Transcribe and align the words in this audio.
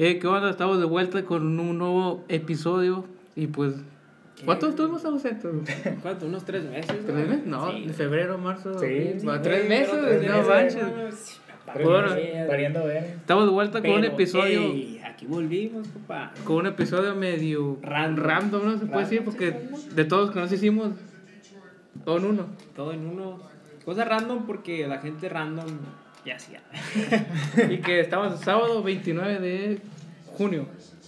Eh, 0.00 0.20
¿Qué 0.20 0.28
onda? 0.28 0.48
Estamos 0.48 0.78
de 0.78 0.84
vuelta 0.84 1.24
con 1.24 1.58
un 1.58 1.76
nuevo 1.76 2.24
episodio 2.28 3.04
y 3.34 3.48
pues... 3.48 3.74
¿Cuántos 4.44 4.68
estuvimos 4.70 5.04
ausentes? 5.04 5.50
¿Cuánto? 6.02 6.26
¿Unos 6.26 6.44
tres 6.44 6.62
meses? 6.70 7.04
¿Tres 7.04 7.28
meses? 7.28 7.44
No, 7.44 7.72
Sí. 7.72 7.82
en 7.84 7.94
febrero, 7.94 8.38
marzo. 8.38 8.78
Sí, 8.78 9.14
sí, 9.18 9.26
tres 9.42 9.66
Pero 9.66 9.68
meses, 9.68 9.98
tres 10.00 10.30
no 10.30 10.36
meses, 10.38 10.48
manches. 10.84 11.40
Bueno, 11.84 12.14
meses, 12.14 12.46
Variando 12.48 12.84
ver. 12.84 13.04
Estamos 13.16 13.44
de 13.46 13.50
vuelta 13.50 13.80
con 13.82 13.90
un 13.90 14.00
Pero, 14.02 14.12
episodio... 14.14 14.60
ey, 14.60 15.02
aquí 15.04 15.26
volvimos, 15.26 15.88
papá. 15.88 16.32
Con 16.44 16.56
un 16.58 16.66
episodio 16.66 17.16
medio 17.16 17.76
Random. 17.82 18.24
random, 18.24 18.64
¿no? 18.66 18.78
Se 18.78 18.86
puede 18.86 19.00
decir, 19.00 19.18
Random, 19.18 19.34
porque 19.34 19.50
sí, 19.50 19.58
random. 19.72 19.94
de 19.96 20.04
todos 20.04 20.30
que 20.30 20.38
nos 20.38 20.52
hicimos, 20.52 20.90
todo 22.04 22.18
en 22.18 22.24
uno. 22.24 22.46
Todo 22.76 22.92
en 22.92 23.04
uno. 23.04 23.40
Cosa 23.84 24.04
random 24.04 24.46
porque 24.46 24.86
la 24.86 24.98
gente 24.98 25.28
random 25.28 25.66
ya 26.24 26.36
hacía. 26.36 26.60
Y 27.70 27.78
que 27.78 28.00
estamos 28.00 28.40
sábado 28.40 28.82
29 28.82 29.38
de 29.40 29.78
junio. 30.36 30.66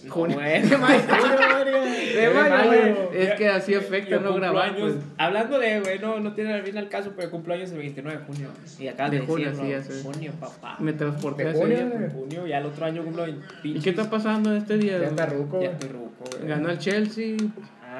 Junio. 0.09 0.37
De 0.39 0.77
mayo. 0.77 1.01
De 1.01 2.21
De 2.21 2.29
mayo. 2.29 3.11
Es 3.13 3.33
que 3.33 3.49
así 3.49 3.75
afecta 3.75 4.19
no 4.19 4.33
grabar. 4.33 4.75
Pues. 4.75 4.95
Hablando 5.17 5.59
de, 5.59 5.79
güey, 5.79 5.99
no, 5.99 6.19
no 6.19 6.33
tiene 6.33 6.59
bien 6.61 6.77
al 6.77 6.89
caso, 6.89 7.13
pero 7.15 7.29
cumplo 7.29 7.53
años 7.53 7.71
el 7.71 7.77
29 7.77 8.17
de 8.19 8.25
junio. 8.25 8.49
Y 8.79 8.87
acá 8.87 9.09
De 9.09 9.19
de 9.19 9.25
junio, 9.25 9.51
decirlo, 9.51 9.83
sí, 9.83 10.03
ya. 10.03 10.03
Junio, 10.03 10.31
papá. 10.39 10.77
Me 10.79 10.93
transporté 10.93 11.45
De 11.45 11.53
junio. 11.53 11.77
En 11.77 12.11
junio, 12.11 12.47
ya 12.47 12.57
el 12.57 12.65
otro 12.65 12.85
año 12.85 13.03
cumplo 13.03 13.23
20. 13.23 13.45
¿Y 13.63 13.79
qué 13.79 13.91
está 13.91 14.09
pasando 14.09 14.55
este 14.55 14.77
día? 14.77 14.99
Ya 14.99 15.07
está 15.07 15.27
ruco. 15.27 15.61
Ya 15.61 15.71
estoy 15.71 15.89
ruco, 15.89 16.25
güey. 16.31 16.47
Ganó 16.47 16.69
el 16.69 16.79
Chelsea. 16.79 17.37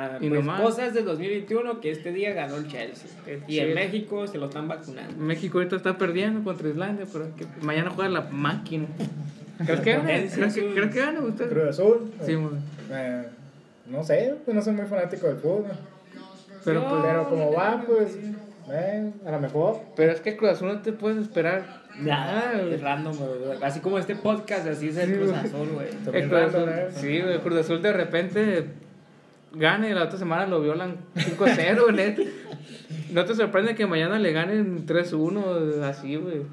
Ah, 0.01 0.17
Y 0.19 0.29
pues 0.29 0.41
nomás. 0.41 0.61
cosas 0.61 0.93
del 0.93 1.05
2021 1.05 1.79
que 1.79 1.91
este 1.91 2.11
día 2.11 2.33
ganó 2.33 2.55
el 2.57 2.67
Chelsea. 2.67 3.09
El 3.27 3.43
y 3.47 3.59
en. 3.59 3.73
México 3.75 4.25
se 4.27 4.37
lo 4.37 4.47
están 4.47 4.67
vacunando. 4.67 5.15
México 5.23 5.57
ahorita 5.59 5.75
está 5.75 5.97
perdiendo 5.97 6.43
contra 6.43 6.69
Islandia, 6.69 7.05
pero 7.11 7.35
que 7.35 7.45
mañana 7.61 7.89
juega 7.91 8.09
la 8.09 8.21
máquina. 8.21 8.87
¿Crees 9.65 9.81
que 9.81 9.91
gane? 9.93 10.27
Sí, 10.29 10.35
¿Crees 10.39 10.53
que, 10.55 10.73
¿crees 10.73 10.91
que 10.91 11.19
usted? 11.19 11.49
Cruz 11.49 11.69
Azul. 11.69 12.11
Sí. 12.25 12.37
Eh, 12.91 13.23
no 13.89 14.03
sé, 14.03 14.35
pues 14.43 14.55
no 14.55 14.61
soy 14.61 14.73
muy 14.73 14.85
fanático 14.85 15.27
del 15.27 15.37
fútbol. 15.37 15.65
pero, 16.65 16.87
pues, 16.89 17.01
Pero 17.03 17.29
como 17.29 17.53
va, 17.53 17.83
pues. 17.85 18.17
Eh, 18.71 19.11
a 19.25 19.31
lo 19.31 19.39
mejor. 19.39 19.79
pero 19.95 20.11
es 20.13 20.21
que 20.21 20.37
Cruz 20.37 20.51
Azul 20.51 20.67
no 20.69 20.81
te 20.81 20.93
puedes 20.93 21.17
esperar 21.17 21.81
Nada, 21.99 22.53
es 22.61 22.79
random, 22.81 23.13
güey. 23.17 23.61
Así 23.61 23.81
como 23.81 23.97
este 23.99 24.15
podcast, 24.15 24.65
así 24.65 24.87
es 24.89 24.97
el 24.97 25.09
Sí, 25.09 25.15
Cruz. 25.17 25.31
Azul, 25.33 25.67
güey. 25.73 25.87
El 26.13 26.29
Cruz 26.29 26.41
Azul, 26.41 26.69
sí, 26.95 27.19
güey, 27.21 27.33
el 27.33 27.39
Cruz 27.41 27.57
Azul 27.59 27.81
de 27.81 27.91
repente 27.93 28.65
gana 29.53 29.89
y 29.89 29.93
la 29.93 30.03
otra 30.03 30.17
semana 30.17 30.47
lo 30.47 30.61
violan 30.61 30.97
5-0, 31.15 31.91
güey. 31.91 32.15
No 33.11 33.25
te 33.25 33.35
sorprende 33.35 33.75
que 33.75 33.85
mañana 33.85 34.19
le 34.19 34.31
ganen 34.31 34.85
3-1, 34.87 35.81
así, 35.83 36.15
güey. 36.15 36.43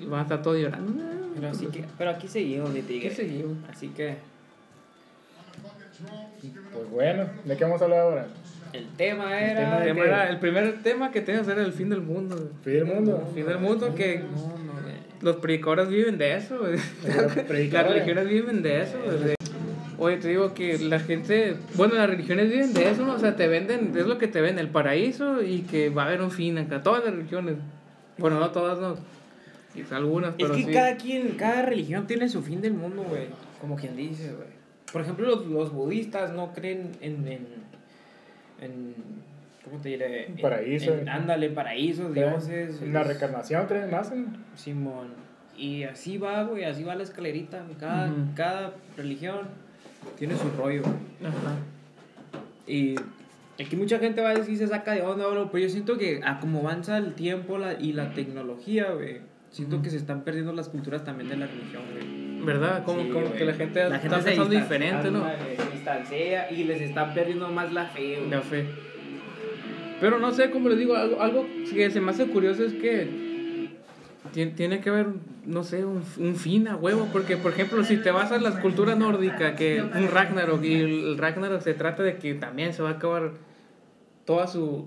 Y 0.00 0.06
van 0.06 0.20
a 0.20 0.22
estar 0.24 0.42
todos 0.42 0.58
llorando. 0.58 0.92
Pero, 1.36 1.48
así 1.48 1.66
que, 1.66 1.84
pero 1.96 2.10
aquí 2.10 2.26
seguimos, 2.26 2.70
mi 2.70 2.82
tigre. 2.82 3.08
¿Qué 3.08 3.14
seguimos? 3.14 3.56
Así 3.70 3.88
que 3.88 4.16
Pues 6.72 6.90
bueno, 6.90 7.26
¿de 7.44 7.56
qué 7.56 7.64
vamos 7.64 7.80
a 7.80 7.84
hablar 7.84 8.00
ahora? 8.00 8.26
el 8.72 8.88
tema 8.96 9.40
era. 9.40 9.78
El, 9.78 9.84
tema 9.94 10.04
era- 10.04 10.28
el 10.30 10.38
primer 10.40 10.82
tema 10.82 11.12
que 11.12 11.20
tenías 11.20 11.46
era 11.46 11.62
el 11.62 11.72
fin 11.72 11.88
del 11.90 12.00
mundo. 12.00 12.34
güey. 12.36 12.48
Fin 12.64 12.72
del 12.74 12.84
mundo. 12.86 13.24
El 13.28 13.34
fin 13.34 13.46
del 13.46 13.58
mundo 13.58 13.94
que 13.94 14.18
No, 14.18 14.24
no, 14.58 14.72
güey. 14.82 14.94
los 15.20 15.36
predicadores 15.36 15.88
viven 15.88 16.18
de 16.18 16.34
eso, 16.34 16.58
güey. 16.58 16.72
Los 16.72 17.16
Las 17.36 17.44
predicadores. 17.46 17.92
religiones 18.04 18.28
viven 18.28 18.62
de 18.62 18.82
eso, 18.82 18.98
güey. 19.04 19.34
Oye, 19.98 20.16
te 20.18 20.28
digo 20.28 20.54
que 20.54 20.78
la 20.78 20.98
gente, 21.00 21.56
bueno, 21.74 21.94
las 21.94 22.08
religiones 22.08 22.50
viven 22.50 22.72
de 22.74 22.90
eso, 22.90 23.04
¿no? 23.06 23.14
O 23.14 23.18
sea, 23.18 23.36
te 23.36 23.46
venden, 23.48 23.92
es 23.96 24.06
lo 24.06 24.18
que 24.18 24.28
te 24.28 24.40
venden, 24.40 24.64
el 24.66 24.70
paraíso 24.70 25.42
y 25.42 25.60
que 25.62 25.88
va 25.90 26.02
a 26.04 26.06
haber 26.06 26.20
un 26.22 26.30
fin 26.30 26.58
acá. 26.58 26.82
Todas 26.82 27.04
las 27.04 27.14
religiones, 27.14 27.56
bueno, 28.18 28.38
no 28.40 28.50
todas, 28.50 28.78
no. 28.78 28.96
Algunas, 29.96 30.30
Es 30.30 30.36
pero 30.38 30.54
que 30.54 30.62
sí. 30.64 30.72
cada 30.72 30.96
quien, 30.96 31.30
cada 31.36 31.62
religión 31.62 32.06
tiene 32.06 32.28
su 32.28 32.42
fin 32.42 32.60
del 32.60 32.74
mundo, 32.74 33.02
güey. 33.08 33.26
Como 33.60 33.74
quien 33.76 33.96
dice, 33.96 34.32
güey. 34.32 34.48
Por 34.92 35.02
ejemplo, 35.02 35.26
los, 35.26 35.46
los 35.46 35.72
budistas 35.72 36.32
no 36.32 36.52
creen 36.52 36.92
en, 37.00 37.26
en, 37.26 37.46
en 38.60 38.94
¿cómo 39.64 39.78
te 39.80 39.88
diré? 39.90 40.26
En- 40.26 40.36
Paraíso. 40.36 40.94
en- 40.94 41.08
ándale, 41.08 41.50
paraísos, 41.50 42.14
dioses. 42.14 42.80
En 42.82 42.92
la 42.92 43.02
reencarnación, 43.02 43.66
¿creen 43.66 43.90
más? 43.90 44.12
en- 44.12 44.28
Simón. 44.54 45.08
Y 45.56 45.84
así 45.84 46.18
va, 46.18 46.44
güey, 46.44 46.64
así 46.64 46.82
va 46.84 46.94
la 46.94 47.02
escalerita. 47.02 47.64
Cada, 47.80 48.12
cada 48.36 48.74
religión 48.96 49.40
tiene 50.18 50.36
su 50.36 50.50
rollo. 50.56 50.82
Ajá. 51.22 51.56
Y 52.66 52.96
aquí 53.60 53.76
mucha 53.76 53.98
gente 53.98 54.20
va 54.22 54.30
a 54.30 54.34
decir 54.34 54.56
se 54.56 54.66
saca 54.66 54.92
de 54.92 55.02
onda, 55.02 55.26
bro, 55.26 55.50
pero 55.50 55.64
yo 55.64 55.70
siento 55.70 55.98
que 55.98 56.20
a 56.24 56.40
como 56.40 56.60
avanza 56.60 56.98
el 56.98 57.14
tiempo 57.14 57.58
la, 57.58 57.74
y 57.80 57.92
la 57.92 58.12
tecnología, 58.12 58.92
güey, 58.92 59.18
siento 59.50 59.82
que 59.82 59.90
se 59.90 59.96
están 59.96 60.22
perdiendo 60.24 60.52
las 60.52 60.68
culturas 60.68 61.04
también 61.04 61.28
de 61.28 61.36
la 61.36 61.46
religión, 61.46 61.82
güey. 61.92 62.44
¿Verdad? 62.44 62.84
Como, 62.84 63.02
Sí, 63.02 63.08
como 63.08 63.32
que 63.32 63.44
la 63.44 63.54
gente, 63.54 63.88
La 63.88 63.96
está 63.96 64.20
se 64.20 64.30
pensando 64.30 64.54
diferente, 64.54 65.10
¿no? 65.10 65.24
Se 65.24 65.72
distancia 65.72 66.50
y 66.50 66.64
les 66.64 66.80
están 66.82 67.14
perdiendo 67.14 67.48
más 67.48 67.72
la 67.72 67.86
fe, 67.86 68.16
güey. 68.18 68.30
La 68.30 68.40
fe. 68.42 68.66
Pero 70.00 70.18
no 70.18 70.32
sé, 70.32 70.50
como 70.50 70.68
les 70.68 70.78
digo, 70.78 70.94
algo, 70.94 71.22
algo 71.22 71.46
que 71.72 71.90
se 71.90 72.00
me 72.00 72.10
hace 72.10 72.26
curioso 72.26 72.64
es 72.64 72.74
que 72.74 73.23
tiene, 74.34 74.80
que 74.80 74.90
haber, 74.90 75.06
no 75.46 75.62
sé, 75.62 75.84
un, 75.84 76.02
un 76.18 76.36
fin 76.36 76.68
a 76.68 76.76
huevo. 76.76 77.08
Porque, 77.12 77.36
por 77.36 77.52
ejemplo, 77.52 77.84
si 77.84 77.96
te 77.98 78.10
vas 78.10 78.32
a 78.32 78.38
las 78.38 78.56
culturas 78.56 78.98
nórdicas, 78.98 79.54
que 79.54 79.80
un 79.82 80.08
Ragnarok, 80.08 80.62
y 80.64 80.74
el 80.74 81.18
Ragnarok 81.18 81.60
se 81.60 81.74
trata 81.74 82.02
de 82.02 82.16
que 82.16 82.34
también 82.34 82.72
se 82.72 82.82
va 82.82 82.90
a 82.90 82.92
acabar 82.92 83.32
toda 84.24 84.46
su 84.46 84.86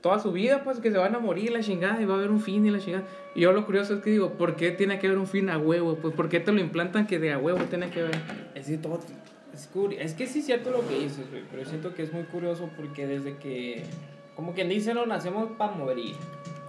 toda 0.00 0.18
su 0.20 0.32
vida, 0.32 0.62
pues 0.64 0.78
que 0.78 0.90
se 0.90 0.98
van 0.98 1.14
a 1.14 1.18
morir 1.18 1.50
la 1.52 1.60
chingada 1.60 2.00
y 2.00 2.04
va 2.04 2.14
a 2.14 2.18
haber 2.18 2.30
un 2.30 2.40
fin 2.40 2.64
y 2.64 2.70
la 2.70 2.78
chingada. 2.78 3.04
Y 3.34 3.40
yo 3.40 3.52
lo 3.52 3.64
curioso 3.66 3.94
es 3.94 4.00
que 4.00 4.10
digo, 4.10 4.32
¿por 4.34 4.56
qué 4.56 4.70
tiene 4.70 4.98
que 4.98 5.06
haber 5.06 5.18
un 5.18 5.26
fin 5.26 5.50
a 5.50 5.58
huevo? 5.58 5.96
Pues 5.96 6.14
¿por 6.14 6.28
qué 6.28 6.40
te 6.40 6.52
lo 6.52 6.60
implantan 6.60 7.06
que 7.06 7.18
de 7.18 7.32
a 7.32 7.38
huevo 7.38 7.64
tiene 7.64 7.90
que 7.90 8.00
haber? 8.00 8.18
Es 8.54 8.66
que 8.66 8.78
todo. 8.78 9.00
Es, 9.52 9.68
es 9.98 10.14
que 10.14 10.26
sí 10.26 10.38
es 10.40 10.46
cierto 10.46 10.70
lo 10.70 10.86
que 10.86 11.00
dices, 11.00 11.28
güey, 11.30 11.42
pero 11.50 11.64
siento 11.64 11.94
que 11.94 12.04
es 12.04 12.12
muy 12.12 12.22
curioso 12.24 12.70
porque 12.76 13.06
desde 13.06 13.36
que. 13.36 13.82
Como 14.36 14.54
quien 14.54 14.68
dice, 14.68 14.94
no 14.94 15.04
nacemos 15.04 15.50
para 15.58 15.72
morir. 15.72 16.14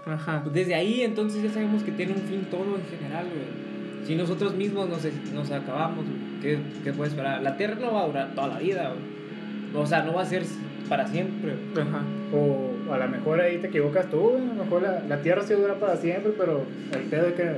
Ajá. 0.06 0.42
Pues 0.44 0.54
desde 0.56 0.76
ahí 0.76 1.02
entonces 1.02 1.44
ya 1.44 1.50
sabemos 1.52 1.84
que 1.84 1.92
tiene 1.92 2.14
un 2.14 2.22
fin 2.22 2.48
todo 2.50 2.76
en 2.78 2.98
general, 3.00 3.26
güey. 3.26 4.06
Si 4.08 4.16
nosotros 4.16 4.56
mismos 4.56 4.90
nos, 4.90 5.02
nos 5.34 5.52
acabamos, 5.52 6.06
güey, 6.06 6.42
¿qué, 6.42 6.60
¿qué 6.84 6.94
puede 6.94 7.10
esperar? 7.12 7.42
La 7.42 7.58
Tierra 7.58 7.76
no 7.80 7.94
va 7.94 8.04
a 8.04 8.08
durar 8.08 8.34
toda 8.34 8.48
la 8.48 8.60
vida, 8.60 8.90
güey. 8.94 9.84
O 9.84 9.86
sea, 9.86 10.04
no 10.04 10.14
va 10.14 10.24
a 10.24 10.26
ser 10.26 10.44
para 10.88 11.06
siempre. 11.08 11.54
güey. 11.74 11.88
Ajá. 11.88 12.02
O 12.34 12.92
a 12.92 12.98
lo 12.98 13.08
mejor 13.08 13.40
ahí 13.42 13.58
te 13.58 13.68
equivocas 13.68 14.10
tú, 14.10 14.18
güey. 14.20 14.42
A 14.50 14.54
lo 14.56 14.64
mejor 14.64 14.82
la, 14.82 15.04
la 15.08 15.22
tierra 15.22 15.44
sí 15.44 15.54
dura 15.54 15.76
para 15.76 15.96
siempre, 15.98 16.32
pero 16.38 16.64
el 16.94 17.02
pedo 17.02 17.28
es 17.28 17.34
que 17.34 17.52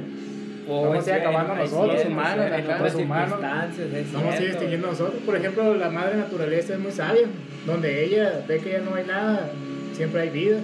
O 0.67 0.89
Vamos 0.89 1.07
a 1.07 1.15
acabando 1.15 1.55
nosotros, 1.55 2.05
humanos, 2.05 2.45
en 2.53 2.65
otras 2.69 2.95
humanos. 2.95 3.39
vamos 4.13 4.35
a 4.35 4.43
extinguiendo 4.43 4.87
nosotros. 4.87 5.21
Por 5.25 5.35
ejemplo, 5.37 5.75
la 5.75 5.89
madre 5.89 6.17
naturaleza 6.17 6.73
es 6.73 6.79
muy 6.79 6.91
sabia. 6.91 7.27
Donde 7.65 8.03
ella 8.03 8.43
ve 8.47 8.57
que 8.59 8.71
ya 8.71 8.79
no 8.79 8.95
hay 8.95 9.05
nada, 9.05 9.49
siempre 9.93 10.21
hay 10.21 10.29
vida. 10.29 10.57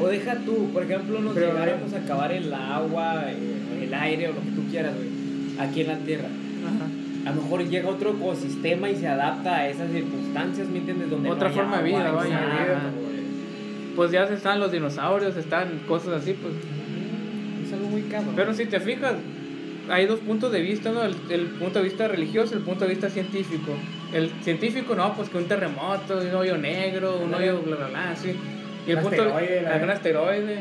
O 0.00 0.06
deja 0.08 0.36
tú, 0.44 0.70
por 0.72 0.82
ejemplo, 0.84 1.20
nos 1.20 1.34
Pero- 1.34 1.52
llegaremos 1.52 1.92
a 1.92 1.98
acabar 1.98 2.32
el 2.32 2.52
agua, 2.52 3.24
eh, 3.28 3.84
el 3.84 3.94
aire 3.94 4.28
o 4.28 4.32
lo 4.32 4.40
que 4.40 4.50
tú 4.50 4.62
quieras, 4.70 4.94
güey, 4.96 5.08
aquí 5.58 5.82
en 5.82 5.86
la 5.88 5.96
Tierra. 5.98 6.28
Ajá. 6.64 7.30
A 7.30 7.34
lo 7.34 7.42
mejor 7.42 7.68
llega 7.68 7.88
otro 7.88 8.10
ecosistema 8.10 8.90
y 8.90 8.96
se 8.96 9.06
adapta 9.06 9.56
a 9.58 9.68
esas 9.68 9.90
circunstancias, 9.92 10.66
¿me 10.68 10.78
entiendes? 10.78 11.08
Donde 11.10 11.30
Otra 11.30 11.48
no 11.50 11.54
forma 11.54 11.78
de 11.78 11.84
vida, 11.84 12.08
agua, 12.08 12.22
vaya, 12.22 12.34
exacto, 12.34 12.64
vida. 12.64 12.90
güey. 13.00 13.12
Pues 13.94 14.10
ya 14.10 14.24
están 14.24 14.58
los 14.58 14.72
dinosaurios, 14.72 15.36
están 15.36 15.80
cosas 15.86 16.22
así, 16.22 16.32
pues. 16.32 16.54
Es 17.66 17.72
algo 17.74 17.88
muy 17.88 18.02
cabrón. 18.02 18.32
Pero 18.34 18.54
si 18.54 18.64
te 18.66 18.80
fijas, 18.80 19.14
hay 19.88 20.06
dos 20.06 20.18
puntos 20.20 20.50
de 20.50 20.62
vista, 20.62 20.90
¿no? 20.90 21.02
El, 21.04 21.14
el 21.30 21.46
punto 21.46 21.78
de 21.78 21.84
vista 21.84 22.08
religioso 22.08 22.54
y 22.54 22.58
el 22.58 22.64
punto 22.64 22.84
de 22.86 22.90
vista 22.90 23.08
científico. 23.10 23.72
El 24.12 24.30
científico, 24.42 24.94
no, 24.96 25.14
pues 25.14 25.28
que 25.28 25.38
un 25.38 25.44
terremoto, 25.44 26.18
un 26.18 26.34
hoyo 26.34 26.56
negro, 26.58 27.20
un 27.22 27.32
hoyo 27.34 27.60
bla, 27.62 27.76
bla, 27.76 27.86
bla, 27.88 28.10
así. 28.10 28.32
Y 28.86 28.90
el 28.90 28.96
Un 28.98 29.02
punto 29.04 29.22
asteroide, 29.22 29.66
algún 29.66 29.90
asteroide. 29.90 30.60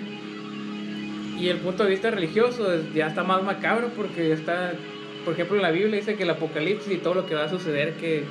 Y 1.39 1.49
el 1.49 1.57
punto 1.57 1.83
de 1.83 1.89
vista 1.89 2.11
religioso 2.11 2.71
es- 2.73 2.93
ya 2.93 3.07
está 3.07 3.23
más 3.23 3.41
macabro 3.43 3.89
porque 3.95 4.31
está, 4.31 4.73
por 5.25 5.33
ejemplo, 5.33 5.55
en 5.55 5.63
la 5.63 5.71
Biblia 5.71 5.95
dice 5.97 6.15
que 6.15 6.23
el 6.23 6.29
apocalipsis 6.29 6.93
y 6.93 6.97
todo 6.97 7.15
lo 7.15 7.25
que 7.25 7.33
va 7.33 7.45
a 7.45 7.49
suceder, 7.49 7.93
que, 7.93 8.25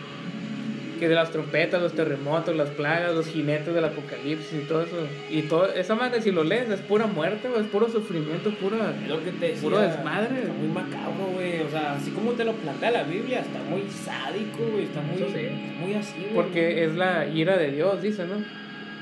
que 1.00 1.08
de 1.08 1.14
las 1.16 1.30
trompetas, 1.32 1.82
los 1.82 1.92
terremotos, 1.94 2.54
las 2.54 2.68
plagas, 2.70 3.12
los 3.14 3.26
jinetes 3.26 3.74
del 3.74 3.84
apocalipsis 3.84 4.52
y 4.62 4.64
todo 4.68 4.82
eso. 4.82 4.96
Y 5.30 5.42
todo, 5.42 5.72
esa 5.72 5.94
madre, 5.96 6.20
si 6.22 6.30
lo 6.30 6.44
lees, 6.44 6.68
es 6.70 6.80
pura 6.80 7.06
muerte, 7.06 7.48
güey, 7.48 7.62
es 7.62 7.66
puro 7.68 7.88
sufrimiento, 7.88 8.50
pura... 8.60 8.94
Es 9.02 9.08
lo 9.08 9.24
que 9.24 9.32
te 9.32 9.46
decía, 9.48 9.62
Puro 9.62 9.80
desmadre. 9.80 10.40
Está 10.42 10.52
muy 10.52 10.68
macabro, 10.68 11.24
güey. 11.34 11.62
O 11.62 11.70
sea, 11.70 11.94
así 11.94 12.10
como 12.12 12.32
te 12.32 12.44
lo 12.44 12.52
plantea 12.52 12.90
la 12.92 13.02
Biblia, 13.04 13.40
está 13.40 13.58
muy 13.68 13.82
sádico, 13.90 14.58
güey. 14.70 14.84
Está 14.84 15.00
muy, 15.00 15.18
sí. 15.18 15.48
muy 15.80 15.94
así, 15.94 16.18
güey. 16.20 16.34
Porque 16.34 16.84
es 16.84 16.94
la 16.94 17.26
ira 17.26 17.56
de 17.56 17.72
Dios, 17.72 18.00
dice, 18.02 18.26
¿no? 18.26 18.34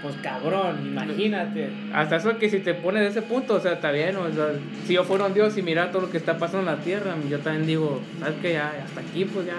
Pues 0.03 0.15
cabrón, 0.23 0.87
imagínate. 0.87 1.71
Hasta 1.93 2.17
eso 2.17 2.39
que 2.39 2.49
si 2.49 2.61
te 2.61 2.75
pones 2.75 3.03
de 3.03 3.09
ese 3.09 3.23
punto, 3.23 3.55
o 3.55 3.61
sea, 3.61 3.73
está 3.73 3.91
bien, 3.91 4.17
o 4.17 4.33
sea, 4.33 4.53
si 4.87 4.95
yo 4.95 5.03
fuera 5.05 5.27
un 5.27 5.35
Dios 5.35 5.59
y 5.59 5.62
mira 5.62 5.91
todo 5.91 6.03
lo 6.03 6.11
que 6.11 6.19
está 6.19 6.39
pasando 6.39 6.71
en 6.71 6.79
la 6.79 6.85
tierra, 6.85 7.17
yo 7.29 7.41
también 7.41 7.67
digo, 7.67 8.00
¿sabes 8.21 8.37
qué? 8.41 8.53
Ya, 8.53 8.73
hasta 8.85 9.00
aquí, 9.00 9.25
pues 9.25 9.47
ya. 9.47 9.56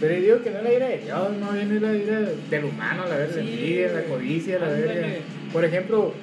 Pero 0.00 0.14
yo 0.14 0.20
digo 0.20 0.42
que 0.42 0.50
no 0.50 0.58
es 0.58 0.64
la 0.64 0.72
ira 0.72 0.88
de 0.88 0.98
Dios, 0.98 1.36
no 1.40 1.52
viene 1.52 1.80
la 1.80 1.92
ira 1.92 2.20
del 2.50 2.64
humano, 2.64 3.02
la 3.08 3.16
verga, 3.16 3.36
la 3.36 3.42
Sí, 3.42 3.48
envidia, 3.48 3.92
la 3.92 4.02
codicia, 4.04 4.58
la 4.60 4.68
verga. 4.68 5.08
Por 5.52 5.64
ejemplo, 5.64 6.14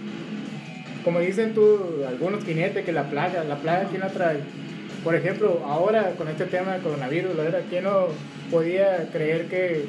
como 1.04 1.20
dicen 1.20 1.54
tú, 1.54 2.04
algunos 2.08 2.46
jinetes 2.46 2.86
que 2.86 2.92
la 2.94 3.10
plaga, 3.10 3.44
la 3.44 3.58
plaga, 3.58 3.88
¿quién 3.90 4.02
la 4.02 4.10
trae? 4.10 4.38
por 5.04 5.16
ejemplo, 5.16 5.64
ahora 5.66 6.12
con 6.18 6.28
este 6.28 6.46
tema 6.46 6.74
del 6.74 6.82
coronavirus, 6.82 7.36
la 7.36 7.44
verdad, 7.44 7.62
¿quién 7.70 7.86
no 7.86 8.08
podía 8.52 9.08
creer 9.12 9.48
que 9.48 9.86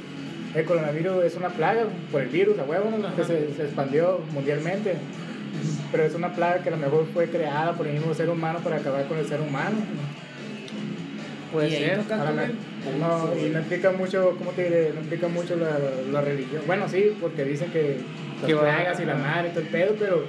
el 0.54 0.64
coronavirus 0.64 1.24
es 1.24 1.36
una 1.36 1.48
plaga 1.48 1.84
por 2.10 2.22
el 2.22 2.28
virus, 2.28 2.58
a 2.58 2.64
huevo, 2.64 2.90
¿no? 2.90 3.14
que 3.16 3.24
se, 3.24 3.54
se 3.54 3.62
expandió 3.64 4.20
mundialmente? 4.32 4.96
Pero 5.90 6.04
es 6.04 6.14
una 6.14 6.34
plaga 6.34 6.62
que 6.62 6.68
a 6.68 6.72
lo 6.72 6.78
mejor 6.78 7.06
fue 7.12 7.28
creada 7.28 7.72
por 7.74 7.86
el 7.86 7.94
mismo 7.94 8.12
ser 8.14 8.28
humano 8.30 8.58
para 8.60 8.76
acabar 8.76 9.04
con 9.06 9.18
el 9.18 9.26
ser 9.26 9.40
humano. 9.40 9.76
Puede 11.52 11.68
Y 11.68 11.72
ser. 11.72 11.98
no, 12.98 13.36
y 13.36 13.50
no 13.50 13.58
implica 13.58 13.90
mucho, 13.92 14.34
¿cómo 14.38 14.52
te 14.52 14.64
diré? 14.64 14.92
No 14.94 15.00
implica 15.00 15.28
mucho 15.28 15.54
la, 15.56 15.78
la 16.10 16.20
religión. 16.22 16.62
Bueno, 16.66 16.88
sí, 16.88 17.14
porque 17.20 17.44
dicen 17.44 17.70
que 17.70 17.98
las 18.40 18.46
Que 18.46 18.54
va- 18.54 18.62
plagas 18.62 19.00
y 19.00 19.04
la 19.04 19.14
madre 19.16 19.48
y 19.48 19.50
todo 19.50 19.60
el 19.60 19.68
pedo, 19.68 19.94
pero 19.98 20.24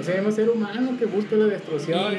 ese 0.00 0.14
mismo 0.14 0.30
ser 0.30 0.50
humano 0.50 0.96
que 0.98 1.06
busca 1.06 1.36
la 1.36 1.46
destrucción. 1.46 2.12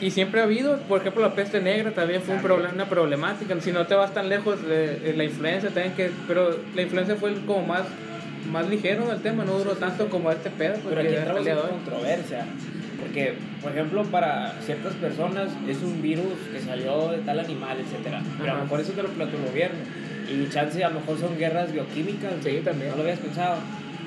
Y, 0.00 0.06
y 0.06 0.10
siempre 0.10 0.40
ha 0.40 0.44
habido, 0.44 0.78
por 0.82 1.00
ejemplo, 1.00 1.22
la 1.22 1.34
peste 1.34 1.60
negra 1.60 1.90
también 1.92 2.22
fue 2.22 2.36
un 2.36 2.42
problema, 2.42 2.72
una 2.74 2.88
problemática. 2.88 3.60
Si 3.60 3.72
no 3.72 3.86
te 3.86 3.94
vas 3.94 4.14
tan 4.14 4.28
lejos, 4.28 4.66
de, 4.66 5.14
la 5.16 5.24
influencia 5.24 5.70
también 5.70 5.94
que. 5.94 6.10
Pero 6.26 6.56
la 6.74 6.82
influencia 6.82 7.16
fue 7.16 7.30
el 7.30 7.40
como 7.40 7.66
más, 7.66 7.82
más 8.50 8.68
ligero 8.68 9.08
del 9.08 9.20
tema, 9.20 9.44
no 9.44 9.58
duró 9.58 9.72
tanto 9.72 10.08
como 10.08 10.30
este 10.30 10.50
pedo. 10.50 10.74
Pero 10.74 10.84
porque 10.84 11.00
aquí 11.00 11.08
el 11.08 11.18
entramos 11.18 11.46
en 11.46 11.56
controversia. 11.56 12.46
Porque, 13.00 13.34
por 13.62 13.72
ejemplo, 13.72 14.04
para 14.04 14.52
ciertas 14.60 14.92
personas 14.94 15.50
es 15.66 15.82
un 15.82 16.02
virus 16.02 16.34
que 16.52 16.60
salió 16.60 17.08
de 17.08 17.18
tal 17.18 17.40
animal, 17.40 17.78
etcétera. 17.80 18.22
Pero 18.38 18.52
a 18.52 18.56
lo 18.56 18.62
mejor 18.64 18.80
eso 18.80 18.92
te 18.92 19.02
lo 19.02 19.08
plantea 19.08 19.40
el 19.40 19.46
gobierno. 19.46 19.78
Y 20.30 20.48
chance 20.48 20.84
a 20.84 20.90
lo 20.90 21.00
mejor 21.00 21.18
son 21.18 21.36
guerras 21.36 21.72
bioquímicas. 21.72 22.34
Sí, 22.44 22.60
también. 22.64 22.90
No 22.90 22.96
lo 22.96 23.02
habías 23.02 23.18
pensado. 23.18 23.56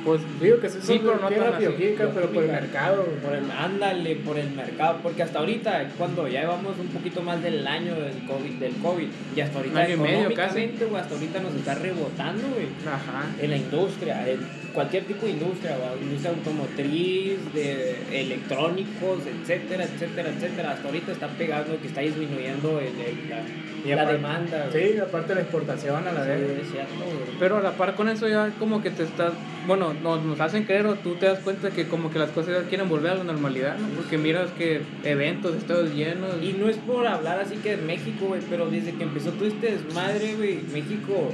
Pues 0.03 0.21
Digo 0.41 0.59
que 0.59 0.69
sí, 0.69 0.79
Sí, 0.81 0.99
pero 1.01 1.19
no 1.19 1.27
tierra 1.27 1.57
bioquímica, 1.57 2.09
pero 2.13 2.29
por 2.29 2.43
el 2.43 2.51
mercado. 2.51 3.05
Por 3.23 3.35
el, 3.35 3.49
ándale, 3.51 4.15
por 4.17 4.37
el 4.37 4.49
mercado. 4.51 4.99
Porque 5.01 5.23
hasta 5.23 5.39
ahorita, 5.39 5.89
cuando 5.97 6.27
ya 6.27 6.41
llevamos 6.41 6.77
un 6.79 6.87
poquito 6.87 7.21
más 7.21 7.41
del 7.41 7.65
año 7.65 7.95
del 7.95 8.25
COVID, 8.25 8.51
del 8.59 8.73
COVID 8.75 9.07
y 9.35 9.41
hasta 9.41 9.57
ahorita 9.59 9.75
medio 9.75 9.97
casi. 9.97 10.13
económicamente, 10.13 10.85
güey, 10.85 11.01
hasta 11.01 11.15
ahorita 11.15 11.39
nos 11.39 11.55
está 11.55 11.75
rebotando, 11.75 12.47
güey. 12.49 12.67
Ajá. 12.85 13.27
en 13.41 13.49
la 13.49 13.57
industria, 13.57 14.29
en 14.29 14.39
cualquier 14.73 15.03
tipo 15.05 15.25
de 15.25 15.31
industria, 15.33 15.77
güey, 15.77 16.03
industria 16.03 16.31
automotriz, 16.31 17.53
de 17.53 17.95
electrónicos, 18.11 19.19
etcétera, 19.25 19.83
etcétera, 19.85 20.29
etcétera. 20.29 20.71
Hasta 20.71 20.87
ahorita 20.87 21.11
está 21.11 21.27
pegando 21.29 21.79
que 21.79 21.87
está 21.87 22.01
disminuyendo 22.01 22.79
el- 22.79 22.87
el- 22.87 23.29
la, 23.29 23.41
Y 23.85 23.89
la 23.89 24.01
aparte- 24.01 24.13
demanda. 24.13 24.69
Sí, 24.71 24.97
aparte 24.97 25.27
de 25.29 25.35
la 25.35 25.41
exportación 25.41 26.07
a 26.07 26.11
la 26.11 26.23
Sí, 26.23 26.29
vez. 26.29 26.41
es 26.63 26.71
cierto, 26.71 26.95
güey. 26.95 27.37
Pero 27.39 27.57
a 27.57 27.61
la 27.61 27.71
par 27.71 27.95
con 27.95 28.09
eso 28.09 28.27
ya 28.27 28.49
como 28.59 28.81
que 28.81 28.89
te 28.89 29.03
estás, 29.03 29.33
bueno, 29.67 29.93
nos, 30.01 30.23
nos 30.23 30.39
hacen 30.39 30.63
creer 30.63 30.85
o 30.87 30.95
tú 30.95 31.15
te 31.15 31.25
das 31.27 31.39
cuenta 31.39 31.69
que 31.69 31.87
como 31.87 32.09
que 32.11 32.19
las 32.19 32.31
cosas 32.31 32.63
ya 32.63 32.69
quieren 32.69 32.89
volver 32.89 33.11
a 33.11 33.15
la 33.15 33.23
normalidad, 33.23 33.77
¿no? 33.77 33.87
Porque 33.95 34.17
miras 34.17 34.49
que 34.51 34.81
eventos, 35.03 35.55
estados 35.55 35.93
llenos. 35.93 36.29
Y 36.41 36.53
no 36.53 36.69
es 36.69 36.77
por 36.77 37.05
hablar 37.07 37.39
así 37.39 37.55
que 37.57 37.75
de 37.75 37.81
México, 37.83 38.25
güey, 38.27 38.41
pero 38.49 38.69
desde 38.69 38.93
que 38.93 39.03
empezó 39.03 39.31
todo 39.31 39.47
este 39.47 39.71
desmadre, 39.71 40.35
güey, 40.35 40.59
México 40.73 41.31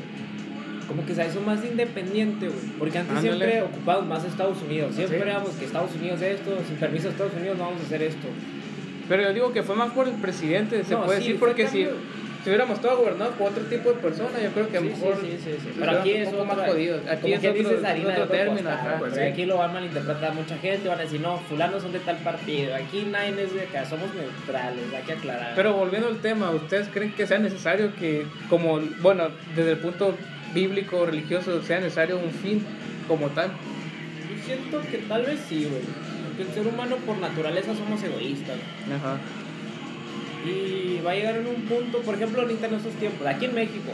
como 0.90 1.06
que 1.06 1.14
se 1.16 1.26
hizo 1.26 1.40
más 1.42 1.64
independiente, 1.64 2.48
güey. 2.48 2.60
Porque 2.78 2.98
antes 2.98 3.16
Ándale. 3.18 3.38
siempre 3.38 3.62
ocupábamos 3.62 4.10
más 4.10 4.26
Estados 4.26 4.58
Unidos. 4.64 4.96
Siempre 4.96 5.20
éramos 5.22 5.52
que 5.52 5.66
Estados 5.66 5.92
Unidos 5.96 6.22
esto, 6.22 6.52
sin 6.68 6.76
permiso 6.78 7.06
de 7.06 7.10
Estados 7.12 7.34
Unidos 7.40 7.58
no 7.58 7.66
vamos 7.66 7.82
a 7.82 7.86
hacer 7.86 8.02
esto. 8.02 8.28
Pero 9.08 9.24
yo 9.24 9.34
digo 9.34 9.54
que 9.54 9.64
fue 9.64 9.76
más 9.76 9.92
por 9.94 10.08
el 10.08 10.16
presidente, 10.16 10.84
se 10.84 10.94
No, 10.94 11.06
puede 11.06 11.20
sí, 11.20 11.24
decir, 11.26 11.40
porque 11.40 11.68
si, 11.68 11.84
si 12.44 12.50
hubiéramos 12.50 12.78
estado 12.78 12.98
gobernados 12.98 13.34
por 13.36 13.50
otro 13.52 13.64
tipo 13.66 13.90
de 13.90 13.96
personas, 13.96 14.42
yo 14.44 14.50
creo 14.52 14.70
que 14.70 14.78
a 14.78 14.82
lo 14.82 14.88
Sí, 14.88 14.94
mejor... 14.94 15.18
sí, 15.22 15.38
sí, 15.44 15.52
sí. 15.64 15.70
Pero 15.80 15.92
aquí 15.92 16.12
es 16.12 16.28
un 16.28 16.34
poco 16.34 16.46
más 16.46 16.58
jodidos. 16.70 17.02
Aquí 17.08 17.34
es 17.34 17.40
otro, 17.40 17.54
dices 17.54 17.84
harina 17.84 18.10
otro 18.14 18.28
término, 18.28 18.70
ajá. 18.70 18.96
pues, 19.00 19.14
sí. 19.16 19.20
Aquí 19.22 19.46
lo 19.46 19.58
van 19.58 19.70
a 19.72 19.74
malinterpretar 19.74 20.34
mucha 20.34 20.58
gente, 20.58 20.90
van 20.90 21.00
a 21.00 21.02
decir, 21.04 21.22
no, 21.22 21.38
fulanos 21.38 21.82
son 21.84 21.92
de 21.92 22.00
tal 22.00 22.18
partido, 22.18 22.76
aquí 22.76 23.08
nadie 23.12 23.30
es 23.44 23.54
de 23.54 23.62
acá, 23.62 23.86
somos 23.86 24.10
neutrales, 24.16 24.84
hay 24.96 25.04
que 25.04 25.14
aclarar. 25.14 25.54
Pero 25.56 25.74
volviendo 25.74 26.08
al 26.08 26.18
tema, 26.18 26.50
¿ustedes 26.52 26.88
creen 26.94 27.12
que 27.14 27.26
sea 27.28 27.38
necesario 27.40 27.92
que, 27.96 28.26
como, 28.50 28.80
bueno, 29.02 29.30
desde 29.56 29.72
el 29.72 29.78
punto 29.78 30.16
bíblico, 30.54 31.06
religioso, 31.06 31.62
sea 31.62 31.80
necesario 31.80 32.20
un 32.20 32.32
fin 32.32 32.64
como 33.08 33.28
tal? 33.30 33.50
Yo 33.50 34.44
siento 34.46 34.82
que 34.90 34.98
tal 35.00 35.24
vez 35.24 35.40
sí, 35.48 35.68
güey. 35.70 35.82
Porque 36.28 36.44
el 36.44 36.50
ser 36.50 36.68
humano 36.68 36.96
por 37.06 37.18
naturaleza 37.18 37.74
somos 37.76 38.02
egoístas. 38.04 38.58
Ajá. 38.96 39.18
Y 40.46 41.02
va 41.06 41.12
a 41.12 41.16
llegar 41.16 41.36
en 41.36 41.48
un 41.48 41.62
punto, 41.64 42.00
por 42.00 42.16
ejemplo, 42.16 42.42
ahorita 42.42 42.68
en 42.68 42.76
estos 42.76 42.94
tiempos, 42.94 43.28
aquí 43.28 43.46
en 43.46 43.56
México, 43.56 43.92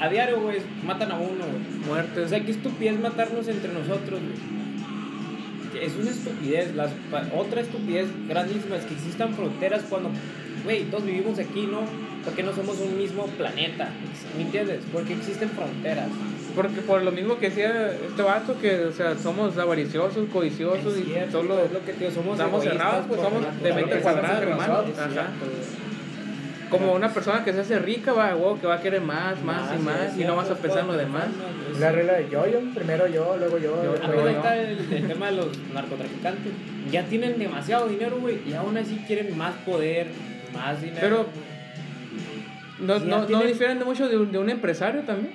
a 0.00 0.08
diario, 0.08 0.40
güey, 0.40 0.58
matan 0.84 1.10
a 1.10 1.16
uno, 1.16 1.44
güey. 1.44 1.82
O 1.84 1.86
Muertes. 1.88 2.30
sea, 2.30 2.44
qué 2.44 2.52
estupidez 2.52 3.00
matarnos 3.00 3.48
entre 3.48 3.72
nosotros, 3.72 4.20
güey. 4.20 5.84
Es 5.84 5.94
una 5.96 6.10
estupidez. 6.10 6.74
Las, 6.74 6.92
otra 7.36 7.60
estupidez 7.60 8.06
grandísima 8.28 8.76
es 8.76 8.84
que 8.84 8.94
existan 8.94 9.34
fronteras 9.34 9.82
cuando, 9.88 10.10
güey, 10.64 10.84
todos 10.84 11.04
vivimos 11.04 11.38
aquí, 11.38 11.66
¿no? 11.70 11.80
Porque 12.24 12.42
no 12.42 12.52
somos 12.52 12.78
un 12.80 12.98
mismo 12.98 13.26
planeta. 13.26 13.88
¿Me 14.36 14.42
entiendes? 14.44 14.80
Porque 14.92 15.14
existen 15.14 15.48
fronteras. 15.50 16.08
Porque 16.54 16.80
por 16.80 17.02
lo 17.02 17.12
mismo 17.12 17.38
que 17.38 17.48
decía 17.50 17.92
este 17.92 18.22
vato, 18.22 18.58
que, 18.60 18.84
o 18.86 18.92
sea, 18.92 19.16
somos 19.16 19.56
avariciosos, 19.56 20.28
codiciosos 20.32 20.94
Es 20.94 21.00
y 21.00 21.04
cierto, 21.04 21.40
solo 21.42 21.62
es 21.64 21.72
lo 21.72 21.84
que 21.84 21.92
digo, 21.92 22.10
somos 22.10 22.32
estamos 22.38 22.64
cerrados, 22.64 23.06
pues 23.08 23.20
somos 23.20 23.40
de 23.40 23.46
naturaleza. 23.46 23.74
mente 23.76 23.90
También 23.96 24.02
cuadrada, 24.02 24.40
pensamos 24.40 24.42
en 24.42 24.48
hermano. 24.48 24.72
nosotros, 24.72 24.98
Es 24.98 24.98
Ajá. 24.98 25.12
cierto, 25.12 25.44
güey. 25.46 25.88
Como 26.70 26.92
una 26.92 27.08
persona 27.08 27.44
que 27.44 27.52
se 27.54 27.60
hace 27.60 27.78
rica, 27.78 28.12
va, 28.12 28.34
wow, 28.34 28.60
que 28.60 28.66
va 28.66 28.74
a 28.74 28.80
querer 28.82 29.00
más, 29.00 29.42
más, 29.42 29.70
y 29.72 29.76
es 29.76 29.80
más, 29.80 30.12
y 30.12 30.16
cierto, 30.16 30.32
no 30.34 30.36
vas 30.36 30.50
a 30.50 30.54
pensar 30.56 30.80
en 30.80 30.86
lo 30.88 30.96
demás. 30.98 31.24
La 31.80 31.92
regla 31.92 32.12
de 32.14 32.28
yo-yo, 32.28 32.60
primero 32.74 33.06
yo, 33.06 33.36
luego 33.38 33.56
yo. 33.56 33.82
Yo, 33.82 33.94
luego 33.94 33.98
Ah, 34.02 34.10
yo. 34.12 34.20
ahorita 34.20 34.56
el, 34.58 34.92
el 34.92 35.06
tema 35.08 35.26
de 35.30 35.36
los 35.36 35.46
narcotraficantes. 35.72 36.52
Ya 36.90 37.04
tienen 37.04 37.38
demasiado 37.38 37.88
dinero, 37.88 38.18
güey, 38.20 38.40
y 38.46 38.52
aún 38.52 38.76
así 38.76 39.02
quieren 39.06 39.34
más 39.38 39.54
poder, 39.64 40.08
más 40.52 40.80
dinero. 40.80 40.98
Pero 41.00 41.26
no, 42.80 42.98
no, 43.00 43.28
no 43.28 43.42
difieren 43.42 43.78
de 43.78 43.84
mucho 43.84 44.08
de 44.08 44.16
un, 44.16 44.30
de 44.32 44.38
un 44.38 44.50
empresario 44.50 45.02
también. 45.02 45.32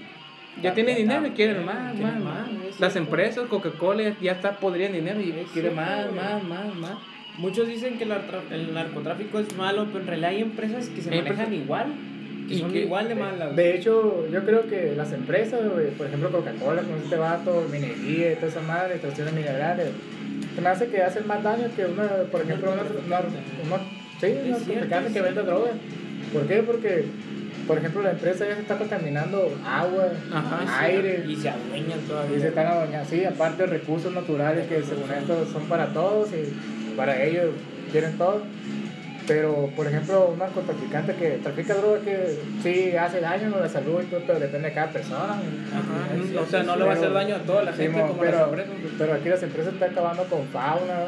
Ya 0.61 0.73
tiene 0.73 0.93
dinero 0.95 1.25
y 1.25 1.31
quieren 1.31 1.65
más, 1.65 1.97
más, 1.99 2.19
más, 2.19 2.47
Las 2.79 2.95
empresas, 2.95 3.47
Coca-Cola, 3.47 4.15
ya 4.21 4.33
está 4.33 4.57
podrían 4.57 4.93
dinero 4.93 5.19
y 5.19 5.33
más, 5.71 6.11
más, 6.13 6.43
más, 6.43 6.75
más. 6.75 6.91
Muchos 7.39 7.67
dicen 7.67 7.97
que 7.97 8.03
el, 8.03 8.73
narcotráfico 8.73 9.39
es 9.39 9.55
malo, 9.57 9.87
pero 9.87 10.01
en 10.01 10.07
realidad 10.07 10.29
hay 10.29 10.41
empresas 10.43 10.89
que 10.89 11.01
se 11.01 11.09
manejan 11.09 11.45
empresas- 11.47 11.53
igual, 11.53 11.85
que 12.47 12.59
son 12.59 12.71
que- 12.71 12.81
igual 12.83 13.07
de 13.09 13.15
malas. 13.15 13.55
De 13.55 13.75
hecho, 13.75 14.27
yo 14.31 14.45
creo 14.45 14.67
que 14.67 14.93
las 14.95 15.11
empresas, 15.11 15.59
por 15.97 16.05
ejemplo 16.05 16.31
Coca-Cola, 16.31 16.83
con 16.83 16.97
este 17.03 17.15
vato, 17.15 17.65
minería 17.71 18.33
y 18.33 18.35
toda 18.35 18.47
esa 18.49 18.61
madre, 18.61 18.93
extracciones 18.93 19.33
minerales, 19.33 19.87
se 20.53 20.61
me 20.61 20.69
hace 20.69 20.87
que 20.89 21.01
hacen 21.01 21.25
más 21.25 21.41
daño 21.41 21.65
que 21.75 21.85
una, 21.85 22.07
por 22.31 22.41
ejemplo, 22.41 22.71
una, 22.71 22.83
una, 22.83 23.19
una- 23.65 24.02
sí, 24.19 24.25
Es 24.27 24.45
una 24.47 24.59
cierto, 24.59 24.87
que 24.89 24.95
vende 24.99 25.11
cierto. 25.11 25.43
droga. 25.43 25.71
¿Por 26.33 26.47
qué? 26.47 26.63
Porque, 26.63 27.05
por 27.67 27.77
ejemplo, 27.77 28.01
la 28.01 28.11
empresa 28.11 28.45
ya 28.47 28.55
se 28.55 28.61
está 28.61 28.77
contaminando 28.77 29.53
agua, 29.65 30.05
Ajá, 30.33 30.79
aire, 30.85 31.25
Y 31.27 31.35
se 31.35 31.49
adueñan 31.49 31.99
todavía. 32.07 32.37
y 32.37 32.41
se 32.41 32.47
están 32.47 32.67
adueñando, 32.67 33.09
sí, 33.09 33.23
aparte 33.25 33.65
recursos 33.65 34.11
naturales 34.13 34.67
que 34.67 34.81
según 34.83 35.11
esto 35.11 35.45
son 35.51 35.63
para 35.65 35.87
todos 35.93 36.29
y 36.31 36.95
para 36.95 37.21
ellos 37.23 37.51
quieren 37.91 38.17
todo. 38.17 38.41
Pero, 39.25 39.69
por 39.73 39.87
ejemplo, 39.87 40.31
un 40.33 40.39
narcotraficante 40.39 41.15
que 41.15 41.39
trafica 41.41 41.75
droga 41.75 41.99
que 42.01 42.39
sí 42.61 42.93
hace 42.97 43.21
daño 43.21 43.55
a 43.55 43.61
la 43.61 43.69
salud 43.69 44.01
y 44.01 44.05
todo, 44.07 44.19
pero 44.27 44.37
depende 44.37 44.67
de 44.67 44.73
cada 44.73 44.87
persona. 44.91 45.35
Ajá, 45.35 46.21
Sí, 46.27 46.35
o 46.35 46.45
sea, 46.45 46.63
no 46.63 46.75
le 46.75 46.83
va 46.83 46.91
a 46.91 46.95
hacer 46.95 47.13
daño 47.13 47.35
a 47.37 47.39
toda 47.39 47.63
la 47.63 47.71
gente 47.71 48.01
mo, 48.01 48.07
como 48.09 48.19
pero, 48.19 48.37
las 48.39 48.49
empresas. 48.49 48.71
pero 48.97 49.13
aquí 49.13 49.29
las 49.29 49.43
empresas 49.43 49.73
están 49.75 49.91
acabando 49.91 50.23
con 50.25 50.45
fauna, 50.47 51.05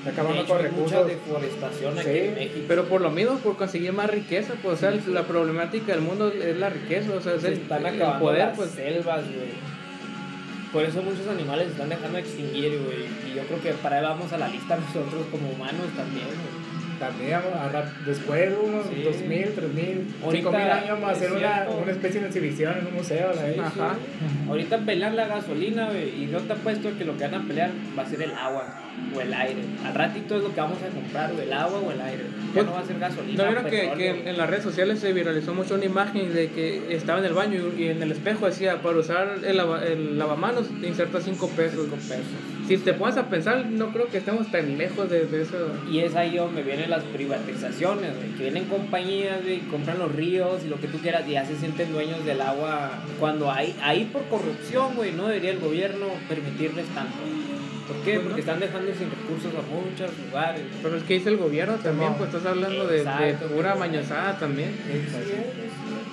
están 0.00 0.04
De 0.04 0.10
acabando 0.20 0.42
hecho, 0.42 0.54
con 0.56 0.64
hay 0.66 0.72
mucha 0.72 0.96
recursos. 1.02 1.06
deforestación 1.06 1.98
aquí 1.98 2.08
Sí, 2.10 2.18
en 2.18 2.34
México. 2.34 2.64
Pero 2.68 2.84
por 2.86 3.00
lo 3.00 3.10
mismo, 3.10 3.36
por 3.38 3.56
conseguir 3.56 3.92
más 3.92 4.10
riqueza, 4.10 4.54
pues, 4.62 4.74
o 4.74 4.76
sea, 4.80 4.90
la 5.08 5.22
problemática 5.24 5.92
del 5.92 6.00
mundo 6.02 6.28
es 6.32 6.56
la 6.56 6.70
riqueza, 6.70 7.12
o 7.12 7.20
sea, 7.20 7.34
es 7.34 7.42
se 7.42 7.48
el, 7.48 7.54
están 7.54 7.86
el 7.86 7.94
acabando 7.96 8.24
poder, 8.24 8.46
las 8.48 8.56
pues. 8.56 8.70
selvas, 8.70 9.24
güey. 9.26 9.70
Por 10.72 10.84
eso 10.84 11.02
muchos 11.02 11.26
animales 11.26 11.66
se 11.66 11.72
están 11.72 11.88
dejando 11.88 12.14
de 12.16 12.20
extinguir, 12.20 12.78
güey. 12.84 13.06
Y 13.30 13.36
yo 13.36 13.42
creo 13.42 13.60
que 13.60 13.72
para 13.82 13.96
ahí 13.98 14.02
vamos 14.04 14.32
a 14.32 14.38
la 14.38 14.48
lista 14.48 14.76
nosotros 14.86 15.26
como 15.30 15.50
humanos 15.50 15.86
también, 15.96 16.26
güey. 16.26 16.70
También 17.00 17.40
vamos 17.42 17.58
a 17.58 17.72
dar- 17.72 17.92
después 18.04 18.50
de 18.50 18.56
unos 18.56 18.84
Sí. 18.86 19.02
2000, 19.02 19.54
3000, 19.54 20.06
Ahorita 20.22 20.50
5000 20.50 20.70
años 20.70 20.90
vamos 20.90 21.08
a 21.08 21.12
hacer 21.12 21.32
una, 21.32 21.66
una 21.82 21.92
especie 21.92 22.20
de 22.20 22.26
exhibición 22.26 22.76
en 22.78 22.86
un 22.88 22.94
museo. 22.94 23.32
la. 23.34 23.66
Ajá. 23.66 23.96
Ahorita 24.48 24.78
pelean 24.78 25.16
la 25.16 25.26
gasolina, 25.26 25.86
güey. 25.86 26.22
Y 26.22 26.26
no 26.26 26.38
te 26.40 26.52
apuesto 26.52 26.90
que 26.98 27.04
lo 27.06 27.16
que 27.16 27.24
van 27.26 27.34
a 27.36 27.46
pelear 27.48 27.70
va 27.98 28.02
a 28.02 28.06
ser 28.06 28.20
el 28.22 28.32
agua 28.34 28.66
o 29.16 29.20
el 29.20 29.32
aire. 29.34 29.62
Al 29.84 29.94
ratito 29.94 30.36
es 30.36 30.42
lo 30.42 30.54
que 30.54 30.60
vamos 30.60 30.78
a 30.82 30.88
comprar, 30.94 31.32
güey, 31.32 31.44
el 31.46 31.52
agua 31.52 31.78
o 31.80 31.90
el 31.90 32.00
aire. 32.00 32.24
Ya 32.48 32.52
Pues, 32.54 32.66
no 32.66 32.72
va 32.72 32.80
a 32.80 32.84
ser 32.84 32.98
gasolina. 32.98 33.42
¿No 33.44 33.50
vieron 33.50 33.64
que, 33.70 33.90
que 33.96 34.30
en 34.30 34.36
las 34.36 34.48
redes 34.50 34.64
sociales 34.64 34.98
se 35.00 35.12
viralizó 35.12 35.54
mucho 35.54 35.74
una 35.74 35.84
imagen 35.84 36.32
de 36.34 36.50
que 36.50 36.94
estaba 36.94 37.18
en 37.20 37.24
el 37.24 37.32
baño 37.32 37.60
y, 37.76 37.88
en 37.88 38.02
el 38.02 38.12
espejo 38.12 38.46
decía, 38.46 38.80
para 38.82 38.98
usar 38.98 39.38
el, 39.44 39.56
lava- 39.56 39.82
el 39.84 40.18
lavamanos 40.18 40.66
inserta 40.82 41.20
5 41.20 41.48
pesos. 41.50 41.80
Cinco 41.84 41.96
pesos. 41.96 42.24
Si 42.68 42.76
te 42.78 42.92
pones 42.94 43.16
a 43.16 43.28
pensar, 43.28 43.66
no 43.66 43.92
creo 43.92 44.06
que 44.06 44.18
estemos 44.18 44.48
tan 44.52 44.78
lejos 44.78 45.10
de, 45.10 45.26
de 45.26 45.42
eso. 45.42 45.56
Y 45.90 46.00
es 46.00 46.14
ahí 46.14 46.36
donde 46.36 46.62
vienen 46.62 46.88
las 46.88 47.02
privatizaciones, 47.02 48.14
güey. 48.16 48.28
Que 48.36 48.42
vienen 48.44 48.66
compañías, 48.66 49.42
güey, 49.42 49.58
compran 49.62 49.98
los 49.98 50.14
ríos 50.14 50.62
y 50.64 50.68
lo 50.68 50.80
que 50.80 50.86
tú 50.86 50.98
quieras 50.98 51.24
y 51.26 51.32
ya 51.32 51.44
se 51.44 51.56
sienten 51.56 51.92
dueños 51.92 52.24
del 52.24 52.40
agua. 52.40 52.92
Cuando 53.18 53.50
hay, 53.50 53.74
ahí 53.82 54.08
por 54.12 54.22
corrupción, 54.26 54.94
güey, 54.94 55.10
no 55.12 55.26
debería 55.26 55.50
el 55.50 55.58
gobierno 55.58 56.06
permitirles 56.28 56.86
tanto. 56.94 57.16
¿Por 57.92 58.04
qué? 58.04 58.20
Porque 58.20 58.40
están 58.40 58.60
dejando 58.60 58.92
sin 58.94 59.10
recursos 59.10 59.52
a 59.54 59.62
muchos 59.62 60.10
lugares. 60.26 60.62
Pero 60.82 60.96
es 60.96 61.02
que 61.04 61.14
dice 61.14 61.28
el 61.30 61.36
gobierno 61.36 61.74
también, 61.76 62.14
pues 62.14 62.32
estás 62.32 62.46
hablando 62.46 62.86
de, 62.86 63.04
de 63.04 63.34
pura 63.54 63.74
mañosada 63.74 64.38
también. 64.38 64.70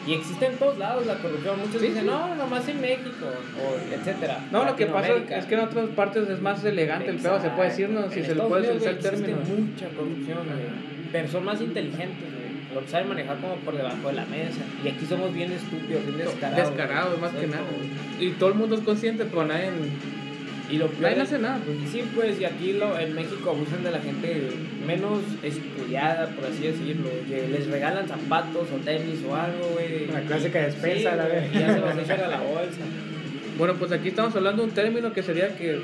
Y 0.07 0.13
existe 0.13 0.45
en 0.45 0.55
todos 0.55 0.77
lados 0.77 1.05
la 1.05 1.15
corrupción. 1.15 1.59
Muchos 1.59 1.81
Sí, 1.81 1.87
dicen, 1.87 2.03
sí. 2.03 2.07
no, 2.09 2.33
nomás 2.35 2.67
en 2.69 2.79
México, 2.79 3.25
o 3.61 3.93
etcétera. 3.93 4.39
No, 4.51 4.63
lo 4.63 4.75
que 4.75 4.85
pasa 4.85 5.09
es 5.29 5.45
que 5.45 5.55
en 5.55 5.59
otras 5.61 5.89
partes 5.89 6.29
es 6.29 6.41
más 6.41 6.63
elegante 6.63 7.09
el 7.09 7.17
pedo, 7.17 7.41
se 7.41 7.49
puede 7.49 7.69
decir, 7.69 7.89
¿no? 7.89 8.09
Si 8.09 8.19
En 8.19 8.25
se 8.25 8.35
le 8.35 8.41
puede 8.43 8.67
utilizar 8.69 8.93
el 8.93 8.99
término. 8.99 9.37
Existe 9.39 9.61
mucha 9.61 9.87
corrupción, 9.89 10.37
güey. 10.45 10.87
Pero 11.11 11.27
son 11.27 11.43
más 11.45 11.59
inteligentes, 11.61 12.23
güey. 12.31 12.47
Lo 12.73 12.87
saben 12.87 13.09
manejar 13.09 13.37
como 13.39 13.55
por 13.57 13.75
debajo 13.75 14.07
de 14.07 14.13
la 14.13 14.25
mesa. 14.25 14.61
Y 14.83 14.87
aquí 14.87 15.05
somos 15.05 15.33
bien 15.33 15.51
estúpidos, 15.51 16.05
bien 16.05 16.17
descarados. 16.19 16.69
Descarados, 16.69 17.19
más 17.19 17.31
que 17.31 17.47
nada. 17.47 17.63
Y 18.19 18.29
todo 18.31 18.49
el 18.49 18.55
mundo 18.55 18.75
es 18.75 18.81
consciente, 18.81 19.25
pero 19.25 19.45
nadie, 19.45 19.71
Y 20.69 20.77
lo 20.77 20.87
peor 20.87 21.11
nadie 21.11 21.21
hace 21.21 21.39
nada. 21.39 21.59
Pues. 21.65 21.89
Sí, 21.89 22.03
pues, 22.13 22.39
y 22.41 22.45
aquí 22.45 22.73
lo, 22.73 22.99
en 22.99 23.13
México 23.13 23.51
abusan 23.51 23.83
de 23.83 23.91
la 23.91 23.99
gente 23.99 24.49
menos 24.85 25.19
estudiada, 25.41 26.27
por 26.29 26.45
así 26.45 26.63
decirlo. 26.63 27.09
Que 27.29 27.47
les 27.47 27.67
regalan 27.67 28.07
zapatos 28.07 28.67
o 28.73 28.77
tenis 28.83 29.19
o 29.27 29.35
algo, 29.35 29.69
güey. 29.73 30.07
La 30.07 30.21
clásica 30.21 30.61
despensa, 30.61 31.11
Sí, 31.11 31.17
la 31.17 31.47
y 31.47 31.59
Ya 31.59 31.73
se 31.73 31.79
los 31.79 31.97
echan 31.97 32.21
a 32.21 32.27
la 32.27 32.41
bolsa. 32.41 32.81
Bueno, 33.57 33.73
pues 33.75 33.91
aquí 33.91 34.09
estamos 34.09 34.35
hablando 34.35 34.61
de 34.61 34.69
un 34.69 34.75
término 34.75 35.13
que 35.13 35.23
sería 35.23 35.55
que, 35.57 35.79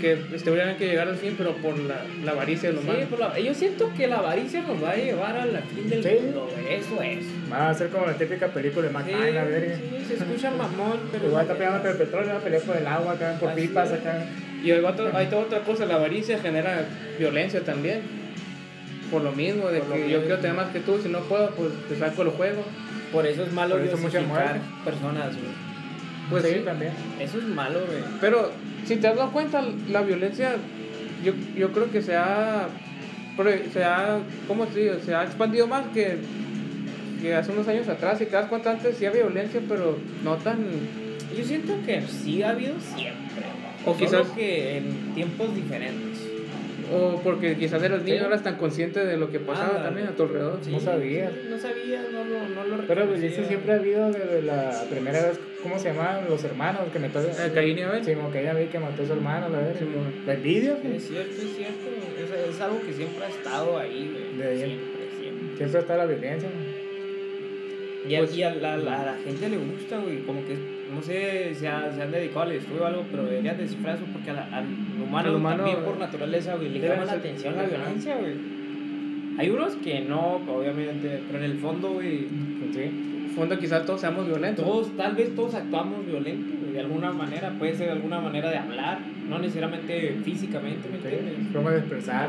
que 0.00 0.18
este, 0.34 0.50
hubieran 0.50 0.76
que 0.76 0.86
llegar 0.88 1.06
al 1.08 1.16
fin, 1.16 1.34
pero 1.38 1.54
por 1.56 1.78
la, 1.78 2.04
la 2.24 2.32
avaricia 2.32 2.70
de 2.70 2.76
lo 2.76 2.80
Sí, 2.82 2.86
malo. 2.88 3.00
por 3.06 3.18
la- 3.20 3.38
yo 3.38 3.54
siento 3.54 3.92
que 3.96 4.06
la 4.06 4.16
avaricia 4.18 4.62
nos 4.62 4.82
va 4.82 4.90
a 4.90 4.96
llevar 4.96 5.36
a 5.36 5.46
la 5.46 5.60
fin 5.60 5.88
del 5.88 6.02
Sí. 6.02 6.08
mundo. 6.22 6.48
Eso 6.68 7.02
es. 7.02 7.18
Va 7.52 7.70
a 7.70 7.74
ser 7.74 7.88
como 7.90 8.06
la 8.06 8.14
típica 8.14 8.48
película 8.48 8.88
de 8.88 8.88
Sí, 8.88 8.94
McMahon, 8.94 9.34
la 9.34 9.44
verga. 9.44 9.76
sí, 9.76 10.04
se 10.08 10.14
escucha 10.14 10.50
mamón, 10.50 10.98
pero. 11.12 11.26
Igual 11.26 11.42
está 11.42 11.54
peleando 11.54 11.80
por 11.82 11.90
el 11.90 11.96
petróleo, 11.98 12.30
va 12.32 12.38
a 12.38 12.42
pelear 12.42 12.62
por 12.62 12.76
el 12.76 12.86
agua 12.86 13.12
acá, 13.12 13.36
por 13.38 13.50
Así 13.50 13.60
pipas 13.60 13.92
acá. 13.92 14.24
Y 14.64 14.70
hay, 14.72 14.80
otro- 14.84 15.10
hay 15.16 15.26
toda 15.26 15.42
otra 15.42 15.60
cosa, 15.60 15.86
la 15.86 15.94
avaricia 15.94 16.38
genera 16.38 16.84
violencia 17.18 17.60
también. 17.62 18.00
Por 19.10 19.22
lo 19.22 19.32
mismo, 19.32 19.68
de 19.70 19.80
Por 19.80 19.96
que 19.96 20.08
yo 20.10 20.20
quiero 20.20 20.38
tener 20.38 20.56
más 20.56 20.68
que 20.70 20.80
tú, 20.80 20.98
si 21.02 21.08
no 21.08 21.20
puedo, 21.20 21.50
pues 21.50 21.70
te 21.88 21.96
saco 21.96 22.22
el 22.22 22.28
juego. 22.30 22.62
Por 23.12 23.26
eso 23.26 23.42
es 23.42 23.52
malo 23.52 23.74
Por 23.76 23.84
eso 23.84 23.96
mucha 23.96 24.20
personas, 24.84 25.28
güey. 25.36 25.69
Pues 26.30 26.44
sí, 26.44 26.54
sí, 26.54 26.60
también. 26.64 26.92
Eso 27.18 27.38
es 27.38 27.44
malo, 27.44 27.80
güey. 27.86 28.02
Pero 28.20 28.50
si 28.86 28.96
te 28.96 29.08
has 29.08 29.16
dado 29.16 29.30
cuenta, 29.32 29.62
la 29.90 30.02
violencia, 30.02 30.56
yo, 31.24 31.32
yo 31.56 31.72
creo 31.72 31.90
que 31.90 32.02
se 32.02 32.16
ha, 32.16 32.68
se 33.72 33.84
ha, 33.84 34.18
¿cómo 34.48 34.66
se 34.66 34.80
dice? 34.80 35.00
Se 35.04 35.14
ha 35.14 35.24
expandido 35.24 35.66
más 35.66 35.86
que, 35.94 36.18
que 37.20 37.34
hace 37.34 37.52
unos 37.52 37.68
años 37.68 37.88
atrás. 37.88 38.20
Y 38.20 38.26
te 38.26 38.32
das 38.32 38.46
cuenta, 38.46 38.70
antes 38.70 38.96
sí 38.96 39.06
había 39.06 39.22
violencia, 39.24 39.60
pero 39.68 39.98
no 40.24 40.36
tan... 40.36 40.58
Yo 41.36 41.44
siento 41.44 41.74
que 41.86 42.02
sí 42.02 42.42
ha 42.42 42.50
habido 42.50 42.74
siempre. 42.80 43.44
O 43.86 43.94
Solo 43.94 43.98
quizás- 43.98 44.28
que 44.36 44.78
en 44.78 45.14
tiempos 45.14 45.54
diferentes. 45.54 46.09
O 46.92 47.20
porque 47.22 47.56
quizás 47.56 47.82
eras 47.82 48.02
niño 48.02 48.16
Sí. 48.16 48.20
no 48.22 48.26
eras 48.28 48.42
tan 48.42 48.56
consciente 48.56 49.04
de 49.04 49.16
lo 49.16 49.30
que 49.30 49.38
pasaba 49.40 49.76
Ah, 49.80 49.82
también 49.84 50.06
a 50.08 50.10
tu 50.16 50.24
alrededor. 50.24 50.58
Sí, 50.62 50.70
No 50.72 50.80
sabía. 50.80 51.30
No 51.48 51.58
sabía, 51.58 52.02
no, 52.12 52.24
lo- 52.24 52.48
no 52.48 52.76
lo 52.76 52.86
Pero 52.86 53.06
pues 53.06 53.22
eso 53.22 53.44
siempre 53.44 53.72
ha 53.72 53.76
habido 53.76 54.10
desde 54.10 54.42
la 54.42 54.84
primera 54.90 55.22
vez, 55.28 55.38
¿cómo 55.62 55.78
se 55.78 55.88
llamaban 55.92 56.28
los 56.28 56.42
hermanos 56.44 56.82
que 56.92 56.98
mató? 56.98 57.20
Eh, 57.20 57.50
Caín 57.54 57.78
y 57.78 57.82
Abel. 57.82 58.04
Sí, 58.04 58.14
como 58.14 58.30
que 58.32 58.40
ella 58.40 58.54
vi 58.54 58.66
que 58.66 58.78
mató 58.78 59.02
a 59.02 59.06
su 59.06 59.12
hermano, 59.12 59.48
la. 59.48 59.72
Sí, 59.78 59.84
mo- 59.84 60.10
La 60.26 60.34
envidia, 60.34 60.72
Es 60.72 60.78
pues. 60.82 61.02
cierto, 61.08 61.30
es 61.30 61.56
cierto. 61.56 61.86
Es, 62.18 62.54
es 62.54 62.60
algo 62.60 62.80
que 62.80 62.92
siempre 62.92 63.24
ha 63.24 63.28
estado 63.28 63.78
ahí, 63.78 64.10
güey. 64.12 64.36
De 64.38 64.48
ahí. 64.52 64.58
Siempre, 64.58 65.02
siempre. 65.20 65.56
Siempre 65.56 65.80
está 65.80 65.96
la 65.96 66.06
violencia. 66.06 66.48
Y, 68.08 68.14
a, 68.14 68.18
Pues- 68.20 68.34
y 68.36 68.42
a, 68.42 68.54
la, 68.54 68.76
la- 68.76 69.02
a 69.02 69.06
la 69.06 69.14
gente 69.22 69.48
le 69.48 69.56
gusta, 69.58 69.98
güey. 69.98 70.18
Como 70.20 70.44
que, 70.46 70.56
no 70.94 71.02
sé 71.02 71.54
si 71.54 71.66
ha- 71.66 71.92
se 71.94 72.02
han 72.02 72.10
dedicado 72.12 72.42
al 72.42 72.52
estudio 72.52 72.82
o 72.82 72.86
algo, 72.86 73.04
pero 73.10 73.24
deberían 73.24 73.56
descifrar 73.56 73.96
eso 73.96 74.04
porque 74.12 74.32
la- 74.32 74.44
al 74.56 74.64
humano, 75.02 75.28
Al 75.28 75.34
humano, 75.36 75.64
también 75.64 75.84
por 75.84 75.98
naturaleza, 75.98 76.56
güey, 76.56 76.68
le 76.70 76.80
llama 76.80 77.04
la 77.04 77.12
atención 77.12 77.56
la 77.56 77.64
violencia, 77.64 78.16
güey. 78.16 78.32
Hay 79.38 79.48
unos 79.50 79.74
que 79.76 80.00
no, 80.00 80.36
obviamente, 80.48 81.20
pero 81.26 81.38
en 81.42 81.50
el 81.50 81.58
fondo, 81.58 81.92
güey, 81.92 82.26
fondo 83.34 83.58
quizás 83.58 83.86
todos 83.86 84.00
seamos 84.00 84.26
violentos. 84.26 84.64
todos, 84.64 84.96
tal 84.96 85.14
vez 85.14 85.34
todos 85.34 85.54
actuamos 85.54 86.04
violento, 86.04 86.52
güey, 86.60 86.72
de 86.72 86.80
alguna 86.80 87.12
manera. 87.12 87.50
Puede 87.58 87.74
ser 87.74 87.86
de 87.86 87.92
alguna 87.92 88.20
manera 88.20 88.50
de 88.50 88.58
hablar, 88.58 88.98
no 89.28 89.38
necesariamente 89.38 90.16
físicamente, 90.24 90.88
¿me 90.90 90.96
entiendes? 90.96 91.34
sí. 91.38 91.52
También. 91.52 91.76
expresar. 91.78 92.28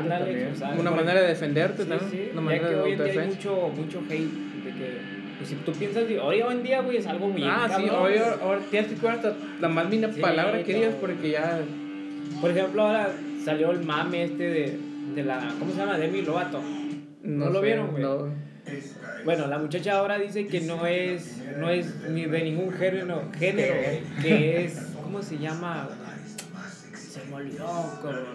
Una 0.78 0.90
manera 0.90 1.20
de 1.20 1.28
defenderte 1.28 1.82
Sí, 1.82 1.88
también. 1.88 2.10
sí. 2.10 2.20
Una 2.32 2.34
Ya 2.34 2.40
manera 2.40 2.68
que 2.68 2.74
de 2.74 2.80
hoy 2.80 2.92
en 2.92 3.04
día 3.04 3.22
hay 3.22 3.28
mucho, 3.28 3.72
mucho 3.76 4.02
hate 4.08 4.30
de 4.64 4.70
que, 4.70 5.11
pues 5.42 5.48
si 5.48 5.54
tú 5.56 5.72
piensas, 5.72 6.06
de- 6.08 6.20
hoy 6.20 6.40
en 6.40 6.62
día, 6.62 6.80
güey, 6.82 6.98
es 6.98 7.06
algo 7.06 7.28
muy 7.28 7.42
Ah, 7.44 7.68
sí, 7.76 7.88
hoy 7.90 8.14
ahora 8.40 8.60
tienes 8.70 8.90
que 8.90 8.96
cuidar 8.96 9.16
hasta 9.16 9.34
la 9.60 9.68
más 9.68 9.88
mínima 9.88 10.12
Sí, 10.12 10.20
palabra 10.20 10.62
que 10.62 10.74
digas 10.74 10.94
porque 11.00 11.30
ya. 11.30 11.60
Por 12.40 12.50
ejemplo, 12.50 12.82
ahora 12.82 13.10
salió 13.44 13.72
el 13.72 13.82
mame 13.84 14.22
este 14.24 14.44
de, 14.44 14.78
de 15.16 15.24
la, 15.24 15.52
¿cómo 15.58 15.72
se 15.72 15.78
llama? 15.78 15.98
Demi 15.98 16.22
Lovato. 16.22 16.60
¿No 17.24 17.50
lo 17.50 17.58
sé, 17.60 17.66
vieron, 17.66 17.90
güey? 17.90 18.02
no. 18.04 18.28
Bueno, 19.24 19.48
la 19.48 19.58
muchacha 19.58 19.98
ahora 19.98 20.18
dice 20.18 20.46
que 20.46 20.60
no 20.60 20.86
es, 20.86 21.38
no 21.58 21.68
es 21.70 21.92
ni 22.08 22.26
de 22.26 22.42
ningún 22.44 22.72
género, 22.72 23.24
género 23.36 23.74
que 24.22 24.64
es, 24.64 24.80
¿cómo 25.02 25.20
se 25.22 25.38
llama? 25.38 25.88
Se 26.94 27.24
me 27.28 27.34
olvidó, 27.34 27.98
cabrón. 28.00 28.26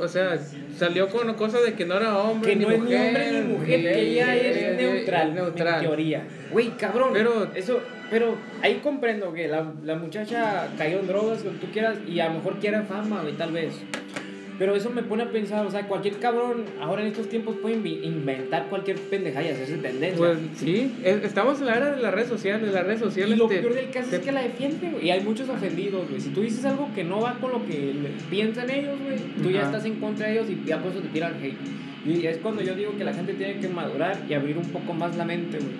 O 0.00 0.08
sea, 0.08 0.38
salió 0.76 1.08
con 1.08 1.32
cosa 1.34 1.60
de 1.60 1.74
que 1.74 1.84
no 1.86 1.96
era 1.96 2.16
hombre 2.18 2.50
Que 2.50 2.56
ni 2.56 2.64
no 2.64 2.70
es 2.70 2.78
ni 2.78 2.84
mujer. 2.84 3.06
hombre 3.06 3.32
ni 3.32 3.40
mujer, 3.52 3.80
que 3.80 4.00
ella 4.00 4.36
es 4.36 4.76
neutral. 4.76 5.38
en 5.38 5.80
teoría. 5.80 6.24
Güey, 6.52 6.68
cabrón, 6.76 7.10
Pero- 7.12 7.50
eso, 7.54 7.80
pero 8.10 8.36
ahí 8.62 8.80
comprendo 8.82 9.32
que 9.32 9.48
la, 9.48 9.72
la 9.84 9.94
muchacha 9.96 10.68
cayó 10.78 11.00
en 11.00 11.06
drogas, 11.06 11.44
lo 11.44 11.52
que 11.52 11.58
tú 11.58 11.66
quieras, 11.72 11.96
y 12.08 12.20
a 12.20 12.28
lo 12.28 12.34
mejor 12.34 12.58
quiera 12.58 12.82
fama, 12.82 13.22
güey, 13.22 13.34
tal 13.34 13.52
vez. 13.52 13.74
Pero 14.60 14.76
eso 14.76 14.90
me 14.90 15.02
pone 15.02 15.22
a 15.22 15.30
pensar, 15.30 15.64
o 15.64 15.70
sea, 15.70 15.88
cualquier 15.88 16.18
cabrón 16.18 16.64
ahora 16.82 17.00
en 17.00 17.08
estos 17.08 17.30
tiempos 17.30 17.56
puede 17.62 17.76
inventar 17.76 18.66
cualquier 18.68 18.98
pendejada 18.98 19.46
y 19.46 19.48
hacerse 19.52 19.78
tendencia. 19.78 20.18
Pues 20.18 20.38
sí, 20.56 20.92
es- 21.02 21.24
estamos 21.24 21.60
en 21.60 21.66
la 21.66 21.76
era 21.78 21.96
de 21.96 22.02
las 22.02 22.12
redes 22.12 22.28
sociales. 22.28 22.70
Las 22.70 22.84
redes 22.84 23.00
y 23.00 23.04
sociales. 23.04 23.38
lo 23.38 23.48
te- 23.48 23.60
peor 23.60 23.72
del 23.74 23.88
caso 23.90 24.10
te- 24.10 24.16
es 24.16 24.22
que 24.22 24.32
la 24.32 24.42
defienden, 24.42 24.92
güey. 24.92 25.06
Y 25.06 25.10
hay 25.10 25.20
muchos 25.22 25.48
ofendidos, 25.48 26.06
güey. 26.10 26.20
Si 26.20 26.28
tú 26.28 26.42
dices 26.42 26.62
algo 26.66 26.90
que 26.94 27.02
no 27.04 27.22
va 27.22 27.38
con 27.40 27.52
lo 27.52 27.64
que 27.66 27.94
piensan 28.28 28.68
ellos, 28.68 28.98
güey, 29.02 29.16
tú 29.42 29.50
ya 29.50 29.60
Ajá. 29.60 29.70
estás 29.70 29.86
en 29.86 29.94
contra 29.94 30.26
de 30.26 30.32
ellos 30.34 30.46
y 30.50 30.62
ya 30.68 30.78
por 30.82 30.92
eso 30.92 31.00
te 31.00 31.08
tiran 31.08 31.34
hate. 31.42 31.56
Y 32.04 32.26
es 32.26 32.36
cuando 32.36 32.60
yo 32.60 32.74
digo 32.74 32.94
que 32.98 33.04
la 33.04 33.14
gente 33.14 33.32
tiene 33.32 33.60
que 33.60 33.68
madurar 33.68 34.18
y 34.28 34.34
abrir 34.34 34.58
un 34.58 34.66
poco 34.68 34.92
más 34.92 35.16
la 35.16 35.24
mente, 35.24 35.56
güey. 35.56 35.70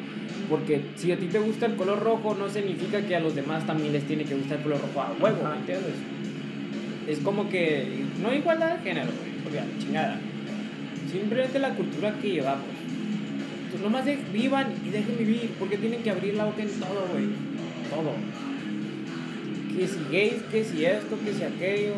Porque 0.49 0.81
si 0.97 1.13
a 1.13 1.17
ti 1.19 1.27
te 1.27 1.39
gusta 1.39 1.67
el 1.67 1.77
color 1.77 2.01
rojo, 2.03 2.35
no 2.35 2.49
significa 2.49 3.03
que 3.07 3.15
a 3.15 3.21
los 3.21 3.35
demás 3.35 3.67
también 3.67 3.93
les 3.93 4.05
tiene 4.05 4.25
que 4.25 4.35
gustar 4.35 4.57
el 4.57 4.63
color 4.65 4.81
rojo 4.81 5.03
a 5.03 5.13
huevo. 5.23 5.49
¿me 5.49 5.57
entiendes? 5.61 5.93
Es 7.11 7.19
como 7.19 7.49
que 7.49 8.05
no 8.23 8.33
igualdad 8.35 8.77
de 8.77 8.83
género, 8.89 9.11
güey. 9.19 9.33
Porque 9.43 9.59
la 9.59 9.67
chingada. 9.85 10.21
Simplemente 11.11 11.59
la 11.59 11.71
cultura 11.75 12.15
que 12.21 12.31
llevamos. 12.31 12.67
Pues 13.71 13.83
nomás 13.83 14.05
de- 14.05 14.19
vivan 14.33 14.67
y 14.87 14.91
dejen 14.91 15.19
vivir, 15.19 15.51
porque 15.59 15.77
tienen 15.77 16.03
que 16.03 16.11
abrir 16.11 16.35
la 16.35 16.45
boca 16.45 16.63
en 16.63 16.71
todo, 16.71 17.09
güey. 17.13 17.27
Todo. 17.91 18.15
Que 19.77 19.87
si 19.89 19.99
gays, 20.13 20.43
que 20.53 20.65
si 20.65 20.85
esto, 20.85 21.19
que 21.25 21.33
si 21.33 21.43
aquello. 21.43 21.95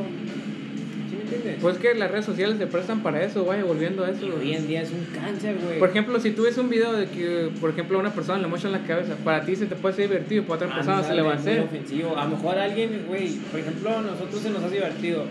¿Sí 1.23 1.29
me 1.31 1.37
entiendes? 1.37 1.63
Pues 1.63 1.79
que 1.79 1.95
las 1.95 2.11
redes 2.11 2.25
sociales 2.25 2.59
se 2.59 2.67
prestan 2.67 3.03
para 3.03 3.23
eso, 3.23 3.45
vaya, 3.45 3.65
volviendo 3.65 4.05
a 4.05 4.11
eso. 4.11 4.27
Y 4.27 4.31
hoy 4.31 4.55
en 4.55 4.67
día 4.67 4.83
es 4.83 4.91
un 4.91 5.07
cáncer, 5.15 5.57
güey. 5.65 5.79
Por 5.79 5.91
ejemplo, 5.91 6.19
si 6.21 6.31
tú 6.31 6.43
ves 6.43 6.59
un 6.59 6.69
video 6.69 6.93
de 6.93 7.07
que, 7.07 7.51
por 7.61 7.71
ejemplo, 7.71 7.99
a 7.99 8.01
una 8.01 8.13
persona 8.13 8.39
le 8.39 8.49
mocha 8.49 8.67
en 8.69 8.73
la 8.73 8.83
cabeza, 8.85 9.15
para 9.25 9.45
ti 9.45 9.57
se 9.57 9.67
te 9.67 9.77
puede 9.77 9.95
ser 9.95 10.09
divertido, 10.09 10.45
para 10.45 10.57
otra 10.67 10.75
persona 10.75 11.03
se 11.03 11.15
le 11.15 11.23
va 11.23 11.33
a 11.33 11.37
hacer. 11.37 11.61
ofensivo. 11.61 12.17
A 12.17 12.25
lo 12.25 12.37
mejor 12.37 12.59
alguien, 12.59 13.05
güey, 13.07 13.37
por 13.51 13.61
ejemplo, 13.61 13.99
a 13.99 14.03
nosotros 14.03 14.41
se 14.41 14.51
nos 14.51 14.63
hace 14.63 14.77
divertido. 14.77 15.25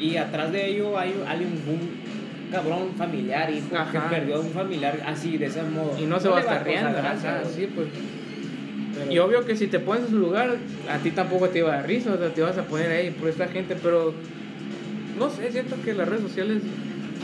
Y 0.00 0.16
atrás 0.16 0.52
de 0.52 0.68
ello 0.68 0.98
hay, 0.98 1.14
hay 1.26 1.40
un, 1.40 2.08
cabrón 2.50 2.94
familiar, 2.96 3.50
hijo, 3.50 3.68
que 3.92 3.98
perdió 4.08 4.36
a 4.36 4.40
un 4.40 4.50
familiar 4.50 5.02
así, 5.06 5.36
de 5.36 5.46
ese 5.46 5.62
modo. 5.62 5.96
Y 6.00 6.06
no 6.06 6.18
se 6.18 6.28
va 6.28 6.38
a 6.38 6.40
estar 6.40 6.64
riendo, 6.64 6.90
sí, 7.54 7.68
pues. 7.74 7.88
Pero- 8.94 9.12
Y 9.12 9.18
obvio 9.18 9.44
que 9.44 9.54
si 9.54 9.66
te 9.66 9.78
pones 9.80 10.04
en 10.04 10.10
su 10.10 10.18
lugar, 10.18 10.56
a 10.90 10.98
ti 10.98 11.10
tampoco 11.10 11.48
te 11.50 11.58
iba 11.58 11.72
a 11.72 11.76
dar 11.76 11.86
risa, 11.86 12.14
o 12.14 12.18
sea, 12.18 12.30
te 12.32 12.40
vas 12.40 12.56
a 12.56 12.64
poner 12.64 12.90
ahí 12.90 13.10
por 13.10 13.28
esta 13.28 13.48
gente, 13.48 13.76
pero 13.80 14.14
no 15.18 15.30
sé, 15.30 15.50
siento 15.52 15.76
que 15.84 15.94
las 15.94 16.08
redes 16.08 16.22
sociales 16.22 16.62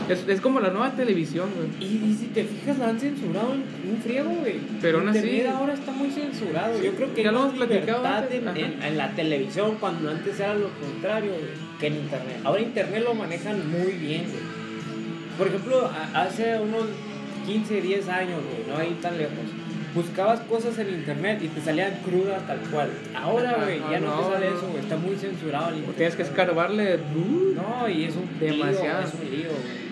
es, 0.09 0.27
es 0.27 0.41
como 0.41 0.59
la 0.59 0.69
nueva 0.69 0.91
televisión, 0.91 1.49
güey. 1.55 1.69
Y, 1.89 1.95
y 2.05 2.13
si 2.19 2.25
te 2.27 2.43
fijas, 2.43 2.77
la 2.77 2.89
han 2.89 2.99
censurado 2.99 3.53
en 3.53 3.63
un 3.91 4.01
friego, 4.03 4.29
güey. 4.29 4.55
Pero 4.81 4.99
aún 4.99 5.09
así- 5.09 5.41
ahora 5.45 5.73
está 5.73 5.91
muy 5.91 6.09
censurado. 6.11 6.81
Yo 6.83 6.91
creo 6.93 7.13
que 7.13 7.23
Ya 7.23 7.29
hay 7.29 7.35
lo 7.35 7.41
más 7.41 7.53
hemos 7.53 7.65
platicado 7.67 8.03
libertad 8.03 8.23
antes, 8.23 8.41
en, 8.41 8.47
ajá. 8.47 8.59
en- 8.59 8.83
en 8.83 8.97
la 8.97 9.11
televisión 9.15 9.77
cuando 9.79 10.09
antes 10.09 10.39
era 10.39 10.53
lo 10.53 10.69
contrario, 10.79 11.31
güey, 11.31 11.79
que 11.79 11.87
en 11.87 11.95
internet. 11.95 12.37
Ahora 12.43 12.61
internet 12.61 13.03
lo 13.03 13.13
manejan 13.15 13.57
muy 13.71 13.93
bien, 13.93 14.23
güey. 14.23 14.43
Por 15.37 15.47
ejemplo, 15.47 15.85
a- 15.87 16.21
hace 16.23 16.59
unos 16.59 16.83
15, 17.45 17.81
10 17.81 18.07
años, 18.09 18.39
güey, 18.43 18.67
no 18.67 18.77
hay 18.81 18.97
tan 19.01 19.17
lejos. 19.17 19.33
Buscabas 19.95 20.41
cosas 20.41 20.77
en 20.77 20.89
internet 20.89 21.39
y 21.41 21.47
te 21.47 21.61
salían 21.61 21.93
crudas 22.03 22.45
tal 22.45 22.59
cual. 22.69 22.89
Ahora, 23.15 23.59
güey, 23.63 23.79
ya 23.79 23.99
no, 24.01 24.07
no, 24.07 24.27
te 24.27 24.33
sale 24.33 24.47
eso, 24.47 24.67
güey. 24.69 24.83
Está 24.83 24.97
muy 24.97 25.15
censurado 25.15 25.69
el 25.69 25.75
internet. 25.75 25.95
tienes 25.97 26.15
que 26.15 26.21
escarbarle. 26.23 26.99
No, 27.55 27.87
y 27.89 28.03
es 28.03 28.15
un 28.15 28.27
Demasiado. 28.39 28.99
lío, 29.01 29.07
es 29.07 29.13
un 29.13 29.31
lío, 29.31 29.49
güey. 29.49 29.85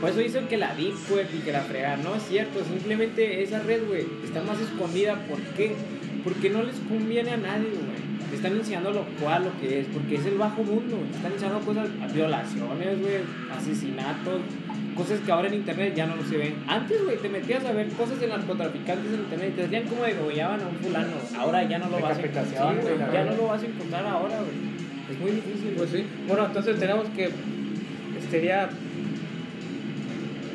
Por 0.00 0.10
eso 0.10 0.18
dicen 0.18 0.48
que 0.48 0.58
la 0.58 0.74
Deep 0.74 0.94
Web 1.10 1.28
y 1.34 1.38
que 1.38 1.52
la 1.52 1.60
fregar, 1.60 1.98
no 2.00 2.16
es 2.16 2.24
cierto, 2.24 2.62
simplemente 2.64 3.42
esa 3.42 3.60
red, 3.60 3.86
güey, 3.86 4.04
está 4.24 4.42
más 4.42 4.60
escondida, 4.60 5.14
¿por 5.28 5.38
qué? 5.56 5.76
Porque 6.24 6.50
no 6.50 6.62
les 6.62 6.74
conviene 6.88 7.30
a 7.30 7.36
nadie, 7.36 7.70
güey. 7.70 8.03
Están 8.44 8.58
enseñando 8.58 8.90
lo 8.90 9.04
cual, 9.18 9.44
lo 9.44 9.58
que 9.58 9.80
es, 9.80 9.86
porque 9.86 10.16
es 10.16 10.26
el 10.26 10.36
bajo 10.36 10.62
mundo, 10.62 10.98
güey. 10.98 11.10
Están 11.10 11.32
enseñando 11.32 11.60
cosas, 11.60 11.88
violaciones, 12.12 13.00
güey, 13.00 13.14
asesinatos, 13.56 14.42
cosas 14.94 15.20
que 15.20 15.32
ahora 15.32 15.48
en 15.48 15.54
internet 15.54 15.94
ya 15.96 16.04
no 16.04 16.22
se 16.28 16.36
ven. 16.36 16.56
Antes, 16.66 17.02
güey, 17.02 17.16
te 17.16 17.30
metías 17.30 17.64
a 17.64 17.72
ver 17.72 17.88
cosas 17.88 18.20
de 18.20 18.26
narcotraficantes 18.26 19.14
en 19.14 19.20
internet 19.20 19.48
y 19.48 19.56
te 19.56 19.62
decían 19.62 19.84
cómo 19.88 20.02
degollaban 20.02 20.60
a 20.60 20.66
un 20.66 20.76
fulano. 20.76 21.16
Ahora 21.38 21.62
ya 21.62 21.78
no 21.78 21.88
lo 21.88 22.00
vas 22.00 22.18
a 22.18 22.20
encontrar. 22.20 22.74
Sí, 22.74 22.80
güey, 22.82 22.98
ya 22.98 23.24
¿no? 23.24 23.30
no 23.30 23.36
lo 23.38 23.46
vas 23.48 23.62
a 23.62 23.66
encontrar 23.66 24.06
ahora, 24.06 24.36
güey. 24.36 24.74
Es 25.10 25.18
muy 25.18 25.30
difícil. 25.30 25.72
Pues 25.78 25.88
sí. 25.88 26.04
Bueno, 26.28 26.44
entonces 26.44 26.78
tenemos 26.78 27.06
que. 27.16 27.30
Sería 28.30 28.68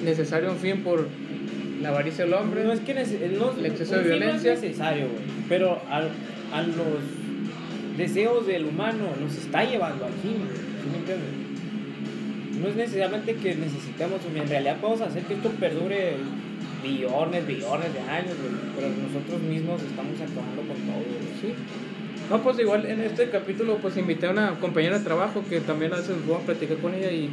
necesario 0.05 0.51
un 0.51 0.57
fin 0.57 0.83
por 0.83 1.07
la 1.81 1.89
avaricia 1.89 2.25
del 2.25 2.35
hombre. 2.35 2.65
No 2.65 2.71
es 2.71 2.81
que 2.81 2.93
no, 2.93 3.51
El 3.57 3.65
exceso 3.65 3.95
de 3.97 4.03
violencia. 4.03 4.51
No 4.51 4.57
es 4.57 4.61
necesario, 4.61 5.07
güey. 5.07 5.23
Pero 5.49 5.81
a, 5.89 5.97
a 6.55 6.61
los 6.61 7.18
deseos 7.97 8.47
del 8.47 8.65
humano 8.65 9.05
nos 9.19 9.35
está 9.35 9.63
llevando 9.63 10.05
al 10.05 10.13
fin, 10.13 10.37
güey. 10.45 10.57
¿Sí 10.57 10.89
me 10.91 10.97
entiendes? 10.97 11.29
No 12.61 12.67
es 12.67 12.75
necesariamente 12.75 13.35
que 13.35 13.55
necesitemos, 13.55 14.19
en 14.35 14.49
realidad 14.49 14.77
podemos 14.81 15.01
hacer 15.01 15.23
que 15.23 15.35
esto 15.35 15.49
perdure 15.51 16.17
billones, 16.83 17.47
billones 17.47 17.93
de 17.93 17.99
años. 18.01 18.35
Pero 18.75 18.89
nosotros 18.89 19.41
mismos 19.41 19.81
estamos 19.81 20.15
acabando 20.15 20.61
con 20.61 20.77
todo. 20.77 21.03
Sí. 21.41 21.53
No, 22.29 22.43
pues 22.43 22.59
igual 22.59 22.85
en 22.85 23.01
este 23.01 23.29
capítulo 23.29 23.77
pues 23.81 23.97
invité 23.97 24.27
a 24.27 24.31
una 24.31 24.51
compañera 24.59 24.99
de 24.99 25.03
trabajo 25.03 25.43
que 25.49 25.61
también 25.61 25.93
a 25.93 25.97
veces 25.97 26.15
voy 26.27 26.35
a 26.35 26.39
platicar 26.45 26.77
con 26.77 26.93
ella 26.93 27.11
y 27.11 27.27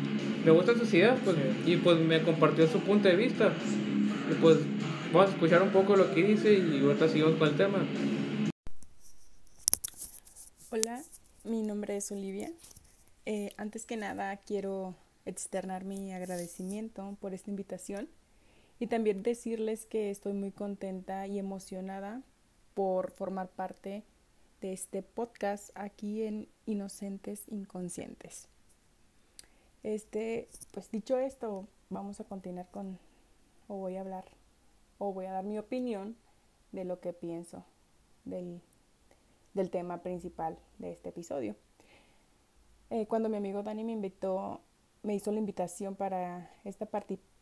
me 0.45 0.51
gustan 0.53 0.79
sus 0.79 0.93
ideas 0.95 1.19
pues, 1.23 1.37
y 1.67 1.77
pues 1.77 1.99
me 1.99 2.23
compartió 2.23 2.67
su 2.67 2.81
punto 2.81 3.09
de 3.09 3.17
vista. 3.17 3.53
Y 4.31 4.35
pues 4.41 4.59
vamos 5.13 5.31
a 5.31 5.33
escuchar 5.35 5.63
un 5.63 5.69
poco 5.69 5.97
lo 5.97 6.15
que 6.15 6.23
dice 6.23 6.55
y 6.55 6.81
ahorita 6.83 7.09
seguimos 7.09 7.35
con 7.35 7.49
el 7.49 7.57
tema. 7.57 7.79
Hola, 10.79 11.03
mi 11.43 11.63
nombre 11.63 11.97
es 11.97 12.13
Olivia. 12.13 12.53
Eh, 13.25 13.55
antes 13.57 13.87
que 13.87 13.97
nada 13.97 14.37
quiero 14.37 14.95
externar 15.25 15.87
mi 15.87 16.13
agradecimiento 16.13 17.17
por 17.19 17.33
esta 17.33 17.49
invitación 17.49 18.11
y 18.79 18.87
también 18.87 19.23
decirles 19.23 19.87
que 19.87 20.11
estoy 20.11 20.35
muy 20.35 20.51
contenta 20.51 21.27
y 21.27 21.39
emocionada 21.39 22.21
por 22.75 23.11
formar 23.11 23.49
parte 23.49 24.03
de 24.61 24.75
este 24.75 25.01
podcast 25.01 25.71
aquí 25.77 26.25
en 26.25 26.47
Inocentes 26.67 27.45
Inconscientes. 27.49 28.47
Este, 29.83 30.47
pues 30.73 30.91
dicho 30.91 31.17
esto, 31.17 31.67
vamos 31.89 32.21
a 32.21 32.25
continuar 32.25 32.69
con, 32.71 32.99
o 33.67 33.77
voy 33.77 33.97
a 33.97 34.03
hablar, 34.03 34.27
o 34.99 35.15
voy 35.15 35.25
a 35.25 35.33
dar 35.33 35.45
mi 35.45 35.59
opinión 35.59 36.17
de 36.73 36.85
lo 36.85 37.01
que 37.01 37.15
pienso 37.15 37.65
del 38.27 38.61
del 39.57 39.71
tema 39.71 40.03
principal 40.03 40.59
de 40.79 40.93
este 40.93 41.09
episodio. 41.09 41.57
Eh, 42.91 43.07
cuando 43.07 43.29
mi 43.29 43.39
amigo 43.39 43.63
Dani 43.63 43.83
me 43.83 43.93
invitó, 43.93 44.61
me 45.03 45.15
hizo 45.15 45.33
la 45.33 45.39
invitación 45.39 45.97
para 45.97 46.51
esta, 46.65 46.89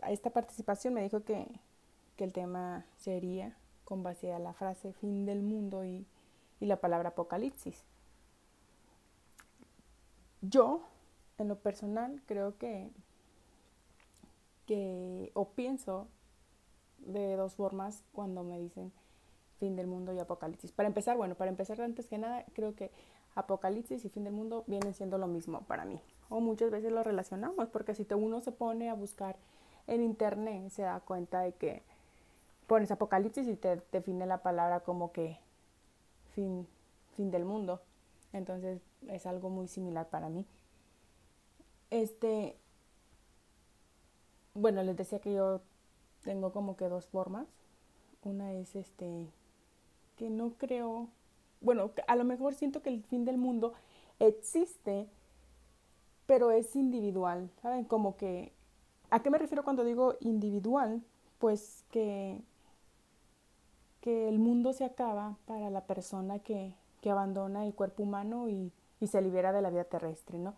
esta 0.08 0.30
participación, 0.30 0.94
me 0.94 1.02
dijo 1.02 1.24
que, 1.24 1.46
que 2.16 2.24
el 2.24 2.32
tema 2.32 2.86
sería 2.96 3.56
con 3.84 4.02
base 4.02 4.32
a 4.32 4.38
la 4.38 4.54
frase 4.54 4.92
fin 4.94 5.26
del 5.26 5.42
mundo 5.42 5.84
y, 5.84 6.06
y 6.60 6.66
la 6.66 6.76
palabra 6.76 7.10
apocalipsis. 7.10 7.84
Yo, 10.40 10.82
en 11.36 11.48
lo 11.48 11.58
personal, 11.58 12.22
creo 12.26 12.56
que, 12.56 12.90
que 14.66 15.32
o 15.34 15.48
pienso 15.50 16.06
de 16.98 17.36
dos 17.36 17.54
formas 17.54 18.04
cuando 18.12 18.44
me 18.44 18.58
dicen 18.58 18.92
fin 19.58 19.76
del 19.76 19.86
mundo 19.86 20.12
y 20.12 20.18
apocalipsis. 20.18 20.72
Para 20.72 20.88
empezar, 20.88 21.16
bueno, 21.16 21.34
para 21.34 21.50
empezar 21.50 21.80
antes 21.80 22.06
que 22.08 22.18
nada, 22.18 22.44
creo 22.54 22.74
que 22.74 22.90
apocalipsis 23.34 24.04
y 24.04 24.08
fin 24.08 24.24
del 24.24 24.32
mundo 24.32 24.64
vienen 24.66 24.94
siendo 24.94 25.18
lo 25.18 25.26
mismo 25.26 25.62
para 25.62 25.84
mí. 25.84 26.00
O 26.28 26.40
muchas 26.40 26.70
veces 26.70 26.92
lo 26.92 27.02
relacionamos, 27.02 27.68
porque 27.68 27.94
si 27.94 28.06
uno 28.14 28.40
se 28.40 28.52
pone 28.52 28.90
a 28.90 28.94
buscar 28.94 29.36
en 29.86 30.02
internet, 30.02 30.70
se 30.70 30.82
da 30.82 31.00
cuenta 31.00 31.40
de 31.40 31.52
que 31.52 31.82
pones 32.66 32.90
apocalipsis 32.90 33.46
y 33.48 33.56
te 33.56 33.82
define 33.92 34.26
la 34.26 34.42
palabra 34.42 34.80
como 34.80 35.12
que 35.12 35.38
fin, 36.34 36.66
fin 37.16 37.30
del 37.30 37.44
mundo. 37.44 37.82
Entonces 38.32 38.80
es 39.08 39.26
algo 39.26 39.50
muy 39.50 39.68
similar 39.68 40.08
para 40.08 40.28
mí. 40.28 40.46
Este, 41.90 42.58
bueno, 44.54 44.82
les 44.82 44.96
decía 44.96 45.20
que 45.20 45.34
yo 45.34 45.60
tengo 46.22 46.52
como 46.52 46.76
que 46.76 46.88
dos 46.88 47.06
formas. 47.06 47.46
Una 48.22 48.52
es 48.54 48.74
este 48.74 49.28
que 50.16 50.30
no 50.30 50.50
creo, 50.58 51.08
bueno, 51.60 51.90
a 52.06 52.16
lo 52.16 52.24
mejor 52.24 52.54
siento 52.54 52.82
que 52.82 52.90
el 52.90 53.02
fin 53.02 53.24
del 53.24 53.38
mundo 53.38 53.74
existe, 54.18 55.08
pero 56.26 56.50
es 56.50 56.74
individual, 56.76 57.50
¿saben? 57.62 57.84
Como 57.84 58.16
que, 58.16 58.52
¿a 59.10 59.22
qué 59.22 59.30
me 59.30 59.38
refiero 59.38 59.64
cuando 59.64 59.84
digo 59.84 60.16
individual? 60.20 61.02
Pues 61.38 61.84
que, 61.90 62.40
que 64.00 64.28
el 64.28 64.38
mundo 64.38 64.72
se 64.72 64.84
acaba 64.84 65.36
para 65.46 65.70
la 65.70 65.82
persona 65.82 66.38
que, 66.38 66.74
que 67.00 67.10
abandona 67.10 67.66
el 67.66 67.74
cuerpo 67.74 68.02
humano 68.02 68.48
y, 68.48 68.72
y 69.00 69.06
se 69.08 69.20
libera 69.20 69.52
de 69.52 69.62
la 69.62 69.70
vida 69.70 69.84
terrestre, 69.84 70.38
¿no? 70.38 70.54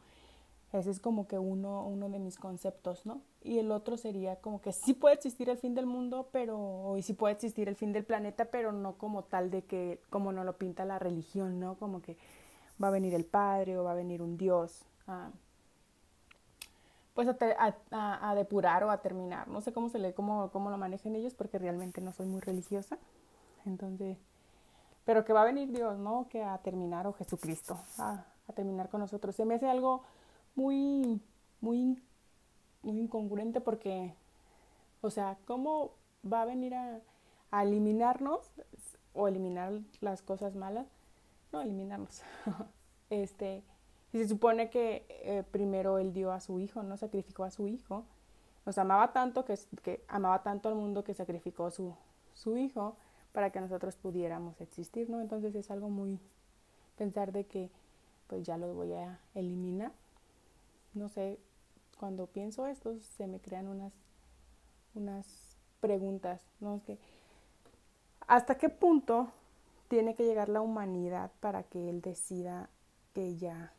Ese 0.79 0.91
es 0.91 1.01
como 1.01 1.27
que 1.27 1.39
uno, 1.39 1.87
uno 1.87 2.09
de 2.09 2.19
mis 2.19 2.39
conceptos, 2.39 3.07
¿no? 3.07 3.21
Y 3.43 3.59
el 3.59 3.71
otro 3.73 3.97
sería 3.97 4.37
como 4.37 4.61
que 4.61 4.73
sí 4.73 4.95
puede 4.95 5.15
existir 5.15 5.49
el 5.51 5.57
fin 5.59 5.75
del 5.75 5.87
mundo, 5.87 6.29
pero, 6.33 6.97
y 6.97 7.03
sí 7.03 7.13
puede 7.15 7.35
existir 7.35 7.69
el 7.69 7.77
fin 7.77 7.93
del 7.93 8.05
planeta, 8.05 8.47
pero 8.47 8.73
no 8.73 8.95
como 8.95 9.25
tal 9.25 9.51
de 9.51 9.63
que, 9.63 10.01
como 10.11 10.33
nos 10.33 10.45
lo 10.45 10.57
pinta 10.57 10.85
la 10.85 10.99
religión, 10.99 11.59
¿no? 11.61 11.77
Como 11.77 12.03
que 12.03 12.17
va 12.83 12.89
a 12.89 12.91
venir 12.91 13.15
el 13.15 13.25
Padre 13.25 13.79
o 13.79 13.85
va 13.85 13.93
a 13.93 13.95
venir 13.95 14.23
un 14.23 14.37
Dios, 14.37 14.83
a, 15.07 15.31
pues 17.15 17.29
a, 17.29 17.35
te- 17.35 17.57
a- 17.59 18.35
depurar 18.35 18.85
o 18.85 18.91
a 18.91 18.99
terminar. 18.99 19.49
No 19.49 19.61
sé 19.63 19.73
cómo 19.73 19.89
se 19.89 19.99
lee, 19.99 20.13
cómo, 20.13 20.51
cómo 20.51 20.71
lo 20.71 20.77
manejan 20.77 21.17
ellos, 21.17 21.35
porque 21.35 21.59
realmente 21.59 22.01
no 22.01 22.13
soy 22.13 22.27
muy 22.27 22.41
religiosa. 22.41 22.99
Entonces, 23.65 24.19
pero 25.05 25.25
que 25.25 25.33
va 25.33 25.43
a 25.43 25.47
venir 25.47 25.73
Dios, 25.73 25.99
¿no? 25.99 26.27
Que 26.29 26.43
a 26.43 26.59
terminar, 26.59 27.07
o 27.07 27.13
Jesucristo, 27.15 27.79
a, 27.99 28.25
a 28.49 28.53
terminar 28.53 28.91
con 28.91 29.01
nosotros. 29.01 29.35
Se 29.35 29.45
me 29.47 29.55
hace 29.55 29.69
algo 29.69 30.03
muy, 30.57 31.21
muy, 31.61 32.03
muy 32.83 32.99
incongruente 32.99 33.61
porque, 33.61 34.15
o 35.01 35.11
sea, 35.11 35.39
¿cómo 35.47 35.93
va 36.31 36.43
a 36.43 36.47
venir 36.47 36.75
a, 36.75 37.01
a 37.53 37.63
eliminarnos 37.63 38.51
o 39.13 39.29
eliminar 39.29 39.81
las 40.01 40.23
cosas 40.23 40.57
malas? 40.57 40.89
No, 41.53 41.61
eliminarnos. 41.61 42.23
este, 43.11 43.63
y 44.13 44.19
se 44.19 44.29
supone 44.29 44.71
que 44.71 45.07
eh, 45.09 45.45
primero 45.51 45.99
él 45.99 46.13
dio 46.13 46.33
a 46.33 46.41
su 46.41 46.59
hijo, 46.59 46.83
¿no? 46.83 46.97
Sacrificó 46.97 47.45
a 47.45 47.51
su 47.51 47.69
hijo. 47.69 48.05
Nos 48.65 48.79
amaba 48.79 49.13
tanto 49.13 49.45
que, 49.45 49.59
que 49.83 50.05
amaba 50.09 50.43
tanto 50.43 50.69
al 50.69 50.75
mundo 50.75 51.05
que 51.05 51.15
sacrificó 51.15 51.71
su, 51.71 51.95
su 52.35 52.57
hijo 52.57 52.97
para 53.33 53.51
que 53.51 53.61
nosotros 53.61 53.97
pudiéramos 53.97 54.61
existir, 54.61 55.11
¿no? 55.11 55.21
Entonces 55.21 55.55
es 55.55 55.71
algo 55.71 55.89
muy 55.89 56.19
pensar 56.97 57.33
de 57.33 57.45
que 57.45 57.71
pues 58.27 58.45
ya 58.45 58.57
los 58.57 58.75
voy 58.75 58.93
a 58.95 59.21
eliminar. 59.35 59.93
No 60.97 61.09
sé, 61.09 61.39
cuando 61.99 62.27
pienso 62.27 62.67
esto 62.67 62.99
se 63.01 63.27
me 63.27 63.39
crean 63.39 63.69
unas 63.69 63.93
unas 64.95 65.57
preguntas, 65.81 66.41
¿no? 66.59 66.83
Que 66.87 66.99
¿hasta 68.27 68.57
qué 68.57 68.69
punto 68.69 69.31
tiene 69.89 70.15
que 70.15 70.25
llegar 70.25 70.49
la 70.49 70.63
humanidad 70.63 71.31
para 71.41 71.63
que 71.63 71.91
él 71.91 72.01
decida 72.01 72.71
que 73.13 73.37
ya 73.37 73.73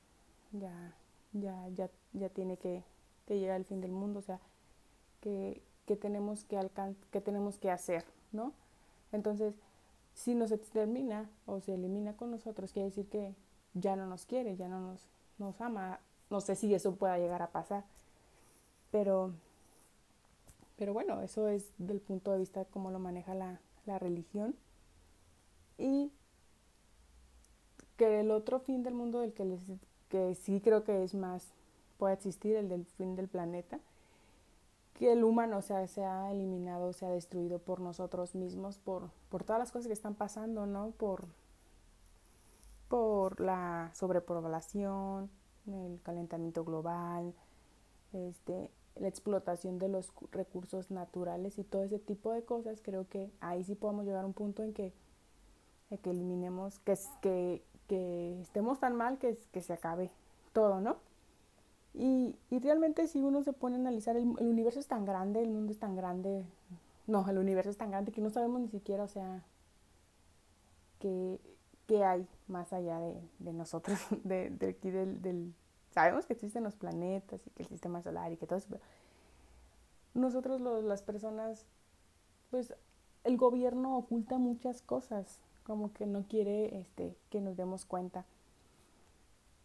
ya 0.51 0.93
ya 1.33 1.67
ya 1.69 1.89
ya 2.13 2.29
tiene 2.29 2.57
que, 2.57 2.83
que 3.25 3.39
llegar 3.39 3.57
el 3.57 3.65
fin 3.65 3.81
del 3.81 3.91
mundo, 3.91 4.19
o 4.19 4.23
sea, 4.23 4.39
que, 5.21 5.61
tenemos 5.99 6.43
que 6.43 6.57
alcan 6.57 6.95
tenemos 7.23 7.57
que 7.57 7.71
hacer, 7.71 8.05
¿no? 8.31 8.53
Entonces, 9.11 9.55
si 10.13 10.35
nos 10.35 10.51
extermina 10.51 11.29
o 11.45 11.59
se 11.61 11.73
elimina 11.73 12.15
con 12.15 12.31
nosotros, 12.31 12.73
quiere 12.73 12.89
decir 12.89 13.07
que 13.09 13.35
ya 13.73 13.95
no 13.95 14.05
nos 14.05 14.25
quiere, 14.25 14.55
ya 14.55 14.67
no 14.67 14.79
nos, 14.79 15.07
nos 15.37 15.59
ama. 15.61 15.99
No 16.29 16.41
sé 16.41 16.55
si 16.55 16.73
eso 16.73 16.95
pueda 16.95 17.17
llegar 17.17 17.41
a 17.41 17.51
pasar. 17.51 17.85
Pero, 18.91 19.31
pero 20.77 20.93
bueno, 20.93 21.21
eso 21.21 21.47
es 21.47 21.71
del 21.77 21.99
punto 21.99 22.31
de 22.31 22.39
vista 22.39 22.65
como 22.65 22.91
lo 22.91 22.99
maneja 22.99 23.33
la, 23.33 23.59
la 23.85 23.99
religión. 23.99 24.55
Y 25.77 26.11
que 27.97 28.19
el 28.19 28.31
otro 28.31 28.59
fin 28.59 28.83
del 28.83 28.93
mundo 28.93 29.19
del 29.19 29.33
que, 29.33 29.45
les, 29.45 29.61
que 30.09 30.35
sí 30.35 30.61
creo 30.61 30.83
que 30.83 31.03
es 31.03 31.13
más, 31.13 31.51
puede 31.97 32.13
existir, 32.13 32.55
el 32.55 32.69
del 32.69 32.85
fin 32.85 33.15
del 33.15 33.27
planeta, 33.27 33.79
que 34.93 35.11
el 35.11 35.23
humano 35.23 35.61
sea, 35.61 35.87
se 35.87 36.03
ha 36.03 36.31
eliminado, 36.31 36.93
se 36.93 37.05
destruido 37.07 37.59
por 37.59 37.79
nosotros 37.79 38.35
mismos, 38.35 38.77
por, 38.77 39.09
por 39.29 39.43
todas 39.43 39.59
las 39.59 39.71
cosas 39.71 39.87
que 39.87 39.93
están 39.93 40.15
pasando, 40.15 40.65
¿no? 40.65 40.91
Por, 40.91 41.25
por 42.87 43.39
la 43.41 43.91
sobrepoblación, 43.93 45.29
el 45.67 45.99
calentamiento 46.03 46.63
global, 46.63 47.33
este, 48.13 48.69
la 48.95 49.07
explotación 49.07 49.79
de 49.79 49.89
los 49.89 50.11
cu- 50.11 50.27
recursos 50.31 50.89
naturales 50.91 51.57
y 51.59 51.63
todo 51.63 51.83
ese 51.83 51.99
tipo 51.99 52.31
de 52.33 52.43
cosas, 52.43 52.81
creo 52.81 53.07
que 53.07 53.29
ahí 53.41 53.63
sí 53.63 53.75
podemos 53.75 54.05
llegar 54.05 54.23
a 54.23 54.27
un 54.27 54.33
punto 54.33 54.63
en 54.63 54.73
que, 54.73 54.93
en 55.91 55.97
que 55.99 56.09
eliminemos, 56.11 56.79
que, 56.79 56.97
que, 57.21 57.63
que 57.87 58.41
estemos 58.41 58.79
tan 58.79 58.95
mal 58.95 59.17
que, 59.17 59.37
que 59.51 59.61
se 59.61 59.73
acabe 59.73 60.09
todo, 60.53 60.81
¿no? 60.81 60.97
Y, 61.93 62.35
y 62.51 62.59
realmente 62.59 63.07
si 63.07 63.23
uno 63.23 63.43
se 63.43 63.53
pone 63.53 63.75
a 63.75 63.79
analizar, 63.79 64.15
el, 64.17 64.33
el 64.39 64.47
universo 64.47 64.79
es 64.79 64.87
tan 64.87 65.05
grande, 65.05 65.41
el 65.41 65.49
mundo 65.49 65.71
es 65.71 65.79
tan 65.79 65.95
grande, 65.95 66.43
no, 67.07 67.27
el 67.29 67.37
universo 67.37 67.69
es 67.71 67.77
tan 67.77 67.89
grande 67.91 68.11
que 68.11 68.21
no 68.21 68.29
sabemos 68.29 68.61
ni 68.61 68.67
siquiera, 68.69 69.03
o 69.03 69.07
sea, 69.07 69.43
qué, 70.99 71.39
qué 71.87 72.03
hay 72.03 72.27
más 72.47 72.73
allá 72.73 72.99
de, 72.99 73.53
nosotros, 73.53 73.97
de, 74.23 74.53
aquí 74.69 74.91
del, 74.91 75.53
Sabemos 75.91 76.27
que 76.27 76.33
existen 76.33 76.63
los 76.63 76.75
planetas 76.75 77.41
y 77.47 77.49
que 77.51 77.63
el 77.63 77.69
sistema 77.69 78.03
solar 78.03 78.31
y 78.31 78.37
que 78.37 78.45
todo 78.45 78.59
eso, 78.59 78.67
pero 78.69 78.81
nosotros 80.13 80.61
las 80.83 81.01
personas, 81.01 81.65
pues 82.51 82.75
el 83.23 83.37
gobierno 83.37 83.97
oculta 83.97 84.37
muchas 84.37 84.81
cosas, 84.81 85.39
como 85.63 85.93
que 85.93 86.05
no 86.05 86.27
quiere 86.27 86.77
este, 86.79 87.15
que 87.29 87.41
nos 87.41 87.57
demos 87.57 87.85
cuenta. 87.85 88.25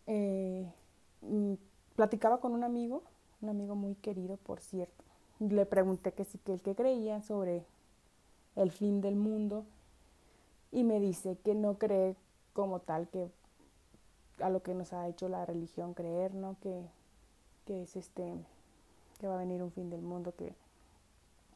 Eh, 0.06 0.72
mm, 1.20 1.54
platicaba 1.96 2.40
con 2.40 2.52
un 2.52 2.64
amigo, 2.64 3.02
un 3.42 3.50
amigo 3.50 3.74
muy 3.74 3.94
querido, 3.96 4.36
por 4.38 4.60
cierto. 4.60 5.04
Le 5.38 5.66
pregunté 5.66 6.12
que 6.12 6.24
sí, 6.24 6.38
que 6.38 6.58
que 6.58 6.74
creía 6.74 7.20
sobre 7.20 7.66
el 8.56 8.70
fin 8.70 9.00
del 9.00 9.16
mundo 9.16 9.66
y 10.72 10.84
me 10.84 10.98
dice 10.98 11.36
que 11.44 11.54
no 11.54 11.78
cree 11.78 12.16
como 12.54 12.80
tal 12.80 13.08
que 13.08 13.30
a 14.40 14.50
lo 14.50 14.62
que 14.62 14.74
nos 14.74 14.92
ha 14.92 15.06
hecho 15.08 15.28
la 15.28 15.46
religión 15.46 15.94
creer, 15.94 16.34
¿no? 16.34 16.56
Que, 16.60 16.82
que 17.66 17.82
es 17.82 17.94
este, 17.94 18.34
que 19.20 19.28
va 19.28 19.34
a 19.34 19.38
venir 19.38 19.62
un 19.62 19.70
fin 19.70 19.90
del 19.90 20.02
mundo, 20.02 20.34
que, 20.36 20.54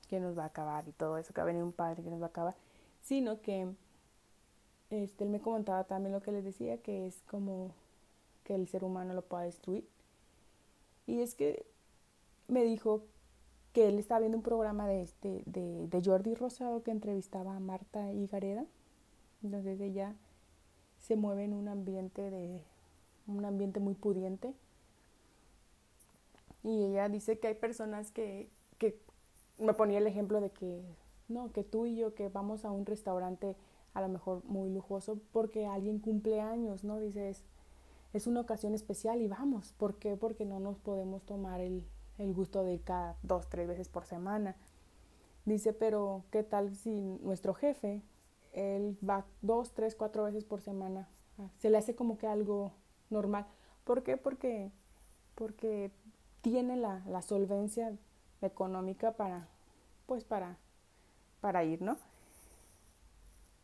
que 0.09 0.20
nos 0.20 0.38
va 0.38 0.44
a 0.44 0.46
acabar 0.46 0.87
y 0.87 0.92
todo 0.92 1.18
eso, 1.18 1.33
que 1.33 1.40
va 1.40 1.44
a 1.44 1.46
venir 1.46 1.62
un 1.62 1.72
padre 1.72 2.02
que 2.02 2.11
nos 2.11 2.20
va 2.20 2.26
a 2.26 2.29
acabar, 2.29 2.55
sino 3.02 3.40
que 3.40 3.68
este, 4.90 5.24
él 5.24 5.31
me 5.31 5.40
comentaba 5.40 5.85
también 5.85 6.12
lo 6.12 6.22
que 6.22 6.33
les 6.33 6.44
decía, 6.44 6.79
que 6.79 7.07
es 7.07 7.22
como 7.29 7.70
que 8.44 8.55
el 8.55 8.68
ser 8.68 8.85
humano 8.85 9.14
lo 9.14 9.22
pueda 9.22 9.44
destruir. 9.44 9.87
Y 11.07 11.20
es 11.20 11.35
que 11.35 11.66
me 12.48 12.62
dijo 12.62 13.02
que 13.72 13.88
él 13.88 13.98
estaba 13.98 14.20
viendo 14.20 14.38
un 14.38 14.44
programa 14.44 14.87
de, 14.87 15.02
este, 15.02 15.42
de, 15.46 15.88
de 15.88 16.02
Jordi 16.05 16.35
Rosado 16.35 16.83
que 16.83 16.90
entrevistaba 16.90 17.57
a 17.57 17.61
Marta 17.61 18.12
Higareda. 18.12 18.64
Entonces 19.42 19.81
ella 19.81 20.14
se 20.99 21.16
mueve 21.16 21.44
en 21.44 21.55
un 21.55 21.68
ambiente 21.68 22.31
de 22.31 22.62
un 23.27 23.44
ambiente 23.44 23.81
muy 23.81 23.94
pudiente. 23.94 24.55
Y 26.62 26.85
ella 26.85 27.09
dice 27.09 27.38
que 27.38 27.49
hay 27.49 27.55
personas 27.55 28.11
que, 28.11 28.49
que 28.79 28.99
me 29.59 29.75
ponía 29.75 29.99
el 29.99 30.07
ejemplo 30.07 30.40
de 30.40 30.51
que 30.51 30.83
no, 31.29 31.53
que 31.53 31.64
tú 31.64 31.87
y 31.87 31.96
yo 31.96 32.14
que 32.14 32.29
vamos 32.29 32.64
a 32.64 32.70
un 32.70 32.87
restaurante 32.87 33.57
a 33.94 34.01
lo 34.01 34.09
mejor 34.09 34.44
muy 34.44 34.70
lujoso 34.70 35.18
porque 35.33 35.66
alguien 35.66 35.99
cumple 35.99 36.40
años, 36.40 36.85
¿no? 36.85 36.99
Dices, 36.99 37.44
es 38.12 38.27
una 38.27 38.40
ocasión 38.40 38.75
especial 38.75 39.20
y 39.22 39.29
vamos. 39.29 39.72
¿Por 39.72 39.94
qué? 39.96 40.16
Porque 40.16 40.44
no 40.44 40.61
nos 40.61 40.79
podemos 40.79 41.22
tomar 41.22 41.61
el, 41.61 41.85
el 42.18 42.35
gusto 42.35 42.62
de 42.64 42.75
ir 42.75 42.83
cada 42.83 43.16
dos, 43.22 43.49
tres 43.49 43.68
veces 43.68 43.88
por 43.88 44.05
semana. 44.05 44.57
Dice, 45.44 45.72
pero 45.72 46.25
¿qué 46.31 46.42
tal 46.42 46.75
si 46.75 47.18
nuestro 47.22 47.55
jefe, 47.55 48.03
él 48.57 48.99
va 49.09 49.27
dos, 49.42 49.73
tres, 49.73 49.95
cuatro 49.95 50.25
veces 50.25 50.45
por 50.45 50.61
semana? 50.61 51.09
Se 51.59 51.71
le 51.71 51.79
hace 51.79 51.95
como 51.95 52.19
que 52.19 52.27
algo 52.27 52.73
normal. 53.11 53.47
¿Por 53.85 54.03
qué? 54.03 54.16
Porque, 54.16 54.73
porque 55.35 55.92
tiene 56.40 56.77
la, 56.77 57.03
la 57.07 57.23
solvencia 57.23 57.92
económica 58.40 59.12
para, 59.12 59.49
pues 60.07 60.25
para, 60.25 60.57
para 61.40 61.64
ir, 61.64 61.83
¿no? 61.83 61.99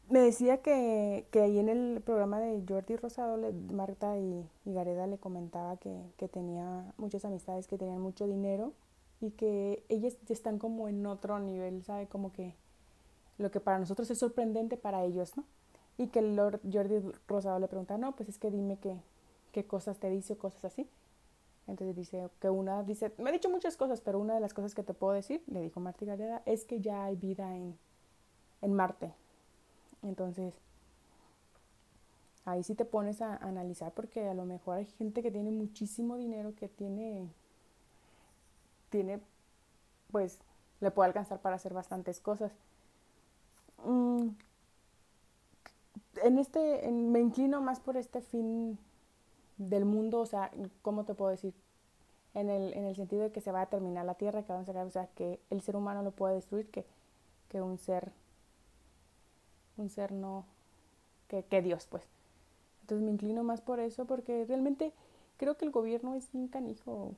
Me 0.08 0.20
decía 0.20 0.60
que, 0.60 1.26
que 1.30 1.40
ahí 1.40 1.58
en 1.58 1.70
el 1.70 2.02
programa 2.04 2.38
de 2.38 2.62
Jordi 2.68 2.96
Rosado, 2.96 3.38
Marta 3.70 4.18
y, 4.18 4.46
y, 4.66 4.74
Gareda 4.74 5.06
le 5.06 5.16
comentaba 5.16 5.78
que, 5.78 6.12
que 6.18 6.28
tenía 6.28 6.92
muchas 6.98 7.24
amistades 7.24 7.66
que 7.66 7.78
tenían 7.78 8.00
mucho 8.00 8.26
dinero 8.26 8.74
y 9.20 9.30
que 9.30 9.84
ellas 9.88 10.16
están 10.28 10.58
como 10.58 10.88
en 10.88 11.06
otro 11.06 11.38
nivel, 11.38 11.82
¿sabe? 11.84 12.08
Como 12.08 12.32
que 12.32 12.54
lo 13.38 13.50
que 13.50 13.60
para 13.60 13.78
nosotros 13.78 14.10
es 14.10 14.18
sorprendente 14.18 14.76
para 14.76 15.04
ellos, 15.04 15.36
¿no? 15.36 15.44
Y 15.98 16.08
que 16.08 16.20
el 16.20 16.36
Lord 16.36 16.60
Jordi 16.70 17.00
Rosado 17.28 17.58
le 17.58 17.68
pregunta, 17.68 17.98
no, 17.98 18.12
pues 18.16 18.28
es 18.28 18.38
que 18.38 18.50
dime 18.50 18.78
qué, 18.78 18.96
qué 19.52 19.64
cosas 19.64 19.98
te 19.98 20.10
dice 20.10 20.34
o 20.34 20.38
cosas 20.38 20.64
así. 20.64 20.88
Entonces 21.66 21.94
dice 21.94 22.28
que 22.40 22.50
una, 22.50 22.82
dice, 22.82 23.12
me 23.18 23.30
ha 23.30 23.32
dicho 23.32 23.50
muchas 23.50 23.76
cosas, 23.76 24.00
pero 24.00 24.18
una 24.18 24.34
de 24.34 24.40
las 24.40 24.54
cosas 24.54 24.74
que 24.74 24.82
te 24.82 24.94
puedo 24.94 25.12
decir, 25.12 25.42
le 25.46 25.60
dijo 25.60 25.80
Marta 25.80 26.04
Gareda, 26.04 26.42
es 26.44 26.64
que 26.64 26.80
ya 26.80 27.04
hay 27.04 27.16
vida 27.16 27.54
en, 27.54 27.78
en 28.62 28.74
Marte. 28.74 29.12
Entonces, 30.02 30.54
ahí 32.44 32.62
sí 32.62 32.74
te 32.74 32.84
pones 32.84 33.20
a, 33.22 33.36
analizar 33.36 33.92
porque 33.92 34.28
a 34.28 34.34
lo 34.34 34.44
mejor 34.44 34.78
hay 34.78 34.86
gente 34.86 35.22
que 35.22 35.30
tiene 35.30 35.50
muchísimo 35.50 36.16
dinero, 36.16 36.54
que 36.56 36.68
tiene, 36.68 37.28
tiene, 38.90 39.20
pues, 40.10 40.38
le 40.80 40.90
puede 40.90 41.08
alcanzar 41.08 41.40
para 41.40 41.56
hacer 41.56 41.72
bastantes 41.72 42.20
cosas. 42.20 42.52
Mm, 43.84 44.28
en 46.22 46.38
este, 46.38 46.90
me 46.90 47.20
inclino 47.20 47.60
más 47.60 47.80
por 47.80 47.96
este 47.96 48.20
fin 48.20 48.78
del 49.58 49.84
mundo, 49.84 50.20
o 50.20 50.26
sea, 50.26 50.50
¿cómo 50.82 51.04
te 51.04 51.14
puedo 51.14 51.30
decir? 51.30 51.54
En 52.34 52.48
el, 52.48 52.72
en 52.74 52.84
el 52.84 52.96
sentido 52.96 53.22
de 53.22 53.32
que 53.32 53.40
se 53.40 53.52
va 53.52 53.62
a 53.62 53.66
terminar 53.66 54.06
la 54.06 54.14
Tierra, 54.14 54.42
que 54.42 54.52
va 54.52 54.60
a 54.60 54.84
o 54.84 54.90
sea, 54.90 55.06
que 55.08 55.38
el 55.50 55.60
ser 55.60 55.76
humano 55.76 56.02
lo 56.02 56.12
puede 56.12 56.34
destruir, 56.34 56.70
que, 56.70 56.86
que 57.48 57.60
un 57.60 57.78
ser 57.78 58.12
un 59.76 59.90
ser 59.90 60.12
no 60.12 60.44
que, 61.28 61.44
que 61.44 61.62
Dios, 61.62 61.86
pues. 61.90 62.04
Entonces 62.82 63.04
me 63.04 63.12
inclino 63.12 63.42
más 63.42 63.60
por 63.60 63.80
eso 63.80 64.06
porque 64.06 64.44
realmente 64.46 64.92
creo 65.36 65.56
que 65.56 65.64
el 65.64 65.70
gobierno 65.70 66.14
es 66.14 66.28
un 66.34 66.48
canijo, 66.48 67.14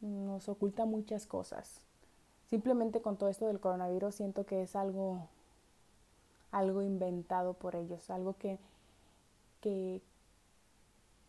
nos 0.00 0.48
oculta 0.48 0.84
muchas 0.84 1.26
cosas. 1.26 1.80
Simplemente 2.48 3.00
con 3.00 3.16
todo 3.16 3.28
esto 3.28 3.46
del 3.46 3.60
coronavirus 3.60 4.14
siento 4.14 4.46
que 4.46 4.62
es 4.62 4.76
algo 4.76 5.28
algo 6.58 6.82
inventado 6.82 7.54
por 7.54 7.76
ellos, 7.76 8.10
algo 8.10 8.34
que, 8.38 8.58
que, 9.60 10.02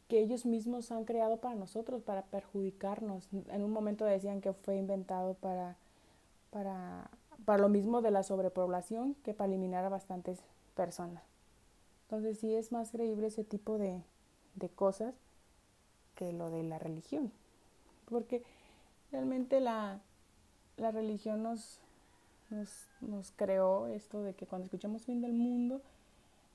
ellos 0.10 0.46
mismos 0.46 0.92
han 0.92 1.06
creado 1.06 1.38
para 1.38 1.56
nosotros, 1.56 2.02
para 2.02 2.24
perjudicarnos. 2.24 3.28
En 3.50 3.64
un 3.64 3.72
momento 3.72 4.06
decían 4.06 4.42
que 4.42 4.54
fue 4.54 4.78
inventado 4.78 5.34
para, 5.36 5.76
para 6.50 7.10
para 7.48 7.62
lo 7.62 7.70
mismo 7.70 8.02
de 8.02 8.12
la 8.12 8.24
sobrepoblación 8.24 9.16
que 9.24 9.34
para 9.34 9.48
eliminar 9.48 9.86
a 9.86 9.90
bastantes 9.90 10.40
personas. 10.76 11.24
Entonces 12.04 12.40
sí 12.40 12.54
es 12.54 12.74
más 12.74 12.92
creíble 12.92 13.28
ese 13.28 13.46
tipo 13.46 13.78
de, 13.78 14.02
de 14.56 14.68
cosas 14.68 15.16
que 16.16 16.34
lo 16.34 16.50
de 16.50 16.64
la 16.64 16.78
religión. 16.78 17.32
Porque 18.10 18.44
realmente 19.14 19.62
la, 19.62 20.02
la 20.76 20.92
religión 20.92 21.42
nos, 21.42 21.80
nos, 22.50 22.70
nos, 23.02 23.32
creó 23.32 23.88
esto 23.88 24.22
de 24.24 24.34
que 24.34 24.46
cuando 24.46 24.66
escuchamos 24.66 25.04
fin 25.04 25.22
del 25.22 25.34
mundo 25.34 25.82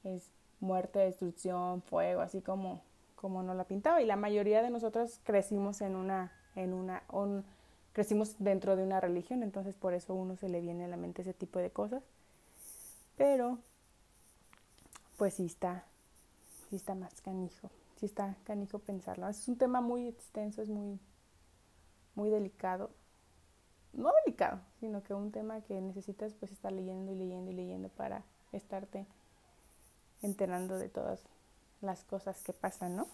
es 0.05 0.31
muerte, 0.61 1.01
destrucción, 1.01 1.83
fuego, 1.83 2.21
así 2.21 2.41
como, 2.41 2.81
como 3.17 3.43
nos 3.43 3.57
la 3.57 3.65
pintaba. 3.65 4.01
Y 4.01 4.07
la 4.07 4.17
mayoría 4.17 4.63
de 4.63 4.71
nosotros 4.71 5.21
crecimos 5.25 5.81
en 5.81 5.97
una, 5.97 6.33
en 6.55 6.73
una, 6.73 7.03
un, 7.11 7.45
crecimos 7.93 8.37
dentro 8.39 8.77
de 8.77 8.85
una 8.85 9.01
religión, 9.01 9.43
entonces 9.43 9.75
por 9.75 9.95
eso 9.95 10.13
a 10.13 10.17
uno 10.17 10.37
se 10.37 10.49
le 10.49 10.61
viene 10.61 10.85
a 10.85 10.89
la 10.89 10.97
mente 10.97 11.23
ese 11.23 11.35
tipo 11.35 11.59
de 11.59 11.71
cosas. 11.71 12.03
Pero, 13.17 13.59
pues 15.19 15.35
sí 15.35 15.47
está, 15.47 15.85
sí 16.71 16.77
está 16.77 16.95
más 16.95 17.21
canijo, 17.21 17.71
sí 17.97 18.07
está 18.07 18.37
canijo 18.45 18.79
pensarlo. 18.79 19.29
Es 19.29 19.47
un 19.49 19.57
tema 19.57 19.81
muy 19.81 20.09
extenso, 20.09 20.63
es 20.63 20.69
muy, 20.69 20.99
muy 22.15 22.31
delicado. 22.31 22.91
No 23.93 24.11
delicado, 24.25 24.61
sino 24.81 25.03
que 25.03 25.15
un 25.15 25.33
tema 25.33 25.61
que 25.63 25.81
necesitas 25.81 26.33
pues 26.35 26.53
estar 26.53 26.73
leyendo 26.73 27.13
y 27.13 27.17
leyendo 27.17 27.51
y 27.51 27.55
leyendo 27.55 27.89
para 27.91 28.23
estarte 28.53 29.07
enterando 30.23 30.79
de 30.79 30.89
todas 30.89 31.21
las 31.83 32.05
cosas 32.05 32.43
que 32.43 32.53
pasan, 32.53 32.97
¿no? 32.97 33.09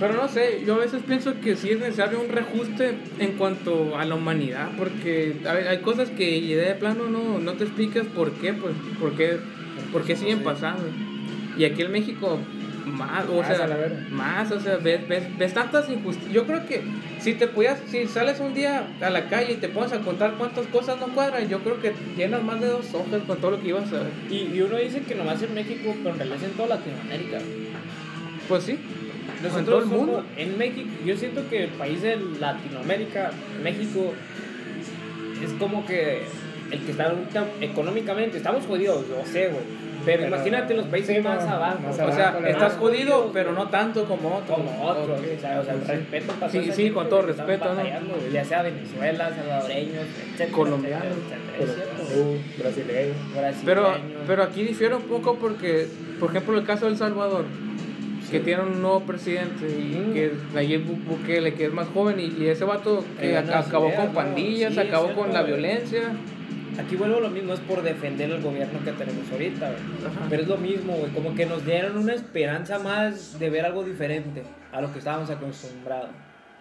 Pero 0.00 0.14
no 0.14 0.28
sé, 0.28 0.64
yo 0.64 0.74
a 0.74 0.78
veces 0.78 1.02
pienso 1.02 1.40
que 1.40 1.56
sí 1.56 1.70
es 1.70 1.78
necesario 1.78 2.20
un 2.20 2.28
reajuste 2.28 2.98
en 3.18 3.36
cuanto 3.36 3.96
a 3.96 4.04
la 4.04 4.14
humanidad, 4.14 4.70
porque 4.76 5.40
hay 5.46 5.80
cosas 5.82 6.10
que 6.10 6.40
de 6.40 6.74
plano 6.74 7.08
no, 7.08 7.38
no 7.38 7.52
te 7.54 7.64
explicas 7.64 8.06
por 8.06 8.32
qué, 8.32 8.54
pues, 8.54 8.74
por 8.98 9.16
qué, 9.16 9.38
por 9.92 10.04
qué 10.04 10.16
siguen 10.16 10.42
pasando. 10.42 10.84
Y 11.56 11.64
aquí 11.64 11.82
en 11.82 11.92
México, 11.92 12.38
más, 12.86 13.24
o 13.28 13.42
sea, 13.44 13.68
más, 14.10 14.50
o 14.50 14.60
sea, 14.60 14.76
ves, 14.76 15.06
ves, 15.08 15.24
ves 15.38 15.54
tantas 15.54 15.88
injusticias. 15.88 16.32
Yo 16.32 16.46
creo 16.46 16.66
que 16.66 16.82
si 17.20 17.34
te 17.34 17.46
pudieras, 17.46 17.80
si 17.88 18.06
sales 18.06 18.40
un 18.40 18.54
día 18.54 18.86
a 19.00 19.10
la 19.10 19.28
calle 19.28 19.54
y 19.54 19.56
te 19.56 19.68
pones 19.68 19.92
a 19.92 20.00
contar 20.00 20.34
cuántas 20.34 20.66
cosas 20.66 20.98
no 21.00 21.08
cuadran, 21.08 21.48
yo 21.48 21.60
creo 21.60 21.80
que 21.80 21.94
llenas 22.16 22.42
más 22.42 22.60
de 22.60 22.68
dos 22.68 22.92
hojas 22.94 23.22
con 23.26 23.38
todo 23.38 23.52
lo 23.52 23.60
que 23.60 23.68
ibas 23.68 23.92
a 23.92 24.00
ver. 24.00 24.10
Y, 24.30 24.54
y 24.54 24.60
uno 24.60 24.76
dice 24.76 25.02
que 25.02 25.14
nomás 25.14 25.42
en 25.42 25.54
México, 25.54 25.94
pero 26.02 26.10
en 26.10 26.18
realidad 26.18 26.44
en 26.44 26.50
toda 26.52 26.76
Latinoamérica. 26.76 27.38
Pues 28.48 28.64
sí. 28.64 28.78
Nosotros 29.42 29.58
en 29.58 29.64
todo 29.64 29.78
el 29.78 29.86
mundo. 29.86 30.24
en 30.36 30.58
México, 30.58 30.88
yo 31.04 31.16
siento 31.16 31.48
que 31.48 31.64
el 31.64 31.70
país 31.70 32.02
de 32.02 32.16
Latinoamérica, 32.40 33.30
México, 33.62 34.12
es 35.42 35.52
como 35.54 35.84
que 35.86 36.22
el 36.70 36.80
que 36.80 36.90
está 36.90 37.12
económicamente, 37.60 38.36
estamos 38.38 38.64
jodidos, 38.66 39.06
lo 39.08 39.24
sé, 39.26 39.48
güey. 39.48 39.83
Pero, 40.04 40.26
imagínate 40.26 40.74
los 40.74 40.86
países 40.86 41.16
sí, 41.16 41.22
más 41.22 41.42
abajo. 41.44 41.78
más 41.80 41.98
O 41.98 42.12
sea, 42.12 42.38
estás 42.46 42.74
jodido, 42.74 43.30
pero 43.32 43.52
no 43.52 43.68
tanto 43.68 44.04
como 44.04 44.36
otros. 44.36 44.58
como 44.58 44.82
otros, 44.84 45.20
o 45.20 45.40
sea, 45.40 45.60
o 45.60 45.64
sea, 45.64 45.74
el 45.74 45.86
respeto 45.86 46.32
para 46.34 46.52
Sí, 46.52 46.70
sí, 46.72 46.90
con 46.90 47.08
todo 47.08 47.22
respeto, 47.22 47.74
¿no? 47.74 47.82
Ya 48.32 48.44
sea 48.44 48.62
Venezuela, 48.62 49.30
salvadoreños, 49.34 50.04
etcétera, 50.32 50.52
Colombianos. 50.52 51.06
etcétera. 51.58 52.20
Uh, 52.20 52.60
brasileño. 52.62 53.14
Pero, 53.64 53.82
Brasileños. 53.82 54.22
pero 54.26 54.42
aquí 54.42 54.62
difiere 54.62 54.94
un 54.94 55.02
poco 55.02 55.36
porque, 55.36 55.86
por 56.20 56.30
ejemplo, 56.30 56.58
el 56.58 56.64
caso 56.64 56.86
de 56.86 56.92
El 56.92 56.98
Salvador, 56.98 57.44
que 58.30 58.40
tiene 58.40 58.62
un 58.62 58.80
nuevo 58.82 59.00
presidente 59.00 59.66
y 59.68 60.10
que 60.12 60.26
es 60.26 60.32
Nayib 60.54 60.86
Bu- 60.86 61.04
Bukele, 61.04 61.54
que 61.54 61.66
es 61.66 61.72
más 61.72 61.86
joven, 61.94 62.18
y, 62.18 62.42
y 62.42 62.48
ese 62.48 62.64
vato 62.64 63.04
que 63.20 63.32
buenas 63.32 63.66
acabó 63.66 63.92
con 63.94 64.06
¿no? 64.06 64.12
pandillas, 64.12 64.76
acabó 64.76 65.14
con 65.14 65.32
la 65.32 65.42
violencia. 65.42 66.02
Aquí 66.78 66.96
vuelvo 66.96 67.18
a 67.18 67.20
lo 67.20 67.30
mismo, 67.30 67.52
es 67.54 67.60
por 67.60 67.82
defender 67.82 68.30
el 68.30 68.42
gobierno 68.42 68.80
que 68.84 68.92
tenemos 68.92 69.30
ahorita, 69.30 69.66
güey. 69.70 69.80
Pero 70.28 70.42
es 70.42 70.48
lo 70.48 70.56
mismo, 70.56 70.94
güey, 70.94 71.12
como 71.12 71.34
que 71.34 71.46
nos 71.46 71.64
dieron 71.64 71.96
una 71.98 72.14
esperanza 72.14 72.78
más 72.80 73.38
de 73.38 73.50
ver 73.50 73.64
algo 73.64 73.84
diferente 73.84 74.42
a 74.72 74.80
lo 74.80 74.92
que 74.92 74.98
estábamos 74.98 75.30
acostumbrados. 75.30 76.10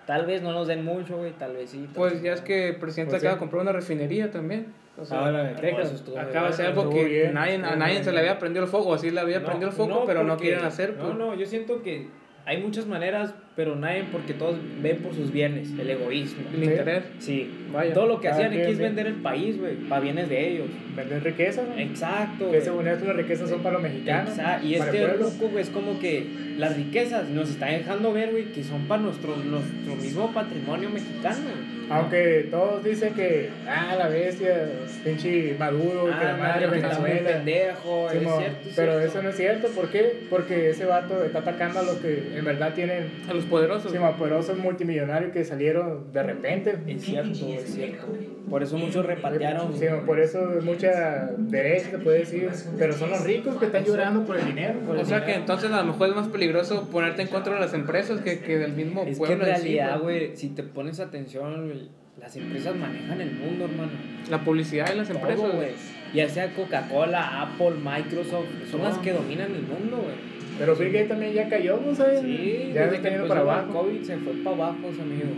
Tal 0.05 0.25
vez 0.25 0.41
no 0.41 0.51
nos 0.51 0.67
den 0.67 0.83
mucho, 0.83 1.17
güey, 1.17 1.31
tal 1.31 1.53
vez 1.53 1.69
sí. 1.71 1.79
tal 1.85 1.95
Pues 1.95 2.21
ya 2.21 2.31
no. 2.31 2.35
es 2.35 2.41
que 2.41 2.69
el 2.69 2.75
presidente 2.75 3.11
Pues 3.11 3.23
acaba 3.23 3.35
de 3.35 3.39
comprar 3.39 3.61
una 3.61 3.71
refinería 3.71 4.29
también. 4.29 4.73
O 4.97 5.05
sea, 5.05 5.19
Ahora 5.25 5.43
de 5.45 5.53
No, 5.53 5.59
Texas. 5.61 6.03
acaba 6.19 6.47
de 6.47 6.53
ser 6.53 6.65
algo 6.67 6.89
que 6.91 7.03
bien, 7.05 7.33
nadie, 7.33 7.55
a 7.55 7.75
nadie 7.75 7.93
bien. 7.93 8.03
se 8.03 8.11
le 8.11 8.19
había 8.19 8.37
prendido 8.37 8.65
el 8.65 8.69
fuego, 8.69 8.89
o 8.89 8.97
sí 8.97 9.09
le 9.09 9.19
había 9.19 9.39
No, 9.39 9.45
prendido 9.47 9.69
el 9.71 9.75
fuego, 9.75 10.03
pero 10.05 10.23
no 10.23 10.33
porque- 10.33 10.49
quieren 10.49 10.65
hacer. 10.65 10.95
No, 10.97 11.05
pues. 11.05 11.15
no, 11.17 11.33
yo 11.33 11.45
siento 11.47 11.81
que 11.81 12.09
hay 12.45 12.61
muchas 12.61 12.85
maneras, 12.85 13.33
pero 13.55 13.75
nadie 13.75 14.05
porque 14.11 14.33
todos 14.33 14.57
ven 14.81 14.97
por 14.97 15.13
sus 15.13 15.31
bienes, 15.31 15.69
el 15.77 15.89
egoísmo. 15.89 16.43
El 16.53 16.63
interés. 16.63 17.03
Sí, 17.19 17.49
Vaya. 17.71 17.93
todo 17.93 18.07
lo 18.07 18.19
que 18.19 18.29
hacían 18.29 18.51
aquí 18.51 18.61
es 18.61 18.77
ve. 18.77 18.85
vender 18.85 19.07
el 19.07 19.15
país, 19.15 19.59
güey, 19.59 19.75
para 19.75 20.01
bienes 20.01 20.29
de 20.29 20.49
ellos. 20.49 20.67
Vender 20.95 21.23
riqueza, 21.23 21.63
¿no? 21.67 21.79
Exacto. 21.79 22.51
Que 22.51 22.61
según 22.61 22.87
esto 22.87 23.05
las 23.05 23.15
riquezas 23.15 23.49
son 23.49 23.61
para 23.61 23.73
los 23.73 23.83
mexicanos. 23.83 24.29
Exacto, 24.29 24.67
Y 24.67 24.75
este 24.75 25.07
grupo, 25.07 25.49
güey, 25.49 25.61
es 25.61 25.69
como 25.69 25.99
que 25.99 26.27
las 26.57 26.75
riquezas 26.75 27.29
nos 27.29 27.49
están 27.49 27.69
dejando 27.69 28.11
ver, 28.11 28.31
güey, 28.31 28.51
que 28.51 28.63
son 28.63 28.87
para 28.87 29.01
nuestro, 29.01 29.35
nuestro 29.37 29.95
mismo 29.95 30.33
patrimonio 30.33 30.89
mexicano. 30.89 31.49
Aunque 31.89 32.47
todos 32.49 32.83
dicen 32.83 33.13
que, 33.13 33.49
ah, 33.67 33.95
la 33.97 34.07
bestia, 34.07 34.69
pinche 35.03 35.55
Maduro, 35.59 36.05
que 36.05 36.09
la 36.25 36.33
Ah, 36.33 36.37
madre 36.37 36.69
que 36.69 36.75
está 36.77 36.99
muy 36.99 37.09
Venezuela. 37.09 37.37
pendejo, 37.37 38.09
es 38.09 38.19
Simón, 38.19 38.39
cierto, 38.39 38.69
es 38.69 38.75
pero 38.75 38.91
cierto. 38.93 39.07
eso 39.09 39.23
no 39.23 39.29
es 39.29 39.35
cierto, 39.35 39.67
¿por 39.69 39.89
qué? 39.89 40.27
Porque 40.29 40.69
ese 40.69 40.85
vato 40.85 41.23
está 41.23 41.39
atacando 41.39 41.79
a 41.79 41.83
los 41.83 41.95
que 41.97 42.37
en 42.37 42.45
verdad 42.45 42.73
tienen 42.73 43.11
A 43.29 43.33
los 43.33 43.45
poderosos. 43.45 43.91
Simón, 43.91 44.15
poderosos 44.17 44.57
multimillonarios 44.57 45.31
que 45.31 45.43
salieron 45.43 46.11
de 46.11 46.23
repente. 46.23 46.77
Es 46.87 47.01
cierto, 47.03 47.31
es 47.31 47.73
cierto. 47.73 48.05
Por 48.49 48.61
eso 48.61 48.77
muchos 48.77 49.05
repatearon. 49.05 49.77
Simón, 49.77 50.05
por 50.05 50.19
eso 50.19 50.39
mucha 50.63 51.31
derecha 51.37 51.89
se 51.91 51.97
puede 51.99 52.19
decir, 52.19 52.49
pero 52.77 52.93
son 52.93 53.09
los 53.11 53.23
ricos 53.23 53.55
que 53.57 53.65
están 53.65 53.83
llorando 53.83 54.25
por 54.25 54.37
el 54.37 54.45
dinero. 54.45 54.79
por 54.85 54.95
el 54.95 55.01
O 55.01 55.05
sea 55.05 55.19
que 55.19 55.25
dinero. 55.27 55.41
entonces 55.41 55.71
a 55.71 55.77
lo 55.77 55.85
mejor 55.85 56.09
es 56.09 56.15
más 56.15 56.27
peligroso 56.27 56.87
ponerte 56.91 57.21
en 57.23 57.27
contra 57.29 57.53
de 57.55 57.59
las 57.59 57.73
empresas 57.73 58.21
que, 58.21 58.39
que 58.39 58.57
del 58.57 58.73
mismo 58.73 59.01
Es 59.01 59.05
que 59.05 59.11
en 59.11 59.17
pueblo. 59.39 59.45
en 59.47 59.55
sí, 59.57 59.61
realidad, 59.63 59.99
güey. 60.01 60.35
si 60.35 60.49
te 60.49 60.63
pones 60.63 60.99
atención, 60.99 61.82
las 62.19 62.35
empresas 62.35 62.75
manejan 62.75 63.19
el 63.21 63.31
mundo, 63.31 63.65
hermano. 63.65 63.91
La 64.29 64.43
publicidad 64.43 64.93
y 64.93 64.97
las 64.97 65.07
Todo, 65.09 65.17
empresas. 65.19 65.55
güey. 65.55 65.69
Ya 66.13 66.29
sea 66.29 66.53
Coca-Cola, 66.53 67.41
Apple, 67.41 67.73
Microsoft, 67.83 68.45
son 68.69 68.83
las 68.83 68.97
que 68.99 69.11
dominan 69.13 69.51
el 69.53 69.63
mundo, 69.63 69.97
güey. 70.03 70.33
Pero 70.59 70.75
Bill 70.75 70.89
Gates 70.91 71.09
también 71.09 71.33
ya 71.33 71.49
cayó, 71.49 71.79
¿no 71.83 71.95
sabes? 71.95 72.21
Sí, 72.21 72.71
ya 72.73 72.83
desde 72.83 72.97
está 72.97 73.09
que 73.09 73.15
yendo 73.15 73.25
empezó 73.25 73.27
para 73.27 73.41
el 73.41 73.49
abajo. 73.49 73.73
COVID 73.81 74.03
se 74.03 74.17
fue 74.17 74.33
para 74.43 74.55
abajo, 74.55 74.77
amigo. 75.01 75.31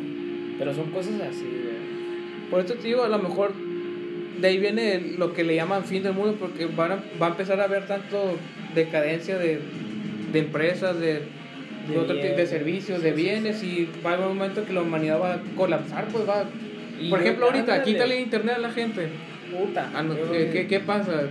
Pero 0.60 0.74
son 0.74 0.92
cosas 0.92 1.14
así, 1.22 1.44
güey. 1.46 2.50
Por 2.52 2.60
eso 2.60 2.74
te 2.76 2.88
digo, 2.88 3.04
a 3.04 3.08
lo 3.10 3.20
mejor 3.20 3.54
de 4.42 4.48
ahí 4.48 4.58
viene 4.58 5.14
lo 5.18 5.34
que 5.34 5.46
le 5.46 5.56
llaman 5.56 5.86
fin 5.86 6.04
del 6.04 6.14
mundo, 6.14 6.36
porque 6.38 6.66
van 6.66 6.92
a- 6.92 7.04
va 7.22 7.28
a 7.28 7.30
empezar 7.30 7.60
a 7.62 7.64
haber 7.64 7.88
tanto 7.88 8.38
decadencia 8.76 9.38
de, 9.38 9.62
de 10.34 10.40
empresas, 10.40 11.00
de, 11.00 11.22
de, 11.88 11.98
otro 11.98 12.16
servicios, 12.46 13.02
de 13.02 13.12
bienes, 13.12 13.64
y 13.64 13.90
va 14.06 14.12
a 14.12 14.14
haber 14.14 14.28
un 14.28 14.38
momento 14.38 14.66
que 14.66 14.74
la 14.74 14.82
humanidad 14.82 15.20
va 15.20 15.34
a 15.36 15.42
colapsar, 15.56 16.06
pues 16.08 16.28
va... 16.28 16.46
Y 17.00 17.10
Por 17.10 17.22
ejemplo, 17.22 17.48
ahorita, 17.48 17.74
ándale. 17.74 17.84
quítale 17.84 18.20
internet 18.20 18.56
a 18.56 18.60
la 18.60 18.72
gente. 18.72 19.10
Puta. 19.52 19.92
Ah, 19.94 20.02
no, 20.02 20.16
¿qué, 20.16 20.82
pasa? 20.86 21.24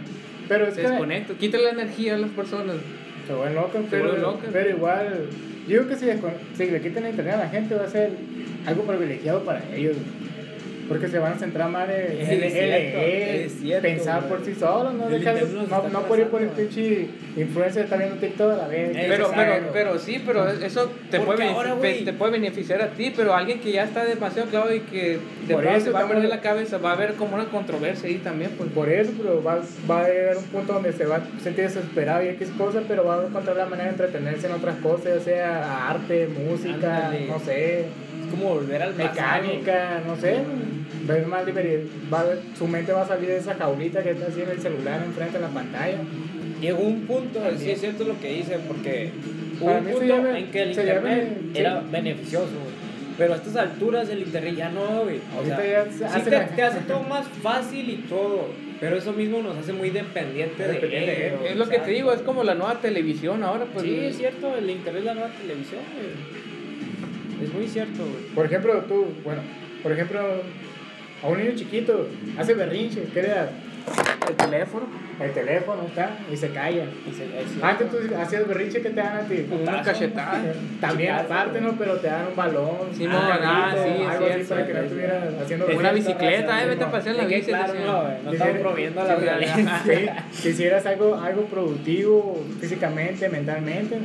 Pero 0.47 0.67
es 0.67 0.75
Se 0.75 0.83
que 0.83 0.89
desconecta, 0.89 1.35
quítale 1.35 1.65
la 1.65 1.71
energía 1.71 2.17
a 2.17 2.19
las 2.19 2.31
personas. 2.31 2.77
se 3.27 3.33
vuelven 3.33 3.55
locos, 3.55 3.81
pero, 3.91 4.39
pero 4.53 4.71
igual, 4.71 5.29
yo 5.67 5.85
creo 5.85 5.89
que 5.89 5.97
si, 5.97 6.07
si 6.57 6.71
le 6.71 6.81
quitan 6.83 7.09
internet 7.09 7.35
a 7.35 7.39
la 7.39 7.49
gente 7.49 7.75
va 7.75 7.85
a 7.85 7.89
ser 7.89 8.11
algo 8.67 8.83
privilegiado 8.85 9.43
para 9.45 9.63
ellos. 9.75 9.97
Porque 10.89 11.09
se 11.09 11.19
van 11.19 11.33
a 11.33 11.37
centrar 11.39 11.71
más 11.71 11.89
en, 11.89 13.51
cierto, 13.51 13.83
pensar 13.83 14.29
por 14.29 14.45
sí 14.45 14.55
solos, 14.55 14.95
no, 14.95 15.09
dejar- 15.09 15.43
no, 15.49 15.89
no 15.89 16.03
por 16.03 16.19
ir 16.19 16.27
por 16.27 16.43
el 16.43 16.49
pinche 16.49 17.09
influencer 17.37 17.85
está 17.85 17.97
viendo 17.97 18.17
TikTok 18.17 18.53
a 18.53 18.57
la 18.57 18.69
vez. 18.69 18.97
Eh, 18.97 19.07
Pero, 19.09 19.31
pero, 19.35 19.55
pero 19.73 19.99
sí, 19.99 20.23
pero 20.25 20.49
eso 20.49 20.91
te 21.11 21.21
puede, 21.21 21.49
ahora, 21.49 21.77
te 21.81 22.13
puede 22.13 22.33
beneficiar 22.33 22.83
a 22.83 22.89
ti, 22.91 23.13
pero 23.17 23.35
alguien 23.35 23.61
que 23.61 23.73
ya 23.73 23.85
está 23.85 24.05
demasiado 24.05 24.49
claro 24.51 24.75
y 24.75 24.81
que 24.81 25.19
de 25.47 25.55
Por 25.55 25.67
eso 25.67 25.87
se 25.87 25.91
va 25.91 26.01
a 26.01 26.09
perder 26.09 26.29
la 26.29 26.41
cabeza, 26.41 26.79
va 26.79 26.91
a 26.91 26.95
haber 26.95 27.15
como 27.15 27.35
una 27.35 27.47
controversia 27.47 28.09
ahí 28.09 28.17
también. 28.17 28.51
Pues. 28.57 28.71
Por 28.71 28.89
eso, 28.89 29.13
pero 29.17 29.43
va, 29.43 29.61
va 29.91 30.01
a 30.01 30.05
haber 30.05 30.37
un 30.37 30.45
punto 30.45 30.73
donde 30.75 30.93
se 30.93 31.07
va 31.07 31.17
a 31.17 31.41
sentir 31.43 31.65
desesperado 31.65 32.23
y 32.25 32.29
X 32.29 32.51
cosas, 32.59 32.85
pero 32.87 33.05
va 33.05 33.21
a 33.21 33.27
encontrar 33.27 33.57
la 33.57 33.67
manera 33.67 33.85
de 33.85 33.91
entretenerse 33.91 34.47
en 34.47 34.53
otras 34.53 34.77
cosas, 34.77 35.05
ya 35.05 35.21
sea 35.21 35.89
arte, 35.89 36.29
música, 36.29 37.07
Ándale. 37.09 37.27
no 37.27 37.39
sé, 37.41 37.85
como 38.35 38.55
volver 38.55 38.83
al 38.83 38.93
pasado. 38.95 39.43
mecánica, 39.43 40.03
no 40.07 40.17
sé. 40.17 40.37
Ver 41.07 41.27
más 41.27 41.45
liber- 41.47 41.85
va 42.13 42.21
a 42.21 42.25
ver- 42.25 42.41
su 42.57 42.67
mente 42.67 42.93
va 42.93 43.03
a 43.03 43.07
salir 43.09 43.29
de 43.29 43.37
esa 43.39 43.55
jaulita 43.55 44.03
que 44.03 44.11
está 44.11 44.27
así 44.29 44.41
en 44.43 44.51
el 44.51 44.61
celular 44.61 45.03
enfrente 45.05 45.35
de 45.39 45.43
la 45.43 45.49
pantalla. 45.49 45.99
Llegó 46.61 46.79
un 46.83 47.01
punto, 47.07 47.41
sí 47.41 47.45
También. 47.47 47.71
es 47.71 47.81
cierto 47.81 48.05
lo 48.05 48.19
que 48.21 48.33
dice, 48.35 48.59
porque 48.67 49.11
hubo 49.61 49.67
Para 49.67 49.79
un 49.81 49.85
punto 49.87 50.05
llama- 50.07 50.39
en 50.39 50.47
que 50.51 50.63
el 50.63 50.75
llama- 50.75 50.91
internet 50.93 51.39
sí. 51.53 51.59
era 51.61 51.81
beneficioso. 51.91 52.49
Pero 53.17 53.35
a 53.35 53.37
estas 53.37 53.55
alturas 53.57 54.09
el 54.09 54.21
internet 54.21 54.57
ya 54.57 54.71
no, 54.71 55.03
güey. 55.05 55.19
O 55.41 55.45
sea, 55.47 55.65
ya 55.65 55.85
se 55.85 55.99
sí 55.99 56.05
hace 56.05 56.31
te, 56.31 56.63
hace 56.63 56.81
todo 56.81 57.03
más 57.05 57.27
fácil 57.43 57.89
y 57.89 57.97
todo. 58.09 58.49
Pero 58.81 58.97
eso 58.97 59.13
mismo 59.13 59.41
nos 59.41 59.57
hace 59.57 59.73
muy 59.73 59.91
dependientes 59.91 60.59
de 60.59 60.73
Dependiente 60.73 61.11
de 61.13 61.27
ello. 61.29 61.37
Es 61.49 61.57
lo 61.57 61.69
que 61.69 61.79
te 61.79 61.91
digo, 61.93 62.13
es 62.13 62.23
como 62.23 62.43
la 62.43 62.55
nueva 62.57 62.81
televisión 62.81 63.45
ahora, 63.45 63.67
pues. 63.73 63.85
Sí, 63.85 63.97
es 64.01 64.17
cierto, 64.17 64.57
el 64.57 64.69
internet 64.69 65.01
es 65.01 65.05
la 65.07 65.15
nueva 65.15 65.31
televisión, 65.31 65.81
güey. 65.95 66.54
Es 67.45 67.53
muy 67.53 67.69
cierto, 67.69 68.05
güey. 68.05 68.25
Por 68.35 68.47
ejemplo, 68.47 68.85
tú, 68.89 69.07
bueno, 69.23 69.43
por 69.83 69.93
ejemplo, 69.93 70.21
a 71.23 71.29
un 71.29 71.39
niño 71.39 71.53
chiquito 71.55 72.09
hace 72.39 72.55
berrinche, 72.55 73.05
¿qué 73.13 73.23
le 73.23 73.29
das? 73.29 73.51
El 74.27 74.37
teléfono, 74.37 74.87
El 75.21 75.33
teléfono 75.33 75.83
está 75.87 76.17
y 76.33 76.37
se 76.37 76.49
calla. 76.49 76.87
Y 77.07 77.13
se-. 77.13 77.29
Antes 77.63 77.91
tú 77.91 77.99
hacías 78.19 78.49
berrinche 78.49 78.81
que 78.81 78.89
te 78.89 78.97
dan 78.97 79.19
a 79.19 79.21
ti. 79.21 79.47
una 79.51 79.83
cachetada. 79.83 80.43
También 80.81 81.13
Chicazo, 81.13 81.35
aparte, 81.35 81.61
¿no? 81.61 81.73
Pero 81.73 81.97
te 81.99 82.07
dan 82.07 82.29
un 82.29 82.37
balón. 82.37 82.89
Sí, 82.95 83.07
no, 83.07 83.21
carrito, 83.29 83.47
ah, 83.47 83.75
sí, 83.75 83.91
algo 84.03 84.27
así 84.27 84.45
cierto, 84.45 84.55
para 84.55 84.67
que 84.67 84.73
no 84.73 84.79
es 84.79 84.85
estuvieras 84.87 85.25
haciendo 85.43 85.67
Una 85.67 85.93
bicicleta, 85.93 86.65
eh, 86.65 86.69
vete 86.69 86.85
a 86.85 86.91
pasear 86.91 87.15
en 87.17 87.21
la 87.21 87.29
bici. 87.29 87.51
claro, 87.51 87.75
no, 88.25 88.33
estamos 88.33 88.59
promoviendo 88.59 89.05
la. 89.05 89.83
Sí, 89.85 90.07
si 90.33 90.49
hicieras 90.51 90.87
algo, 90.87 91.17
algo 91.17 91.45
productivo 91.45 92.43
físicamente, 92.59 93.29
mentalmente. 93.29 93.99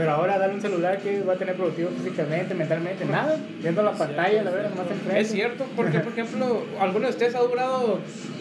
Pero 0.00 0.12
ahora 0.12 0.38
darle 0.38 0.54
un 0.54 0.62
celular 0.62 0.98
que 0.98 1.20
va 1.20 1.34
a 1.34 1.36
tener 1.36 1.56
productivo 1.56 1.90
físicamente, 1.90 2.54
mentalmente, 2.54 3.04
nada. 3.04 3.36
Viendo 3.60 3.82
la 3.82 3.92
pantalla, 3.92 4.42
la 4.42 4.50
verdad, 4.50 4.70
nomás 4.70 4.90
enfrente. 4.90 5.20
Es 5.20 5.30
cierto, 5.30 5.66
porque 5.76 6.00
por 6.00 6.12
ejemplo, 6.14 6.62
alguno 6.80 7.04
de 7.04 7.10
ustedes 7.10 7.34
ha 7.34 7.40
durado 7.40 7.98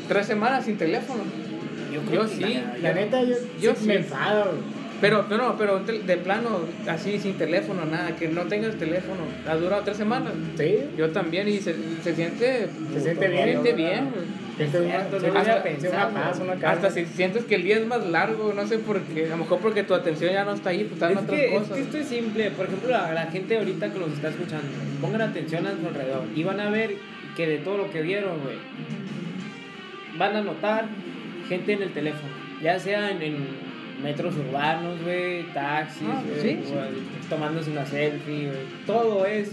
tres 0.07 0.25
semanas 0.25 0.63
sin 0.63 0.77
teléfono. 0.77 1.19
Yo, 2.13 2.25
sí, 2.29 2.63
La 2.81 2.93
neta, 2.93 3.21
yo, 3.23 3.35
Yo 3.59 3.75
sí 3.75 3.81
sí. 3.81 3.87
me 3.87 3.95
enfado. 3.95 4.51
Pero, 5.01 5.25
pero 5.27 5.43
no, 5.43 5.57
pero 5.57 5.79
de 5.79 6.17
plano, 6.17 6.61
así 6.87 7.19
sin 7.19 7.33
teléfono, 7.37 7.83
nada, 7.83 8.15
que 8.15 8.29
no 8.29 8.43
tengas 8.43 8.75
teléfono. 8.75 9.23
Ha 9.45 9.55
durado 9.57 9.81
tres 9.83 9.97
semanas. 9.97 10.31
Sí, 10.57 10.77
Yo 10.97 11.09
también, 11.09 11.49
y 11.49 11.57
se, 11.57 11.75
se 12.05 12.15
siente. 12.15 12.69
se 12.93 13.01
siente 13.01 13.27
bien. 13.27 13.43
Se 13.43 13.51
siente 13.51 13.71
¿no? 13.71 13.75
bien. 13.75 14.09
Hasta 16.67 16.89
si 16.91 17.05
sientes 17.05 17.45
que 17.45 17.55
el 17.55 17.63
día 17.63 17.77
es 17.77 17.85
más 17.87 18.05
largo, 18.07 18.53
no 18.53 18.67
sé 18.67 18.79
por 18.79 19.01
qué. 19.01 19.25
A 19.27 19.29
lo 19.29 19.37
mejor 19.37 19.59
porque 19.59 19.83
tu 19.83 19.93
atención 19.93 20.33
ya 20.33 20.43
no 20.45 20.53
está 20.53 20.69
ahí, 20.71 20.79
pues 20.83 20.93
están 20.93 21.11
Es 21.11 21.17
otras 21.17 21.39
que, 21.39 21.45
es 21.55 21.59
cosas. 21.61 21.75
que 21.75 21.81
esto 21.83 21.97
es 21.97 22.07
simple. 22.07 22.51
Por 22.51 22.65
ejemplo, 22.67 22.89
la, 22.89 23.11
la 23.13 23.25
gente 23.27 23.57
ahorita 23.57 23.91
que 23.91 23.99
los 23.99 24.11
está 24.11 24.29
escuchando, 24.29 24.67
pongan 25.01 25.21
atención 25.21 25.65
a 25.67 25.71
su 25.71 25.87
alrededor 25.87 26.23
y 26.35 26.43
van 26.43 26.59
a 26.59 26.69
ver 26.69 26.95
que 27.35 27.47
de 27.47 27.57
todo 27.59 27.77
lo 27.77 27.91
que 27.91 28.01
vieron, 28.01 28.39
güey, 28.41 28.57
van 30.17 30.35
a 30.35 30.41
notar 30.41 30.85
gente 31.47 31.73
en 31.73 31.83
el 31.83 31.91
teléfono, 31.93 32.29
ya 32.61 32.77
sea 32.79 33.11
en, 33.11 33.21
en 33.21 33.37
metros 34.03 34.35
urbanos, 34.35 35.01
güey, 35.03 35.43
taxis, 35.53 36.03
Ah, 36.07 36.21
güey, 36.25 36.41
sí, 36.41 36.59
güey, 36.69 36.83
tomándose 37.29 37.71
una 37.71 37.85
selfie, 37.85 38.47
güey, 38.47 38.57
todo 38.85 39.25
es 39.25 39.51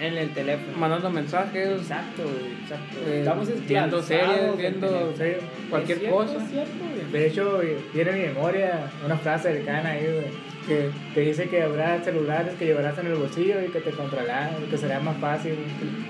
en 0.00 0.18
el 0.18 0.30
teléfono. 0.30 0.76
Mandando 0.78 1.10
mensajes, 1.10 1.68
Exacto, 1.80 2.22
exacto. 2.62 2.98
eh, 3.06 3.18
Estamos 3.20 3.48
viendo 3.66 4.02
series, 4.02 4.56
viendo. 4.58 5.14
Sí. 5.16 5.24
cualquier 5.70 5.98
cierto, 5.98 6.16
cosa. 6.16 6.46
Cierto. 6.48 6.84
De 7.12 7.26
hecho, 7.26 7.60
tiene 7.92 8.10
en 8.10 8.18
mi 8.18 8.24
memoria 8.34 8.90
una 9.04 9.16
frase 9.16 9.52
del 9.52 9.64
Cana 9.64 9.90
ahí, 9.90 10.04
güey, 10.04 10.46
que, 10.66 10.90
que 11.14 11.20
dice 11.20 11.48
que 11.48 11.62
habrá 11.62 12.02
celulares 12.02 12.54
que 12.58 12.66
llevarás 12.66 12.98
en 12.98 13.06
el 13.06 13.14
bolsillo 13.14 13.62
y 13.62 13.70
que 13.70 13.80
te 13.80 13.90
controlarán, 13.92 14.50
que 14.70 14.76
será 14.76 15.00
más 15.00 15.16
fácil 15.18 15.54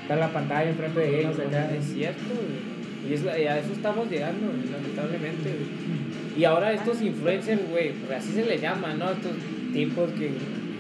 estar 0.03 0.19
la 0.19 0.29
pantalla 0.33 0.71
enfrente 0.71 0.99
de 1.01 1.21
ellos 1.21 1.39
acá. 1.39 1.71
Es 1.75 1.85
cierto, 1.93 2.23
güey. 2.35 2.77
Y 3.09 3.15
es, 3.15 3.23
y 3.23 3.47
a 3.47 3.59
eso 3.59 3.73
estamos 3.73 4.11
llegando, 4.11 4.47
güey, 4.49 4.69
lamentablemente, 4.73 5.51
güey. 5.51 6.37
Y 6.41 6.45
ahora 6.45 6.73
estos 6.73 7.01
influencers, 7.03 7.69
güey, 7.71 7.93
pues 7.93 8.19
así 8.19 8.33
se 8.33 8.45
les 8.45 8.61
llama, 8.61 8.95
¿no? 8.95 9.11
Estos 9.11 9.33
tipos 9.73 10.11
que 10.13 10.31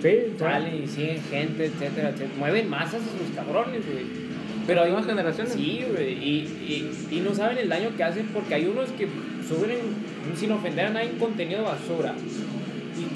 Sí, 0.07 0.37
salen 0.38 0.85
y 0.85 0.87
siguen 0.87 1.21
gente, 1.23 1.66
etcétera, 1.66 2.11
etcétera. 2.11 2.38
Mueven 2.38 2.71
masas 2.71 3.01
esos 3.03 3.35
cabrones, 3.35 3.83
güey. 3.85 4.05
Pero 4.66 4.83
hay 4.83 4.90
nuevas 4.90 5.07
generaciones. 5.07 5.53
Sí, 5.53 5.85
güey. 5.90 6.12
Y, 6.12 6.90
y, 7.11 7.16
y 7.16 7.21
no 7.21 7.35
saben 7.35 7.59
el 7.59 7.69
daño 7.69 7.90
que 7.97 8.05
hacen 8.05 8.27
porque 8.33 8.55
hay 8.55 8.66
unos 8.66 8.90
que 8.90 9.09
suben, 9.49 9.79
sin 10.37 10.53
ofender 10.53 10.87
a 10.87 10.90
nadie, 10.90 11.11
contenido 11.19 11.64
basura. 11.64 12.14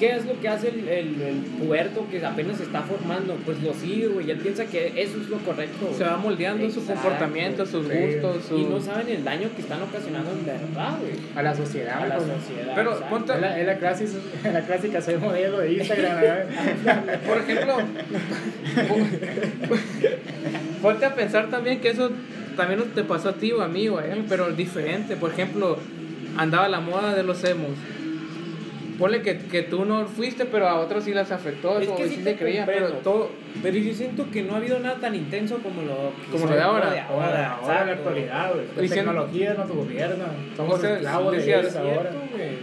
¿Y 0.00 0.06
qué 0.06 0.16
es 0.16 0.24
lo 0.24 0.40
que 0.40 0.48
hace 0.48 0.68
el, 0.68 0.88
el, 0.88 1.20
el 1.20 1.36
puberto 1.58 2.06
que 2.10 2.24
apenas 2.24 2.56
se 2.56 2.62
está 2.62 2.80
formando? 2.80 3.34
Pues 3.44 3.62
lo 3.62 3.74
sigue, 3.74 4.06
güey. 4.08 4.26
Y 4.28 4.30
él 4.30 4.38
piensa 4.38 4.64
que 4.64 4.86
eso 4.96 5.20
es 5.20 5.28
lo 5.28 5.36
correcto. 5.38 5.76
güey. 5.86 5.94
Se 5.98 6.04
va 6.04 6.16
moldeando 6.16 6.70
su 6.70 6.84
comportamiento, 6.86 7.66
sus 7.66 7.86
Sí. 7.86 7.92
gustos, 7.98 8.44
su... 8.46 8.56
Y 8.58 8.64
no 8.64 8.80
saben 8.80 9.08
el 9.10 9.22
daño 9.24 9.50
que 9.54 9.60
están 9.62 9.82
ocasionando 9.82 10.30
en 10.32 10.46
verdad, 10.46 10.98
güey. 11.00 11.12
A 11.36 11.42
la 11.42 11.54
sociedad. 11.54 12.02
A 12.02 12.06
la 12.06 12.16
sociedad. 12.18 12.72
Pero 12.74 12.98
ponte- 13.10 13.34
Es 13.34 13.40
la, 13.42 13.60
es 13.60 13.66
la 13.66 13.76
clásica, 13.78 14.10
es 14.44 14.52
la 14.54 14.60
clásica 14.62 15.00
soy 15.02 15.16
modelo 15.18 15.58
de 15.58 15.72
Instagram. 15.74 16.18
Por 17.26 17.38
ejemplo, 17.38 17.76
ponte 20.82 21.04
a 21.04 21.14
pensar 21.14 21.50
también 21.50 21.80
que 21.80 21.90
eso 21.90 22.10
también 22.56 22.82
te 22.94 23.04
pasó 23.04 23.30
a 23.30 23.32
ti 23.34 23.52
o 23.52 23.62
a 23.62 23.68
mí 23.68 23.88
o 23.88 23.98
a 23.98 24.06
él, 24.06 24.24
pero 24.28 24.50
diferente. 24.50 25.16
Por 25.16 25.30
ejemplo, 25.30 25.78
andaba 26.36 26.68
la 26.68 26.80
moda 26.80 27.14
de 27.14 27.22
los 27.22 27.42
emos. 27.44 27.70
Ponle 29.00 29.22
que, 29.22 29.36
que 29.38 29.62
tú 29.62 29.84
no 29.84 30.06
fuiste, 30.06 30.44
pero 30.44 30.68
a 30.68 30.78
otros 30.78 31.02
sí 31.04 31.12
las 31.12 31.32
afectó 31.32 31.78
Es 31.78 31.84
eso, 31.88 31.96
que 31.96 32.04
sí 32.08 32.16
sí 32.16 32.22
te 32.22 32.32
se 32.32 32.36
creían, 32.36 32.66
pero 32.66 32.88
todo... 33.02 33.30
Pero 33.62 33.76
yo 33.78 33.92
siento 33.94 34.30
que 34.30 34.42
no 34.44 34.54
ha 34.54 34.58
habido 34.58 34.78
nada 34.78 34.96
tan 35.00 35.14
intenso 35.14 35.58
como 35.58 35.82
lo, 35.82 36.12
que 36.24 36.30
Como 36.30 36.46
lo 36.46 36.54
de 36.54 36.60
ahora. 36.62 36.90
de 36.90 37.00
Ahora, 37.00 37.54
ahora 37.60 37.80
en 37.80 37.86
la 37.88 37.92
actualidad, 37.94 38.52
güey. 38.54 38.88
La 38.88 38.94
tecnología 38.94 39.54
nos 39.54 39.68
gobierna. 39.70 40.24
Somos 40.56 40.74
O 40.74 40.80
sea, 40.80 40.94
esclavos 40.94 41.32
de 41.32 41.38
decías, 41.38 41.60
ellos 41.64 41.76
ahora. 41.76 42.10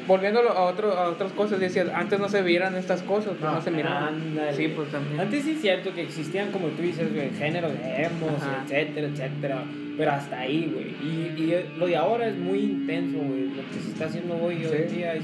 Volviéndolo 0.08 0.52
a, 0.52 0.63
otro, 0.63 0.93
a 0.93 1.10
otras 1.10 1.32
cosas, 1.34 1.60
decías, 1.60 1.88
antes 1.93 2.19
no 2.19 2.30
se 2.30 2.41
vieran 2.41 2.76
estas 2.76 3.02
cosas, 3.04 3.32
pues 3.32 3.41
No, 3.41 3.56
no 3.56 3.62
se 3.62 3.71
miraban. 3.71 4.13
Ándale. 4.13 4.54
Sí, 4.54 4.67
pues 4.76 4.89
también. 4.89 5.19
Antes 5.19 5.43
sí 5.43 5.52
es 5.52 5.62
cierto 5.62 5.93
que 5.93 6.04
existían, 6.04 6.52
como 6.52 6.67
tú 6.69 6.82
dices, 6.84 7.13
güey, 7.13 7.32
géneros 7.32 7.73
de 7.73 8.04
emos, 8.04 8.41
Ajá. 8.41 8.63
etcétera, 8.63 9.08
etcétera. 9.08 9.63
Pero 9.97 10.12
hasta 10.12 10.39
ahí, 10.41 10.71
güey. 10.73 10.89
Y, 11.02 11.41
y 11.41 11.65
lo 11.78 11.88
de 11.88 11.95
ahora 11.97 12.28
es 12.28 12.36
muy 12.38 12.60
intenso, 12.60 13.17
güey. 13.17 13.45
Lo 13.50 13.63
que 13.73 13.80
se 13.84 13.89
está 13.91 14.06
haciendo 14.06 14.36
hoy, 14.36 14.63
hoy 14.65 14.71
en 14.84 14.89
Sí. 14.89 14.95
día 14.95 15.13
es. 15.15 15.23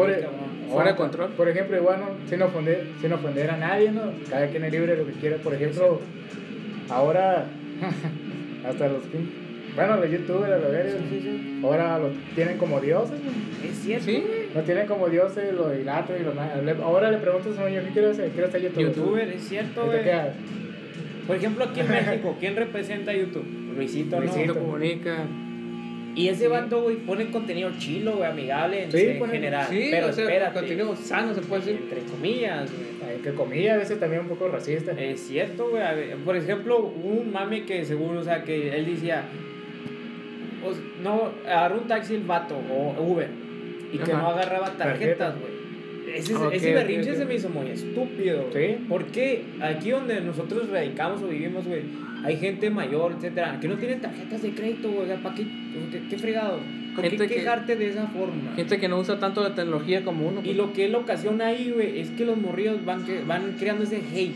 Por. 0.00 0.40
Fuera 0.70 0.90
de 0.92 0.96
control. 0.96 1.30
Por 1.32 1.48
ejemplo, 1.48 1.76
igual, 1.76 2.00
¿no? 2.00 2.28
sin, 2.28 2.40
ofender, 2.42 2.86
sin 3.00 3.12
ofender 3.12 3.50
a 3.50 3.56
nadie, 3.56 3.90
¿no? 3.90 4.02
Cada 4.28 4.46
quien 4.46 4.64
es 4.64 4.72
libre 4.72 4.92
de 4.92 4.98
lo 4.98 5.06
que 5.06 5.14
quiera. 5.14 5.36
Por 5.38 5.54
ejemplo, 5.54 6.00
ahora, 6.88 7.46
hasta 8.68 8.88
los. 8.88 9.02
Bueno, 9.74 9.96
los 9.96 10.10
youtubers, 10.10 10.60
los 10.62 10.72
verga, 10.72 10.92
Sí, 10.92 11.06
sí, 11.10 11.20
sí. 11.22 11.60
ahora 11.64 11.98
los 11.98 12.12
tienen 12.34 12.58
como 12.58 12.80
dioses. 12.80 13.18
Es 13.68 13.78
cierto, 13.78 14.04
Sí. 14.04 14.24
Los 14.54 14.64
tienen 14.64 14.86
como 14.86 15.08
dioses, 15.08 15.52
los 15.54 15.76
dilatos 15.76 16.16
y 16.20 16.24
los 16.24 16.36
Ahora 16.82 17.10
le 17.10 17.18
preguntas 17.18 17.56
a 17.58 17.64
un 17.64 17.70
niño, 17.70 17.82
¿qué 17.86 17.92
quiero 17.92 18.10
hacer? 18.10 18.30
Quiero 18.30 18.50
ser 18.50 18.62
youtuber. 18.62 18.86
Youtuber, 18.94 19.28
es 19.28 19.42
cierto, 19.48 19.86
¿Y 19.86 19.90
te 19.90 20.02
güey. 20.02 20.30
Por 21.26 21.36
ejemplo, 21.36 21.64
aquí 21.64 21.80
en 21.80 21.88
México, 21.90 22.36
¿quién 22.40 22.56
representa 22.56 23.10
a 23.12 23.14
YouTube? 23.14 23.46
Luisito, 23.76 24.16
¿no? 24.16 24.22
Luisito. 24.22 24.54
Comunica. 24.54 25.16
Y 26.16 26.28
ese 26.28 26.48
vato, 26.48 26.82
güey, 26.82 26.96
pone 26.96 27.30
contenido 27.30 27.70
chilo, 27.78 28.16
güey, 28.16 28.28
amigable 28.30 28.84
en, 28.84 28.92
Sí, 28.92 28.98
en 29.06 29.18
pone- 29.20 29.32
general. 29.32 29.66
Sí, 29.70 29.88
pero 29.90 30.08
o 30.08 30.12
sea, 30.12 30.24
espérate. 30.24 30.54
contenido 30.58 30.96
sano 30.96 31.34
se 31.34 31.40
puede 31.42 31.62
decir. 31.64 31.80
Entre 31.82 32.00
comillas, 32.10 32.70
güey. 32.72 33.22
Que 33.22 33.32
comillas, 33.34 33.74
a 33.74 33.78
veces 33.78 34.00
también 34.00 34.22
un 34.22 34.28
poco 34.28 34.48
racista. 34.48 34.92
Es 34.92 35.20
cierto, 35.20 35.68
güey. 35.70 35.82
Por 36.24 36.36
ejemplo, 36.36 36.78
un 36.80 37.30
mame 37.32 37.64
que 37.64 37.84
seguro, 37.84 38.20
o 38.20 38.24
sea, 38.24 38.42
que 38.44 38.74
él 38.74 38.86
decía, 38.86 39.24
o 40.66 40.72
s- 40.72 40.80
no, 41.02 41.30
agarró 41.46 41.78
un 41.80 41.86
taxi 41.88 42.14
el 42.14 42.22
vato 42.22 42.56
o 42.56 43.02
Uber 43.02 43.28
y 43.92 43.98
que 43.98 44.12
Ajá. 44.12 44.22
no 44.22 44.28
agarraba 44.28 44.70
tarjetas, 44.76 45.34
Tarjeta. 45.34 45.34
güey. 45.40 45.60
Ese, 46.16 46.34
Ok, 46.34 46.52
ese 46.54 46.74
berrinche 46.74 47.12
ok. 47.12 47.16
se 47.18 47.24
me 47.24 47.34
hizo 47.34 47.48
muy 47.50 47.70
estúpido. 47.70 48.46
Sí. 48.52 48.78
Porque 48.88 49.42
aquí 49.60 49.90
donde 49.90 50.20
nosotros 50.20 50.68
radicamos 50.68 51.22
o 51.22 51.28
vivimos, 51.28 51.64
güey, 51.66 51.82
hay 52.24 52.36
gente 52.36 52.70
mayor, 52.70 53.12
etcétera, 53.16 53.58
que 53.60 53.68
no 53.68 53.76
tiene 53.76 53.96
tarjetas 53.96 54.42
de 54.42 54.50
crédito, 54.52 54.90
güey. 54.90 55.04
o 55.04 55.06
sea, 55.06 55.16
¿Para 55.16 55.34
qué? 55.34 55.44
¿Qué, 55.90 56.02
qué 56.10 56.18
fregado? 56.18 56.58
¿Por 56.94 57.04
qué 57.08 57.16
que- 57.16 57.26
quejarte 57.28 57.76
de 57.76 57.88
esa 57.90 58.06
forma? 58.08 58.52
Gente 58.56 58.78
que 58.78 58.88
no 58.88 58.98
usa 58.98 59.18
tanto 59.18 59.42
la 59.42 59.54
tecnología 59.54 60.04
como 60.04 60.26
uno. 60.28 60.40
Y 60.40 60.44
pues. 60.44 60.56
lo 60.56 60.72
que 60.72 60.86
él 60.86 60.94
ocasiona 60.94 61.46
ahí, 61.46 61.70
güey, 61.74 62.00
es 62.00 62.10
que 62.10 62.24
los 62.24 62.36
morrillos 62.36 62.84
van, 62.84 63.04
que, 63.04 63.22
van 63.22 63.54
creando 63.58 63.84
ese 63.84 63.96
hate. 63.98 64.34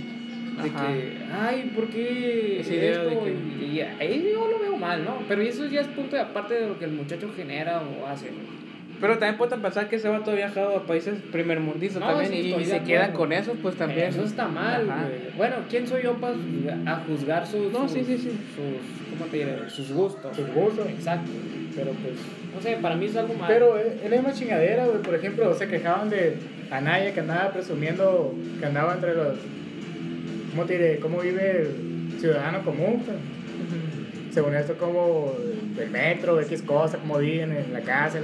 De 0.62 0.68
Ajá. 0.70 0.86
que, 0.86 1.12
ay, 1.32 1.72
¿por 1.74 1.88
qué 1.88 2.60
Esa 2.60 2.74
idea 2.74 2.90
esto? 2.92 3.08
de 3.10 3.16
que- 3.16 3.64
Y, 3.66 3.76
y 3.76 3.80
ahí 3.80 4.30
yo 4.32 4.48
lo 4.48 4.60
veo 4.60 4.76
mal, 4.76 5.04
¿no? 5.04 5.18
Pero 5.26 5.42
eso 5.42 5.66
ya 5.66 5.80
es 5.80 5.88
punto 5.88 6.14
de 6.14 6.22
aparte 6.22 6.54
de 6.54 6.68
lo 6.68 6.78
que 6.78 6.84
el 6.84 6.92
muchacho 6.92 7.28
genera 7.36 7.82
o 7.82 8.06
hace. 8.06 8.26
güey. 8.26 8.63
Pero 9.00 9.18
también 9.18 9.36
pueden 9.36 9.60
pensar 9.60 9.88
que 9.88 9.96
ese 9.96 10.08
vato 10.08 10.30
ha 10.30 10.34
viajado 10.34 10.76
a 10.76 10.86
países 10.86 11.14
primermundistas 11.32 12.00
No, 12.00 12.08
también 12.08 12.30
sí, 12.30 12.54
y, 12.58 12.64
se 12.64 12.80
quedan 12.82 13.12
con 13.12 13.32
eso, 13.32 13.54
pues 13.60 13.74
también. 13.76 14.08
Eso 14.08 14.24
está 14.24 14.46
mal, 14.46 14.86
güey. 14.86 15.36
Bueno, 15.36 15.56
¿quién 15.68 15.86
soy 15.86 16.02
yo 16.02 16.14
para 16.14 16.34
a 16.86 16.96
juzgar 17.06 17.46
sus, 17.46 17.72
No, 17.72 17.88
sus, 17.88 17.92
sí, 17.92 18.04
sí, 18.04 18.18
sí. 18.18 18.30
sus, 18.54 19.18
¿cómo 19.18 19.30
te 19.30 19.36
diré? 19.38 19.68
Sus 19.68 19.92
gustos. 19.92 20.36
Sus 20.36 20.48
gustos. 20.48 20.88
Exacto. 20.88 21.30
Pero 21.74 21.90
pues, 21.90 22.14
no 22.54 22.60
sé, 22.60 22.78
para 22.80 22.94
mí 22.94 23.06
es 23.06 23.16
algo 23.16 23.34
mal. 23.34 23.48
Pero 23.48 23.76
es 23.78 24.02
es 24.02 24.10
la 24.10 24.16
misma 24.16 24.32
chingadera, 24.32 24.86
güey. 24.86 25.02
Por 25.02 25.14
ejemplo, 25.14 25.52
se 25.54 25.66
quejaban 25.66 26.08
de 26.08 26.36
Anaya 26.70 27.12
que 27.12 27.20
andaba 27.20 27.52
presumiendo 27.52 28.34
que 28.60 28.66
andaba 28.66 28.94
entre 28.94 29.14
los. 29.14 29.38
¿Cómo 30.50 30.64
te 30.66 30.74
diré? 30.74 30.98
¿Cómo 31.00 31.18
vive 31.18 31.62
el 31.62 32.20
ciudadano 32.20 32.64
común? 32.64 33.02
pues? 33.04 33.16
Según 34.32 34.54
esto, 34.54 34.76
como 34.76 35.32
el 35.78 35.90
metro, 35.90 36.40
X 36.40 36.62
cosas, 36.62 37.00
cómo 37.00 37.18
viven 37.18 37.52
en 37.52 37.72
la 37.72 37.80
casa. 37.80 38.18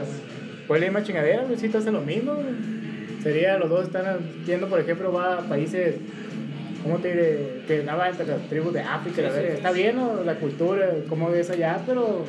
La- 0.70 0.76
Pues 0.76 0.80
la 0.80 0.86
misma 0.86 1.02
chingadera, 1.02 1.42
Luisito 1.46 1.78
hace 1.78 1.90
lo 1.90 2.00
mismo. 2.00 2.32
Sería, 3.22 3.58
los 3.58 3.68
dos 3.68 3.84
están 3.86 4.04
yendo, 4.46 4.68
por 4.68 4.78
ejemplo, 4.80 5.12
va 5.12 5.38
a 5.38 5.40
países. 5.40 5.96
¿Cómo 6.82 6.96
te 6.98 7.08
diré? 7.08 7.62
Que 7.66 7.80
andaba 7.80 8.08
entre 8.08 8.24
las 8.26 8.40
tribus 8.48 8.72
de 8.72 8.80
África, 8.80 9.20
la 9.22 9.28
Sí, 9.28 9.34
sí, 9.34 9.40
verga. 9.40 9.50
sí. 9.50 9.56
Está 9.58 9.72
bien, 9.72 9.96
¿no? 9.96 10.22
La 10.24 10.34
cultura, 10.36 10.88
cómo 11.08 11.28
ves 11.30 11.50
allá, 11.50 11.78
pero 11.86 12.24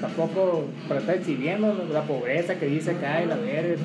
tampoco 0.00 0.64
para 0.88 1.00
estar 1.00 1.14
exhibiendo 1.16 1.86
la 1.92 2.02
pobreza 2.02 2.54
que 2.56 2.66
dice 2.66 2.90
acá 2.92 3.22
y 3.22 3.26
la 3.26 3.36
verga. 3.36 3.76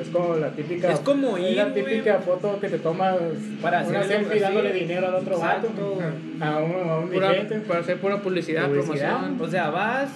Es 0.00 0.08
como 0.08 0.34
la 0.36 0.50
típica. 0.50 0.90
Es 0.92 1.00
como 1.00 1.36
es 1.36 1.50
ir, 1.52 1.56
la 1.58 1.72
típica 1.72 2.18
foto 2.18 2.58
que 2.58 2.68
te 2.68 2.78
tomas 2.78 3.16
Para 3.60 3.82
una 3.86 4.00
hacerlo 4.00 4.16
selfie 4.18 4.32
así. 4.32 4.40
dándole 4.54 4.72
dinero 4.72 5.06
al 5.08 5.14
otro 5.14 5.38
vato. 5.38 5.68
A 6.40 6.58
un, 6.58 6.90
a 6.90 6.98
un 6.98 7.08
Pura- 7.10 7.34
para 7.68 7.80
hacer 7.80 7.98
pura 7.98 8.20
publicidad, 8.20 8.68
Publicidad. 8.68 9.18
promoción. 9.20 9.40
O 9.40 9.48
sea, 9.48 9.70
vas, 9.70 10.08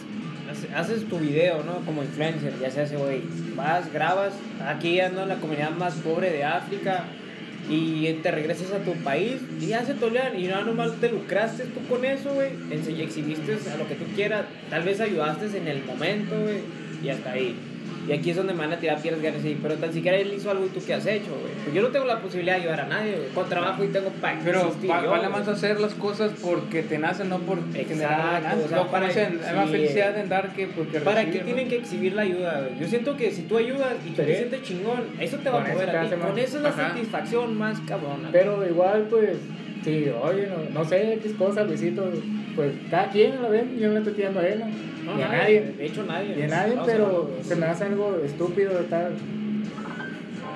haces 0.76 1.08
tu 1.08 1.18
video, 1.18 1.62
¿no? 1.64 1.84
Como 1.86 2.02
influencer, 2.02 2.52
ya 2.60 2.70
sea 2.70 2.84
ese 2.84 2.96
güey. 2.96 3.22
Vas, 3.54 3.90
grabas, 3.92 4.34
aquí 4.66 5.00
ando 5.00 5.22
en 5.22 5.28
la 5.28 5.36
comunidad 5.36 5.70
más 5.70 5.94
pobre 5.94 6.30
de 6.30 6.44
África 6.44 7.04
y 7.68 8.12
te 8.22 8.30
regresas 8.30 8.70
a 8.72 8.78
tu 8.78 8.92
país 9.02 9.40
y 9.60 9.66
ya 9.66 9.84
se 9.84 9.94
tolean 9.94 10.38
y 10.38 10.46
nada 10.46 10.62
nomás 10.62 10.92
te 11.00 11.10
lucraste 11.10 11.64
tú 11.64 11.80
con 11.88 12.04
eso, 12.04 12.34
güey. 12.34 12.50
Exhibiste 12.70 13.58
a 13.72 13.76
lo 13.76 13.88
que 13.88 13.94
tú 13.94 14.04
quieras, 14.14 14.44
tal 14.70 14.82
vez 14.82 15.00
ayudaste 15.00 15.56
en 15.56 15.66
el 15.66 15.82
momento, 15.84 16.38
güey, 16.38 16.60
y 17.02 17.08
hasta 17.08 17.32
ahí. 17.32 17.56
Y 18.08 18.12
aquí 18.12 18.30
es 18.30 18.36
donde 18.36 18.52
me 18.52 18.60
van 18.60 18.72
a 18.72 18.78
tirar 18.78 19.00
piedras 19.00 19.20
ganas 19.22 19.44
y 19.44 19.54
pero 19.60 19.74
tan 19.76 19.92
siquiera 19.92 20.16
él 20.16 20.32
hizo 20.34 20.50
algo 20.50 20.66
y 20.66 20.68
tú 20.68 20.80
qué 20.86 20.94
has 20.94 21.06
hecho, 21.06 21.30
güey. 21.40 21.52
Pues 21.64 21.74
yo 21.74 21.82
no 21.82 21.88
tengo 21.88 22.04
la 22.06 22.20
posibilidad 22.20 22.54
de 22.56 22.62
ayudar 22.62 22.80
a 22.82 22.86
nadie, 22.86 23.12
güey. 23.16 23.28
Con 23.34 23.48
trabajo 23.48 23.82
y 23.84 23.88
tengo 23.88 24.10
para 24.20 24.38
Pero 24.44 24.72
va- 24.88 25.02
yo, 25.02 25.10
vale 25.10 25.28
más 25.28 25.48
hacer 25.48 25.80
las 25.80 25.94
cosas 25.94 26.32
porque 26.42 26.82
te 26.82 26.98
nacen, 26.98 27.28
no 27.28 27.38
por 27.38 27.58
generar 27.72 27.80
Exacto, 28.12 28.32
ganancias. 28.32 28.64
o 28.64 28.68
sea, 28.68 28.76
No, 28.78 28.90
para- 28.90 29.06
más 29.56 29.70
felicidad 29.70 30.18
en 30.18 30.28
dar 30.28 30.52
que 30.54 30.66
porque 30.68 31.00
¿Para 31.00 31.24
qué 31.30 31.40
tienen 31.40 31.68
que 31.68 31.76
exhibir 31.76 32.12
la 32.14 32.22
ayuda? 32.22 32.60
güey? 32.60 32.78
Yo 32.80 32.86
siento 32.86 33.16
que 33.16 33.30
si 33.30 33.42
tú 33.42 33.56
ayudas 33.56 33.94
y 34.06 34.10
tú 34.10 34.22
Sí. 34.22 34.26
te 34.28 34.36
sientes 34.36 34.62
chingón, 34.62 35.04
eso 35.20 35.36
te 35.38 35.48
va 35.50 35.62
Con 35.62 35.70
a 35.70 35.74
mover 35.74 35.96
a 35.96 36.02
ti. 36.02 36.16
Con 36.16 36.38
eso 36.38 36.56
es 36.58 36.62
la 36.62 36.68
Ajá. 36.70 36.88
satisfacción 36.90 37.56
más 37.56 37.80
cabrona. 37.80 38.28
Pero 38.32 38.64
igual, 38.66 39.06
pues, 39.10 39.30
sí, 39.86 40.06
oye, 40.22 40.48
no, 40.48 40.80
no 40.80 40.84
sé, 40.84 41.14
X 41.14 41.32
cosas, 41.38 41.66
Luisito. 41.66 42.02
Pues 42.54 42.72
cada 42.90 43.10
quien 43.10 43.40
lo 43.40 43.50
ven, 43.50 43.78
yo 43.78 43.88
no 43.88 43.94
le 43.94 43.98
estoy 44.00 44.14
tirando 44.14 44.40
a 44.40 44.46
él, 44.48 44.62
¿no? 45.04 45.12
a 45.12 45.16
nadie, 45.16 45.60
nadie. 45.60 45.60
De 45.78 45.86
hecho, 45.86 46.04
nadie. 46.04 46.38
Y 46.38 46.42
a 46.42 46.48
nadie, 46.48 46.74
No, 46.74 46.84
pero 46.84 47.30
se 47.42 47.54
me 47.56 47.66
hace 47.66 47.84
algo 47.84 48.20
estúpido 48.24 48.80
estar 48.80 49.10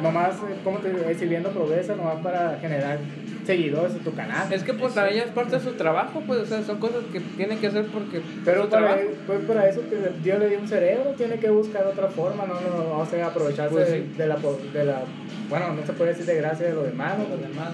nomás, 0.03 0.35
eh, 0.37 0.57
como 0.65 0.79
te 0.79 0.91
digo, 0.91 1.05
exhibiendo 1.09 1.51
pobreza, 1.51 1.95
nomás 1.95 2.17
para 2.23 2.59
generar 2.61 2.99
seguidores 3.45 3.93
en 3.95 4.01
tu 4.01 4.15
canal. 4.15 4.51
Es 4.53 4.63
que 4.63 4.73
pues 4.75 4.95
también 4.95 5.19
ya 5.19 5.23
es 5.25 5.31
parte 5.31 5.57
de 5.57 5.61
su 5.63 5.73
trabajo, 5.73 6.23
pues, 6.27 6.41
o 6.41 6.47
sea, 6.47 6.63
son 6.63 6.79
cosas 6.79 7.03
que 7.13 7.21
tienen 7.21 7.59
que 7.59 7.67
hacer 7.67 7.87
porque 7.87 8.21
Pero 8.45 8.65
su 8.65 8.71
para, 8.71 8.87
trabajo. 8.95 9.09
pues 9.27 9.41
para 9.41 9.69
eso 9.69 9.81
que 9.89 9.97
Dios 10.23 10.39
le 10.39 10.49
dio 10.49 10.59
un 10.59 10.69
cerebro, 10.69 11.11
tiene 11.17 11.37
que 11.37 11.51
buscar 11.51 11.85
otra 11.87 12.09
forma, 12.09 12.45
no, 12.47 12.55
no, 12.55 12.99
o 12.99 13.07
sea, 13.07 13.27
aprovecharse 13.27 13.75
Pues 13.75 13.91
de, 13.91 13.99
sí. 13.99 14.13
de 14.17 14.27
la, 14.27 14.37
de 14.37 14.85
la, 14.85 15.03
bueno, 15.49 15.75
no 15.75 15.85
se 15.87 15.93
puede 15.93 16.11
decir 16.13 16.27
de 16.27 16.37
gracia 16.37 16.67
de 16.69 16.75
los 16.75 16.85
demás. 16.87 17.15
Los 17.19 17.41
demás. 17.41 17.71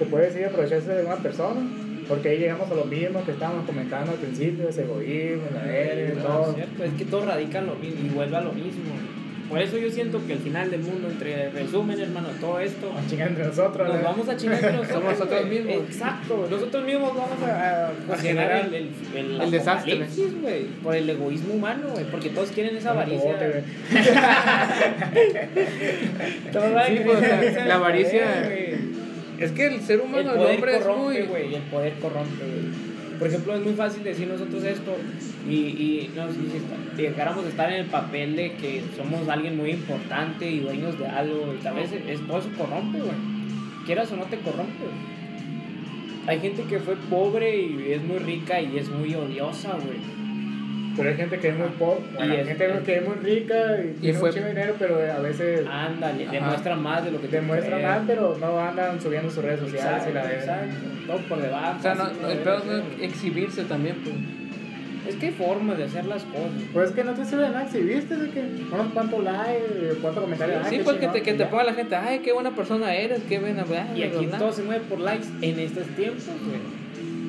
Se 0.00 0.06
puede 0.06 0.26
decir 0.26 0.46
aprovecharse 0.46 0.92
de 0.94 1.04
una 1.04 1.16
persona, 1.16 1.60
porque 2.08 2.30
ahí 2.30 2.38
llegamos 2.38 2.68
a 2.70 2.74
lo 2.74 2.84
mismo 2.86 3.22
que 3.24 3.32
estábamos 3.32 3.66
comentando 3.66 4.12
al 4.12 4.18
principio, 4.18 4.68
ese 4.68 4.82
egoísmo, 4.82 5.44
la 5.54 5.62
verga, 5.62 6.22
No, 6.22 6.28
todo. 6.28 6.48
es 6.50 6.54
cierto, 6.56 6.84
es 6.84 6.92
que 6.94 7.04
todo 7.04 7.26
radica 7.26 7.58
en 7.58 7.66
lo 7.66 7.74
mismo 7.76 8.06
y 8.06 8.08
vuelve 8.08 8.36
a 8.36 8.40
lo 8.40 8.52
mismo. 8.52 8.94
Por 9.50 9.60
eso 9.60 9.76
yo 9.78 9.90
siento 9.90 10.24
que 10.28 10.34
al 10.34 10.38
final 10.38 10.70
del 10.70 10.78
mundo, 10.80 11.08
entre 11.10 11.50
resumen, 11.50 11.98
hermano, 12.00 12.28
todo 12.40 12.60
esto, 12.60 12.92
A 12.96 13.04
chingar 13.10 13.28
entre 13.30 13.46
nosotros. 13.46 13.88
nos 13.88 13.96
¿no? 13.98 14.04
vamos 14.04 14.28
a 14.28 14.36
chingar 14.36 14.58
entre 14.58 14.72
nosotros. 14.76 15.00
Somos 15.02 15.18
nosotros 15.18 15.46
mismos. 15.48 15.74
Exacto, 15.74 16.46
nosotros 16.48 16.84
mismos 16.84 17.16
vamos 17.16 17.42
a, 17.42 17.86
a 17.88 17.90
ocasionar 18.06 18.46
generar 18.48 18.66
el, 18.66 18.74
el, 18.74 18.88
el, 19.34 19.40
el 19.40 19.50
desastre. 19.50 20.06
güey, 20.40 20.66
por 20.84 20.94
el 20.94 21.10
egoísmo 21.10 21.54
humano, 21.54 21.88
güey, 21.92 22.04
porque 22.12 22.28
todos 22.30 22.52
quieren 22.52 22.76
esa 22.76 22.92
avaricia. 22.92 23.32
Bote. 23.32 23.64
Todos 26.52 26.76
a 26.76 26.86
Sí, 26.86 27.00
pues, 27.04 27.22
esa 27.22 27.64
la 27.66 27.74
avaricia-. 27.74 28.69
Es 29.40 29.52
que 29.52 29.66
el 29.66 29.80
ser 29.80 29.96
El 29.96 30.02
humano, 30.02 30.32
el, 30.32 30.36
poder 30.36 30.54
hombre 30.54 30.76
es 30.76 30.82
corrompe, 30.82 31.02
muy. 31.02 31.26
güey, 31.26 31.54
el 31.54 31.62
poder 31.62 31.94
corrompe, 31.94 32.44
güey. 32.44 33.18
Por 33.18 33.28
ejemplo, 33.28 33.54
es 33.54 33.60
muy 33.62 33.74
fácil 33.74 34.04
decir 34.04 34.28
nosotros 34.28 34.64
esto 34.64 34.96
y, 35.48 35.54
y 35.54 36.12
no, 36.14 36.30
si, 36.30 36.38
si 36.96 37.02
dejáramos 37.02 37.44
de 37.44 37.50
estar 37.50 37.70
en 37.70 37.80
el 37.80 37.86
papel 37.86 38.36
de 38.36 38.52
que 38.52 38.82
somos 38.96 39.28
alguien 39.28 39.56
muy 39.56 39.70
importante 39.70 40.50
y 40.50 40.60
dueños 40.60 40.98
de 40.98 41.06
algo, 41.06 41.54
y 41.58 41.62
tal 41.62 41.74
vez 41.74 41.90
es, 41.92 42.26
todo 42.26 42.38
eso 42.38 42.50
corrompe, 42.56 42.98
güey. 42.98 43.16
Quieras 43.84 44.12
o 44.12 44.16
no 44.16 44.24
te 44.24 44.38
corrompe, 44.38 44.84
güey. 44.84 45.20
Hay 46.26 46.40
gente 46.40 46.62
que 46.64 46.78
fue 46.78 46.96
pobre 46.96 47.60
y 47.60 47.92
es 47.92 48.02
muy 48.02 48.18
rica 48.18 48.60
y 48.60 48.78
es 48.78 48.88
muy 48.90 49.14
odiosa, 49.14 49.72
güey. 49.72 49.98
Pero 50.96 51.08
hay 51.10 51.16
gente 51.16 51.38
que 51.38 51.48
es 51.48 51.56
muy 51.56 51.68
pobre. 51.78 52.02
Bueno, 52.14 52.32
Y 52.34 52.36
hay 52.36 52.42
es- 52.42 52.48
gente 52.48 52.70
que 52.84 52.96
es 52.96 53.04
muy 53.06 53.14
rica 53.16 53.54
y, 53.82 54.00
tiene 54.00 54.18
fue- 54.18 54.30
mucho 54.32 54.46
dinero, 54.46 54.74
pero 54.78 54.96
a 54.96 55.18
veces 55.20 55.66
Ándale, 55.70 56.24
Ajá. 56.24 56.32
demuestra 56.32 56.76
más 56.76 57.04
de 57.04 57.12
lo 57.12 57.20
que 57.20 57.28
te 57.28 57.36
demuestra 57.36 57.76
cree. 57.76 57.86
más, 57.86 58.00
pero 58.06 58.36
no 58.40 58.58
andan 58.60 59.00
subiendo 59.00 59.30
sus 59.30 59.44
redes 59.44 59.60
sociales 59.60 59.86
Exacto, 60.06 60.10
y 60.10 60.14
la 60.14 60.22
verga. 60.22 60.38
exacto. 60.64 61.06
Todo 61.06 61.18
por 61.28 61.42
debajo. 61.42 61.78
O 61.78 61.82
sea, 61.82 61.94
no, 61.94 62.28
el 62.28 62.38
peor 62.38 62.62
es 62.98 63.04
exhibirse 63.12 63.64
también, 63.64 63.96
pues. 64.02 64.16
Es 65.08 65.16
que 65.16 65.26
hay 65.26 65.32
formas 65.32 65.78
de 65.78 65.84
hacer 65.84 66.04
las 66.04 66.22
cosas. 66.24 66.50
Pues 66.72 66.90
es 66.90 66.94
que 66.94 67.02
no 67.04 67.14
te 67.14 67.24
sirve 67.24 67.42
de 67.44 67.48
nada 67.48 67.64
exhibiste, 67.64 68.16
de 68.16 68.30
que 68.30 68.40
unos 68.70 68.92
cuantos 68.92 69.24
likes, 69.24 69.94
cuántos 70.02 70.22
comentarios. 70.22 70.66
Sí, 70.68 70.78
qué 70.78 70.84
porque 70.84 71.08
te, 71.08 71.22
que 71.22 71.32
te 71.34 71.46
ponga 71.46 71.64
la 71.64 71.72
gente, 71.74 71.96
ay, 71.96 72.18
qué 72.20 72.32
buena 72.32 72.50
persona 72.50 72.94
eres, 72.94 73.20
qué 73.28 73.38
buena. 73.40 73.64
Y 73.96 74.02
aquí 74.04 74.26
bla". 74.26 74.38
todo 74.38 74.52
se 74.52 74.62
mueve 74.62 74.84
por 74.88 75.00
likes 75.00 75.26
en 75.40 75.58
estos 75.58 75.84
tiempos, 75.96 76.26
güey. 76.26 76.79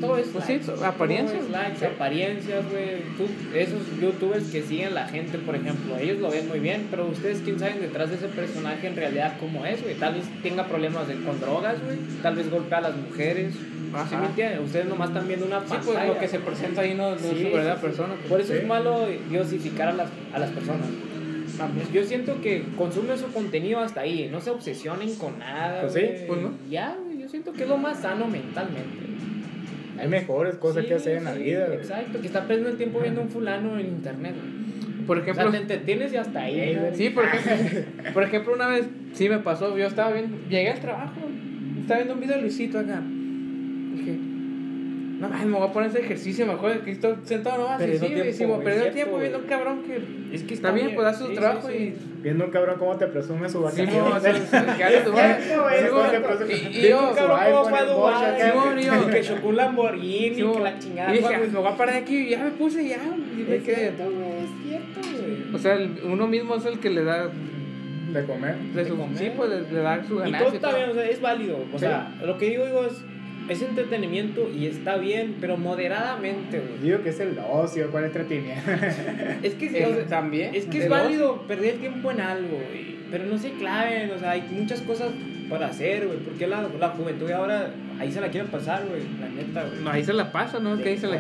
Todo 0.02 0.18
es 0.18 0.28
Pues 0.28 0.46
sí, 0.46 0.54
likes, 0.54 0.66
todo 0.72 0.86
apariencias. 0.86 1.44
es 1.44 1.50
likes, 1.50 1.86
apariencias, 1.86 2.66
güey. 2.72 3.62
Esos 3.62 3.80
youtubers 4.02 4.46
que 4.52 4.62
siguen 4.64 4.94
la 4.96 5.08
gente, 5.08 5.38
por 5.38 5.56
ejemplo, 5.56 5.96
ellos 5.98 6.20
lo 6.20 6.30
ven 6.32 6.48
muy 6.50 6.60
bien, 6.60 6.88
pero 6.90 7.08
ustedes 7.08 7.40
quién 7.44 7.60
saben 7.60 7.80
detrás 7.82 8.10
de 8.10 8.16
ese 8.18 8.28
personaje 8.28 8.88
en 8.88 8.96
realidad 8.96 9.38
cómo 9.40 9.66
es, 9.66 9.82
güey. 9.84 9.96
Tal 9.96 10.16
vez 10.16 10.24
tenga 10.44 10.66
problemas 10.68 11.08
de- 11.08 11.16
con 11.22 11.40
drogas, 11.40 11.76
güey. 11.86 11.98
Tal 12.22 12.36
vez 12.36 12.50
golpea 12.50 12.80
a 12.80 12.82
las 12.82 12.96
mujeres. 12.98 13.54
¿Sí 14.10 14.16
me 14.16 14.26
entienden? 14.26 14.60
Ustedes 14.64 14.86
nomás 14.88 15.10
están 15.10 15.28
viendo 15.28 15.46
una 15.46 15.60
Sí, 15.60 15.66
pantalla. 15.70 15.94
pues 16.00 16.08
lo 16.08 16.18
que 16.20 16.28
se 16.30 16.40
presenta 16.40 16.82
ahí 16.82 16.94
no, 16.94 17.12
no 17.12 17.18
Sí, 17.18 17.26
es 17.26 17.32
su 17.32 17.38
sí, 17.38 17.44
verdadera 17.44 17.76
sí. 17.76 17.82
persona. 17.82 18.14
Por 18.30 18.40
eso 18.40 18.54
Sí. 18.54 18.60
es 18.60 18.66
malo 18.68 19.08
diosificar 19.30 19.90
a 19.90 19.94
las, 19.94 20.10
a 20.34 20.40
las 20.40 20.50
personas. 20.52 20.88
Yo 21.94 22.04
siento 22.06 22.42
que 22.42 22.64
consumen 22.78 23.18
su 23.20 23.28
contenido 23.34 23.80
hasta 23.82 24.02
ahí, 24.02 24.30
no 24.32 24.42
se 24.42 24.50
obsesionen 24.50 25.14
con 25.16 25.38
nada. 25.38 25.82
Pues 25.82 25.94
sí, 25.94 26.02
pues 26.26 26.42
no. 26.42 26.52
Ya, 26.70 26.96
yo 27.20 27.28
siento 27.30 27.52
que 27.54 27.64
es 27.64 27.70
lo 27.70 27.78
más 27.78 28.00
sano 28.02 28.26
mentalmente. 28.28 28.88
Hay 30.02 30.08
mejores 30.10 30.56
cosas 30.56 30.84
Sí, 30.84 30.90
que 30.90 30.96
hacer 30.96 31.18
en 31.18 31.24
la 31.26 31.34
sí, 31.36 31.44
vida. 31.44 31.68
Exacto, 31.74 32.20
que 32.22 32.28
está 32.28 32.42
perdiendo 32.42 32.70
el 32.70 32.78
tiempo 32.78 33.00
viendo 33.00 33.22
un 33.22 33.30
fulano 33.30 33.80
en 33.80 33.86
internet. 33.88 34.36
Por 35.08 35.18
O 35.18 35.24
sea, 35.24 35.34
ejemplo, 35.34 35.52
te 35.52 35.58
entretienes 35.58 36.14
y 36.14 36.18
hasta 36.18 36.42
ahí. 36.44 36.78
Sí, 36.94 37.10
por 37.10 37.26
ejemplo, 37.26 37.80
por 38.14 38.24
ejemplo, 38.24 38.54
una 38.54 38.68
vez 38.68 38.86
sí 39.14 39.30
me 39.30 39.40
pasó, 39.40 39.78
yo 39.78 39.86
estaba 39.88 40.12
viendo, 40.12 40.38
llegué 40.50 40.70
al 40.72 40.80
trabajo, 40.80 41.20
estaba 41.80 42.00
viendo 42.00 42.14
un 42.16 42.20
video 42.22 42.36
de 42.36 42.42
Luisito 42.42 42.80
acá. 42.80 43.02
Dije, 43.96 44.18
no 45.22 45.30
mames, 45.30 45.46
me 45.46 45.58
voy 45.58 45.68
a 45.70 45.72
poner 45.72 45.90
ese 45.92 46.00
ejercicio 46.00 46.46
mejor 46.48 46.80
que 46.82 46.92
estoy 46.92 47.16
sentado 47.24 47.62
nomás. 47.62 47.80
Y 47.82 47.94
sí, 47.94 48.00
tiempo, 48.08 48.24
sí, 48.34 48.44
perdiendo 48.64 48.82
cierto, 48.82 48.94
tiempo 48.96 49.18
viendo 49.20 49.38
un 49.38 49.46
cabrón 49.46 49.84
que 49.84 50.36
Es 50.36 50.44
que 50.44 50.54
está 50.56 50.72
bien, 50.72 50.96
pues 50.96 51.08
hace 51.08 51.26
su 51.26 51.34
trabajo 51.34 51.70
sí. 51.70 51.94
Viendo 52.24 52.46
un 52.46 52.52
cabrón 52.52 52.76
cómo 52.80 52.98
te 52.98 53.08
presume 53.08 53.48
su 53.50 53.62
y. 53.62 53.86
Sí, 53.86 53.92
que 54.78 54.84
hace 54.84 55.02
te 56.12 56.20
presume. 56.20 56.54
y- 56.54 56.88
y 56.88 56.92
un 56.94 57.14
Cabrón, 57.14 57.40
su 57.40 57.52
¿cómo 57.52 57.64
fue 57.70 57.80
a 57.80 57.86
yo- 57.86 59.08
Que 59.08 59.22
chocó 59.22 59.48
un 59.50 59.56
Lamborghini, 59.58 60.36
que 60.36 60.60
la 60.60 60.80
chingada. 60.80 61.14
Y 61.14 61.18
dije, 61.18 61.36
ah, 61.36 61.40
me 61.40 61.60
voy 61.60 61.68
a 61.72 61.78
parar 61.78 61.96
aquí 61.96 62.18
y 62.18 62.30
ya 62.32 62.44
me 62.44 62.52
puse 62.52 62.88
ya. 62.88 62.98
Y 62.98 63.42
me 63.44 63.58
quedé. 63.60 63.88
es 63.90 64.50
cierto, 64.68 65.02
güey. 65.02 65.54
O 65.56 65.58
sea, 65.60 65.76
el- 65.76 66.00
uno 66.04 66.28
mismo 66.28 66.56
es 66.56 66.66
el 66.66 66.80
que 66.80 66.90
le 66.90 67.04
da. 67.04 67.30
De 68.12 68.26
comer. 68.26 68.56
de 68.58 68.84
De 68.84 68.90
su- 68.90 68.98
comer. 68.98 69.18
sí, 69.18 69.32
pues 69.38 69.50
le, 69.50 69.62
le 69.72 69.80
da 69.82 70.04
su 70.04 70.16
Y 70.16 70.18
ganancia. 70.18 70.40
todo 70.40 70.52
y 70.52 70.56
está 70.58 70.68
todo. 70.70 70.78
bien, 70.80 70.90
o 70.90 70.94
sea, 70.96 71.06
es 71.06 71.22
válido. 71.22 71.58
O 71.72 71.78
Sí. 71.78 71.80
sea, 71.80 72.14
lo 72.26 72.38
que 72.38 72.50
digo, 72.50 72.66
digo 72.66 72.84
es, 72.86 73.02
es 73.50 73.62
entretenimiento 73.62 74.50
y 74.56 74.68
está 74.68 74.98
bien, 74.98 75.36
pero 75.42 75.58
moderadamente, 75.58 76.60
güey. 76.60 76.80
Digo 76.82 77.02
que 77.04 77.10
es 77.10 77.20
el 77.20 77.38
ocio, 77.40 77.90
cuál 77.92 78.06
entretenimiento. 78.06 78.62
Es 79.44 79.54
que, 79.56 79.66
Eh, 79.68 79.86
o 79.86 79.96
sea, 79.96 80.06
también. 80.08 80.54
es, 80.56 80.66
que 80.66 80.78
es 80.80 80.84
el 80.86 80.90
válido 80.90 81.42
perder 81.48 81.74
el 81.76 81.80
tiempo 81.80 82.12
en 82.12 82.22
algo, 82.22 82.50
güey. 82.58 82.96
Pero 83.12 83.26
no 83.26 83.38
se 83.38 83.52
claven, 83.54 84.12
o 84.12 84.20
sea, 84.20 84.32
hay 84.32 84.44
muchas 84.52 84.82
cosas 84.82 85.10
para 85.50 85.68
hacer, 85.68 86.08
güey. 86.08 86.20
Porque 86.20 86.48
la, 86.48 86.66
la 86.80 86.90
juventud 86.90 87.28
de 87.28 87.34
ahora, 87.34 87.72
ahí 88.00 88.12
se 88.12 88.22
la 88.22 88.30
quieren 88.30 88.50
pasar, 88.50 88.84
güey. 88.88 89.02
La 89.20 89.28
neta, 89.28 89.62
güey. 89.64 89.74
ocio. 89.74 89.84
No, 89.84 89.90
ahí 89.92 90.04
se 90.04 90.14
la 90.14 90.32
pasa, 90.32 90.60
¿no? 90.60 90.78
Que 90.78 90.90
ahí 90.90 90.98
se 90.98 91.08
la 91.08 91.18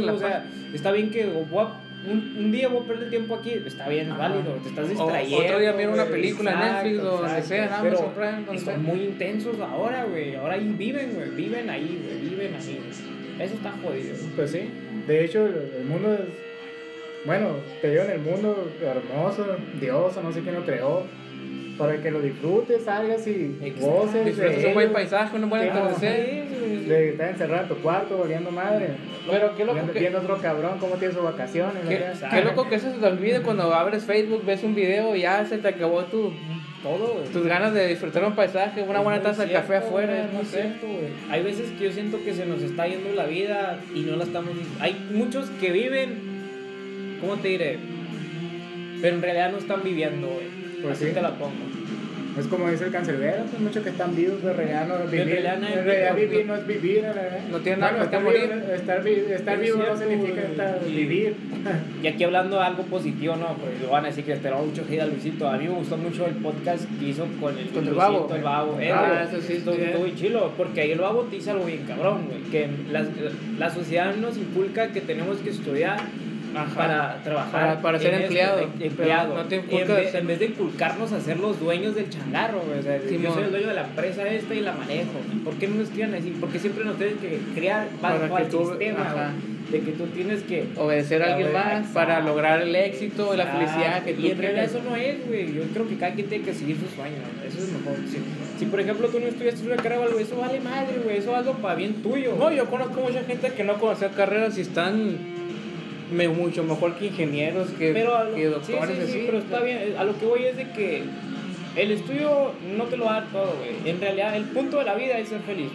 digo, 0.00 0.06
la 0.06 0.12
o 0.14 0.18
sea, 0.18 0.44
está 0.74 0.90
bien 0.90 1.10
que 1.10 1.26
voy 1.26 1.64
a- 1.64 1.80
un, 2.06 2.34
un 2.38 2.52
día 2.52 2.68
voy 2.68 2.82
a 2.84 2.86
perder 2.86 3.10
tiempo 3.10 3.34
aquí, 3.34 3.50
está 3.66 3.88
bien, 3.88 4.10
Ajá. 4.10 4.28
válido, 4.28 4.52
te 4.62 4.68
estás 4.68 4.84
O- 4.86 4.88
distrayendo. 4.88 5.44
otro 5.44 5.58
día 5.58 5.72
miro 5.72 5.92
una 5.92 6.04
película 6.06 6.50
en 6.52 6.56
exacto, 6.58 6.82
Netflix 6.84 7.02
o 7.02 7.16
donde 7.22 7.42
sea, 7.42 7.62
en 7.64 7.68
Pero 7.82 7.98
Amazon 7.98 8.14
Prime, 8.14 8.44
donde 8.46 8.58
sea. 8.60 8.74
Son 8.74 8.82
muy 8.84 9.02
intensos 9.04 9.60
ahora, 9.60 10.04
güey. 10.04 10.34
Ahora 10.36 10.54
ahí 10.54 10.74
viven, 10.78 11.14
güey. 11.14 11.30
Viven 11.30 11.70
ahí, 11.70 12.00
güey. 12.04 12.30
Viven 12.30 12.52
güey. 12.52 13.46
Eso 13.46 13.54
está 13.54 13.72
jodido. 13.82 14.14
Pues 14.36 14.50
sí. 14.50 14.70
De 15.06 15.24
hecho, 15.24 15.46
el, 15.46 15.72
el 15.78 15.84
mundo 15.84 16.14
es. 16.14 16.20
Bueno, 17.24 17.48
te 17.80 17.90
digo 17.90 18.02
en 18.04 18.10
el 18.12 18.20
mundo 18.20 18.70
hermoso, 18.80 19.44
Dios, 19.80 20.16
o 20.16 20.22
no 20.22 20.32
sé 20.32 20.40
quién 20.40 20.54
lo 20.54 20.64
creó. 20.64 21.02
Para 21.78 21.96
que 22.02 22.10
lo 22.10 22.20
disfrutes, 22.20 22.82
salgas 22.84 23.24
y 23.26 23.56
goces. 23.80 24.12
de 24.14 24.24
Disfrutas 24.24 24.64
un 24.64 24.74
buen 24.74 24.92
paisaje, 24.92 25.36
un 25.36 25.48
buen 25.48 25.62
Sí, 25.62 25.68
atardecer. 25.68 26.48
De 26.88 27.10
estar 27.10 27.28
encerrado 27.28 27.62
en 27.62 27.68
tu 27.68 27.76
cuarto, 27.76 28.18
valiendo 28.18 28.50
madre. 28.50 28.88
Pero 29.30 29.54
qué 29.56 29.64
loco 29.64 29.74
viendo, 29.74 29.92
que- 29.92 30.00
viendo 30.00 30.18
otro 30.18 30.38
cabrón, 30.38 30.78
cómo 30.80 30.96
tiene 30.96 31.14
sus 31.14 31.22
vacaciones. 31.22 31.82
Qué, 31.86 32.42
loco 32.42 32.68
que 32.68 32.76
eso 32.76 32.90
se 32.92 32.98
te 32.98 33.06
olvide 33.06 33.42
cuando 33.42 33.72
abres 33.74 34.04
Facebook, 34.04 34.44
ves 34.44 34.64
un 34.64 34.74
video 34.74 35.14
y 35.14 35.20
ya 35.20 35.44
se 35.46 35.58
te 35.58 35.68
acabó 35.68 36.02
tu, 36.04 36.32
Todo, 36.82 37.14
güey. 37.14 37.28
tus 37.32 37.46
ganas 37.46 37.74
de 37.74 37.86
disfrutar 37.88 38.24
un 38.24 38.34
paisaje, 38.34 38.82
una 38.82 38.98
Es 38.98 39.04
buena 39.04 39.20
taza 39.22 39.44
de 39.44 39.52
café 39.52 39.76
afuera, 39.76 40.14
güey, 40.14 40.26
no 40.28 40.32
muy 40.32 40.44
cierto, 40.46 40.86
güey. 40.86 41.08
Hay 41.30 41.42
veces 41.42 41.70
que 41.78 41.84
yo 41.84 41.92
siento 41.92 42.24
que 42.24 42.32
se 42.32 42.46
nos 42.46 42.62
está 42.62 42.86
yendo 42.88 43.12
la 43.14 43.26
vida 43.26 43.78
y 43.94 44.00
no 44.00 44.16
la 44.16 44.24
estamos. 44.24 44.50
Hay 44.80 44.96
muchos 45.12 45.50
que 45.60 45.70
viven, 45.70 47.18
¿cómo 47.20 47.36
te 47.36 47.48
diré? 47.48 47.78
Pero 49.02 49.14
en 49.16 49.22
realidad 49.22 49.52
no 49.52 49.58
están 49.58 49.82
viviendo, 49.84 50.26
güey. 50.26 50.57
Pues 50.82 50.96
Así 50.96 51.06
sí. 51.08 51.12
te 51.14 51.22
la 51.22 51.30
pongo. 51.34 51.52
Es 52.38 52.46
como 52.46 52.70
dice 52.70 52.84
el 52.84 52.92
cancerbero, 52.92 53.42
hay 53.52 53.64
muchos 53.64 53.82
que 53.82 53.90
están 53.90 54.14
vivos, 54.14 54.36
pero 54.40 54.52
en 54.52 54.56
realidad 54.58 54.86
no 54.86 54.94
es 55.02 55.10
vivir. 55.10 55.26
no 55.26 55.66
en 55.66 55.84
realidad 55.84 56.14
vivir, 56.14 56.46
no 56.46 56.54
es 56.54 56.66
vivir, 56.68 56.98
en 56.98 57.12
realidad. 57.14 57.40
No 57.50 57.58
tiene 57.58 57.78
nada 57.78 57.92
Bueno, 57.96 58.10
qué 58.10 58.16
estar 58.16 58.22
morir. 58.22 58.62
vivo- 58.62 58.74
Estar, 58.74 59.02
vi- 59.02 59.32
estar 59.32 59.54
Es 59.54 59.60
vivo 59.60 59.76
no 59.78 59.82
cierto, 59.84 59.98
significa 59.98 60.40
güey. 60.42 60.50
estar, 60.52 60.78
Y- 60.86 60.94
vivir. 60.94 61.34
Y 62.00 62.06
aquí 62.06 62.22
hablando 62.22 62.56
de 62.58 62.62
algo 62.62 62.82
positivo, 62.84 63.34
no, 63.34 63.46
porque 63.56 63.74
lo 63.82 63.90
van 63.90 64.04
a 64.04 64.08
decir 64.08 64.22
que 64.24 64.36
te 64.36 64.50
lo 64.50 64.58
mucho 64.58 64.82
a 65.02 65.06
Luisito. 65.06 65.48
A 65.48 65.56
mí 65.58 65.64
me 65.64 65.74
gustó 65.74 65.96
mucho 65.96 66.26
el 66.26 66.34
podcast 66.34 66.84
que 67.00 67.08
hizo 67.08 67.26
con 67.40 67.58
el, 67.58 67.66
Con 67.70 67.78
el 67.78 67.90
Luisito, 67.90 67.96
Babo. 67.96 68.30
El 68.32 68.42
babo, 68.42 68.78
eh, 68.80 68.92
Ah, 68.92 69.24
güey. 69.26 69.36
eso 69.40 69.44
sí, 69.44 69.54
estuvo, 69.54 69.74
sí, 69.74 69.80
estuvo 69.82 70.04
eh. 70.04 70.08
muy 70.08 70.14
chilo, 70.16 70.52
porque 70.56 70.80
ahí 70.82 70.92
el 70.92 71.00
babo 71.00 71.22
te 71.22 71.34
dice 71.36 71.50
algo 71.50 71.64
bien 71.64 71.82
cabrón, 71.88 72.26
güey. 72.28 72.42
Que 72.52 72.68
la, 72.92 73.04
la 73.58 73.68
sociedad 73.70 74.14
nos 74.14 74.36
inculca 74.36 74.92
que 74.92 75.00
tenemos 75.00 75.38
que 75.38 75.50
estudiar 75.50 75.98
Ajá. 76.56 76.74
para 76.74 77.22
trabajar. 77.22 77.52
Para- 77.52 77.82
para 77.82 77.98
ser 77.98 78.14
empleado, 78.14 78.60
esto, 78.60 78.84
empleado. 78.84 79.30
pero 79.30 79.42
no 79.42 79.48
te 79.48 79.56
en, 79.56 79.88
vez, 79.88 80.10
ser- 80.10 80.20
en 80.20 80.26
vez 80.26 80.38
de 80.38 80.44
inculcarnos 80.46 81.12
a 81.12 81.20
ser 81.20 81.38
los 81.38 81.60
dueños 81.60 81.94
del 81.94 82.08
changarro, 82.10 82.60
güey. 82.66 82.78
O 82.78 82.82
sea, 82.82 82.96
yo 83.02 83.08
Simón. 83.08 83.34
soy 83.34 83.42
el 83.44 83.50
dueño 83.50 83.68
de 83.68 83.74
la 83.74 83.84
empresa 83.84 84.28
esta 84.28 84.54
y 84.54 84.60
la 84.60 84.72
manejo. 84.72 85.10
¿Por 85.44 85.54
qué 85.54 85.68
no 85.68 85.76
nos 85.76 85.88
crían 85.90 86.14
así? 86.14 86.36
Porque 86.40 86.58
siempre 86.58 86.84
nos 86.84 86.96
tienen 86.96 87.16
que 87.18 87.38
crear 87.54 87.88
bajo 88.00 88.38
el 88.38 88.48
tú- 88.48 88.66
sistema, 88.70 89.02
ajá. 89.02 89.32
De 89.70 89.80
que 89.80 89.92
tú 89.92 90.06
tienes 90.06 90.42
que 90.44 90.64
Obedecer 90.76 91.22
a 91.22 91.34
alguien 91.34 91.52
más 91.52 91.66
Exacto. 91.66 91.92
para 91.92 92.20
lograr 92.20 92.62
el 92.62 92.74
éxito 92.74 93.34
la 93.36 93.44
felicidad 93.48 94.02
que 94.02 94.14
tú 94.14 94.22
Y 94.22 94.30
en 94.30 94.38
realidad 94.38 94.64
quieres. 94.66 94.82
eso 94.82 94.90
no 94.90 94.96
es, 94.96 95.26
güey. 95.28 95.52
Yo 95.54 95.62
creo 95.74 95.86
que 95.86 95.96
cada 95.98 96.14
quien 96.14 96.26
tiene 96.26 96.42
que 96.42 96.54
seguir 96.54 96.78
sus 96.78 96.88
sueños. 96.92 97.18
Eso 97.46 97.58
es 97.58 97.72
mejor. 97.72 97.96
Si, 98.10 98.18
si 98.58 98.64
por 98.64 98.80
ejemplo, 98.80 99.08
tú 99.08 99.20
no 99.20 99.26
estudiaste 99.26 99.66
una 99.66 99.76
carrera 99.76 100.00
o 100.00 100.04
algo, 100.04 100.18
eso 100.18 100.36
vale 100.38 100.58
madre, 100.60 100.94
güey. 101.04 101.18
Eso 101.18 101.32
es 101.32 101.36
algo 101.36 101.52
para 101.58 101.74
bien 101.74 102.02
tuyo. 102.02 102.34
No, 102.38 102.50
yo 102.50 102.64
conozco 102.64 102.98
mucha 103.02 103.22
gente 103.24 103.52
que 103.52 103.62
no 103.62 103.74
conocía 103.74 104.08
carreras 104.08 104.56
y 104.56 104.62
están 104.62 105.18
me- 106.12 106.28
mucho 106.28 106.64
mejor 106.64 106.94
que 106.96 107.06
ingenieros, 107.06 107.68
que, 107.70 107.92
pero 107.92 108.16
a 108.16 108.24
lo, 108.24 108.34
que 108.34 108.42
sí, 108.42 108.48
doctores, 108.72 109.10
sí, 109.10 109.22
pero 109.26 109.38
está 109.38 109.60
bien. 109.60 109.94
A 109.98 110.04
lo 110.04 110.18
que 110.18 110.26
voy 110.26 110.44
es 110.44 110.56
de 110.56 110.70
que 110.70 111.02
el 111.76 111.90
estudio 111.92 112.52
no 112.76 112.84
te 112.84 112.96
lo 112.96 113.04
va 113.06 113.18
a 113.18 113.20
dar 113.20 113.30
todo, 113.30 113.54
güey. 113.58 113.90
En 113.90 114.00
realidad, 114.00 114.36
el 114.36 114.44
punto 114.44 114.78
de 114.78 114.84
la 114.84 114.94
vida 114.94 115.18
es 115.18 115.28
ser 115.28 115.40
feliz. 115.40 115.70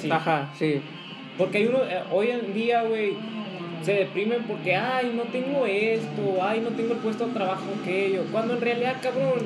Sí. 0.00 0.10
Ajá, 0.10 0.50
sí. 0.58 0.80
Porque 1.38 1.58
hay 1.58 1.66
uno, 1.66 1.78
eh, 1.78 2.00
hoy 2.10 2.28
en 2.28 2.52
día, 2.54 2.82
güey, 2.82 3.14
se 3.82 3.94
deprimen 3.94 4.42
porque, 4.46 4.76
ay, 4.76 5.12
no 5.16 5.22
tengo 5.24 5.66
esto, 5.66 6.38
ay, 6.42 6.60
no 6.60 6.68
tengo 6.70 6.92
el 6.92 6.98
puesto 7.00 7.26
de 7.26 7.32
trabajo 7.32 7.64
aquello. 7.82 8.22
Cuando 8.30 8.54
en 8.54 8.60
realidad, 8.60 8.96
cabrón, 9.02 9.40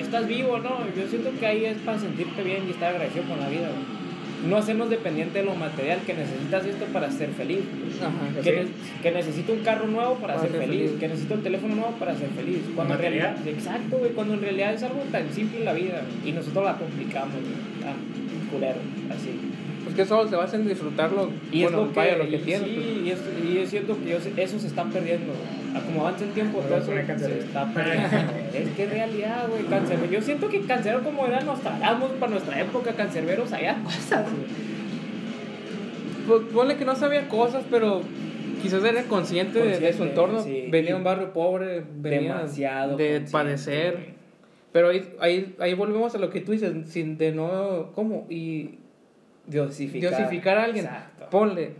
estás 0.00 0.28
vivo, 0.28 0.58
¿no? 0.58 0.78
Yo 0.96 1.08
siento 1.08 1.30
que 1.40 1.46
ahí 1.46 1.64
es 1.64 1.78
para 1.78 1.98
sentirte 1.98 2.42
bien 2.42 2.64
y 2.68 2.70
estar 2.70 2.90
agradecido 2.90 3.24
con 3.24 3.40
la 3.40 3.48
vida, 3.48 3.68
güey. 3.68 3.99
No 4.48 4.56
hacernos 4.56 4.88
dependiente 4.90 5.40
de 5.40 5.44
lo 5.44 5.54
material, 5.54 5.98
que 6.06 6.14
necesitas 6.14 6.64
esto 6.66 6.84
para 6.86 7.10
ser 7.10 7.30
feliz. 7.30 7.60
Ajá. 8.00 8.42
Que, 8.42 8.50
Sí. 8.50 8.56
ne- 8.56 9.02
que 9.02 9.10
necesito 9.10 9.52
un 9.52 9.60
carro 9.60 9.86
nuevo 9.86 10.14
para, 10.16 10.34
Para 10.34 10.48
ser, 10.48 10.52
ser 10.58 10.60
feliz, 10.68 10.82
feliz. 10.86 11.00
que 11.00 11.08
necesito 11.08 11.34
un 11.34 11.42
teléfono 11.42 11.74
nuevo 11.74 11.90
para 11.98 12.16
ser 12.16 12.28
feliz. 12.30 12.60
Cuando 12.74 12.94
en 12.94 13.00
realidad, 13.00 13.36
exacto, 13.46 13.98
güey, 13.98 14.12
cuando 14.12 14.34
en 14.34 14.40
realidad 14.42 14.72
es 14.74 14.82
algo 14.82 15.00
tan 15.12 15.30
simple 15.32 15.58
en 15.58 15.64
la 15.64 15.72
vida 15.74 16.02
y 16.24 16.32
nosotros 16.32 16.64
la 16.64 16.76
complicamos, 16.78 17.34
güey, 17.34 17.82
tan 17.84 17.96
culero, 18.50 18.80
así. 19.10 19.30
Que 20.00 20.06
solo 20.06 20.28
se 20.28 20.36
basa 20.36 20.56
en 20.56 20.66
disfrutarlo. 20.68 21.30
Y 21.52 21.62
bueno, 21.62 21.80
es 21.82 21.86
lo 21.88 21.92
que, 21.92 21.98
vaya, 22.00 22.16
lo 22.16 22.24
que 22.28 22.36
y- 22.36 22.38
sí, 22.40 22.44
pues. 22.46 22.66
y, 23.06 23.10
es, 23.10 23.18
y 23.54 23.58
es 23.58 23.70
cierto 23.70 23.96
que 24.02 24.10
ellos- 24.10 24.28
eso 24.36 24.58
se 24.58 24.66
está 24.66 24.84
perdiendo. 24.84 25.32
Como 25.86 26.00
avanza 26.06 26.24
el 26.24 26.30
tiempo, 26.30 26.60
todo 26.60 26.78
eso 26.78 26.86
se 27.18 27.38
está 27.38 27.72
perdiendo. 27.72 28.08
es 28.54 28.68
que 28.70 28.86
realidad, 28.86 29.48
güey, 29.48 29.64
cancerbero. 29.64 30.10
Yo 30.10 30.22
siento 30.22 30.48
que 30.48 30.60
cancerbero 30.62 31.04
como 31.04 31.26
era 31.26 31.40
Nostradamus 31.42 32.10
para 32.18 32.32
nuestra 32.32 32.60
época, 32.60 32.92
cancerbero 32.94 33.46
sabía 33.46 33.82
cosas, 33.84 34.24
güey. 34.32 34.46
Pues, 36.26 36.42
ponle 36.52 36.76
que 36.76 36.84
no 36.84 36.94
sabía 36.96 37.28
cosas, 37.28 37.64
pero 37.70 38.02
quizás 38.62 38.84
era 38.84 39.02
consciente, 39.04 39.58
de- 39.58 39.66
de, 39.68 39.74
su 39.74 39.80
Consciente, 39.98 40.04
entorno. 40.08 40.42
sí. 40.42 40.64
Venía 40.70 40.90
de 40.92 40.96
un 40.96 41.04
barrio 41.04 41.32
pobre, 41.32 41.82
venía 41.96 42.34
Demasiado 42.36 42.96
de 42.96 43.04
consciente, 43.20 43.30
padecer. 43.32 43.98
Pero 44.72 44.88
ahí, 44.90 45.08
ahí, 45.20 45.56
ahí 45.58 45.74
volvemos 45.74 46.14
a 46.14 46.18
lo 46.18 46.30
que 46.30 46.40
tú 46.40 46.52
dices, 46.52 46.72
sin 46.88 47.18
de 47.18 47.32
no. 47.32 47.90
¿Cómo? 47.94 48.26
Y 48.30 48.76
Diosificar. 49.50 50.10
diosificar 50.16 50.58
a 50.58 50.64
alguien. 50.64 50.84
Exacto. 50.86 51.26
Ponle. 51.30 51.72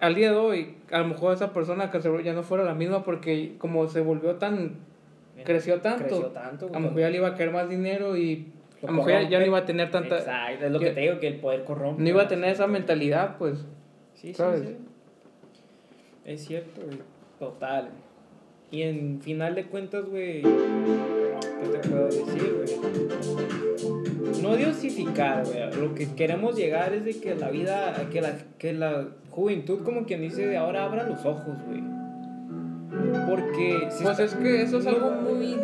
Al 0.00 0.14
día 0.14 0.30
de 0.30 0.36
hoy, 0.36 0.76
a 0.90 0.98
lo 0.98 1.06
mejor 1.08 1.34
esa 1.34 1.52
persona 1.52 1.90
que 1.90 2.00
se 2.00 2.22
ya 2.22 2.32
no 2.34 2.42
fuera 2.42 2.62
la 2.64 2.74
misma 2.74 3.02
porque 3.02 3.54
como 3.58 3.88
se 3.88 4.00
volvió 4.00 4.36
tan. 4.36 4.76
creció 5.44 5.80
tanto. 5.80 6.04
Creció 6.04 6.26
tanto, 6.26 6.66
a 6.68 6.72
lo 6.72 6.80
mejor 6.80 7.00
ya 7.00 7.10
le 7.10 7.16
iba 7.16 7.28
a 7.28 7.34
caer 7.34 7.50
más 7.50 7.68
dinero 7.68 8.16
y. 8.16 8.52
A 8.82 8.86
lo 8.86 8.92
mejor 8.92 9.28
ya- 9.28 9.38
no 9.40 9.46
iba 9.46 9.58
a 9.58 9.64
tener 9.64 9.90
tanta. 9.90 10.18
Exacto, 10.18 10.66
es 10.66 10.72
lo 10.72 10.78
que- 10.78 10.84
que 10.86 10.90
te 10.92 11.00
digo, 11.00 11.18
que 11.18 11.26
el 11.28 11.40
poder 11.40 11.64
corrompe. 11.64 12.02
No 12.02 12.08
iba 12.08 12.22
a 12.22 12.28
tener 12.28 12.50
esa 12.50 12.66
mentalidad, 12.66 13.36
pues. 13.38 13.58
Sí, 14.14 14.28
sí, 14.28 14.34
¿sabes? 14.34 14.60
sí. 14.60 14.76
Es 16.26 16.44
cierto, 16.46 16.82
güey. 16.84 16.98
Total. 17.38 17.88
Y 18.70 18.82
en 18.82 19.20
final 19.22 19.54
de 19.54 19.64
cuentas, 19.66 20.04
güey. 20.04 20.42
¿Qué 20.42 21.68
te 21.72 21.88
puedo 21.88 22.04
decir, 22.06 22.54
güey? 22.56 23.93
No 24.42 24.56
diosificar, 24.56 25.44
güey. 25.44 25.80
Lo 25.80 25.94
que 25.94 26.08
queremos 26.14 26.56
llegar 26.56 26.92
es 26.94 27.04
de 27.04 27.18
que 27.20 27.34
la 27.34 27.50
vida, 27.50 27.94
que 28.12 28.20
la, 28.20 28.32
que 28.58 28.72
la 28.72 29.06
juventud, 29.30 29.80
como 29.84 30.04
quien 30.04 30.20
dice, 30.20 30.46
de 30.46 30.56
ahora 30.56 30.84
abra 30.84 31.04
los 31.08 31.24
ojos, 31.24 31.54
güey. 31.66 31.82
Porque 33.28 33.88
Pues 34.02 34.18
es 34.20 34.34
que 34.34 34.62
eso 34.62 34.78
es 34.78 34.86
algo 34.86 35.10
muy. 35.10 35.56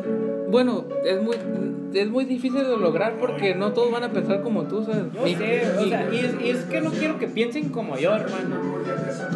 Bueno, 0.51 0.85
es 1.05 1.23
muy, 1.23 1.37
es 1.95 2.11
muy 2.11 2.25
difícil 2.25 2.65
de 2.65 2.77
lograr 2.77 3.19
porque 3.21 3.55
no 3.55 3.73
todos 3.73 3.93
van 3.93 4.03
a 4.03 4.11
pensar 4.11 4.43
como 4.43 4.65
tú, 4.65 4.83
¿sabes? 4.85 5.05
Yo 5.15 5.25
Ni- 5.25 5.37
sé, 5.37 5.63
o 5.79 5.85
sea, 5.87 6.09
y 6.13 6.19
es, 6.19 6.35
y 6.45 6.51
es 6.51 6.59
que 6.65 6.81
no 6.81 6.91
quiero 6.91 7.19
que 7.21 7.29
piensen 7.29 7.69
como 7.69 7.97
yo, 7.97 8.15
hermano. 8.17 8.57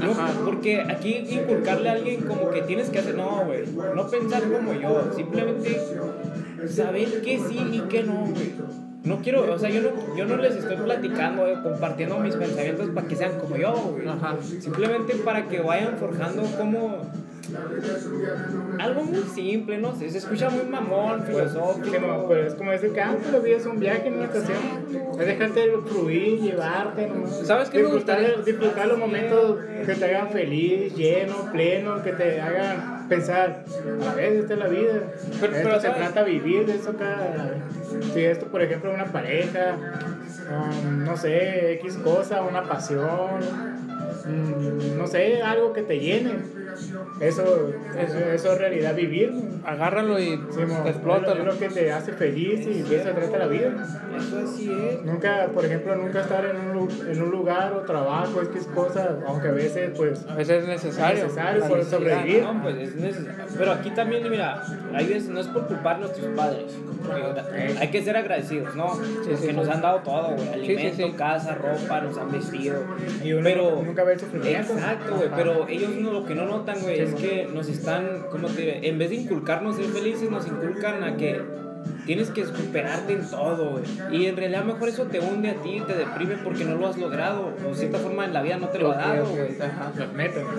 No, 0.02 0.10
Ajá. 0.10 0.32
porque 0.44 0.80
aquí 0.80 1.24
inculcarle 1.30 1.88
a 1.88 1.92
alguien 1.92 2.22
como 2.22 2.50
que 2.50 2.62
tienes 2.62 2.90
que 2.90 2.98
hacer, 2.98 3.14
no, 3.16 3.44
güey. 3.46 3.60
No 3.94 4.08
pensar 4.08 4.42
como 4.42 4.72
yo, 4.72 5.12
simplemente 5.14 5.80
saber 6.68 7.22
qué 7.22 7.38
sí 7.38 7.58
y 7.74 7.80
qué 7.88 8.02
no, 8.02 8.14
güey. 8.26 8.52
No 9.04 9.18
quiero, 9.18 9.52
o 9.52 9.58
sea, 9.58 9.68
yo 9.68 9.82
no, 9.82 10.16
yo 10.16 10.24
no 10.24 10.36
les 10.38 10.56
estoy 10.56 10.76
platicando, 10.76 11.46
eh, 11.46 11.58
compartiendo 11.62 12.18
mis 12.20 12.34
pensamientos 12.36 12.88
para 12.94 13.06
que 13.06 13.14
sean 13.14 13.38
como 13.38 13.56
yo, 13.56 13.72
güey. 13.72 14.08
Ajá. 14.08 14.38
Simplemente 14.42 15.14
para 15.16 15.46
que 15.46 15.60
vayan 15.60 15.98
forjando 15.98 16.42
como 16.56 17.02
algo 18.78 19.04
muy 19.04 19.22
simple, 19.34 19.78
no 19.78 19.94
sé, 19.94 20.10
se 20.10 20.18
escucha 20.18 20.50
muy 20.50 20.64
mamón, 20.64 21.22
filosófico. 21.24 21.86
Sí, 21.90 21.96
no, 22.00 22.26
pero 22.28 22.46
es 22.46 22.54
como 22.54 22.72
ese 22.72 22.92
campo, 22.92 23.28
la 23.32 23.38
vida 23.38 23.56
es 23.56 23.66
un 23.66 23.78
viaje 23.78 24.08
en 24.08 24.14
una 24.14 24.24
estación. 24.24 24.58
Es 25.18 25.26
dejarte 25.26 25.70
fluir, 25.86 26.40
llevarte, 26.40 27.08
¿no? 27.08 27.26
¿Sabes 27.26 27.70
qué 27.70 27.78
me 27.78 27.84
disfrutar, 27.84 28.20
gustaría? 28.20 28.44
disfrutar 28.44 28.86
los 28.88 28.98
momentos 28.98 29.58
que 29.86 29.94
te 29.94 30.04
hagan 30.04 30.30
feliz, 30.30 30.94
lleno, 30.94 31.50
pleno, 31.52 32.02
que 32.02 32.12
te 32.12 32.40
hagan 32.40 33.08
pensar, 33.08 33.64
a 34.10 34.14
vez, 34.14 34.32
esta 34.40 34.54
es 34.54 34.58
la 34.58 34.68
vida. 34.68 34.92
Pero- 35.40 35.52
esto 35.56 35.68
pero, 35.68 35.80
se 35.80 35.90
trata 35.90 36.24
de 36.24 36.30
vivir, 36.30 36.66
de 36.66 36.74
eso 36.76 36.94
cada. 36.96 37.54
Si 38.12 38.24
esto, 38.24 38.46
por 38.46 38.62
ejemplo, 38.62 38.92
una 38.92 39.06
pareja, 39.06 39.76
um, 40.50 41.04
no 41.04 41.16
sé, 41.16 41.72
X 41.74 41.98
cosa, 42.02 42.42
una 42.42 42.62
pasión, 42.64 43.40
no 44.96 45.06
sé, 45.06 45.42
algo 45.42 45.72
que 45.72 45.82
te 45.82 45.98
llene. 45.98 46.34
Eso, 47.20 47.70
eso, 47.98 48.18
eso 48.18 48.52
es 48.52 48.58
realidad 48.58 48.94
vivir. 48.94 49.32
Agárralo 49.64 50.18
y 50.18 50.36
Sí, 50.50 50.62
Es 50.86 51.44
lo 51.44 51.58
que 51.58 51.68
te 51.68 51.92
hace 51.92 52.12
feliz 52.12 52.66
y 52.66 52.82
de 52.82 52.96
eso 52.96 53.10
trata 53.10 53.38
la 53.38 53.46
vida. 53.46 53.72
Eso 54.16 54.40
así 54.40 54.70
es. 54.70 55.04
Nunca, 55.04 55.48
por 55.54 55.64
ejemplo, 55.64 55.94
nunca 55.96 56.20
estar 56.22 56.44
en 56.44 56.76
un, 56.76 56.88
en 57.08 57.22
un 57.22 57.30
lugar 57.30 57.72
o 57.72 57.80
trabajo, 57.80 58.40
es 58.42 58.48
que 58.48 58.58
es 58.58 58.66
cosa, 58.66 59.16
aunque 59.26 59.48
a 59.48 59.52
veces, 59.52 59.90
pues, 59.96 60.26
A 60.28 60.34
veces 60.34 60.62
es 60.62 60.68
necesario. 60.68 61.16
Es 61.18 61.22
necesario 61.24 61.64
por 61.66 61.84
sobrevivir. 61.84 62.42
No, 62.42 62.62
pues 62.62 62.76
es 62.76 62.96
necesario. 62.96 63.44
Pero 63.56 63.72
aquí 63.72 63.90
también, 63.90 64.28
mira, 64.28 64.62
hay 64.92 65.06
veces, 65.06 65.28
no 65.28 65.40
es 65.40 65.46
por 65.48 65.66
culpar 65.66 65.96
a 65.96 65.98
nuestros 66.00 66.26
padres. 66.36 66.76
Hay 67.78 67.88
que 67.88 68.02
ser 68.02 68.16
agradecidos, 68.16 68.74
¿no? 68.74 68.86
Porque 68.86 69.36
sí, 69.36 69.52
nos 69.52 69.66
sí. 69.66 69.72
han 69.72 69.82
dado 69.82 70.00
todo, 70.00 70.34
güey. 70.34 70.48
sí, 70.48 70.52
Alimento, 70.54 71.06
sí. 71.06 71.12
casa, 71.12 71.54
ropa, 71.54 72.00
nos 72.00 72.16
han 72.18 72.32
vestido. 72.32 72.82
Pero- 73.42 73.93
nunca 73.94 74.18
sufrimiento. 74.18 74.72
Exacto, 74.72 75.16
güey, 75.16 75.30
pero 75.34 75.68
ellos 75.68 75.90
no, 75.96 76.12
lo 76.12 76.24
que 76.24 76.34
no 76.34 76.46
notan, 76.46 76.80
güey, 76.80 77.00
es 77.00 77.14
que 77.14 77.48
nos 77.52 77.68
están, 77.68 78.26
¿cómo 78.30 78.48
te 78.48 78.62
diré? 78.62 78.88
En 78.88 78.98
vez 78.98 79.10
de 79.10 79.16
inculcarnos 79.16 79.76
ser 79.76 79.86
felices, 79.86 80.30
nos 80.30 80.46
inculcan 80.46 81.02
a 81.04 81.16
que 81.16 81.40
tienes 82.06 82.30
que 82.30 82.44
superarte 82.44 83.12
en 83.12 83.30
todo, 83.30 83.70
güey. 83.70 83.84
Y 84.12 84.26
en 84.26 84.36
realidad 84.36 84.64
mejor 84.64 84.88
eso 84.88 85.04
te 85.04 85.20
hunde 85.20 85.50
a 85.50 85.54
ti, 85.54 85.82
te 85.86 85.94
deprime 85.94 86.36
porque 86.38 86.64
no 86.64 86.76
lo 86.76 86.88
has 86.88 86.96
logrado. 86.96 87.52
O 87.64 87.70
de 87.70 87.74
cierta 87.74 87.98
forma 87.98 88.24
en 88.24 88.34
la 88.34 88.42
vida 88.42 88.58
no 88.58 88.68
te 88.68 88.78
lo 88.78 88.92
ha 88.92 88.96
dado, 88.96 89.26
güey. 89.26 89.52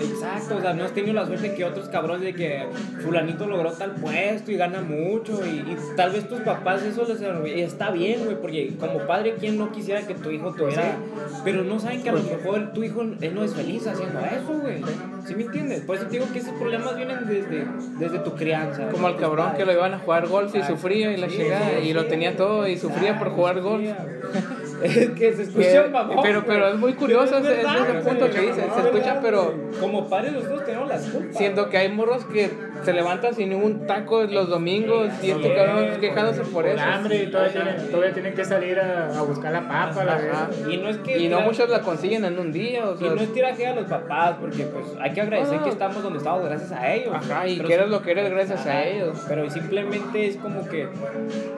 Exacto, 0.00 0.56
o 0.56 0.60
sea, 0.60 0.74
no 0.74 0.84
has 0.84 0.92
tenido 0.92 1.14
la 1.14 1.26
suerte 1.26 1.54
que 1.54 1.64
otros 1.64 1.88
cabrones 1.88 2.22
de 2.22 2.34
que 2.34 2.66
fulanito 3.02 3.46
logró 3.46 3.72
tal 3.72 3.92
puesto 3.92 4.50
y 4.52 4.56
gana 4.56 4.82
mucho 4.82 5.44
y, 5.44 5.50
y 5.60 5.76
tal 5.96 6.12
vez 6.12 6.28
tus 6.28 6.40
papás 6.40 6.82
eso 6.82 7.04
les 7.06 7.20
y 7.46 7.60
está 7.60 7.90
bien, 7.90 8.24
güey, 8.24 8.36
porque 8.40 8.74
como 8.78 9.00
padre, 9.00 9.34
¿quién 9.38 9.58
no 9.58 9.72
quisiera 9.72 10.06
que 10.06 10.14
tu 10.14 10.30
hijo 10.30 10.52
tuviera? 10.52 10.96
Pero 11.44 11.64
no 11.64 11.78
saben 11.78 12.02
que 12.02 12.10
a 12.10 12.12
lo 12.12 12.22
mejor 12.22 12.72
tu 12.72 12.82
hijo 12.82 13.02
él 13.02 13.34
no 13.34 13.44
es 13.44 13.54
feliz 13.54 13.86
haciendo 13.86 14.20
eso, 14.20 14.58
güey. 14.60 14.82
¿Sí 15.26 15.34
me 15.34 15.42
entiendes? 15.42 15.80
Por 15.80 15.96
eso 15.96 16.06
te 16.06 16.12
digo 16.12 16.26
que 16.32 16.38
esos 16.38 16.54
problemas 16.54 16.96
vienen 16.96 17.26
desde, 17.26 17.66
desde 17.98 18.18
tu 18.20 18.34
crianza. 18.34 18.88
Como 18.90 19.08
al 19.08 19.16
cabrón 19.16 19.46
que 19.52 19.64
padres. 19.64 19.66
lo 19.66 19.72
iban 19.72 19.94
a 19.94 19.98
jugar 19.98 20.28
golf 20.28 20.54
y 20.54 20.62
sufría 20.62 21.12
y 21.12 21.16
la 21.16 21.28
chingada 21.36 21.78
y 21.80 21.92
lo 21.92 22.06
tenía 22.06 22.36
todo 22.36 22.66
y 22.66 22.78
sufría 22.78 23.18
por 23.18 23.30
jugar 23.30 23.60
golf. 23.60 23.86
es 24.82 25.10
que 25.10 25.32
se 25.32 25.42
escucha 25.42 25.84
Que- 25.84 25.90
mamón, 25.90 26.18
pero, 26.22 26.44
pero 26.44 26.68
es 26.68 26.76
muy 26.76 26.94
curioso 26.94 27.38
ese, 27.38 27.62
punto 28.04 28.30
que 28.30 28.40
dice. 28.40 28.66
Se 28.74 28.80
escucha, 28.88 29.20
pero. 29.22 29.54
Como 29.80 30.08
padres 30.08 30.32
nosotros 30.32 30.64
tenemos 30.64 30.88
las 30.88 31.02
culpas. 31.04 31.36
siento 31.36 31.68
que 31.70 31.78
hay 31.78 31.92
morros 31.92 32.24
que 32.26 32.50
se 32.84 32.92
levantan 32.92 33.34
sin 33.34 33.48
ningún 33.50 33.86
taco 33.86 34.22
los 34.24 34.48
domingos 34.48 35.10
y 35.22 35.30
este 35.30 35.54
cabrón 35.54 36.00
quejándose 36.00 36.42
por 36.44 36.66
eso. 36.66 36.80
hambre 36.82 37.22
y 37.24 37.26
todavía 37.30 37.52
tienen, 37.52 37.90
todavía 37.90 38.12
tienen 38.14 38.34
que 38.34 38.44
salir 38.44 38.78
a, 38.78 39.18
a 39.18 39.22
buscar 39.22 39.52
la 39.52 39.62
papa, 39.68 40.04
la 40.04 40.12
Ajá. 40.14 40.22
verdad. 40.22 40.50
Y 40.70 40.76
no 40.76 40.88
es 40.88 40.96
que 40.98 41.18
Y 41.18 41.28
no 41.28 41.40
muchos 41.40 41.68
la 41.68 41.80
consiguen 41.82 42.24
en 42.24 42.38
un 42.38 42.52
día, 42.52 42.84
o 42.88 42.94
y 42.94 42.98
sea. 42.98 43.10
no 43.10 43.20
es 43.20 43.32
tiraje 43.32 43.66
a 43.66 43.74
los 43.74 43.86
papás, 43.86 44.36
porque 44.40 44.64
pues 44.64 44.86
hay 45.00 45.12
que 45.12 45.20
agradecer 45.20 45.58
Ah. 45.60 45.64
que 45.64 45.70
estamos 45.70 46.02
donde 46.02 46.18
estamos 46.18 46.44
gracias 46.44 46.72
a 46.72 46.92
ellos. 46.92 47.14
Ajá, 47.14 47.46
y 47.48 47.58
que 47.60 47.74
eres 47.74 47.88
lo 47.88 48.02
que 48.02 48.10
eres 48.12 48.30
gracias 48.30 48.66
a 48.66 48.84
ellos. 48.84 49.18
Pero 49.28 49.48
simplemente 49.50 50.26
es 50.26 50.36
como 50.36 50.66
que, 50.68 50.88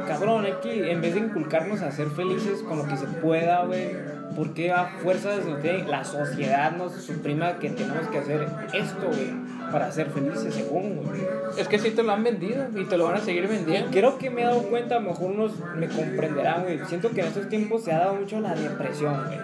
cabrón, 0.07 0.45
hay 0.45 0.55
que, 0.63 0.91
en 0.91 1.01
vez 1.01 1.15
de 1.15 1.21
inculcarnos 1.21 1.83
a 1.83 1.91
ser 1.91 2.09
felices 2.09 2.63
con 2.63 2.79
lo 2.79 2.85
que 2.87 2.97
se 2.97 3.07
pueda, 3.07 3.65
güey, 3.65 3.91
¿por 4.37 4.55
qué 4.55 4.73
a 4.73 4.85
fuerzas 5.03 5.41
la 5.89 6.05
sociedad 6.05 6.73
nos 6.73 6.93
suprima 6.95 7.59
que 7.59 7.71
tenemos 7.71 8.07
que 8.09 8.19
hacer 8.19 8.47
esto, 8.73 9.07
güey, 9.07 9.31
para 9.73 9.91
ser 9.93 10.11
felices 10.11 10.55
según, 10.55 10.97
güey? 11.05 11.21
Es 11.57 11.69
que 11.69 11.79
sí 11.79 11.91
te 11.91 12.03
lo 12.03 12.13
han 12.13 12.23
vendido 12.25 12.67
y 12.77 12.85
te 12.85 12.97
lo 12.97 13.05
van 13.05 13.17
a 13.17 13.21
seguir 13.21 13.47
vendiendo. 13.49 13.91
creo 13.91 14.19
que 14.19 14.31
me 14.31 14.43
he 14.43 14.45
dado 14.45 14.63
cuenta, 14.63 14.97
a 14.97 15.01
lo 15.01 15.11
mejor 15.11 15.31
unos 15.31 15.53
me 15.77 15.89
comprenderán, 15.89 16.63
güey. 16.65 16.79
Siento 16.87 17.11
que 17.11 17.21
en 17.21 17.27
estos 17.29 17.49
tiempos 17.49 17.85
se 17.85 17.93
ha 17.93 17.99
dado 17.99 18.15
mucho 18.15 18.41
la 18.41 18.55
depresión, 18.55 19.15
güey. 19.27 19.39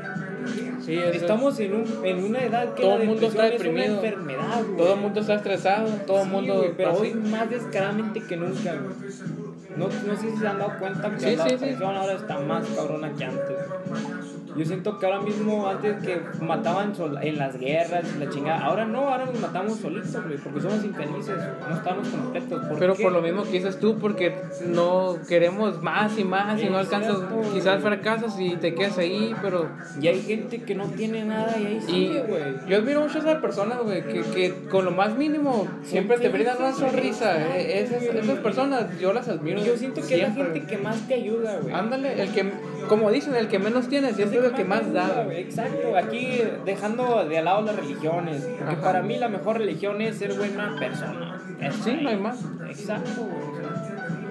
Sí, 0.84 0.98
Estamos 0.98 1.58
en, 1.60 1.72
un, 1.74 1.84
en 2.04 2.22
una 2.24 2.44
edad 2.44 2.74
que 2.74 2.82
Todo 2.82 2.98
el 2.98 3.08
mundo 3.08 3.26
está 3.26 3.44
depresión 3.44 3.78
es 3.78 3.88
deprimido. 3.90 4.00
una 4.00 4.08
enfermedad, 4.08 4.64
güey. 4.64 4.76
Todo 4.76 4.94
el 4.94 5.00
mundo 5.00 5.20
está 5.20 5.34
estresado, 5.36 5.88
todo 6.06 6.18
el 6.18 6.24
Sí, 6.24 6.30
mundo. 6.30 6.54
güey, 6.58 6.72
pero 6.76 6.92
hoy 6.92 7.14
más 7.14 7.48
descaradamente 7.48 8.20
que 8.20 8.36
nunca, 8.36 8.74
güey. 8.74 8.94
No, 9.76 9.86
no 9.88 10.16
sé 10.20 10.30
si 10.30 10.36
se 10.36 10.46
han 10.46 10.58
dado 10.58 10.78
cuenta 10.78 11.10
que 11.10 11.20
Sí, 11.30 11.36
la 11.36 11.44
depresión 11.46 11.96
ahora 11.96 12.12
está 12.12 12.38
más 12.38 12.66
cabrona 12.68 13.10
que 13.16 13.24
antes. 13.24 13.56
Yo 14.56 14.64
siento 14.64 14.98
que 14.98 15.06
ahora 15.06 15.20
mismo, 15.20 15.66
antes 15.66 15.96
que 16.02 16.20
mataban 16.40 16.92
en 17.22 17.38
las 17.38 17.58
guerras, 17.58 18.04
la 18.18 18.28
chingada, 18.30 18.64
ahora 18.64 18.84
no, 18.84 19.08
ahora 19.08 19.26
nos 19.26 19.40
matamos 19.40 19.78
solitos, 19.78 20.24
güey, 20.24 20.38
porque 20.38 20.60
somos 20.60 20.84
infelices, 20.84 21.36
no 21.68 21.74
estamos 21.76 22.08
completos. 22.08 22.64
¿Por 22.66 22.78
Pero 22.78 22.94
qué? 22.94 23.02
por 23.02 23.12
lo 23.12 23.22
mismo 23.22 23.42
que 23.42 23.50
dices 23.50 23.78
tú, 23.80 23.98
porque 23.98 24.34
no 24.66 25.16
queremos 25.28 25.82
más 25.82 26.16
y 26.18 26.24
más 26.24 26.60
y 26.62 26.66
no 26.70 26.78
alcanzas, 26.78 27.16
cierto. 27.18 27.52
quizás 27.52 27.82
fracasas 27.82 28.38
y 28.38 28.56
te 28.56 28.74
quedas 28.74 28.98
ahí, 28.98 29.34
pero... 29.42 29.68
Y 30.00 30.06
hay 30.08 30.20
gente 30.22 30.62
que 30.62 30.74
no 30.74 30.84
tiene 30.86 31.24
nada 31.24 31.58
y 31.58 31.66
ahí 31.66 31.80
sigue, 31.80 32.22
güey. 32.22 32.42
yo 32.68 32.76
admiro 32.78 33.00
mucho 33.00 33.18
a 33.18 33.20
esas 33.22 33.40
personas, 33.40 33.78
güey, 33.82 34.02
que, 34.04 34.20
que 34.22 34.54
con 34.70 34.84
lo 34.84 34.90
más 34.92 35.16
mínimo 35.16 35.66
siempre 35.82 36.18
te 36.18 36.28
brindan 36.28 36.58
una 36.58 36.72
sonrisa. 36.72 37.56
eh, 37.56 37.80
Esas, 37.82 38.02
esas 38.02 38.38
personas 38.38 38.98
yo 39.00 39.12
las 39.12 39.28
admiro. 39.28 39.60
Y 39.60 39.64
yo 39.64 39.76
siento 39.76 40.00
que 40.00 40.14
es 40.14 40.20
la 40.22 40.32
siempre. 40.32 40.44
gente 40.60 40.66
que 40.66 40.78
más 40.78 40.96
te 41.08 41.14
ayuda, 41.14 41.58
güey. 41.60 41.74
Ándale, 41.74 42.22
el 42.22 42.30
que 42.32 42.52
como 42.88 43.10
dicen, 43.10 43.34
el 43.34 43.48
que 43.48 43.58
menos 43.58 43.88
tiene 43.88 44.12
siempre 44.12 44.38
es 44.40 44.44
el 44.46 44.52
que 44.52 44.64
más 44.64 44.92
da. 44.92 45.26
Exacto, 45.32 45.96
aquí 45.96 46.42
dejando 46.64 47.24
de 47.24 47.42
lado 47.42 47.62
las 47.62 47.76
religiones, 47.76 48.42
porque 48.58 48.74
Ajá. 48.74 48.82
para 48.82 49.02
mí 49.02 49.16
la 49.18 49.28
mejor 49.28 49.58
religión 49.58 50.00
es 50.00 50.16
ser 50.18 50.34
buena 50.34 50.76
persona. 50.78 51.40
Eso 51.60 51.82
Sí, 51.84 51.98
no 52.02 52.08
hay 52.08 52.16
más. 52.16 52.40
Exacto, 52.68 53.22
güey. 53.22 53.53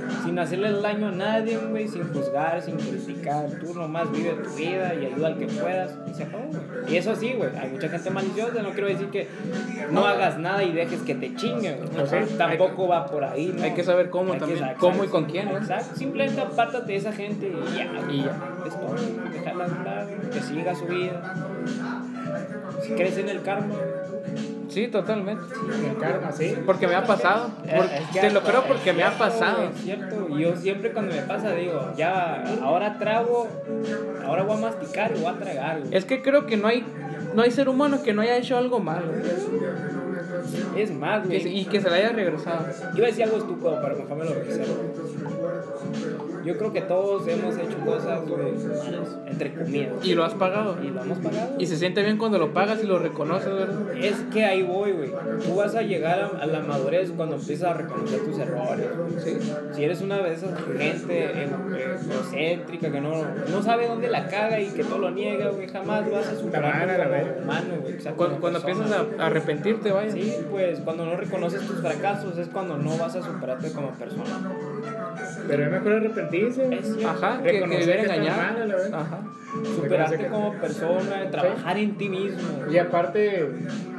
O 0.07 0.11
sea, 0.11 0.23
sin 0.23 0.39
hacerle 0.39 0.67
el 0.69 0.81
daño 0.81 1.07
a 1.07 1.11
nadie, 1.11 1.57
güey, 1.57 1.87
sin 1.87 2.03
juzgar, 2.13 2.61
sin 2.61 2.77
criticar. 2.77 3.47
Tú 3.59 3.73
nomás 3.73 4.11
vive 4.11 4.31
tu 4.43 4.49
vida 4.55 4.93
y 4.95 5.05
ayuda 5.05 5.27
al 5.27 5.37
que 5.37 5.47
puedas 5.47 5.95
y 6.09 6.13
se 6.13 6.23
acabó, 6.23 6.43
güey. 6.47 6.93
Y 6.93 6.97
eso 6.97 7.15
sí, 7.15 7.33
güey, 7.37 7.49
hay 7.55 7.69
mucha 7.69 7.89
gente 7.89 8.09
maliciosa, 8.09 8.61
no 8.61 8.69
quiero 8.71 8.87
decir 8.87 9.07
que 9.09 9.27
no 9.91 10.05
hagas 10.05 10.37
nada 10.37 10.63
y 10.63 10.71
dejes 10.73 11.01
que 11.01 11.15
te 11.15 11.33
chinguen, 11.35 11.77
güey. 11.77 11.89
Pues 11.89 12.09
sí, 12.09 12.35
Tampoco 12.37 12.87
va 12.87 13.05
por 13.05 13.23
ahí, 13.23 13.53
¿no? 13.57 13.63
hay 13.63 13.73
que 13.73 13.83
saber 13.83 14.09
cómo 14.09 14.33
Hay 14.33 14.39
también, 14.39 14.59
saber- 14.59 14.77
cómo 14.77 15.03
y 15.03 15.07
con 15.07 15.25
quién, 15.25 15.49
¿no? 15.49 15.57
Exacto, 15.57 15.95
simplemente 15.95 16.41
apártate 16.41 16.91
de 16.91 16.97
esa 16.97 17.11
gente 17.13 17.47
y 17.47 17.77
ya. 17.77 17.89
Y 18.11 18.23
ya. 18.23 18.37
Es 18.65 18.73
todo, 18.79 18.95
dejarla 19.31 19.65
hablar, 19.65 20.07
que 20.31 20.39
siga 20.41 20.75
su 20.75 20.85
vida. 20.85 21.33
Si 22.81 22.91
crees 22.93 23.17
en 23.17 23.29
el 23.29 23.41
karma, 23.41 23.75
Sí, 24.73 24.87
totalmente. 24.87 25.43
El 25.87 25.97
karma, 25.97 26.31
sí. 26.31 26.57
Porque 26.65 26.87
me 26.87 26.95
ha 26.95 27.03
pasado. 27.03 27.51
Eh, 27.65 28.01
es 28.01 28.07
que 28.07 28.19
te 28.21 28.31
lo 28.31 28.41
creo 28.41 28.63
porque 28.63 28.89
es 28.89 28.95
me 28.95 29.03
ha 29.03 29.11
cierto, 29.11 29.23
pasado. 29.23 29.63
Es 29.69 29.81
cierto, 29.81 30.27
y 30.29 30.41
yo 30.41 30.55
siempre 30.55 30.91
cuando 30.91 31.13
me 31.13 31.21
pasa 31.21 31.51
digo, 31.51 31.93
ya, 31.95 32.43
ahora 32.61 32.97
trago, 32.97 33.47
ahora 34.25 34.43
voy 34.43 34.57
a 34.57 34.61
masticar 34.61 35.11
y 35.15 35.19
voy 35.19 35.31
a 35.31 35.37
tragar, 35.37 35.81
güey. 35.81 35.95
Es 35.95 36.05
que 36.05 36.21
creo 36.21 36.47
que 36.47 36.57
no 36.57 36.67
hay, 36.67 36.83
no 37.35 37.43
hay 37.43 37.51
ser 37.51 37.69
humano 37.69 38.01
que 38.01 38.13
no 38.13 38.23
haya 38.23 38.37
hecho 38.37 38.57
algo 38.57 38.79
malo. 38.79 39.11
Es 40.75 40.91
más, 40.91 41.25
güey. 41.25 41.59
y 41.59 41.65
que 41.65 41.79
se 41.79 41.89
le 41.89 41.95
haya 41.97 42.09
regresado. 42.09 42.65
Iba 42.95 43.05
a 43.05 43.09
decir 43.09 43.23
algo 43.25 43.37
estúpido, 43.37 43.79
pero 43.81 43.95
mejor 43.95 44.17
me 44.17 44.25
lo 44.25 44.33
reservo. 44.33 44.73
Yo 46.45 46.57
creo 46.57 46.73
que 46.73 46.81
todos 46.81 47.27
hemos 47.27 47.57
hecho 47.57 47.77
cosas, 47.85 48.27
güey, 48.27 48.53
malas, 48.53 49.17
entre 49.27 49.53
comillas. 49.53 49.93
Y 50.03 50.13
lo 50.13 50.23
has 50.23 50.33
pagado. 50.33 50.77
Y 50.83 50.89
lo 50.89 51.01
hemos 51.01 51.19
pagado. 51.19 51.55
Y 51.57 51.67
se 51.67 51.77
siente 51.77 52.03
bien 52.03 52.17
cuando 52.17 52.37
lo 52.37 52.53
pagas 52.53 52.83
y 52.83 52.87
lo 52.87 52.99
reconoces, 52.99 53.53
¿verdad? 53.53 53.97
Es 53.97 54.17
que 54.31 54.45
ahí 54.45 54.63
voy, 54.63 54.91
güey. 54.91 55.11
Tú 55.45 55.55
vas 55.55 55.75
a 55.75 55.81
llegar 55.81 56.19
a, 56.19 56.43
a 56.43 56.45
la 56.45 56.59
madurez 56.59 57.11
cuando 57.15 57.35
empiezas 57.35 57.71
a 57.71 57.73
reconocer 57.73 58.19
tus 58.21 58.37
errores. 58.37 58.87
Sí. 59.23 59.37
Si 59.73 59.83
eres 59.83 60.01
una 60.01 60.17
de 60.17 60.33
esas 60.33 60.51
gente 60.77 61.25
eh, 61.25 61.49
egocéntrica 62.11 62.91
que 62.91 63.01
no, 63.01 63.23
no 63.49 63.61
sabe 63.61 63.87
dónde 63.87 64.09
la 64.09 64.27
caga 64.27 64.59
y 64.59 64.69
que 64.69 64.83
todo 64.83 64.99
lo 64.99 65.11
niega, 65.11 65.49
güey, 65.49 65.67
jamás 65.67 66.09
vas 66.11 66.27
a 66.27 66.35
superar 66.35 66.87
como 66.87 67.43
humano, 67.43 67.73
güey. 67.81 67.97
Cuando, 68.15 68.39
cuando 68.39 68.59
empiezas 68.59 68.91
a 68.91 69.25
arrepentirte, 69.25 69.91
vaya. 69.91 70.11
Sí, 70.11 70.35
pues 70.49 70.79
cuando 70.79 71.05
no 71.05 71.15
reconoces 71.15 71.61
tus 71.65 71.79
fracasos 71.79 72.37
es 72.37 72.47
cuando 72.47 72.77
no 72.77 72.97
vas 72.97 73.15
a 73.15 73.21
superarte 73.21 73.71
como 73.71 73.91
persona. 73.91 74.51
Pero 75.47 75.63
es 75.63 75.71
mejor 75.71 75.93
Es. 76.41 77.05
Ajá, 77.05 77.37
que, 77.43 77.43
que 77.43 77.51
Reconocer 77.59 77.85
vivir 77.97 78.11
engañado. 78.11 78.41
mal, 78.41 78.69
la 78.69 78.75
verdad. 78.75 78.99
Ajá. 79.01 79.19
Superarte 79.75 80.17
que- 80.17 80.27
como 80.27 80.53
persona, 80.53 81.29
trabajar 81.31 81.77
en 81.77 81.95
ti 81.97 82.09
mismo. 82.09 82.39
Y 82.71 82.77
aparte, 82.77 83.49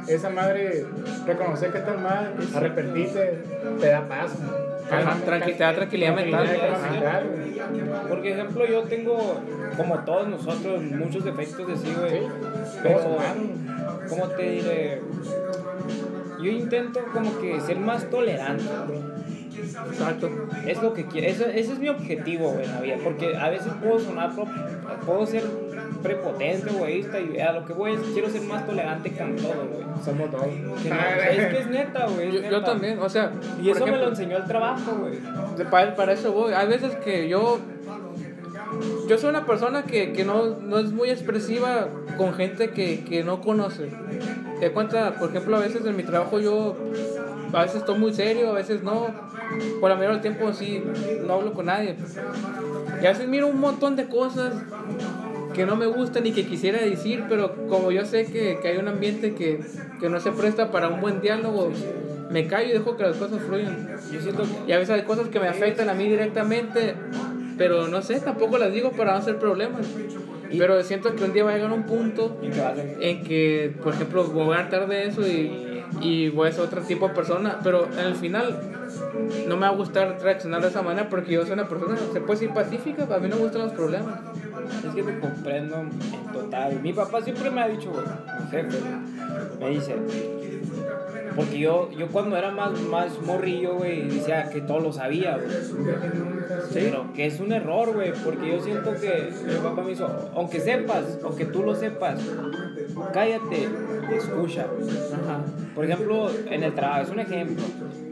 esa 0.07 0.29
madre, 0.29 0.85
reconocer 1.25 1.71
que 1.71 1.77
estás 1.77 2.01
mal, 2.01 2.33
arrepentirte, 2.53 3.39
te 3.79 3.87
da 3.87 4.07
paz. 4.07 4.33
Ajá, 4.91 5.17
tranqui- 5.25 5.57
te 5.57 5.63
da 5.63 5.73
tranquilidad 5.73 6.15
mental. 6.15 6.47
mental, 6.91 7.23
güey. 7.31 8.09
Por 8.09 8.25
ejemplo, 8.25 8.65
yo 8.67 8.83
tengo, 8.83 9.41
como 9.77 9.99
todos 9.99 10.27
nosotros, 10.27 10.83
muchos 10.83 11.23
defectos 11.23 11.67
de 11.67 11.75
sí, 11.77 11.95
güey. 11.99 12.19
Sí, 12.19 12.79
Pero. 12.83 13.17
¿cómo 14.09 14.27
te 14.27 14.43
diré? 14.43 15.01
Yo 16.39 16.51
intento 16.51 16.99
como 17.13 17.39
que 17.39 17.59
ser 17.61 17.77
más 17.79 18.07
tolerante, 18.09 18.63
güey. 18.87 18.99
Exacto. 19.91 20.29
Es 20.65 20.81
lo 20.81 20.93
que 20.93 21.05
quiero, 21.05 21.27
ese, 21.27 21.59
ese 21.59 21.73
es 21.73 21.79
mi 21.79 21.89
objetivo, 21.89 22.51
güey, 22.51 22.65
en 22.65 22.71
la 22.71 22.81
vida. 22.81 22.95
Porque 23.03 23.35
a 23.35 23.49
veces 23.49 23.71
puedo 23.81 23.99
sonar, 23.99 24.33
pro- 24.35 24.47
puedo 25.05 25.25
ser 25.25 25.43
prepotente, 26.03 26.69
egoísta, 26.69 27.19
y 27.19 27.39
a 27.39 27.51
lo 27.53 27.65
que 27.65 27.73
voy 27.73 27.93
es 27.93 27.99
quiero 28.13 28.29
ser 28.29 28.41
más 28.43 28.65
tolerante 28.65 29.11
con 29.11 29.35
todo, 29.35 29.67
güey. 29.71 29.85
Somos 30.03 30.31
dos. 30.31 30.43
Que 30.83 30.89
no, 30.89 30.95
es 30.95 31.47
que 31.53 31.57
es 31.59 31.67
neta, 31.67 32.07
güey. 32.07 32.31
Yo, 32.31 32.49
yo 32.49 32.63
también, 32.63 32.99
o 32.99 33.09
sea. 33.09 33.31
Y 33.61 33.69
eso 33.69 33.79
me 33.79 33.85
ejemplo, 33.85 33.97
lo 34.05 34.09
enseñó 34.09 34.37
el 34.37 34.45
trabajo, 34.45 34.91
güey. 34.99 35.19
Para, 35.69 35.95
para 35.95 36.13
eso 36.13 36.31
voy. 36.31 36.53
Hay 36.53 36.67
veces 36.67 36.95
que 36.97 37.27
yo. 37.27 37.59
Yo 39.07 39.17
soy 39.17 39.29
una 39.29 39.45
persona 39.45 39.83
que, 39.83 40.11
que 40.11 40.25
no, 40.25 40.57
no 40.59 40.79
es 40.79 40.91
muy 40.91 41.09
expresiva 41.09 41.87
con 42.17 42.33
gente 42.33 42.71
que, 42.71 43.03
que 43.05 43.23
no 43.23 43.39
conoce. 43.39 43.89
Te 44.59 44.71
cuenta, 44.71 45.13
por 45.15 45.29
ejemplo, 45.29 45.55
a 45.55 45.59
veces 45.59 45.85
en 45.85 45.95
mi 45.95 46.03
trabajo 46.03 46.39
yo. 46.39 46.75
A 47.55 47.61
veces 47.61 47.77
estoy 47.77 47.97
muy 47.97 48.13
serio, 48.13 48.49
a 48.49 48.53
veces 48.53 48.83
no. 48.83 49.07
Por 49.79 49.89
la 49.89 49.95
mayoría 49.95 50.19
del 50.19 50.21
tiempo 50.21 50.51
sí, 50.51 50.83
no 51.25 51.33
hablo 51.33 51.53
con 51.53 51.67
nadie. 51.67 51.95
Y 53.01 53.05
a 53.05 53.09
veces 53.09 53.27
miro 53.29 53.47
un 53.47 53.59
montón 53.59 53.95
de 53.95 54.07
cosas 54.07 54.53
que 55.53 55.65
no 55.65 55.77
me 55.77 55.85
gustan 55.85 56.25
y 56.25 56.33
que 56.33 56.45
quisiera 56.45 56.79
decir, 56.79 57.23
pero 57.29 57.55
como 57.69 57.91
yo 57.91 58.05
sé 58.05 58.25
que, 58.25 58.59
que 58.61 58.67
hay 58.67 58.77
un 58.77 58.89
ambiente 58.89 59.35
que, 59.35 59.61
que 60.01 60.09
no 60.09 60.19
se 60.19 60.33
presta 60.33 60.69
para 60.69 60.89
un 60.89 60.99
buen 60.99 61.21
diálogo, 61.21 61.71
me 62.29 62.45
callo 62.45 62.69
y 62.69 62.73
dejo 62.73 62.97
que 62.97 63.03
las 63.03 63.15
cosas 63.15 63.41
fluyan. 63.41 63.87
Yo 64.11 64.19
siento 64.19 64.43
Y 64.67 64.73
a 64.73 64.77
veces 64.77 64.93
hay 64.93 65.03
cosas 65.03 65.29
que 65.29 65.39
me 65.39 65.47
afectan 65.47 65.87
a 65.87 65.93
mí 65.93 66.09
directamente, 66.09 66.95
pero 67.57 67.87
no 67.87 68.01
sé, 68.01 68.19
tampoco 68.19 68.57
las 68.57 68.73
digo 68.73 68.91
para 68.91 69.13
no 69.13 69.19
hacer 69.19 69.39
problemas. 69.39 69.87
Pero 70.49 70.81
siento 70.83 71.15
que 71.15 71.23
un 71.23 71.33
día 71.33 71.43
va 71.43 71.51
a 71.51 71.55
llegar 71.55 71.71
un 71.71 71.83
punto 71.83 72.39
en 72.41 73.23
que, 73.23 73.75
por 73.83 73.93
ejemplo, 73.93 74.25
voy 74.25 74.55
a 74.55 74.59
hartar 74.59 74.87
de 74.87 75.07
eso 75.07 75.25
y, 75.25 75.83
y 76.01 76.29
voy 76.29 76.49
a 76.49 76.51
ser 76.51 76.61
otro 76.61 76.81
tipo 76.81 77.07
de 77.07 77.13
persona, 77.13 77.59
pero 77.63 77.87
el 77.97 78.15
final 78.15 78.59
no 79.47 79.55
me 79.55 79.61
va 79.61 79.69
a 79.69 79.75
gustar 79.75 80.19
reaccionar 80.21 80.61
de 80.61 80.67
esa 80.67 80.81
manera 80.81 81.09
porque 81.09 81.33
yo 81.33 81.43
soy 81.43 81.53
una 81.53 81.67
persona, 81.67 81.97
se 81.97 82.21
puede 82.21 82.39
decir 82.39 82.53
pacífica, 82.53 83.03
a 83.03 83.19
mí 83.19 83.27
no 83.27 83.35
me 83.37 83.43
gustan 83.43 83.63
los 83.63 83.73
problemas. 83.73 84.19
Es 84.85 84.93
que 84.93 85.03
te 85.03 85.19
comprendo 85.19 85.77
en 85.77 85.89
total. 86.33 86.79
Mi 86.81 86.93
papá 86.93 87.21
siempre 87.21 87.49
me 87.51 87.61
ha 87.61 87.67
dicho, 87.67 87.91
jefe, 88.51 88.77
me 89.59 89.69
dice, 89.69 89.95
porque 91.35 91.59
yo, 91.59 91.89
yo 91.91 92.07
cuando 92.07 92.37
era 92.37 92.51
más, 92.51 92.79
más 92.81 93.21
morrillo, 93.21 93.75
güey, 93.75 94.07
decía 94.07 94.49
que 94.49 94.61
todo 94.61 94.79
lo 94.79 94.93
sabía, 94.93 95.37
güey. 95.37 95.49
Pero 96.73 97.13
que 97.13 97.25
es 97.25 97.39
un 97.39 97.51
error, 97.51 97.93
güey, 97.93 98.13
porque 98.23 98.51
yo 98.51 98.61
siento 98.61 98.93
que 98.93 99.31
mi 99.45 99.55
papá 99.55 99.83
me 99.83 99.91
hizo, 99.91 100.09
aunque 100.35 100.59
sepas, 100.59 101.19
aunque 101.23 101.45
tú 101.45 101.63
lo 101.63 101.75
sepas, 101.75 102.19
cállate 103.13 103.67
escucha. 104.13 104.63
Ajá. 104.63 105.41
Por 105.73 105.85
ejemplo, 105.85 106.29
en 106.49 106.63
el 106.63 106.73
trabajo, 106.73 107.01
es 107.01 107.09
un 107.09 107.19
ejemplo. 107.19 107.63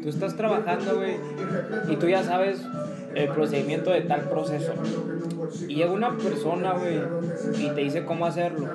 Tú 0.01 0.09
estás 0.09 0.35
trabajando, 0.35 0.97
güey, 0.97 1.15
y 1.89 1.95
tú 1.95 2.07
ya 2.07 2.23
sabes 2.23 2.61
el 3.15 3.29
procedimiento 3.29 3.91
de 3.91 4.01
tal 4.01 4.21
proceso. 4.29 4.73
Y 5.67 5.75
llega 5.75 5.91
una 5.91 6.17
persona, 6.17 6.73
güey, 6.73 6.99
y 7.57 7.69
te 7.69 7.81
dice 7.81 8.05
cómo 8.05 8.25
hacerlo. 8.25 8.67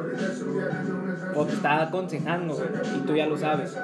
O 1.38 1.44
te 1.46 1.52
está 1.54 1.82
aconsejando, 1.82 2.54
güey, 2.54 2.68
y 2.96 3.06
tú 3.06 3.14
ya 3.16 3.26
lo 3.26 3.36
sabes. 3.38 3.76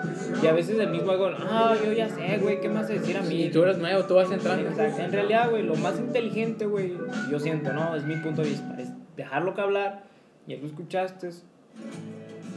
Y 0.43 0.47
a 0.47 0.53
veces 0.53 0.79
el 0.79 0.91
mismo 0.91 1.13
ego, 1.13 1.31
ah, 1.39 1.75
yo 1.85 1.93
ya 1.93 2.09
sé, 2.09 2.39
güey, 2.39 2.61
¿qué 2.61 2.69
me 2.69 2.77
vas 2.77 2.91
a 2.91 2.95
decir 2.95 3.17
a 3.17 3.23
mí? 3.23 3.45
Y 3.45 3.51
tú 3.51 3.63
eres 3.63 3.79
nuevo, 3.79 4.05
tú 4.05 4.15
vas 4.15 4.31
entrando. 4.31 4.69
Exacto. 4.69 5.03
En 5.03 5.13
realidad, 5.13 5.51
güey, 5.51 5.63
lo 5.63 5.75
más 5.77 5.99
inteligente, 5.99 6.67
güey, 6.67 6.95
yo 7.31 7.39
siento, 7.39 7.73
¿no? 7.73 7.95
Es 7.95 8.05
mi 8.05 8.17
punto 8.17 8.43
de 8.43 8.49
vista. 8.51 8.77
Es 8.79 8.89
dejarlo 9.17 9.55
que 9.55 9.61
hablar, 9.61 10.03
y 10.47 10.57
lo 10.57 10.67
escuchaste 10.67 11.29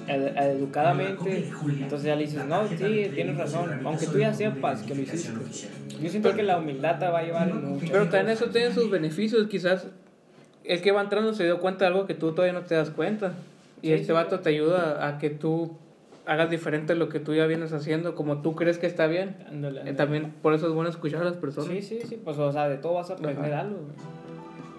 ed- 0.08 0.36
educadamente. 0.38 1.50
Entonces 1.80 2.04
ya 2.08 2.16
le 2.16 2.24
dices, 2.24 2.46
no, 2.46 2.68
sí, 2.68 3.10
tienes 3.14 3.38
razón. 3.38 3.80
Aunque 3.86 4.08
tú 4.08 4.18
ya 4.20 4.34
sepas 4.34 4.82
que 4.84 4.96
lo 4.96 5.02
hiciste. 5.02 5.32
Yo 6.02 6.10
siento 6.10 6.34
que 6.36 6.44
la 6.44 6.58
humildad 6.58 7.00
te 7.00 7.08
va 7.08 7.20
a 7.20 7.24
llevar 7.24 7.50
en 7.50 7.64
mucho. 7.66 7.86
Pero 7.92 8.04
también 8.10 8.30
eso 8.30 8.46
tiene 8.48 8.74
sus 8.74 8.90
beneficios, 8.90 9.48
quizás 9.48 9.88
el 10.64 10.82
que 10.82 10.92
va 10.92 11.02
entrando 11.02 11.34
se 11.34 11.44
dio 11.44 11.60
cuenta 11.60 11.86
de 11.86 11.92
algo 11.92 12.06
que 12.06 12.14
tú 12.14 12.32
todavía 12.34 12.54
no 12.54 12.66
te 12.66 12.76
das 12.76 12.90
cuenta. 12.90 13.34
Y 13.82 13.88
Sí, 13.88 13.94
este 13.94 14.06
sí. 14.08 14.12
vato 14.12 14.40
te 14.40 14.50
ayuda 14.50 15.08
a 15.08 15.18
que 15.18 15.30
tú 15.30 15.78
hagas 16.26 16.50
diferente 16.50 16.94
lo 16.96 17.08
que 17.10 17.20
tú 17.20 17.34
ya 17.34 17.46
vienes 17.46 17.72
haciendo, 17.74 18.16
como 18.16 18.42
tú 18.42 18.56
crees 18.56 18.78
que 18.78 18.88
está 18.88 19.08
bien. 19.08 19.38
Ándale, 19.48 19.78
Eh, 19.78 19.80
ándale. 19.82 19.94
También 19.98 20.34
por 20.42 20.54
eso 20.54 20.68
es 20.68 20.74
bueno 20.74 20.90
escuchar 20.90 21.22
a 21.22 21.26
las 21.26 21.38
personas. 21.38 21.70
Sí, 21.70 21.82
sí, 21.82 22.00
sí, 22.08 22.20
pues 22.24 22.38
o 22.38 22.52
sea, 22.52 22.68
de 22.68 22.78
todo 22.78 22.96
vas 22.96 23.10
a 23.10 23.14
aprender 23.14 23.54
Ajá. 23.54 23.62
algo, 23.62 23.78
güey. 23.78 24.18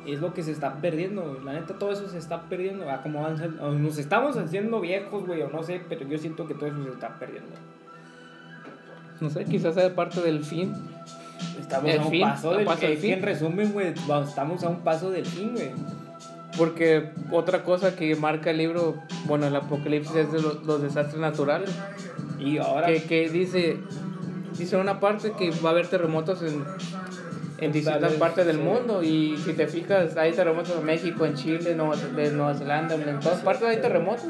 Y 0.07 0.15
es 0.15 0.21
lo 0.21 0.33
que 0.33 0.43
se 0.43 0.53
está 0.53 0.75
perdiendo, 0.81 1.23
güey. 1.23 1.45
La 1.45 1.53
neta, 1.53 1.79
todo 1.79 1.93
eso 1.93 2.09
se 2.09 2.19
está 2.19 2.43
perdiendo. 2.49 2.89
Ah, 2.91 3.01
como 3.03 3.27
nos 3.29 3.99
estamos 3.99 4.37
haciendo 4.37 4.81
viejos, 4.81 5.27
güey, 5.27 5.43
o 5.43 5.49
no 5.51 5.63
sé, 5.63 5.81
pero 5.89 6.07
yo 6.09 6.17
siento 6.19 6.47
que 6.47 6.55
todo 6.55 6.67
eso 6.67 6.83
se 6.85 6.91
está 6.91 7.19
perdiendo. 7.19 7.51
No 9.21 9.29
sé, 9.31 9.45
quizás 9.45 9.75
sea 9.75 9.95
parte 9.95 10.21
del 10.23 10.45
fin. 10.45 10.73
Estamos 11.61 11.91
El 11.93 12.01
a 12.01 12.05
un 12.05 12.11
fin, 12.11 12.23
paso 12.23 12.55
del 12.57 12.65
paso 12.65 12.87
del 12.87 12.97
fin. 12.99 13.13
En 13.15 13.23
resumen, 13.23 13.73
güey, 13.73 13.89
estamos 14.25 14.63
a 14.65 14.69
un 14.69 14.81
paso 14.81 15.11
del 15.11 15.27
fin, 15.27 15.53
güey. 15.55 15.71
Porque 16.59 17.13
otra 17.31 17.63
cosa 17.63 17.97
que 17.97 18.15
marca 18.17 18.51
el 18.51 18.59
libro, 18.59 18.97
bueno, 19.25 19.47
el 19.47 19.57
apocalipsis 19.57 20.15
es 20.17 20.33
de 20.33 20.43
los, 20.43 20.65
los 20.65 20.83
desastres 20.83 21.21
naturales. 21.21 21.71
Y 22.39 22.59
ahora. 22.59 22.89
Que, 22.89 23.05
que 23.05 23.29
dice, 23.31 23.79
dice 24.59 24.77
una 24.77 25.01
parte 25.01 25.33
que 25.33 25.51
va 25.65 25.71
a 25.71 25.73
haber 25.73 25.87
terremotos 25.87 26.43
en, 26.43 26.65
en 27.59 27.73
distintas 27.73 28.13
partes 28.15 28.47
del 28.47 28.57
sí. 28.57 28.63
mundo. 28.63 29.03
Y 29.03 29.37
si 29.39 29.53
te 29.53 29.67
fijas, 29.67 30.17
hay 30.17 30.33
terremotos 30.33 30.77
en 30.79 30.85
México, 30.85 31.27
en 31.27 31.35
Chile, 31.35 31.75
Nueva, 31.75 31.97
de 31.97 32.31
Nueva 32.33 32.55
Zelanda, 32.55 32.95
en 32.95 33.21
todas 33.21 33.41
partes 33.41 33.69
hay 33.69 33.81
terremotos. 33.81 34.27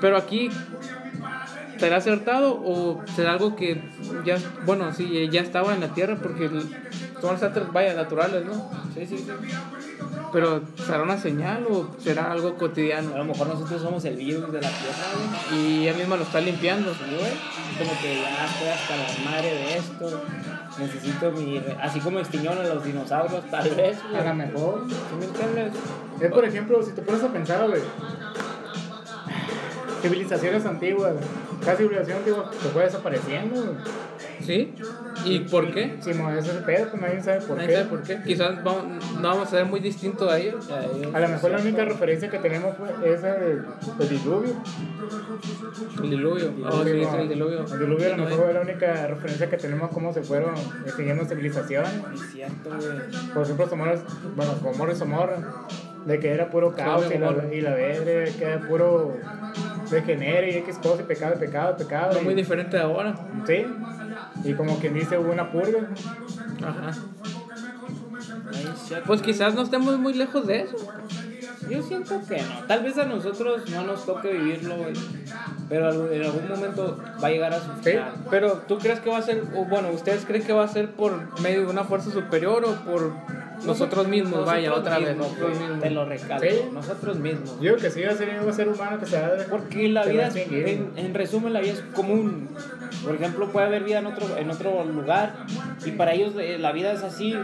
Pero 0.00 0.16
aquí, 0.16 0.50
¿será 1.78 1.96
acertado 1.96 2.60
o 2.64 3.02
será 3.14 3.32
algo 3.32 3.54
que 3.56 3.82
ya, 4.24 4.36
bueno, 4.66 4.92
sí, 4.92 5.28
ya 5.30 5.40
estaba 5.40 5.74
en 5.74 5.80
la 5.80 5.94
tierra? 5.94 6.18
Porque 6.20 6.50
son 7.22 7.36
desastres, 7.36 7.72
vaya, 7.72 7.94
naturales, 7.94 8.44
¿no? 8.44 8.52
Sí, 8.92 9.06
sí, 9.06 9.16
sí. 9.18 9.30
Pero 10.32 10.62
¿será 10.76 11.02
una 11.02 11.16
señal 11.16 11.64
o 11.70 11.88
será 11.98 12.32
algo 12.32 12.48
A 12.48 12.54
cotidiano? 12.56 13.16
lo 13.16 13.24
mejor 13.24 13.46
nosotros 13.46 13.80
somos 13.80 14.04
el 14.06 14.16
virus 14.16 14.50
de 14.52 14.60
la 14.60 14.68
tierra, 14.68 15.06
güey. 15.50 15.60
Y 15.60 15.82
ella 15.88 15.96
misma 15.96 16.16
lo 16.16 16.24
está 16.24 16.40
limpiando. 16.40 16.92
Sí, 16.92 17.00
güey. 17.04 17.32
Como 17.78 18.00
que 18.00 18.22
ya 18.22 18.44
estoy 18.44 18.68
hasta 18.68 18.96
la 18.96 19.30
madre 19.30 19.54
de 19.54 19.76
esto. 19.76 20.22
Necesito 20.78 21.30
mi. 21.32 21.62
Así 21.80 22.00
como 22.00 22.18
extinguieron 22.18 22.58
a 22.58 22.74
los 22.74 22.82
dinosaurios, 22.82 23.44
tal 23.50 23.70
vez, 23.70 23.98
güey. 24.02 24.20
A 24.20 24.24
lo 24.24 24.34
mejor. 24.34 24.84
¿Sí 24.88 25.14
me 25.18 25.24
entiendes? 25.26 25.72
Es 26.20 26.32
por 26.32 26.44
ejemplo, 26.44 26.82
si 26.82 26.92
te 26.92 27.02
pones 27.02 27.22
a 27.22 27.28
pensar, 27.28 27.68
güey. 27.68 27.82
Civilizaciones 30.00 30.66
antiguas. 30.66 31.14
Cada 31.64 31.76
civilización 31.76 32.18
antigua 32.18 32.50
se 32.60 32.68
fue 32.70 32.82
desapareciendo, 32.82 33.62
güey. 33.62 33.76
¿Sí? 34.42 34.74
¿Y 35.24 35.38
por 35.40 35.72
qué? 35.72 35.96
Si 36.00 36.12
no 36.14 36.30
es 36.36 36.46
ese 36.46 36.58
pedo, 36.62 36.88
pues 36.90 37.00
nadie 37.02 37.22
sabe 37.22 37.40
por 37.42 37.56
Nadie 37.56 37.68
qué. 37.68 37.74
sabe 37.76 37.88
por 37.88 38.02
qué. 38.02 38.18
Quizás 38.26 38.64
vamos- 38.64 38.84
no 39.20 39.28
vamos 39.28 39.46
a 39.48 39.50
ser 39.50 39.64
muy 39.66 39.80
distintos 39.80 40.30
a 40.30 40.38
ellos. 40.38 40.68
A 41.12 41.20
lo 41.20 41.28
mejor 41.28 41.50
la 41.52 41.58
única 41.58 41.84
referencia 41.84 42.28
que 42.30 42.38
tenemos 42.38 42.76
fue, 42.76 42.88
es 43.12 43.22
el, 43.22 43.62
el 44.00 44.08
diluvio. 44.08 44.54
El 46.02 46.10
diluvio. 46.10 46.52
Oh, 46.70 46.84
sí, 46.84 46.90
es 46.90 47.14
el 47.14 47.28
diluvio. 47.28 47.64
El 47.72 47.78
diluvio 47.78 48.14
a 48.14 48.16
lo 48.16 48.24
mejor 48.24 48.48
es 48.48 48.54
la 48.54 48.60
única 48.62 49.06
referencia 49.06 49.48
que 49.50 49.56
tenemos 49.56 49.90
cómo 49.90 50.12
se 50.12 50.22
fueron 50.22 50.54
extinguiendo 50.84 51.24
civilizaciones. 51.24 51.92
Es 52.14 52.32
cierto, 52.32 52.70
güey. 52.70 53.32
Por 53.34 53.42
ejemplo, 53.44 53.68
Somora, 53.68 53.94
bueno, 54.36 54.52
Gomorra 54.62 54.92
y 54.92 54.96
Somorra, 54.96 55.38
de 56.06 56.18
que 56.18 56.30
era 56.32 56.50
puro 56.50 56.74
caos 56.74 57.04
y 57.14 57.18
la, 57.18 57.32
y 57.54 57.60
la 57.60 57.74
verga, 57.74 58.32
que 58.36 58.44
era 58.44 58.60
puro 58.66 59.16
degenere 59.90 60.50
y 60.52 60.56
X 60.58 60.78
cosa 60.82 61.02
y 61.02 61.04
pecado, 61.04 61.34
pecado, 61.38 61.76
pecado. 61.76 62.18
Y- 62.20 62.24
muy 62.24 62.34
diferente 62.34 62.76
de 62.76 62.82
ahora. 62.82 63.14
Sí, 63.46 63.64
y 64.44 64.54
como 64.54 64.78
quien 64.78 64.94
dice, 64.94 65.18
hubo 65.18 65.32
una 65.32 65.50
purga. 65.50 65.88
Ajá. 66.64 66.92
Pues 69.06 69.22
quizás 69.22 69.54
no 69.54 69.62
estemos 69.62 69.98
muy 69.98 70.14
lejos 70.14 70.46
de 70.46 70.62
eso. 70.62 70.76
Yo 71.72 71.82
siento 71.82 72.20
que 72.28 72.36
no. 72.42 72.66
Tal 72.66 72.82
vez 72.82 72.98
a 72.98 73.04
nosotros 73.06 73.68
no 73.70 73.82
nos 73.84 74.04
toque 74.06 74.32
vivirlo, 74.32 74.76
güey. 74.76 74.92
Pero 75.68 76.12
en 76.12 76.22
algún 76.22 76.48
momento 76.48 76.98
va 77.22 77.28
a 77.28 77.30
llegar 77.30 77.52
a 77.54 77.60
su 77.60 77.70
Sí. 77.82 77.92
Pero 78.30 78.62
tú 78.68 78.78
crees 78.78 79.00
que 79.00 79.10
va 79.10 79.18
a 79.18 79.22
ser, 79.22 79.42
o 79.56 79.64
bueno, 79.64 79.88
¿ustedes 79.90 80.24
creen 80.24 80.44
que 80.44 80.52
va 80.52 80.64
a 80.64 80.68
ser 80.68 80.90
por 80.90 81.40
medio 81.40 81.60
de 81.62 81.66
una 81.66 81.84
fuerza 81.84 82.10
superior 82.10 82.64
o 82.64 82.74
por 82.90 83.12
nosotros 83.64 84.06
mismos? 84.08 84.44
vaya, 84.44 84.68
Nosotros 84.68 84.94
otra 84.94 84.98
vez. 84.98 85.08
mismos, 85.16 85.26
nosotros 85.28 85.50
güey, 85.50 85.60
mismos. 85.62 85.82
Te 85.82 85.90
lo 85.90 86.04
recalco. 86.04 86.44
Sí. 86.46 86.56
Nosotros 86.72 87.16
mismos. 87.18 87.60
Yo 87.60 87.76
que 87.76 87.90
sí 87.90 88.02
va 88.02 88.12
a 88.12 88.16
ser 88.16 88.40
un 88.44 88.52
ser 88.52 88.68
humano 88.68 88.98
que 88.98 89.06
se 89.06 89.20
va 89.20 89.26
a... 89.28 89.30
Porque 89.48 89.88
la 89.88 90.04
vida, 90.04 90.26
es- 90.28 90.36
en, 90.36 90.92
en 90.96 91.14
resumen, 91.14 91.52
la 91.52 91.60
vida 91.60 91.72
es 91.72 91.80
común. 91.94 92.48
Por 93.04 93.14
ejemplo, 93.14 93.48
puede 93.50 93.66
haber 93.66 93.82
vida 93.84 93.98
en 94.00 94.06
otro, 94.06 94.36
en 94.36 94.50
otro 94.50 94.84
lugar 94.84 95.34
y 95.84 95.92
para 95.92 96.12
ellos 96.12 96.34
eh, 96.38 96.58
la 96.58 96.70
vida 96.72 96.92
es 96.92 97.02
así 97.02 97.34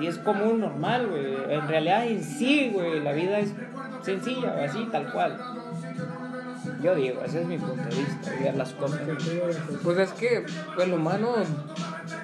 y 0.00 0.06
es 0.06 0.18
común, 0.18 0.60
normal, 0.60 1.08
güey. 1.08 1.24
En 1.52 1.66
realidad, 1.66 2.06
en 2.06 2.22
sí, 2.22 2.70
güey, 2.72 3.00
la 3.00 3.12
vida 3.12 3.40
es 3.40 3.52
sencilla, 4.02 4.64
así, 4.64 4.88
tal 4.90 5.10
cual. 5.12 5.38
Yo 6.82 6.94
digo, 6.94 7.22
ese 7.24 7.42
es 7.42 7.46
mi 7.46 7.58
punto 7.58 7.82
de 7.82 7.96
vista, 7.96 8.30
ver 8.40 8.56
las 8.56 8.72
cosas. 8.72 9.00
Pues 9.82 9.98
es 9.98 10.10
que 10.12 10.44
el 10.78 10.94
humano 10.94 11.34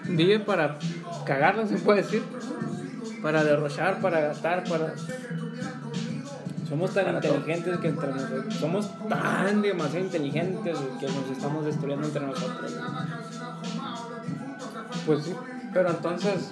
vive 0.04 0.40
para 0.40 0.78
cagarla, 1.24 1.66
se 1.66 1.76
puede 1.76 2.02
decir. 2.02 2.22
Para 3.22 3.42
derrochar, 3.42 4.00
para 4.00 4.20
gastar, 4.20 4.64
para... 4.64 4.94
Somos 6.68 6.92
tan 6.92 7.04
Para 7.04 7.16
inteligentes 7.16 7.78
que 7.78 7.88
entre 7.88 8.08
nosotros, 8.08 8.54
somos 8.54 9.08
tan 9.08 9.62
demasiado 9.62 10.04
inteligentes 10.04 10.76
que 10.98 11.06
nos 11.06 11.30
estamos 11.30 11.64
destruyendo 11.64 12.06
entre 12.06 12.26
nosotros. 12.26 12.74
Pues 15.06 15.24
sí. 15.24 15.34
Pero 15.72 15.90
entonces, 15.90 16.50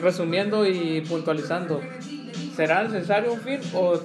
resumiendo 0.00 0.66
y 0.66 1.00
puntualizando, 1.02 1.80
¿será 2.56 2.82
necesario 2.84 3.32
un 3.32 3.40
fin 3.40 3.60
o, 3.74 3.98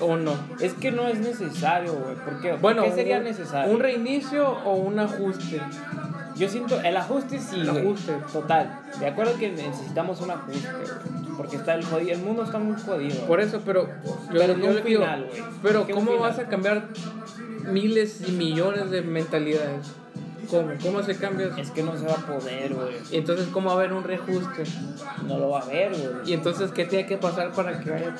o 0.00 0.16
no? 0.16 0.32
Es 0.60 0.74
que 0.74 0.90
no 0.92 1.08
es 1.08 1.18
necesario, 1.18 1.92
güey. 1.94 2.14
¿Por 2.16 2.40
qué? 2.40 2.50
¿Por 2.50 2.60
Bueno, 2.60 2.82
qué 2.84 2.92
sería 2.92 3.18
un- 3.18 3.24
necesario? 3.24 3.72
¿Un 3.72 3.80
reinicio 3.80 4.48
o 4.64 4.74
un 4.76 4.98
ajuste? 4.98 5.60
Yo 6.36 6.48
siento, 6.48 6.80
el 6.80 6.96
ajuste 6.96 7.40
sí, 7.40 7.60
El 7.60 7.70
ajuste. 7.70 8.12
Total. 8.32 8.80
De 9.00 9.06
acuerdo 9.08 9.36
que 9.38 9.50
necesitamos 9.50 10.20
un 10.20 10.30
ajuste, 10.30 10.68
güey. 10.70 11.36
Porque 11.36 11.56
está 11.56 11.74
el 11.74 11.84
jodido, 11.84 12.12
el 12.12 12.20
mundo 12.22 12.44
está 12.44 12.58
muy 12.58 12.80
jodido. 12.80 13.26
Por 13.26 13.40
eso, 13.40 13.60
pero 13.64 13.88
yo, 14.04 14.18
Pero 14.32 14.56
yo 14.56 14.68
un 14.70 14.84
digo, 14.84 15.00
güey. 15.04 15.24
pero 15.62 15.86
¿Qué 15.86 15.92
un 15.94 15.98
¿cómo 16.00 16.12
final? 16.12 16.30
vas 16.30 16.38
a 16.38 16.48
cambiar 16.48 16.88
miles 17.64 18.22
y 18.28 18.32
millones 18.32 18.90
de 18.90 19.02
mentalidades? 19.02 19.86
¿Cómo? 20.50 20.70
¿Cómo 20.82 21.02
se 21.02 21.16
cambia 21.16 21.46
eso? 21.46 21.56
Es 21.56 21.70
que 21.70 21.82
no 21.82 21.96
se 21.96 22.06
va 22.06 22.14
a 22.14 22.26
poder, 22.26 22.74
güey. 22.74 22.96
Y 23.10 23.16
entonces, 23.16 23.48
¿cómo 23.48 23.68
va 23.68 23.74
a 23.74 23.78
haber 23.78 23.92
un 23.92 24.04
reajuste? 24.04 24.64
No 25.26 25.38
lo 25.38 25.50
va 25.50 25.60
a 25.60 25.62
haber, 25.62 25.90
güey. 25.90 26.30
Y 26.30 26.32
entonces, 26.32 26.70
¿qué 26.72 26.84
tiene 26.84 27.06
que 27.06 27.18
pasar 27.18 27.52
para 27.52 27.78
que 27.80 27.92
haya? 27.92 28.14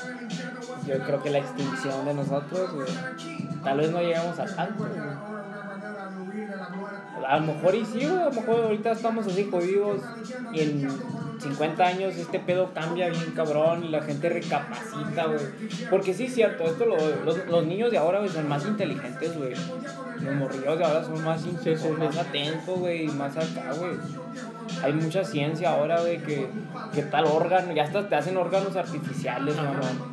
Yo 0.87 0.99
creo 1.05 1.23
que 1.23 1.31
la 1.31 1.39
extinción 1.39 2.05
de 2.05 2.15
nosotros, 2.15 2.73
güey. 2.73 2.89
Tal 3.63 3.79
vez 3.79 3.91
no 3.91 4.01
lleguemos 4.01 4.39
a 4.39 4.45
tanto, 4.45 4.85
güey. 4.85 5.38
A 7.27 7.39
lo 7.39 7.47
mejor 7.47 7.75
y 7.75 7.85
sí, 7.85 8.01
güey. 8.05 8.17
A 8.21 8.25
lo 8.27 8.33
mejor 8.33 8.65
ahorita 8.65 8.93
estamos 8.93 9.27
así 9.27 9.49
jodidos. 9.51 10.01
Y 10.53 10.61
en 10.61 10.89
50 11.41 11.87
años 11.87 12.17
este 12.17 12.39
pedo 12.41 12.73
cambia 12.73 13.09
bien 13.09 13.33
cabrón. 13.35 13.85
Y 13.85 13.89
la 13.89 14.03
gente 14.03 14.29
recapacita, 14.29 15.27
güey. 15.27 15.41
Porque 15.91 16.15
sí 16.15 16.25
es 16.25 16.35
cierto, 16.35 16.65
esto 16.65 16.87
lo, 16.87 16.97
los, 17.25 17.47
los 17.47 17.67
niños 17.67 17.91
de 17.91 17.99
ahora, 17.99 18.19
güey, 18.19 18.31
son 18.31 18.49
más 18.49 18.65
inteligentes, 18.67 19.37
güey. 19.37 19.55
Los 20.21 20.35
morrillos 20.35 20.79
de 20.79 20.85
ahora 20.85 21.05
son 21.05 21.23
más, 21.25 21.43
son 21.43 21.99
más 21.99 22.17
atentos, 22.17 22.79
güey. 22.79 23.05
Y 23.05 23.09
más 23.09 23.37
acá, 23.37 23.73
güey. 23.79 23.93
Hay 24.83 24.93
mucha 24.93 25.25
ciencia 25.25 25.71
ahora, 25.71 26.01
güey, 26.01 26.19
que, 26.19 26.49
que 26.95 27.03
tal 27.03 27.27
órgano, 27.27 27.73
ya 27.73 27.85
hasta 27.85 28.09
te 28.09 28.15
hacen 28.15 28.37
órganos 28.37 28.77
artificiales, 28.77 29.57
mamón. 29.57 30.13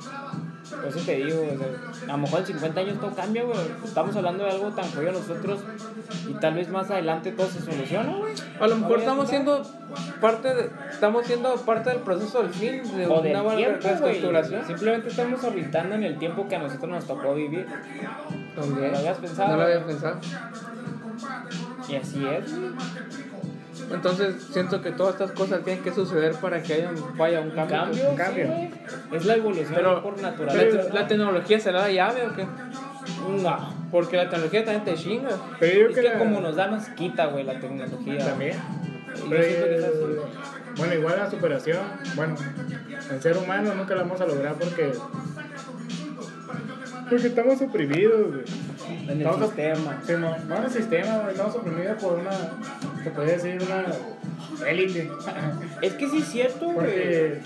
Por 0.85 0.95
eso 0.95 1.03
te 1.03 1.15
digo, 1.15 1.41
o 1.41 1.57
sea, 1.57 2.13
a 2.13 2.17
lo 2.17 2.17
mejor 2.19 2.41
en 2.41 2.45
50 2.45 2.79
años 2.79 2.99
todo 2.99 3.15
cambia, 3.15 3.43
güey. 3.43 3.57
Estamos 3.83 4.15
hablando 4.15 4.43
de 4.43 4.51
algo 4.51 4.69
tan 4.69 4.87
jodido 4.91 5.13
nosotros 5.13 5.61
y 6.29 6.33
tal 6.35 6.53
vez 6.53 6.69
más 6.69 6.91
adelante 6.91 7.31
todo 7.31 7.47
se 7.47 7.59
soluciona, 7.59 8.15
güey. 8.15 8.35
A 8.59 8.67
lo 8.67 8.75
mejor 8.75 8.91
No 8.91 8.99
estamos 8.99 9.29
siendo 9.29 9.63
parte 10.21 10.53
de, 10.53 10.69
estamos 10.91 11.25
siendo 11.25 11.55
parte 11.55 11.89
del 11.89 12.01
proceso 12.01 12.43
del 12.43 12.51
fin 12.51 12.97
de 12.97 13.07
O 13.07 13.19
una 13.19 13.41
buena 13.41 13.79
tiempo. 13.79 13.97
Simplemente 14.67 15.09
estamos 15.09 15.43
orbitando 15.43 15.95
en 15.95 16.03
el 16.03 16.19
tiempo 16.19 16.47
que 16.47 16.55
a 16.55 16.59
nosotros 16.59 16.87
nos 16.91 17.05
tocó 17.07 17.33
vivir. 17.33 17.65
También. 18.55 18.91
¿Lo 18.91 18.97
habías 18.99 19.17
pensado? 19.17 19.49
No 19.53 19.57
lo 19.57 19.63
había 19.63 19.83
pensado. 19.83 20.19
Y 21.89 21.95
así 21.95 22.23
es. 22.27 22.53
Entonces 23.91 24.35
siento 24.51 24.81
que 24.81 24.91
todas 24.91 25.13
estas 25.15 25.31
cosas 25.31 25.63
tienen 25.63 25.83
que 25.83 25.91
suceder 25.91 26.33
para 26.35 26.61
que 26.63 26.73
haya 26.73 26.89
un, 26.89 27.17
vaya 27.17 27.39
un 27.41 27.51
cambio. 27.51 27.77
Cambio, 27.77 28.09
Un 28.09 28.15
cambio. 28.15 28.45
sí. 28.47 28.69
Es 29.15 29.25
la 29.25 29.35
evolución 29.35 29.73
Pero 29.75 30.01
por 30.03 30.19
¿La, 30.21 30.31
naturaleza. 30.31 30.93
la 30.93 31.07
tecnología 31.07 31.59
será 31.59 31.79
la 31.81 31.91
llave 31.91 32.25
o 32.27 32.33
qué? 32.35 32.45
No. 33.41 33.73
Porque 33.91 34.17
la 34.17 34.23
tecnología 34.29 34.65
también 34.65 34.83
te 34.85 34.95
chinga. 34.95 35.29
Pero 35.59 35.79
yo 35.81 35.87
Es 35.89 35.95
que 35.95 36.01
la- 36.01 36.17
como 36.17 36.41
nos 36.41 36.55
da, 36.55 36.67
nos 36.67 36.87
quita, 36.89 37.27
güey, 37.27 37.43
la 37.43 37.59
tecnología. 37.59 38.17
También. 38.25 38.57
Pero, 39.29 39.43
siento 39.43 39.65
que 39.65 39.75
es 39.77 39.83
así. 39.83 39.97
bueno, 40.77 40.93
igual 40.95 41.15
la 41.17 41.29
superación, 41.31 41.79
bueno, 42.15 42.35
el 43.11 43.21
ser 43.21 43.37
humano 43.37 43.73
nunca 43.75 43.95
la 43.95 44.01
vamos 44.01 44.19
a 44.19 44.25
lograr 44.25 44.55
porque 44.55 44.91
porque 47.09 47.27
estamos 47.27 47.61
oprimidos, 47.61 48.27
güey. 48.31 48.43
En 49.03 49.09
el 49.11 49.17
Estamos- 49.21 49.45
sistema. 49.47 50.01
Sí, 50.05 50.13
no, 50.19 50.37
no 50.47 50.57
en 50.57 50.63
el 50.63 50.69
sistema, 50.71 51.17
güey, 51.19 51.31
estamos 51.31 51.55
oprimidos 51.55 52.01
por 52.01 52.13
una, 52.19 52.31
se 53.05 53.11
podría 53.11 53.33
decir, 53.35 53.61
una 53.61 53.85
élite. 54.67 55.11
Es 55.81 55.93
que 55.93 56.09
sí 56.09 56.17
es 56.17 56.27
cierto, 56.27 56.65
güey. 56.65 56.75
Porque 56.75 57.39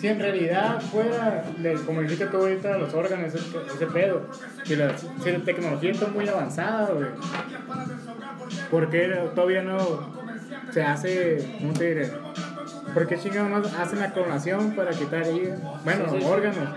si 0.00 0.08
en 0.08 0.18
realidad 0.18 0.80
fuera, 0.80 1.44
como 1.84 2.00
dijiste 2.00 2.26
tú 2.26 2.38
ahorita, 2.38 2.78
los 2.78 2.94
órganos, 2.94 3.34
ese, 3.34 3.38
ese 3.74 3.86
pedo, 3.88 4.26
si 4.64 4.74
la, 4.76 4.96
si 4.96 5.30
la 5.30 5.38
tecnología 5.40 5.90
está 5.90 6.06
muy 6.08 6.26
avanzada, 6.26 6.92
güey, 6.94 7.08
porque 8.70 9.06
todavía 9.34 9.62
no 9.62 9.78
se 10.70 10.82
hace, 10.82 11.56
¿cómo 11.60 11.74
te 11.74 11.88
diré? 11.94 12.10
¿Por 12.94 13.06
qué 13.06 13.18
chingados 13.18 13.50
no 13.50 13.78
hacen 13.82 14.00
la 14.00 14.12
clonación 14.12 14.74
para 14.74 14.92
quitar 14.92 15.26
hígado? 15.30 15.78
Bueno, 15.84 16.04
Sí, 16.06 16.16
sí, 16.16 16.20
sí. 16.22 16.26
órganos, 16.26 16.68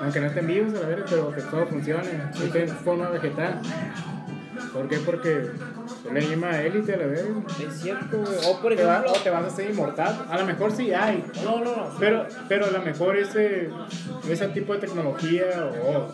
aunque 0.00 0.20
no 0.20 0.26
estén 0.26 0.46
vivos 0.46 0.74
a 0.74 0.80
la 0.82 0.86
verga, 0.88 1.06
pero 1.10 1.32
que 1.34 1.42
todo 1.42 1.66
funcione, 1.66 2.08
en 2.54 2.68
forma 2.68 3.08
vegetal. 3.10 3.60
¿Por 4.72 4.88
qué? 4.88 4.96
Porque 4.98 5.38
es 5.38 6.12
la 6.12 6.20
misma 6.20 6.60
élite 6.62 6.94
a 6.94 6.96
la 6.98 7.06
verga. 7.06 7.34
Es 7.68 7.80
cierto, 7.82 8.18
güey. 8.18 8.32
O 8.46 8.60
por 8.60 8.74
Te 8.74 8.84
va- 8.84 8.92
ejemplo. 9.00 9.12
o 9.12 9.22
te 9.22 9.30
vas 9.30 9.44
a 9.44 9.46
hacer 9.48 9.70
inmortal. 9.70 10.26
A 10.30 10.38
lo 10.38 10.46
mejor 10.46 10.72
sí 10.72 10.92
hay, 10.92 11.22
No, 11.44 11.58
no, 11.58 11.76
no. 11.76 11.90
pero, 12.00 12.26
pero 12.48 12.66
a 12.66 12.70
lo 12.70 12.80
mejor 12.82 13.16
ese, 13.16 13.68
ese 14.28 14.48
tipo 14.48 14.72
de 14.72 14.78
tecnología 14.80 15.44
o 15.84 16.12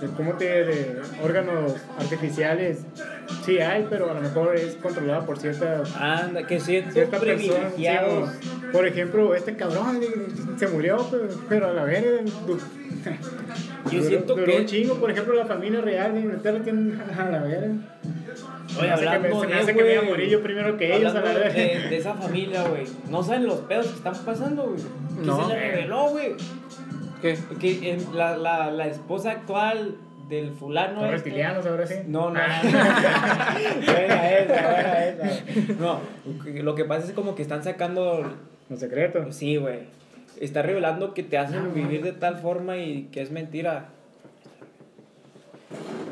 de, 0.00 0.06
¿cómo 0.16 0.34
te, 0.34 0.44
de 0.64 1.02
órganos 1.22 1.74
artificiales, 1.98 2.78
sí 3.44 3.58
hay, 3.58 3.86
pero 3.90 4.10
a 4.10 4.14
lo 4.14 4.20
mejor 4.20 4.54
es 4.56 4.76
controlada 4.76 5.26
por 5.26 5.38
ciertas, 5.38 5.94
Anda, 5.96 6.46
que 6.46 6.60
ciertos 6.60 7.20
privilegiados. 7.20 8.30
sí, 8.40 8.48
por 8.72 8.86
ejemplo, 8.86 9.34
este 9.34 9.56
cabrón 9.56 10.00
se 10.56 10.68
murió, 10.68 11.04
pero, 11.10 11.28
pero 11.48 11.66
a 11.68 11.72
la 11.72 11.84
verga, 11.84 12.22
Yo 13.90 14.02
siento 14.02 14.34
duró 14.34 14.46
que. 14.52 14.58
un 14.60 14.66
chingo, 14.66 14.94
por 14.96 15.10
ejemplo, 15.10 15.34
la 15.34 15.46
familia 15.46 15.80
real 15.80 16.14
de 16.14 16.20
Inglaterra 16.20 16.58
tiene 16.62 16.94
a 17.18 17.24
la 17.30 17.38
verga. 17.40 17.74
Oye, 18.78 18.78
Se 18.78 18.82
me 18.82 18.90
hace 18.92 19.00
que 19.04 19.08
me- 19.08 19.14
hablando 19.16 19.40
se 19.40 19.46
me 19.46 19.54
de, 19.54 19.60
hace 19.60 19.74
que 19.74 19.82
me 19.82 19.92
iba 19.94 20.02
a 20.02 20.04
morir 20.04 20.28
yo 20.28 20.42
primero 20.42 20.76
que 20.76 20.94
ellos 20.96 21.10
a 21.10 21.14
la 21.14 21.20
hablando 21.20 21.40
verga. 21.40 21.54
de, 21.82 21.88
de 21.88 21.96
esa 21.96 22.14
familia, 22.14 22.62
güey. 22.68 22.84
No 23.10 23.22
saben 23.22 23.46
los 23.46 23.60
pedos 23.60 23.86
que 23.88 23.94
están 23.94 24.14
pasando, 24.24 24.64
güey. 24.64 24.76
Que 25.20 25.26
No. 25.26 25.48
se 25.48 25.54
le 25.54 25.70
reveló, 25.70 26.08
güey. 26.10 26.34
¿Qué? 27.22 27.38
Que 27.58 27.90
en 27.92 28.16
la, 28.16 28.36
la, 28.36 28.70
la 28.70 28.86
esposa 28.86 29.30
actual 29.32 29.96
del 30.28 30.52
fulano. 30.52 31.00
Son 31.00 31.14
este- 31.14 31.44
ahora 31.44 31.86
sí. 31.86 31.94
No, 32.06 32.30
no. 32.30 32.38
Ah. 32.38 32.60
buena 33.86 34.30
esa, 34.30 34.70
buena 34.70 35.04
esa. 35.06 35.42
No, 35.80 36.00
lo 36.62 36.74
que 36.74 36.84
pasa 36.84 37.06
es 37.06 37.12
como 37.12 37.34
que 37.34 37.42
están 37.42 37.64
sacando. 37.64 38.30
Los 38.68 38.80
secretos. 38.80 39.34
Sí, 39.34 39.56
güey. 39.56 39.78
Está 40.40 40.62
revelando 40.62 41.14
que 41.14 41.22
te 41.22 41.36
hacen 41.38 41.74
vivir 41.74 42.02
de 42.02 42.12
tal 42.12 42.36
forma 42.36 42.76
y 42.76 43.04
que 43.12 43.22
es 43.22 43.30
mentira. 43.30 43.86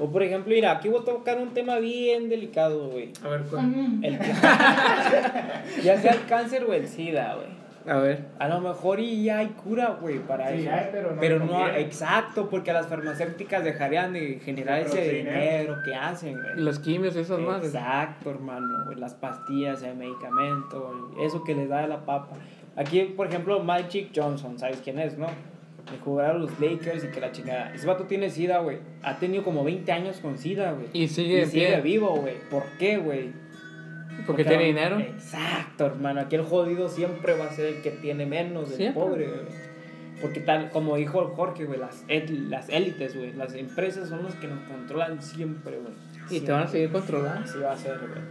O 0.00 0.10
por 0.10 0.22
ejemplo, 0.22 0.52
mira, 0.54 0.72
aquí 0.72 0.88
voy 0.88 1.00
a 1.00 1.04
tocar 1.04 1.38
un 1.38 1.54
tema 1.54 1.78
bien 1.78 2.28
delicado, 2.28 2.88
güey. 2.90 3.12
A 3.24 3.28
ver, 3.28 3.42
¿cuál? 3.42 3.72
El 4.02 4.18
ya 5.82 5.98
sea 6.00 6.12
el 6.12 6.26
cáncer 6.26 6.64
o 6.64 6.72
el 6.72 6.86
SIDA, 6.86 7.34
güey. 7.36 7.56
A 7.88 7.98
ver. 8.00 8.24
A 8.40 8.48
lo 8.48 8.60
mejor 8.60 8.98
y 8.98 9.22
ya 9.22 9.38
hay 9.38 9.46
cura, 9.46 9.96
güey, 10.00 10.18
para 10.18 10.50
Sí, 10.50 10.62
eso. 10.62 10.70
hay, 10.72 10.88
pero 10.90 11.14
no 11.14 11.20
pero 11.20 11.38
no, 11.38 11.68
exacto, 11.68 12.50
porque 12.50 12.72
las 12.72 12.88
farmacéuticas 12.88 13.62
dejarían 13.62 14.12
de 14.12 14.40
generar 14.44 14.80
ese 14.80 15.00
dinero 15.08 15.76
que 15.84 15.94
hacen, 15.94 16.32
güey. 16.34 16.56
Los 16.56 16.80
quimios, 16.80 17.14
esas 17.14 17.38
madres. 17.38 17.72
Exacto, 17.72 18.30
hermano, 18.30 18.84
güey, 18.86 18.98
las 18.98 19.14
pastillas, 19.14 19.82
el 19.84 19.96
medicamento, 19.96 21.14
eso 21.22 21.44
que 21.44 21.54
les 21.54 21.68
da 21.68 21.84
a 21.84 21.86
la 21.86 22.04
papa. 22.04 22.36
Aquí, 22.76 23.02
por 23.16 23.26
ejemplo, 23.26 23.62
Magic 23.62 24.10
Johnson, 24.14 24.58
¿sabes 24.58 24.80
quién 24.84 24.98
es, 24.98 25.16
no? 25.16 25.26
De 25.26 25.98
jugar 26.04 26.32
a 26.32 26.34
los 26.34 26.58
Lakers 26.60 27.04
y 27.04 27.08
que 27.08 27.20
la 27.20 27.32
chingada. 27.32 27.72
Ese 27.74 27.86
vato 27.86 28.04
tiene 28.04 28.28
SIDA, 28.28 28.58
güey. 28.58 28.78
Ha 29.02 29.18
tenido 29.18 29.44
como 29.44 29.64
20 29.64 29.90
años 29.92 30.16
con 30.18 30.36
SIDA, 30.36 30.72
güey. 30.72 30.88
Y 30.92 31.08
sigue 31.08 31.80
vivo, 31.80 32.16
güey. 32.16 32.34
¿Por 32.50 32.64
qué, 32.78 32.98
güey? 32.98 33.30
Porque 34.26 34.44
tiene 34.44 34.64
dinero. 34.64 34.98
Exacto, 34.98 35.86
hermano. 35.86 36.20
Aquí 36.20 36.36
el 36.36 36.42
jodido 36.42 36.88
siempre 36.88 37.34
va 37.36 37.46
a 37.46 37.52
ser 37.52 37.66
el 37.66 37.82
que 37.82 37.90
tiene 37.90 38.26
menos, 38.26 38.70
el 38.70 38.76
Siempre. 38.76 39.02
pobre, 39.02 39.26
güey. 39.28 39.66
Porque 40.20 40.40
tal, 40.40 40.70
como 40.70 40.96
dijo 40.96 41.32
Jorge, 41.36 41.66
güey, 41.66 41.78
las, 41.78 42.04
las 42.08 42.68
élites, 42.70 43.14
güey, 43.14 43.32
las 43.34 43.54
empresas 43.54 44.08
son 44.08 44.24
las 44.24 44.34
que 44.36 44.48
nos 44.48 44.60
controlan 44.60 45.22
siempre, 45.22 45.76
güey. 45.78 45.92
Y 46.30 46.40
te 46.40 46.52
van 46.52 46.62
a 46.62 46.66
seguir 46.66 46.90
controlando. 46.90 47.44
Así 47.44 47.58
va 47.58 47.72
a 47.72 47.76
ser, 47.76 47.98
güey. 47.98 48.22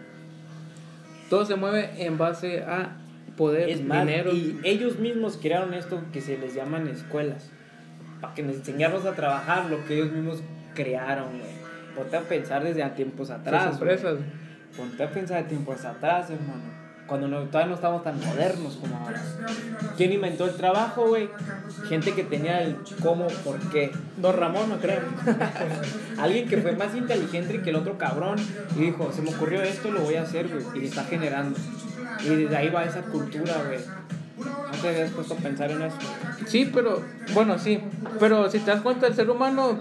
Todo 1.29 1.45
se 1.45 1.55
mueve 1.55 1.91
en 1.97 2.17
base 2.17 2.63
a 2.63 2.97
poder, 3.37 3.69
Es 3.69 3.83
más, 3.83 4.05
dinero. 4.05 4.31
y 4.33 4.59
ellos 4.63 4.99
mismos 4.99 5.37
crearon 5.41 5.73
esto 5.73 6.01
que 6.13 6.21
se 6.21 6.37
les 6.37 6.53
llaman 6.55 6.87
escuelas. 6.87 7.49
Para 8.21 8.33
que 8.33 8.43
nos 8.43 8.55
enseñarnos 8.55 9.05
a 9.05 9.13
trabajar 9.13 9.69
lo 9.69 9.85
que 9.85 9.95
ellos 9.95 10.11
mismos 10.11 10.41
crearon, 10.73 11.39
güey. 11.39 11.51
Ponte 11.95 12.17
a 12.17 12.21
pensar 12.21 12.63
desde 12.63 12.83
a 12.83 12.95
tiempos 12.95 13.29
atrás. 13.29 13.77
Ponte 14.77 15.03
a 15.03 15.09
pensar 15.09 15.43
de 15.43 15.49
tiempos 15.49 15.85
atrás, 15.85 16.29
hermano. 16.29 16.84
Cuando 17.07 17.27
no- 17.27 17.41
todavía 17.43 17.69
no 17.69 17.75
estábamos 17.75 18.03
tan 18.03 18.19
modernos 18.19 18.77
como 18.77 18.97
ahora. 18.97 19.21
¿Quién 19.95 20.11
inventó 20.11 20.45
el 20.45 20.55
trabajo, 20.55 21.07
güey? 21.07 21.29
Gente 21.87 22.13
que 22.13 22.23
tenía 22.23 22.61
el 22.63 22.77
cómo, 23.01 23.27
por 23.43 23.59
qué. 23.69 23.91
Don 24.17 24.35
Ramón, 24.35 24.69
no 24.69 24.77
creo. 24.79 25.01
Alguien 26.17 26.47
que 26.47 26.57
fue 26.57 26.71
más 26.75 26.95
inteligente 26.95 27.61
que 27.61 27.69
el 27.69 27.75
otro 27.75 27.97
cabrón 27.97 28.37
y 28.75 28.79
dijo, 28.79 29.11
se 29.13 29.21
me 29.21 29.29
ocurrió 29.29 29.61
esto, 29.61 29.91
lo 29.91 30.01
voy 30.01 30.15
a 30.15 30.23
hacer, 30.23 30.47
güey. 30.47 30.83
Y 30.83 30.87
está 30.87 31.03
generando. 31.03 31.57
Y 32.23 32.29
desde 32.29 32.55
ahí 32.57 32.69
va 32.69 32.83
esa 32.85 33.01
cultura, 33.01 33.53
güey. 33.67 33.79
¿No 34.37 34.77
te 34.81 34.89
habías 34.89 35.11
puesto 35.11 35.33
a 35.35 35.37
pensar 35.37 35.71
en 35.71 35.81
eso? 35.83 35.97
Sí, 36.47 36.69
pero, 36.73 37.01
bueno, 37.33 37.57
sí. 37.59 37.79
Pero 38.19 38.49
si 38.49 38.59
te 38.59 38.71
das 38.71 38.81
cuenta, 38.81 39.07
el 39.07 39.15
ser 39.15 39.29
humano, 39.29 39.79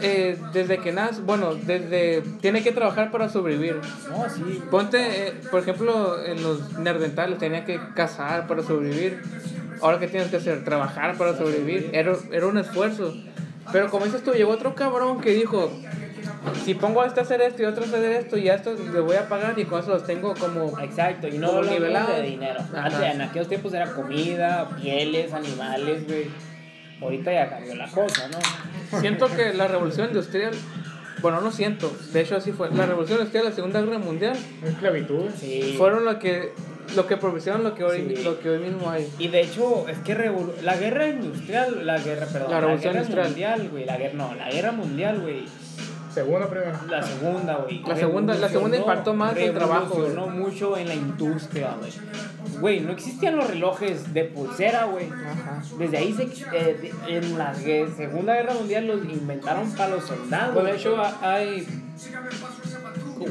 eh, 0.00 0.38
desde 0.52 0.78
que 0.78 0.92
nace, 0.92 1.20
bueno, 1.22 1.54
desde. 1.54 2.22
tiene 2.40 2.62
que 2.62 2.72
trabajar 2.72 3.10
para 3.10 3.28
sobrevivir. 3.28 3.80
No, 4.10 4.28
sí. 4.28 4.62
Ponte, 4.70 5.28
eh, 5.28 5.34
por 5.50 5.60
ejemplo, 5.60 6.24
en 6.24 6.42
los 6.42 6.78
nerdentales 6.78 7.38
tenía 7.38 7.64
que 7.64 7.80
cazar 7.94 8.46
para 8.46 8.62
sobrevivir. 8.62 9.22
Ahora, 9.80 9.98
¿qué 9.98 10.08
tienes 10.08 10.28
que 10.28 10.36
hacer? 10.36 10.64
Trabajar 10.64 11.16
para 11.16 11.36
sobrevivir. 11.36 11.90
Era, 11.92 12.16
era 12.32 12.46
un 12.46 12.58
esfuerzo. 12.58 13.14
Pero 13.72 13.90
como 13.90 14.04
dices 14.06 14.22
tú, 14.22 14.32
llegó 14.32 14.52
otro 14.52 14.74
cabrón 14.74 15.20
que 15.20 15.30
dijo: 15.30 15.70
Si 16.64 16.74
pongo 16.74 17.02
a 17.02 17.06
este 17.06 17.20
a 17.20 17.22
hacer 17.24 17.40
esto 17.42 17.62
y 17.62 17.66
otro 17.66 17.84
a 17.84 17.86
hacer 17.86 18.04
esto, 18.04 18.38
y 18.38 18.48
a 18.48 18.54
esto 18.54 18.74
le 18.74 19.00
voy 19.00 19.16
a 19.16 19.28
pagar 19.28 19.58
y 19.58 19.64
con 19.64 19.80
eso 19.80 19.90
los 19.90 20.04
tengo 20.04 20.34
como. 20.34 20.78
Exacto, 20.80 21.28
y 21.28 21.38
no 21.38 21.50
hablamos 21.50 22.16
de 22.16 22.22
dinero. 22.22 22.60
Ajá. 22.60 22.84
Antes, 22.84 23.14
en 23.14 23.20
aquellos 23.22 23.48
tiempos 23.48 23.72
era 23.74 23.92
comida, 23.92 24.68
pieles, 24.80 25.32
animales, 25.32 26.06
güey. 26.06 26.28
Ahorita 27.00 27.32
ya 27.32 27.48
cambió 27.50 27.74
la 27.74 27.88
cosa, 27.88 28.28
¿no? 28.28 29.00
Siento 29.00 29.28
que 29.34 29.52
la 29.54 29.68
revolución 29.68 30.08
industrial. 30.08 30.52
Bueno, 31.20 31.40
no 31.40 31.50
siento. 31.50 31.92
De 32.12 32.20
hecho, 32.20 32.36
así 32.36 32.52
fue. 32.52 32.70
La 32.74 32.86
revolución 32.86 33.18
industrial, 33.18 33.46
la 33.46 33.52
Segunda 33.52 33.80
Guerra 33.80 33.98
Mundial, 33.98 34.36
Esclavitud. 34.64 35.30
Sí. 35.38 35.74
fueron 35.78 36.04
lo 36.04 36.18
que. 36.18 36.52
Lo 36.96 37.06
que 37.06 37.18
propiciaron 37.18 37.64
lo 37.64 37.74
que 37.74 37.84
hoy, 37.84 38.14
Sí. 38.16 38.22
lo 38.24 38.40
que 38.40 38.48
hoy 38.48 38.60
mismo 38.60 38.88
hay. 38.90 39.06
Y 39.18 39.28
de 39.28 39.42
hecho, 39.42 39.86
es 39.88 39.98
que 39.98 40.16
revolu- 40.16 40.58
la 40.62 40.74
guerra 40.74 41.06
industrial, 41.08 41.84
la 41.84 41.98
guerra, 41.98 42.24
perdón, 42.26 42.50
La 42.50 42.60
revolución 42.60 42.94
guerra 42.94 43.04
industrial. 43.04 43.26
mundial, 43.28 43.68
güey, 43.70 43.84
la 43.84 43.96
guerra, 43.98 44.14
no, 44.14 44.34
la 44.34 44.50
guerra 44.50 44.72
mundial, 44.72 45.20
güey, 45.20 45.44
Segundo 46.18 46.48
primero. 46.48 46.72
la 46.88 47.02
segunda, 47.02 47.56
güey. 47.56 47.82
La 47.86 47.96
segunda- 47.96 48.34
la 48.34 48.48
segunda 48.48 48.76
impactó 48.76 49.14
más 49.14 49.36
el 49.36 49.52
trabajo, 49.54 49.94
revolucionó 49.94 50.26
mucho 50.28 50.76
en 50.76 50.88
la 50.88 50.94
industria, 50.94 51.76
güey. 51.78 51.92
Güey, 52.60 52.80
no 52.80 52.92
existían 52.92 53.36
los 53.36 53.48
relojes 53.48 54.12
de 54.12 54.24
pulsera, 54.24 54.84
güey. 54.86 55.06
Ajá. 55.10 55.62
Desde 55.78 55.96
ahí, 55.98 56.12
se, 56.12 56.24
eh, 56.56 56.92
en 57.08 57.38
la 57.38 57.54
Segunda 57.54 58.34
Guerra 58.34 58.54
Mundial 58.54 58.86
los 58.86 59.04
inventaron 59.04 59.70
para 59.72 59.90
los 59.96 60.04
soldados. 60.04 60.54
Pues 60.54 60.64
de 60.66 60.76
hecho 60.76 60.96
ha- 61.00 61.18
hay, 61.34 61.66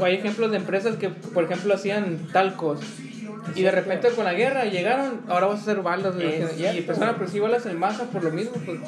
hay 0.04 0.16
ejemplos 0.16 0.52
de 0.52 0.58
empresas 0.58 0.96
que, 0.98 1.10
por 1.10 1.44
ejemplo, 1.44 1.74
hacían 1.74 2.28
talcos. 2.32 2.80
Y 3.56 3.64
de 3.64 3.72
repente 3.72 4.10
con 4.10 4.26
la 4.26 4.34
guerra 4.34 4.66
llegaron, 4.66 5.22
ahora 5.28 5.48
vas 5.48 5.60
a 5.60 5.62
hacer 5.62 5.82
balas. 5.82 6.16
Es 6.16 6.60
y 6.60 6.66
empezaron 6.66 7.10
a 7.10 7.16
producir 7.16 7.42
balas 7.42 7.66
en 7.66 7.78
masa 7.78 8.06
por 8.06 8.24
lo 8.24 8.32
mismo. 8.32 8.54
Pues. 8.66 8.80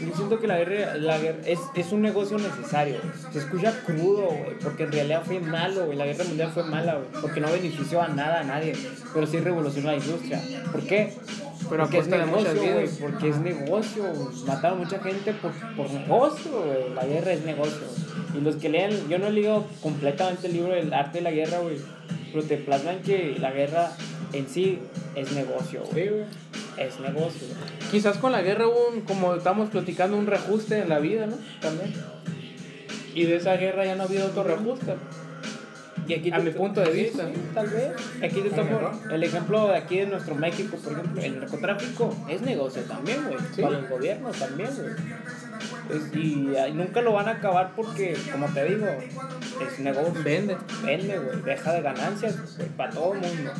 Yo 0.00 0.14
siento 0.14 0.40
que 0.40 0.46
la 0.46 0.58
guerra, 0.58 0.96
la 0.96 1.18
guerra 1.18 1.38
es, 1.46 1.58
es 1.74 1.92
un 1.92 2.02
negocio 2.02 2.38
necesario. 2.38 2.96
Se 3.32 3.38
escucha 3.38 3.72
crudo, 3.84 4.26
güey, 4.26 4.58
porque 4.62 4.84
en 4.84 4.92
realidad 4.92 5.22
fue 5.24 5.40
malo, 5.40 5.86
güey. 5.86 5.98
La 5.98 6.06
guerra 6.06 6.24
mundial 6.24 6.50
fue 6.52 6.64
mala, 6.64 6.94
güey, 6.94 7.06
porque 7.20 7.40
no 7.40 7.50
benefició 7.50 8.00
a 8.02 8.08
nada, 8.08 8.40
a 8.40 8.44
nadie. 8.44 8.74
Pero 9.12 9.26
sí 9.26 9.38
revolucionó 9.38 9.90
la 9.90 9.96
industria. 9.96 10.40
¿Por 10.70 10.82
qué? 10.82 11.14
Pero 11.68 11.84
porque 11.84 11.98
es 11.98 12.08
negocio, 12.08 12.72
güey. 12.72 12.88
Porque 13.00 13.28
es 13.28 13.38
negocio. 13.38 14.04
Mataron 14.46 14.78
mucha 14.78 14.98
gente 15.00 15.32
por, 15.34 15.52
por 15.76 15.90
negocio, 15.90 16.50
güey. 16.50 16.94
La 16.94 17.04
guerra 17.04 17.32
es 17.32 17.44
negocio. 17.44 17.86
Y 18.36 18.40
los 18.40 18.56
que 18.56 18.68
leen, 18.68 19.08
yo 19.08 19.18
no 19.18 19.28
he 19.28 19.30
leído 19.30 19.64
completamente 19.82 20.48
el 20.48 20.54
libro 20.54 20.72
del 20.72 20.92
arte 20.92 21.18
de 21.18 21.24
la 21.24 21.30
guerra, 21.30 21.58
güey. 21.60 21.76
Pero 22.34 22.46
te 22.46 22.56
plasman 22.56 23.00
que 23.00 23.36
la 23.38 23.52
guerra 23.52 23.92
en 24.32 24.48
sí 24.48 24.80
es 25.14 25.30
negocio, 25.32 25.84
güey. 25.92 26.04
Sí, 26.04 26.10
güey. 26.10 26.24
Es 26.76 26.98
negocio. 26.98 27.46
Quizás 27.92 28.18
con 28.18 28.32
la 28.32 28.42
guerra 28.42 28.66
hubo, 28.66 28.88
un, 28.88 29.02
como 29.02 29.36
estamos 29.36 29.70
platicando, 29.70 30.16
un 30.16 30.26
reajuste 30.26 30.80
en 30.80 30.88
la 30.88 30.98
vida, 30.98 31.26
¿no? 31.26 31.36
También. 31.60 31.94
Y 33.14 33.22
de 33.22 33.36
esa 33.36 33.56
guerra 33.56 33.84
ya 33.84 33.94
no 33.94 34.02
ha 34.02 34.06
habido 34.06 34.26
otro 34.26 34.42
reajuste. 34.42 34.94
Y 36.08 36.14
aquí 36.14 36.32
A 36.32 36.40
mi 36.40 36.50
punto 36.50 36.80
de 36.80 36.92
sí, 36.92 37.02
vista. 37.04 37.28
sí, 37.32 37.40
tal 37.54 37.68
vez. 37.68 37.92
Aquí 38.20 38.40
te 38.40 38.50
tomo 38.50 38.90
el 39.12 39.22
ejemplo 39.22 39.68
de 39.68 39.76
aquí 39.76 39.98
de 39.98 40.06
nuestro 40.06 40.34
México, 40.34 40.76
por 40.76 40.92
ejemplo. 40.92 41.22
El 41.22 41.38
narcotráfico 41.38 42.16
es 42.28 42.42
negocio 42.42 42.82
también, 42.82 43.24
güey. 43.28 43.38
Sí. 43.54 43.62
Para 43.62 43.80
los 43.80 43.88
gobiernos 43.88 44.36
también, 44.36 44.70
güey. 44.74 44.90
Y 46.14 46.72
nunca 46.72 47.00
lo 47.02 47.12
van 47.12 47.28
a 47.28 47.32
acabar 47.32 47.72
porque, 47.76 48.16
como 48.32 48.46
te 48.48 48.64
digo, 48.64 48.86
es 48.86 49.78
negocio. 49.80 50.22
Vende. 50.24 50.56
Vende, 50.84 51.18
güey. 51.18 51.42
Deja 51.42 51.72
de 51.72 51.82
ganancias, 51.82 52.56
güey, 52.56 52.68
para 52.70 52.90
todo 52.90 53.14
el 53.14 53.20
mundo. 53.20 53.52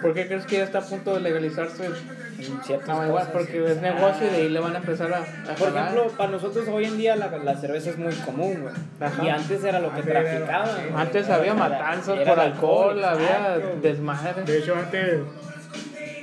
¿Por 0.00 0.14
qué 0.14 0.26
crees 0.26 0.46
que 0.46 0.56
ya 0.58 0.64
está 0.64 0.78
a 0.78 0.82
punto 0.82 1.14
de 1.14 1.20
legalizarse 1.20 1.86
En 1.86 2.62
ciertas 2.64 2.88
la 2.88 2.94
marihuana? 2.96 3.26
cosas. 3.26 3.32
Porque 3.32 3.72
es 3.72 3.80
negocio 3.80 4.26
y 4.26 4.30
de 4.30 4.36
ahí 4.36 4.48
le 4.48 4.58
van 4.60 4.74
a 4.74 4.78
empezar 4.78 5.12
a, 5.12 5.18
a 5.18 5.54
Por 5.54 5.68
jalar. 5.68 5.88
ejemplo, 5.92 6.12
para 6.16 6.30
nosotros 6.30 6.66
hoy 6.68 6.84
en 6.86 6.98
día 6.98 7.14
la, 7.16 7.28
la 7.38 7.56
cerveza 7.56 7.90
es 7.90 7.98
muy 7.98 8.12
común, 8.14 8.62
güey. 8.62 8.74
Y 9.24 9.28
antes 9.28 9.62
era 9.62 9.78
lo 9.80 9.94
que 9.94 10.02
traficaban. 10.02 10.68
Antes 10.96 11.28
había 11.30 11.52
Era- 11.52 11.54
matanzas 11.54 12.18
era 12.18 12.34
por 12.34 12.44
el 12.44 12.52
alcohol, 12.52 13.04
había 13.04 13.56
exacto. 13.56 13.78
desmadre. 13.82 14.42
De 14.44 14.58
hecho, 14.58 14.74
antes. 14.76 15.20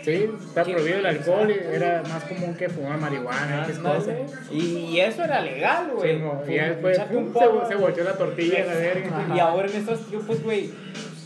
Sí, 0.10 0.30
está 0.48 0.64
prohibido 0.64 0.98
el 0.98 1.06
alcohol 1.06 1.52
y 1.52 1.76
era 1.76 2.02
más 2.10 2.24
común 2.24 2.56
que 2.56 2.68
fumar 2.68 3.00
marihuana 3.00 3.66
y 3.68 3.72
esas 3.72 3.84
cosas. 3.84 4.16
Y 4.52 5.00
eso 5.00 5.24
era 5.24 5.42
legal, 5.42 5.92
güey. 5.94 6.16
Sí, 6.16 6.22
no, 6.22 6.42
y 6.52 6.56
ya 6.56 6.70
después 6.70 7.00
pum, 7.00 7.32
se, 7.32 7.68
se 7.68 7.76
volteó 7.76 8.04
la 8.04 8.18
tortilla 8.18 8.66
la 8.66 8.74
verga. 8.74 9.28
Y 9.36 9.40
ahora 9.40 9.68
en 9.68 9.76
estos 9.76 10.08
tiempos, 10.08 10.42
güey, 10.42 10.72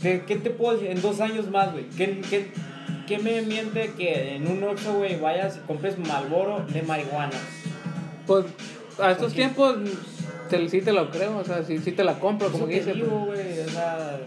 ¿qué 0.02 0.24
qué 0.28 0.36
te 0.36 0.50
puedo 0.50 0.74
decir? 0.74 0.92
En 0.92 1.02
dos 1.02 1.22
años 1.22 1.50
más, 1.50 1.72
güey. 1.72 1.86
¿Qué, 1.98 2.22
qué, 2.30 2.48
qué 3.08 3.20
me 3.20 3.42
miente 3.42 3.94
que 3.98 4.36
en 4.36 4.48
un 4.48 4.62
Oxxo, 4.64 4.96
güey, 4.96 5.18
vayas 5.18 5.58
y 5.58 5.68
compres 5.68 5.98
Malboro 5.98 6.66
de 6.68 6.82
marihuana? 6.82 7.38
Pues 8.28 8.46
a 9.00 9.12
estos 9.12 9.34
tiempos 9.34 9.78
te, 10.50 10.68
sí 10.68 10.82
te 10.82 10.92
lo 10.92 11.10
creo, 11.10 11.38
o 11.38 11.44
sea, 11.46 11.64
sí, 11.64 11.78
sí 11.80 11.94
te 11.94 12.04
la 12.04 12.20
compro, 12.20 12.52
como 12.52 12.66
te 12.66 12.74
dice. 12.74 12.94
digo, 12.94 13.26
güey, 13.28 13.60
o 13.60 13.70
sea... 13.70 14.20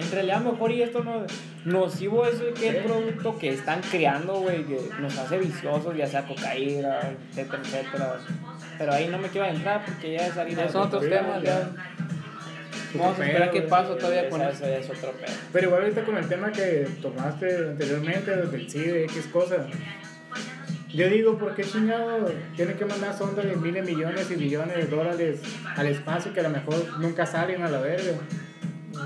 En 0.00 0.10
realidad, 0.10 0.40
mejor 0.40 0.72
y 0.72 0.82
esto 0.82 1.04
no. 1.04 1.26
Nocivo 1.64 2.24
es 2.24 2.40
que 2.58 2.68
el 2.68 2.76
producto 2.84 3.38
que 3.38 3.50
están 3.50 3.82
creando, 3.82 4.40
güey, 4.40 4.64
que 4.64 4.80
nos 4.98 5.18
hace 5.18 5.38
viciosos, 5.38 5.94
ya 5.94 6.06
sea 6.06 6.26
cocaína, 6.26 7.00
etcétera, 7.30 7.62
etcétera. 7.62 8.18
Pero 8.78 8.92
ahí 8.92 9.08
no 9.08 9.18
me 9.18 9.28
quiero 9.28 9.46
entrar 9.46 9.84
porque 9.84 10.12
ya 10.12 10.26
es 10.26 10.36
harina. 10.36 10.68
Son 10.68 10.86
otros 10.86 11.02
temas, 11.08 11.42
ya. 11.42 11.70
Vamos 12.94 13.20
a 13.20 13.26
esperar 13.26 13.50
qué 13.50 13.62
pasa 13.62 13.96
todavía 13.96 14.28
con 14.30 14.40
eso. 14.40 14.50
eso. 14.50 14.64
ya 14.64 14.78
es 14.78 14.90
otro 14.90 15.12
pedo. 15.12 15.32
Pero 15.52 15.66
igual 15.66 15.82
ahorita 15.82 16.04
con 16.04 16.16
el 16.16 16.28
tema 16.28 16.50
que 16.50 16.88
tomaste 17.02 17.56
anteriormente, 17.68 18.34
del 18.34 18.70
CIDE, 18.70 19.04
X 19.04 19.26
cosas. 19.26 19.66
Yo 20.92 21.08
digo, 21.08 21.38
¿por 21.38 21.54
qué 21.54 21.62
chingado 21.62 22.32
tienen 22.56 22.76
que 22.76 22.84
mandar 22.84 23.16
sondas 23.16 23.44
de 23.44 23.54
miles, 23.54 23.84
millones 23.84 24.28
y 24.30 24.34
billones 24.34 24.76
de 24.76 24.86
dólares 24.86 25.40
al 25.76 25.86
espacio 25.86 26.32
que 26.32 26.40
a 26.40 26.44
lo 26.44 26.50
mejor 26.50 26.98
nunca 26.98 27.26
salen 27.26 27.62
a 27.62 27.70
la 27.70 27.80
verga? 27.80 28.12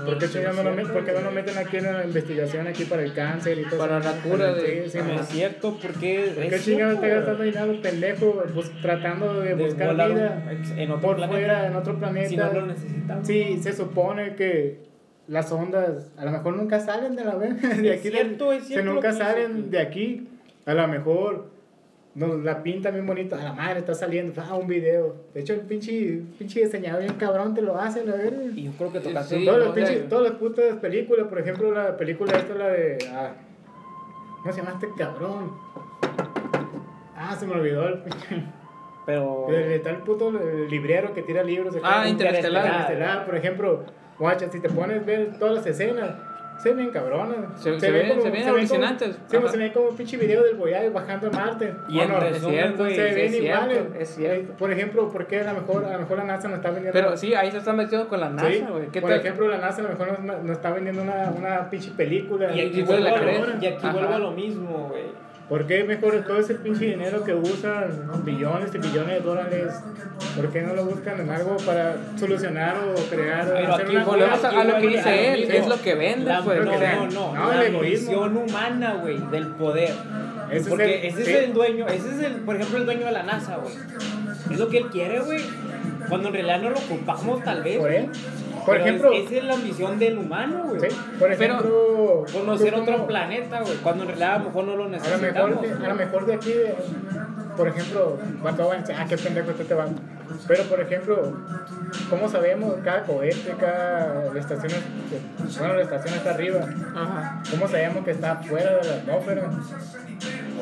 ¿Por 0.03 0.17
qué 0.17 0.27
no 0.43 0.63
lo 0.63 0.71
meten, 0.75 0.91
por 0.93 1.05
qué 1.05 1.11
no 1.13 1.21
lo 1.21 1.31
meten 1.31 1.57
aquí 1.57 1.77
en 1.77 1.83
la 1.85 2.03
investigación 2.03 2.67
aquí 2.67 2.83
para 2.85 3.03
el 3.03 3.13
cáncer 3.13 3.57
y 3.59 3.63
todo 3.63 3.79
Para 3.79 3.99
la 3.99 4.11
cura 4.21 4.53
de- 4.53 4.89
Sí, 4.89 4.97
No 4.97 5.05
no. 5.05 5.21
es 5.21 5.27
cierto. 5.27 5.77
¿Por 5.77 5.93
qué 5.93 6.25
es 6.25 6.65
chingado 6.65 6.93
está 6.93 7.05
cierto, 7.05 7.25
gastando 7.31 7.43
dinero 7.43 7.81
pendejo 7.81 8.43
bus- 8.53 8.71
tratando 8.81 9.41
de, 9.41 9.55
De 9.55 9.63
buscar 9.63 9.95
vida 9.95 10.43
en 10.77 10.91
otro 10.91 11.01
por 11.01 11.15
planeta. 11.17 11.37
fuera, 11.39 11.67
en 11.67 11.75
otro 11.75 11.97
planeta? 11.99 12.29
Si 12.29 12.37
no 12.37 12.53
lo 12.53 12.65
necesitamos. 12.65 13.27
Sí, 13.27 13.59
se 13.61 13.73
supone 13.73 14.35
que 14.35 14.79
las 15.27 15.51
ondas 15.51 16.11
a 16.17 16.25
lo 16.25 16.31
mejor 16.31 16.55
nunca 16.55 16.79
salen 16.79 17.15
de 17.15 17.25
la 17.25 17.35
vez 17.35 17.61
de 17.81 17.93
Es 17.93 17.99
aquí. 17.99 18.09
cierto, 18.11 18.51
de- 18.51 18.57
es 18.57 18.63
se 18.63 18.67
cierto 18.69 18.93
nunca 18.93 19.11
lo 19.11 19.17
que 19.17 19.23
salen 19.23 19.71
de 19.71 19.79
aquí. 19.79 20.27
A 20.65 20.73
lo 20.73 20.87
mejor 20.87 21.49
nos 22.15 22.43
la 22.43 22.63
pinta 22.63 22.89
bien 22.91 23.05
bonito. 23.05 23.35
A 23.35 23.43
la 23.43 23.53
madre 23.53 23.79
está 23.79 23.93
saliendo. 23.93 24.41
Ah, 24.41 24.55
un 24.55 24.67
video. 24.67 25.15
De 25.33 25.41
hecho, 25.41 25.53
el 25.53 25.61
pinche, 25.61 26.21
pinche 26.39 26.61
diseñador 26.63 27.01
bien 27.01 27.13
cabrón 27.15 27.53
te 27.53 27.61
lo 27.61 27.77
hace, 27.77 28.05
la 28.05 28.15
verga. 28.15 28.41
Y 28.55 28.63
yo 28.63 28.71
creo 28.77 28.91
que 28.93 28.99
tocaste. 29.01 29.37
Sí, 29.39 29.45
todas, 29.45 29.59
las 29.59 29.69
no, 29.69 29.75
pinches- 29.75 30.03
ya- 30.03 30.09
todas 30.09 30.29
las 30.31 30.39
putas 30.39 30.75
películas, 30.77 31.27
por 31.27 31.39
ejemplo, 31.39 31.71
la 31.71 31.95
película 31.97 32.33
esta, 32.37 32.55
la 32.55 32.69
de. 32.69 32.97
Ah, 33.13 33.33
¿Cómo 34.41 34.53
se 34.53 34.61
llama 34.61 34.73
este 34.81 34.87
cabrón? 34.97 35.51
Ah, 37.15 37.35
se 37.39 37.45
me 37.47 37.53
olvidó 37.53 37.87
el 37.87 37.99
pinche. 37.99 38.43
Pero. 39.05 39.47
El, 39.49 39.71
el 39.85 39.97
puto 39.97 40.31
librero 40.69 41.13
que 41.13 41.21
tira 41.21 41.43
libros. 41.43 41.75
Ah, 41.83 42.07
Interestelar. 42.07 42.65
Interestelar, 42.65 43.25
por 43.25 43.35
ejemplo, 43.35 43.83
guacha, 44.17 44.49
si 44.51 44.59
te 44.59 44.69
pones 44.69 45.01
a 45.01 45.05
ver 45.05 45.37
todas 45.37 45.55
las 45.55 45.65
escenas, 45.67 46.11
se 46.57 46.73
ven 46.73 46.89
cabronas. 46.89 47.37
Se- 47.55 47.79
se 47.79 47.91
ven- 47.91 48.21
se 48.21 48.29
ven 48.31 48.47
alucinantes. 48.47 49.17
Se 49.27 49.57
ven 49.57 49.71
como 49.71 49.89
un 49.89 49.95
pinche 49.95 50.17
video 50.17 50.43
del 50.43 50.55
Voyager 50.55 50.91
bajando 50.91 51.27
a 51.27 51.31
Marte. 51.31 51.73
Y 51.87 51.99
en 51.99 52.07
Bueno, 52.09 52.19
resumen, 52.19 52.53
cierto, 52.55 52.77
güey, 52.83 52.95
se 52.95 53.03
ven 53.03 53.17
es 53.17 53.31
cierto, 53.31 53.71
iguales. 53.71 53.83
es 53.99 54.09
cierto. 54.15 54.51
Eh, 54.51 54.55
Por 54.57 54.71
ejemplo, 54.71 55.09
¿por 55.11 55.27
qué 55.27 55.41
a 55.41 55.53
lo 55.53 55.61
mejor, 55.61 55.85
a 55.85 55.93
lo 55.93 55.99
mejor 55.99 56.17
la 56.17 56.23
NASA 56.23 56.47
no 56.47 56.55
está 56.55 56.69
vendiendo? 56.71 56.93
Pero 56.99 57.15
sí, 57.17 57.33
ahí 57.33 57.51
se 57.51 57.57
está 57.57 57.73
metiendo 57.73 58.07
con 58.07 58.19
la 58.19 58.29
NASA, 58.29 58.47
güey. 58.71 58.87
¿Qué 58.87 59.01
por 59.01 59.11
ejemplo, 59.11 59.47
la 59.47 59.57
NASA 59.57 59.81
a 59.81 59.83
lo 59.83 59.89
mejor 59.89 60.19
no, 60.21 60.37
no 60.43 60.53
está 60.53 60.71
vendiendo 60.71 61.01
una, 61.01 61.31
una 61.37 61.69
pinche 61.69 61.91
película. 61.91 62.53
Y 62.55 62.61
aquí, 62.61 62.79
Y 62.79 62.83
vuelvo, 62.83 63.03
la 63.03 63.11
a 63.11 63.19
crees. 63.21 63.39
lo, 63.41 63.47
y 63.61 63.65
aquí 63.67 63.77
Ajá. 63.85 63.91
vuelvo 63.93 64.13
a 64.13 64.19
lo 64.19 64.31
mismo, 64.31 64.87
güey. 64.89 65.24
¿Por 65.49 65.67
qué 65.67 65.83
mejor 65.83 66.23
todo 66.25 66.39
ese 66.39 66.55
pinche 66.55 66.85
dinero 66.85 67.23
que 67.23 67.33
usan, 67.35 67.91
billones 68.25 68.73
y 68.73 68.77
billones 68.79 69.09
de 69.09 69.19
dólares, 69.21 69.73
por 70.35 70.49
qué 70.51 70.63
no 70.63 70.73
lo 70.73 70.85
buscan 70.85 71.19
en 71.21 71.29
algo 71.29 71.55
para 71.57 71.97
solucionar 72.17 72.75
o 72.77 72.95
crear? 73.09 73.45
Pero 73.53 73.73
hacer 73.75 73.85
aquí 73.85 73.95
Volvemos 73.97 74.43
a, 74.43 74.63
lo 74.63 74.77
que 74.79 74.87
dice 74.87 75.33
él, 75.33 75.39
mismo. 75.41 75.53
es 75.55 75.67
lo 75.67 75.81
que 75.81 75.93
vende, 75.93 76.25
La- 76.25 76.41
pues. 76.41 76.65
no, 76.65 76.71
no, 76.71 77.07
no, 77.11 77.33
no, 77.35 77.53
la 77.53 77.61
el 77.63 77.75
egoísmo. 77.75 78.09
visión 78.09 78.37
humana, 78.37 78.93
güey, 79.03 79.19
del 79.29 79.47
poder. 79.49 79.93
Ese 80.49 80.57
es 80.61 80.67
Porque 80.67 81.07
el- 81.07 81.13
ese 81.13 81.25
sí. 81.25 81.31
es 81.31 81.43
el 81.43 81.53
dueño, 81.53 81.87
ese 81.87 82.09
es 82.09 82.19
el, 82.23 82.33
por 82.41 82.55
ejemplo, 82.55 82.77
el 82.79 82.85
dueño 82.85 83.05
de 83.05 83.11
la 83.11 83.23
NASA, 83.23 83.57
güey. 83.57 83.75
Es 84.51 84.59
lo 84.59 84.67
que 84.69 84.79
él 84.79 84.87
quiere, 84.89 85.19
güey. 85.19 85.41
Cuando 86.09 86.27
en 86.29 86.33
realidad 86.35 86.61
no 86.61 86.69
lo 86.71 86.77
ocupamos, 86.77 87.43
tal 87.43 87.63
vez. 87.63 87.77
Por 87.79 87.91
él. 87.91 88.09
Por 88.65 88.75
Pero 88.77 88.85
ejemplo, 88.85 89.11
es- 89.13 89.25
esa 89.25 89.35
es 89.35 89.43
la 89.43 89.53
ambición 89.53 89.99
del 89.99 90.17
humano, 90.17 90.63
güey. 90.67 90.79
sí, 90.89 90.97
por 91.19 91.31
ejemplo, 91.31 92.25
Conocer 92.33 92.73
otro 92.75 93.05
planeta, 93.05 93.61
güey. 93.61 93.75
Cuando 93.77 94.03
en 94.03 94.07
realidad 94.09 94.35
a 94.35 94.39
lo 94.39 94.45
mejor 94.45 94.65
no 94.65 94.75
lo 94.75 94.83
A 94.83 94.87
lo 94.87 94.91
necesitamos. 94.91 95.21
mejor, 95.21 95.61
de, 95.61 95.85
a 95.85 95.89
lo 95.89 95.95
mejor 95.95 96.25
de 96.25 96.33
aquí, 96.33 96.51
de- 96.51 96.75
por 97.55 97.67
ejemplo, 97.67 98.17
cuando 98.41 98.67
van 98.67 98.83
ah, 98.97 99.05
qué 99.07 99.17
pendejo 99.17 99.51
este 99.51 99.65
te 99.65 99.73
va. 99.75 99.85
Pero, 100.47 100.63
por 100.63 100.81
ejemplo, 100.81 101.33
¿cómo 102.09 102.27
sabemos 102.27 102.75
cada 102.83 103.03
cohete, 103.03 103.53
cada 103.59 104.33
la 104.33 104.39
estación, 104.39 104.71
bueno, 105.59 105.73
la 105.75 105.81
estación 105.83 106.13
está 106.15 106.31
arriba? 106.31 106.61
Ajá. 106.95 107.41
¿Cómo 107.51 107.67
sabemos 107.67 108.03
que 108.03 108.11
está 108.11 108.35
fuera 108.37 108.77
de 108.77 108.83
la 108.83 108.93
atmósfera? 108.95 109.49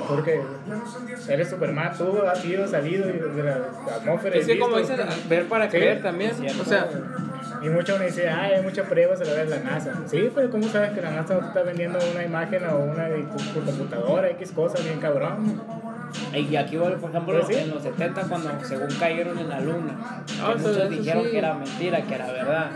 Porque 0.08 0.42
eres 1.30 1.50
Superman, 1.50 1.94
tú 1.98 2.22
has 2.24 2.44
ido, 2.46 2.68
salido 2.68 3.06
de 3.08 3.44
la 3.44 3.56
atmósfera. 3.96 4.36
Es 4.36 4.46
que 4.46 4.60
como 4.60 4.78
dices, 4.78 5.00
ver 5.30 5.46
para 5.48 5.70
creer 5.70 6.02
también. 6.04 6.32
O 6.62 6.66
sea, 6.66 6.90
Y 7.64 7.70
muchos 7.70 7.98
me 7.98 8.06
dicen, 8.08 8.28
ah, 8.30 8.44
hay 8.44 8.62
muchas 8.62 8.88
pruebas 8.88 9.22
a 9.22 9.26
la 9.26 9.34
vez 9.34 9.50
la 9.50 9.60
NASA. 9.60 9.94
Sí, 10.06 10.30
pero 10.36 10.50
¿cómo 10.52 10.68
sabes 10.68 10.92
que 10.92 11.02
la 11.02 11.12
NASA 11.12 11.36
no 11.36 11.40
te 11.42 11.48
está 11.48 11.64
vendiendo 11.64 11.98
una 12.12 12.24
imagen 12.26 12.66
o 12.66 12.78
una 12.80 13.06
de 13.08 13.24
tu, 13.24 13.38
tu 13.38 13.66
computadora, 13.66 14.30
X 14.32 14.52
cosas, 14.52 14.84
bien 14.84 15.00
cabrón? 15.00 15.62
Y 16.34 16.56
aquí, 16.56 16.78
por 16.78 16.92
ejemplo, 16.92 17.24
Pues 17.26 17.48
sí. 17.48 17.54
en 17.56 17.70
los 17.70 17.82
70, 17.84 18.22
cuando 18.24 18.52
según 18.64 18.90
cayeron 19.00 19.38
en 19.40 19.50
la 19.50 19.60
luna, 19.62 19.94
Ah, 20.42 20.54
muchos 20.58 20.90
dijeron 20.90 21.24
sí. 21.24 21.32
que 21.32 21.38
era 21.38 21.54
mentira, 21.54 22.02
que 22.02 22.16
era 22.16 22.32
verdad. 22.32 22.72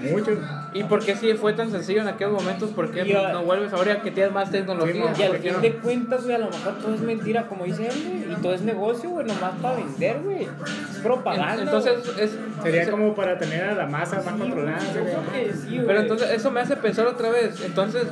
Muchos. 0.00 0.38
¿Y 0.74 0.84
por 0.84 1.04
qué 1.04 1.14
si 1.16 1.32
fue 1.34 1.52
tan 1.52 1.70
sencillo 1.70 2.00
en 2.02 2.08
aquellos 2.08 2.32
momentos? 2.32 2.70
¿Por 2.70 2.90
qué 2.90 3.02
Y, 3.06 3.12
no, 3.12 3.42
vuelves 3.42 3.72
ahora 3.72 4.00
que 4.00 4.10
tienes 4.10 4.32
más 4.32 4.50
tecnología? 4.50 5.12
Y 5.18 5.22
al 5.22 5.28
¿Por 5.30 5.36
qué 5.38 5.42
fin 5.48 5.52
no? 5.52 5.60
de 5.60 5.72
cuentas, 5.76 6.24
güey, 6.24 6.34
a 6.34 6.38
lo 6.38 6.50
mejor 6.50 6.78
todo 6.78 6.94
es 6.94 7.00
mentira, 7.00 7.46
como 7.46 7.64
dice 7.64 7.86
él, 7.88 7.94
güey. 8.26 8.32
Y 8.32 8.42
todo 8.42 8.54
es 8.54 8.62
negocio, 8.62 9.10
güey, 9.10 9.26
nomás 9.26 9.52
para 9.60 9.76
vender, 9.76 10.20
güey. 10.22 10.42
Es 10.44 10.98
propaganda. 11.02 11.62
Entonces, 11.62 11.92
güey. 12.14 12.24
es, 12.24 12.36
Sería 12.62 12.84
se- 12.86 12.90
como 12.90 13.14
para 13.14 13.38
tener 13.38 13.64
a 13.64 13.74
la 13.74 13.86
masa 13.86 14.16
más 14.22 14.34
controlada. 14.34 14.78
Sí, 14.80 15.74
güey. 15.76 15.86
Pero 15.86 16.00
entonces 16.00 16.30
eso 16.30 16.50
me 16.50 16.60
hace 16.60 16.76
pensar 16.76 17.06
otra 17.06 17.30
vez. 17.30 17.60
Entonces, 17.64 18.04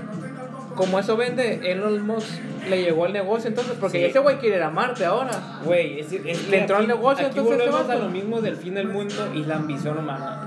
como 0.77 0.99
eso 0.99 1.17
vende, 1.17 1.73
Elon 1.73 2.07
Musk 2.07 2.29
le 2.69 2.83
llegó 2.83 3.05
al 3.05 3.13
negocio. 3.13 3.49
Entonces, 3.49 3.75
porque 3.81 3.99
Sí. 3.99 4.05
ese 4.05 4.19
güey 4.19 4.39
quiere 4.39 4.57
ir 4.57 4.63
a 4.63 4.71
Marte 4.71 5.05
ahora. 5.05 5.31
Güey, 5.65 6.01
es, 6.01 6.13
es 6.13 6.49
Le 6.49 6.61
entró 6.61 6.77
al 6.77 6.87
negocio, 6.87 7.27
aquí 7.27 7.39
entonces, 7.39 7.59
volvemos 7.67 7.81
este 7.83 7.93
a 7.93 7.97
lo 7.97 8.09
mismo 8.11 8.41
del 8.41 8.57
fin 8.57 8.75
del 8.75 8.89
mundo 8.89 9.29
y 9.35 9.45
la 9.45 9.57
ambición 9.57 9.99
humana. 9.99 10.45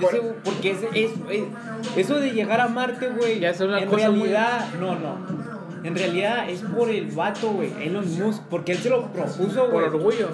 Por- 0.00 0.14
Ese- 0.14 0.32
porque 0.44 0.70
es, 0.72 0.78
es- 0.94 1.10
es- 1.30 1.44
eso 1.96 2.18
de 2.20 2.30
llegar 2.30 2.60
a 2.60 2.68
Marte, 2.68 3.08
güey, 3.08 3.40
Ya 3.40 3.50
es 3.50 3.60
una 3.60 3.78
en 3.80 3.88
cosa 3.88 4.10
muy- 4.10 4.20
realidad, 4.28 4.66
no, 4.80 4.94
no. 4.98 5.39
En 5.82 5.96
realidad 5.96 6.48
es 6.48 6.60
por 6.60 6.90
el 6.90 7.06
vato, 7.06 7.52
güey, 7.52 7.72
Elon 7.80 8.04
Musk, 8.18 8.42
porque 8.50 8.72
él 8.72 8.78
se 8.78 8.90
lo 8.90 9.06
propuso, 9.12 9.62
Por 9.70 9.70
güey. 9.72 9.84
orgullo. 9.86 10.28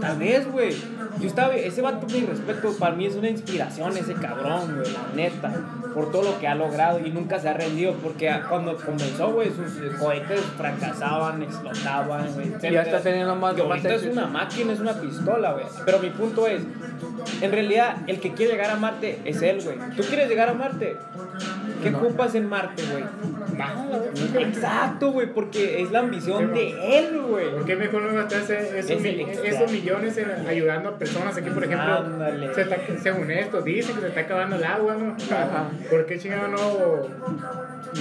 Tal 0.00 0.16
vez, 0.18 0.50
güey. 0.50 0.74
Yo 1.20 1.26
estaba, 1.26 1.54
ese 1.54 1.82
vato, 1.82 2.06
mi 2.06 2.20
respeto, 2.24 2.72
para 2.78 2.94
mí 2.94 3.06
es 3.06 3.14
una 3.16 3.28
inspiración 3.28 3.96
ese 3.96 4.14
cabrón, 4.14 4.76
güey, 4.76 4.92
la 4.92 5.14
neta. 5.14 5.52
Por 5.94 6.10
todo 6.10 6.22
lo 6.22 6.38
que 6.38 6.48
ha 6.48 6.54
logrado 6.54 7.00
y 7.04 7.10
nunca 7.10 7.38
se 7.38 7.48
ha 7.48 7.52
rendido, 7.54 7.92
porque 8.02 8.32
cuando 8.48 8.76
comenzó, 8.76 9.32
güey, 9.32 9.50
sus 9.50 9.96
cohetes 9.98 10.40
fracasaban, 10.56 11.42
explotaban, 11.42 12.32
güey. 12.34 12.48
Y 12.62 12.76
está 12.76 13.00
teniendo 13.00 13.36
más- 13.36 13.56
Y 13.58 13.60
ahorita 13.60 13.94
es 13.94 14.04
una 14.04 14.26
máquina, 14.26 14.72
es 14.72 14.80
una 14.80 14.94
pistola, 14.94 15.52
güey. 15.52 15.66
Pero 15.84 15.98
mi 15.98 16.10
punto 16.10 16.46
es, 16.46 16.62
en 17.40 17.52
realidad, 17.52 17.96
el 18.06 18.20
que 18.20 18.32
quiere 18.32 18.52
llegar 18.52 18.70
a 18.70 18.76
Marte 18.76 19.20
es 19.24 19.42
él, 19.42 19.60
güey. 19.62 19.76
¿Tú 19.96 20.02
quieres 20.04 20.28
llegar 20.28 20.48
a 20.48 20.54
Marte? 20.54 20.96
¿Qué 21.82 21.90
No. 21.90 21.98
ocupas 21.98 22.34
en 22.34 22.48
Marte, 22.48 22.82
güey? 22.90 23.04
Exacto, 24.44 25.12
güey, 25.12 25.32
porque 25.32 25.82
es 25.82 25.90
la 25.90 26.00
ambición 26.00 26.52
de 26.54 26.98
él, 26.98 27.20
güey. 27.22 27.50
¿Por 27.50 27.64
qué 27.64 27.76
mejor 27.76 28.02
no 28.02 28.14
gastar 28.14 28.42
ese- 28.42 28.78
esos, 28.78 28.90
Es 28.92 29.00
mi- 29.02 29.22
esos 29.44 29.70
millones 29.72 30.16
en 30.18 30.30
ayudando 30.48 30.90
a 30.90 30.98
personas 30.98 31.36
aquí, 31.36 31.50
por 31.50 31.64
ejemplo? 31.64 31.92
Ándale. 31.98 32.54
Se 32.54 32.62
está, 32.62 32.76
según 33.02 33.30
esto, 33.30 33.62
dicen 33.62 33.94
que 33.96 34.00
se 34.02 34.08
está 34.08 34.20
acabando 34.20 34.56
el 34.56 34.64
agua, 34.64 34.94
¿no? 34.94 35.16
Ajá. 35.34 35.70
¿Por 35.90 36.06
qué 36.06 36.18
chingado 36.18 36.48
no, 36.48 36.58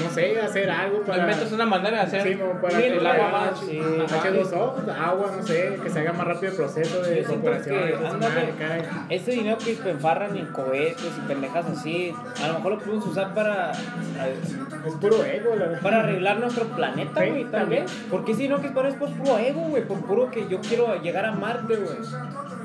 no 0.03 0.09
sé, 0.09 0.39
hacer 0.39 0.69
algo 0.69 1.01
para... 1.01 1.23
Inventas 1.23 1.51
una 1.51 1.65
manera 1.65 1.97
de 1.97 2.03
hacer 2.03 2.23
Sí, 2.23 2.35
como 2.35 2.61
para 2.61 2.79
el 2.79 3.05
agua 3.05 3.27
más. 3.29 3.59
sí, 3.59 3.79
Ajá. 3.79 4.29
H2O, 4.29 4.89
agua, 4.97 5.31
no 5.37 5.43
sé, 5.43 5.79
que 5.83 5.89
se 5.89 5.99
haga 5.99 6.13
más 6.13 6.27
rápido 6.27 6.51
el 6.51 6.57
proceso 6.57 7.01
de 7.01 7.23
madre, 7.27 8.53
cae. 8.57 8.83
ese 9.09 9.31
dinero 9.31 9.57
que 9.57 9.77
enfarran 9.89 10.37
en 10.37 10.45
cohetes 10.47 11.11
y 11.17 11.27
pendejas 11.27 11.65
así, 11.65 12.13
a 12.43 12.47
lo 12.47 12.53
mejor 12.55 12.71
lo 12.73 12.79
podemos 12.79 13.05
usar 13.07 13.33
para, 13.33 13.71
Es 13.71 14.93
puro 14.99 15.23
ego, 15.25 15.55
la 15.55 15.65
verdad. 15.65 15.81
para 15.81 15.99
arreglar 16.01 16.39
nuestro 16.39 16.65
planeta, 16.65 17.25
güey, 17.25 17.43
tal 17.43 17.61
también. 17.61 17.83
vez. 17.85 17.93
Porque 18.09 18.33
si 18.33 18.47
no, 18.47 18.61
que 18.61 18.67
es 18.67 18.73
por 18.73 19.09
puro 19.13 19.37
ego, 19.37 19.61
güey, 19.61 19.83
por 19.83 19.99
puro 20.05 20.31
que 20.31 20.47
yo 20.47 20.59
quiero 20.61 21.01
llegar 21.01 21.25
a 21.25 21.31
Marte, 21.31 21.75
güey. 21.75 21.97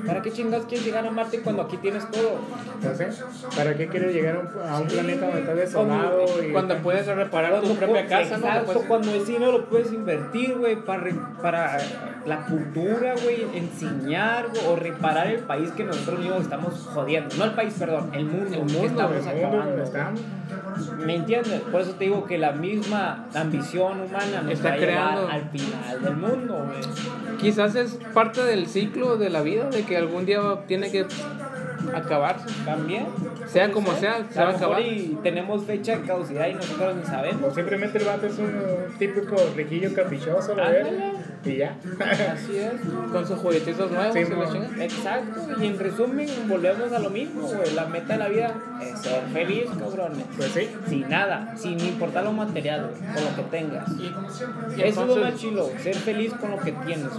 ¿Para 0.07 0.21
qué 0.21 0.31
chingas 0.31 0.63
quieres 0.65 0.85
llegar 0.85 1.05
a 1.05 1.11
Marte 1.11 1.41
cuando 1.41 1.63
aquí 1.63 1.77
tienes 1.77 2.09
todo? 2.09 2.39
Entonces, 2.75 3.23
¿para 3.55 3.75
qué 3.75 3.87
quieres 3.87 4.13
llegar 4.13 4.37
a 4.37 4.39
un, 4.39 4.69
a 4.69 4.79
un 4.79 4.89
Sí, 4.89 4.95
planeta 4.95 5.25
donde 5.25 5.41
está 5.41 5.53
desolado? 5.53 6.25
y 6.47 6.51
Cuando 6.51 6.77
puedes 6.77 7.05
reparar 7.05 7.61
tu 7.61 7.75
propia 7.75 8.07
casa, 8.07 8.37
¿no? 8.37 8.47
Exacto, 8.47 8.73
Pues- 8.73 8.85
cuando 8.87 9.13
ese 9.13 9.33
dinero 9.33 9.51
lo 9.51 9.65
puedes 9.65 9.91
invertir, 9.91 10.55
güey, 10.57 10.77
para, 10.77 11.03
para 11.41 11.77
la 12.25 12.45
cultura, 12.45 13.15
güey, 13.21 13.45
enseñar 13.53 14.47
güey, 14.49 14.65
o 14.67 14.75
reparar 14.75 15.27
el 15.27 15.39
país 15.41 15.69
que 15.71 15.83
nosotros 15.83 16.19
mismos 16.19 16.41
estamos 16.41 16.73
jodiendo. 16.93 17.35
No 17.35 17.43
el 17.45 17.51
país, 17.51 17.73
perdón, 17.77 18.09
el 18.13 18.25
mundo, 18.25 18.45
El 18.61 18.65
que 18.67 18.73
mundo, 18.73 18.85
estamos 18.87 19.15
el 19.17 19.23
mundo 19.33 19.47
acabando. 19.47 19.83
estamos. 19.83 20.21
¿Me 21.05 21.15
entiendes? 21.15 21.61
Por 21.71 21.81
eso 21.81 21.91
te 21.91 22.05
digo 22.05 22.25
que 22.25 22.37
la 22.37 22.51
misma 22.51 23.25
ambición 23.33 24.01
humana 24.01 24.41
nos 24.43 24.51
Está 24.53 24.69
va 24.69 24.75
a 24.75 24.77
creando- 24.77 25.27
al 25.29 25.49
final 25.49 26.01
del 26.03 26.15
mundo, 26.17 26.65
güey. 26.67 27.37
Quizás 27.39 27.75
es 27.75 27.99
parte 28.13 28.43
del 28.43 28.67
ciclo 28.67 29.17
de 29.17 29.29
la 29.29 29.41
vida, 29.41 29.69
de 29.69 29.83
que 29.83 29.97
algún 29.97 30.25
día 30.25 30.39
tiene 30.67 30.91
que 30.91 31.05
acabarse. 31.93 32.45
También. 32.65 33.05
Sea 33.47 33.71
como 33.71 33.93
sea, 33.93 34.25
se 34.29 34.39
A 34.39 34.43
va 34.43 34.49
a 34.49 34.51
lo 34.53 34.57
mejor 34.59 34.75
acabar. 34.75 34.81
y 34.81 35.17
tenemos 35.23 35.63
fecha 35.65 35.97
de 35.97 36.03
caducidad 36.05 36.47
y 36.47 36.53
nosotros 36.55 36.95
ni 36.95 37.01
O 37.01 37.05
sabemos. 37.05 37.55
simplemente 37.55 37.97
el 37.97 38.05
vato 38.05 38.27
es 38.27 38.37
un 38.39 38.51
típico 38.99 39.35
riquillo 39.55 39.93
caprichoso, 39.93 40.53
la 40.55 40.65
Ándale. 40.65 40.83
verdad. 40.91 41.11
Y 41.45 41.55
ya. 41.57 41.77
Así 42.33 42.57
es. 42.57 42.73
Con 43.11 43.25
sus 43.25 43.39
juguetitos 43.39 43.89
nuevos 43.91 44.13
Sí. 44.13 44.81
Exacto, 44.81 45.61
y 45.61 45.67
en 45.67 45.79
resumen 45.79 46.27
volvemos 46.47 46.91
a 46.91 46.99
lo 46.99 47.09
mismo, 47.09 47.43
güey. 47.43 47.73
La 47.73 47.85
meta 47.85 48.13
de 48.13 48.19
la 48.19 48.27
vida 48.27 48.53
es 48.81 48.99
ser 48.99 49.21
feliz, 49.31 49.65
cabrones. 49.79 50.25
Pues 50.35 50.49
sí. 50.51 50.67
Sin 50.87 51.07
nada, 51.09 51.53
sin 51.55 51.79
importar 51.79 52.23
lo 52.25 52.33
material, 52.33 52.91
con 53.13 53.23
lo 53.23 53.35
que 53.35 53.43
tengas. 53.57 53.87
Y, 53.97 54.03
y 54.77 54.83
Eso 54.83 55.01
es 55.03 55.07
lo 55.07 55.15
más 55.17 55.35
chilo, 55.35 55.69
ser 55.81 55.95
feliz 55.95 56.33
con 56.33 56.51
lo 56.51 56.57
que 56.57 56.71
tienes. 56.73 57.11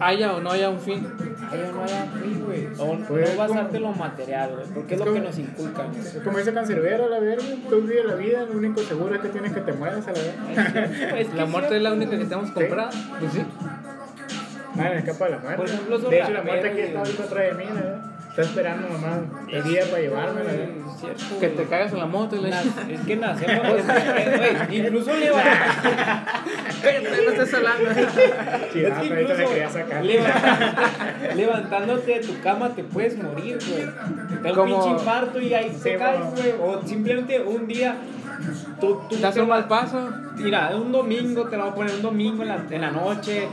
Haya 0.00 0.34
o 0.34 0.40
no 0.40 0.50
haya 0.50 0.70
un 0.70 0.80
fin. 0.80 1.06
Ay, 1.50 1.70
no 1.72 1.82
haya 1.82 2.06
fin, 2.06 2.44
güey. 2.44 2.66
O 2.78 2.98
Pues, 3.06 3.30
no 3.30 3.36
basarte 3.36 3.76
en 3.76 3.82
lo 3.82 3.92
material, 3.92 4.50
güey, 4.54 4.66
porque 4.74 4.94
es 4.94 5.00
es 5.00 5.06
lo 5.06 5.12
que 5.14 5.20
nos 5.20 5.38
inculcan. 5.38 5.86
como 6.24 6.38
dice 6.38 6.52
Cancerbero, 6.52 7.08
la 7.08 7.20
verga. 7.20 7.44
Tú 7.68 7.80
vives 7.82 8.04
la 8.04 8.14
vida, 8.14 8.42
lo 8.42 8.58
único 8.58 8.82
seguro 8.82 9.14
es 9.14 9.20
que 9.20 9.28
tienes 9.28 9.52
que 9.52 9.60
te 9.60 9.72
mueras 9.72 10.06
a 10.06 10.12
la 10.12 10.18
verga. 10.18 11.18
Es 11.18 11.28
que 11.28 11.34
La 11.38 11.46
muerte 11.46 11.70
sí, 11.70 11.76
es 11.76 11.82
la 11.82 11.92
única 11.92 12.10
que 12.12 12.24
tenemos 12.24 12.50
comprada. 12.50 12.90
Pues 13.20 13.32
sí. 13.32 13.42
Nadie 14.74 14.98
escapa 14.98 15.24
de 15.24 15.30
la 15.32 15.38
muerte. 15.38 15.56
Por 15.56 15.66
ejemplo, 15.66 15.96
esos 15.96 16.10
de 16.10 16.20
hecho, 16.20 16.30
la 16.30 16.42
muerte 16.42 16.68
raperos, 16.68 16.72
aquí 16.72 16.80
está 16.80 16.98
ahorita 16.98 17.22
atrás 17.24 17.44
de 17.44 17.64
mí, 17.64 17.64
la 17.64 17.80
verdad. 17.80 18.17
Está 18.38 18.50
esperando 18.50 18.88
nomás 18.88 19.18
el 19.48 19.64
día 19.64 19.82
para 19.90 20.00
llevarme, 20.00 20.42
cierto, 20.96 21.40
Que 21.40 21.48
te 21.48 21.64
caigas 21.64 21.92
en 21.92 21.98
la 21.98 22.06
moto 22.06 22.36
y 22.36 22.40
le 22.42 22.50
Es 22.50 23.00
que 23.04 23.16
nacemos, 23.16 23.66
güey, 23.66 24.78
incluso 24.78 25.10
no 25.10 25.16
hablando. 27.54 27.90
Es 27.98 28.06
que 28.12 28.78
pero 28.78 28.94
ahorita 28.94 29.14
le 29.16 29.22
incluso 29.22 29.48
quería 29.50 29.68
sacar. 29.70 30.04
levantándote, 30.04 31.34
levantándote 31.34 32.12
de 32.12 32.20
tu 32.20 32.40
cama 32.40 32.68
te 32.76 32.84
puedes 32.84 33.20
morir, 33.20 33.58
güey. 33.68 33.86
Te 34.28 34.48
da 34.48 34.50
un 34.50 34.54
Como- 34.54 34.74
pinche 34.84 34.90
infarto 35.00 35.40
y 35.40 35.54
ahí 35.54 35.70
te 35.70 35.92
Sí, 35.92 35.98
caes, 35.98 36.20
güey. 36.36 36.52
O 36.62 36.80
simplemente 36.86 37.40
un 37.42 37.66
día 37.66 37.96
tú, 38.80 39.00
tú 39.10 39.16
te 39.16 39.40
un 39.40 39.48
vas- 39.48 39.48
mal 39.48 39.66
paso. 39.68 40.10
Mira, 40.36 40.70
un 40.76 40.92
domingo 40.92 41.48
te 41.48 41.56
la 41.56 41.64
voy 41.64 41.72
a 41.72 41.74
poner 41.74 41.94
un 41.96 42.02
domingo 42.02 42.42
en 42.42 42.48
la, 42.50 42.58
en 42.70 42.80
la 42.80 42.90
noche. 42.92 43.48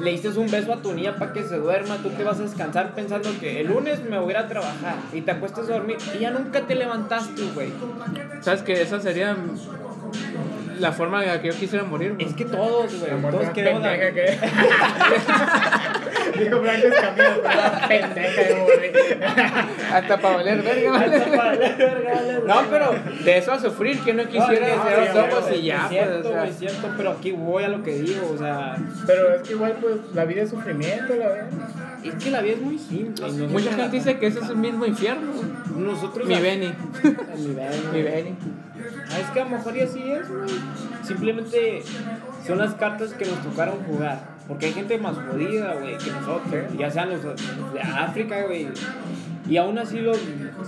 Le 0.00 0.10
diste 0.10 0.28
un 0.30 0.50
beso 0.50 0.72
a 0.72 0.82
tu 0.82 0.92
niña 0.92 1.16
para 1.16 1.32
que 1.32 1.42
se 1.44 1.56
duerma. 1.56 1.96
Tú 1.98 2.10
te 2.10 2.24
vas 2.24 2.38
a 2.40 2.42
descansar 2.42 2.94
pensando 2.94 3.30
que 3.40 3.60
el 3.60 3.68
lunes 3.68 4.02
me 4.08 4.18
voy 4.18 4.28
a 4.34 4.38
ir 4.38 4.44
a 4.44 4.48
trabajar. 4.48 4.96
Y 5.12 5.20
te 5.20 5.30
acuestas 5.30 5.68
a 5.68 5.72
dormir. 5.74 5.96
Y 6.14 6.18
ya 6.20 6.30
nunca 6.30 6.62
te 6.62 6.74
levantaste, 6.74 7.42
güey. 7.54 7.72
¿Sabes 8.40 8.62
que 8.62 8.80
Esa 8.82 9.00
sería 9.00 9.36
la 10.78 10.92
forma 10.92 11.22
en 11.22 11.28
la 11.28 11.40
que 11.40 11.48
yo 11.48 11.54
quisiera 11.54 11.84
morir. 11.84 12.14
güey. 12.14 12.26
Es 12.26 12.34
que 12.34 12.44
todos, 12.44 12.98
güey. 12.98 13.12
Todos 13.30 13.50
queremos. 13.50 13.82
que 13.82 14.38
Dijo 16.44 16.60
Blanco 16.60 16.86
Escamilla, 16.86 17.36
pero 17.42 17.88
pendeja 17.88 18.42
de 18.42 18.54
morir. 18.56 19.24
Hasta 19.92 20.16
para 20.20 20.36
valer 20.36 20.62
verga. 20.62 22.38
No, 22.46 22.54
pero 22.70 22.90
de 23.24 23.38
eso 23.38 23.52
a 23.52 23.60
sufrir, 23.60 24.00
que 24.00 24.12
no 24.14 24.24
quisiera 24.24 24.76
No, 24.76 24.82
cerrar 24.84 25.08
sí, 25.08 25.14
los 25.14 25.24
ojos 25.28 25.48
güey, 25.48 25.60
y 25.60 25.62
ya, 25.66 25.82
Es 25.84 25.88
cierto, 25.90 26.12
pues, 26.22 26.26
o 26.26 26.28
sea. 26.30 26.38
güey, 26.40 26.50
es 26.50 26.58
cierto, 26.58 26.88
pero 26.96 27.10
aquí 27.10 27.32
voy 27.32 27.64
a 27.64 27.68
lo 27.68 27.82
que 27.82 27.92
digo, 27.94 28.30
o 28.34 28.38
sea, 28.38 28.76
Pero 29.06 29.34
es 29.34 29.42
que 29.42 29.52
igual, 29.54 29.76
pues, 29.80 29.96
la 30.14 30.24
vida 30.24 30.42
es 30.42 30.50
sufrimiento, 30.50 31.14
la 31.14 31.28
verdad. 31.28 31.48
es 32.04 32.14
que 32.24 32.30
la 32.30 32.40
vida 32.40 32.54
es 32.54 32.60
muy 32.60 32.78
simple. 32.78 33.28
Mucha 33.48 33.70
la- 33.70 33.76
gente 33.76 33.96
dice 33.96 34.18
que 34.18 34.26
ese 34.26 34.40
es 34.40 34.48
el 34.48 34.56
mismo 34.56 34.84
infierno. 34.86 35.32
Nosotros 35.76 36.26
Mi 36.26 36.34
la- 36.34 36.40
Benny. 36.40 36.74
Mi 37.36 37.54
Benny. 37.54 37.76
Mi 37.92 38.02
Benny. 38.02 38.34
Ah, 39.10 39.20
es 39.20 39.26
que 39.30 39.40
a 39.40 39.44
lo 39.44 39.50
mejor 39.50 39.76
y 39.76 39.80
así 39.82 40.10
es, 40.10 40.28
güey. 40.28 40.48
Simplemente 41.04 41.82
son 42.46 42.58
las 42.58 42.74
cartas 42.74 43.12
que 43.14 43.24
nos 43.24 43.42
tocaron 43.42 43.76
jugar. 43.84 44.31
Porque 44.48 44.66
hay 44.66 44.72
gente 44.72 44.98
más 44.98 45.16
jodida, 45.16 45.74
güey, 45.74 45.96
que 45.98 46.10
nosotros. 46.10 46.64
Ya 46.78 46.90
sean 46.90 47.10
los 47.10 47.22
los 47.24 47.72
de 47.72 47.80
África, 47.80 48.42
güey. 48.42 48.68
Y 49.48 49.56
aún 49.56 49.78
así 49.78 50.00
los. 50.00 50.18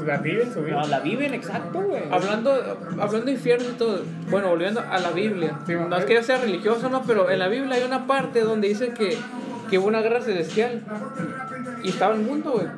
La 0.05 0.19
viven 0.19 0.53
su 0.53 0.63
vida. 0.63 0.81
No, 0.81 0.87
la 0.87 1.01
viven, 1.01 1.35
exacto, 1.35 1.81
güey. 1.81 2.03
Hablando, 2.11 2.53
hablando 2.99 3.27
de 3.27 3.33
infierno 3.33 3.69
y 3.71 3.73
todo, 3.75 4.03
bueno, 4.31 4.49
volviendo 4.49 4.81
a 4.81 4.99
la 4.99 5.11
Biblia. 5.11 5.59
Sí, 5.67 5.75
No 5.75 5.97
es 5.97 6.05
que 6.05 6.15
yo 6.15 6.23
sea 6.23 6.39
religioso, 6.39 6.89
no, 6.89 7.03
pero 7.03 7.31
en 7.31 7.39
la 7.39 7.49
Biblia 7.49 7.77
hay 7.77 7.85
una 7.85 8.07
parte 8.07 8.41
donde 8.41 8.69
dice 8.69 8.91
que, 8.91 9.17
que 9.75 9.79
hubo 9.81 9.89
una 9.89 10.03
guerra 10.03 10.21
celestial 10.21 10.83
y 11.83 11.89
estaba 11.89 12.15
el 12.15 12.21
mundo, 12.21 12.53
güey. 12.53 12.69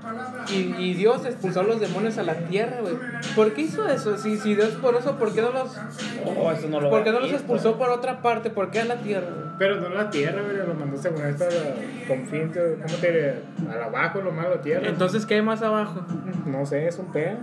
Y, 0.48 0.74
y 0.82 0.94
Dios 0.94 1.26
expulsó 1.26 1.60
a 1.60 1.62
los 1.64 1.78
demonios 1.78 2.16
a 2.16 2.22
la 2.22 2.32
tierra, 2.48 2.78
güey. 2.80 2.94
¿Por 3.34 3.52
qué 3.52 3.62
hizo 3.62 3.86
eso? 3.86 4.16
Si, 4.16 4.38
si 4.38 4.54
Dios 4.54 4.70
por 4.80 4.94
eso, 4.94 5.18
¿por 5.18 5.34
qué 5.34 5.42
no 5.42 5.52
los, 5.52 5.76
Oh, 6.24 6.50
eso 6.50 6.68
no 6.70 6.80
lo 6.80 6.88
por 6.88 7.04
qué 7.04 7.12
no 7.12 7.20
los 7.20 7.30
expulsó 7.30 7.76
por 7.76 7.90
otra 7.90 8.22
parte? 8.22 8.48
¿Por 8.48 8.70
qué 8.70 8.80
a 8.80 8.86
la 8.86 8.96
tierra? 8.96 9.28
güey? 9.28 9.46
Pero 9.58 9.78
no 9.78 9.90
la 9.90 10.08
tierra, 10.08 10.40
güey, 10.40 10.56
lo 10.56 10.72
mandó 10.72 10.96
según 10.96 11.22
esto 11.26 11.44
a 11.44 12.08
con 12.08 12.26
fin, 12.28 12.50
¿cómo 12.54 12.98
te? 12.98 13.42
Al 13.70 13.82
abajo, 13.82 14.22
lo 14.22 14.32
malo, 14.32 14.58
tierra. 14.60 14.88
Entonces, 14.88 15.26
¿qué 15.26 15.34
hay 15.34 15.42
más 15.42 15.60
abajo? 15.60 16.00
No 16.46 16.64
sé, 16.64 16.88
es 16.88 16.98
un 16.98 17.12
pedo. 17.12 17.36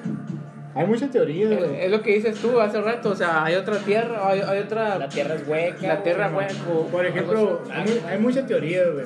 Hay 0.76 0.88
muchas 0.88 1.12
teorías, 1.12 1.52
Es, 1.52 1.60
güey. 1.60 1.82
es 1.86 1.92
lo 1.92 2.02
que 2.02 2.16
dices 2.16 2.40
tú 2.40 2.60
hace 2.60 2.82
rato, 2.82 3.10
o 3.12 3.16
sea, 3.16 3.44
hay 3.44 3.56
otra 3.56 3.78
tierra, 3.78 4.28
hay, 4.28 4.42
hay 4.42 4.60
otra... 4.60 4.98
La 4.98 5.08
tierra 5.08 5.36
es 5.36 5.48
hueca. 5.48 5.88
La 5.88 6.02
tierra 6.04 6.30
güey. 6.30 6.48
hueco. 6.48 6.88
Por 6.88 7.06
ejemplo, 7.06 7.62
hay, 7.72 8.04
hay 8.10 8.18
muchas 8.20 8.48
teorías, 8.48 8.92
güey. 8.92 9.06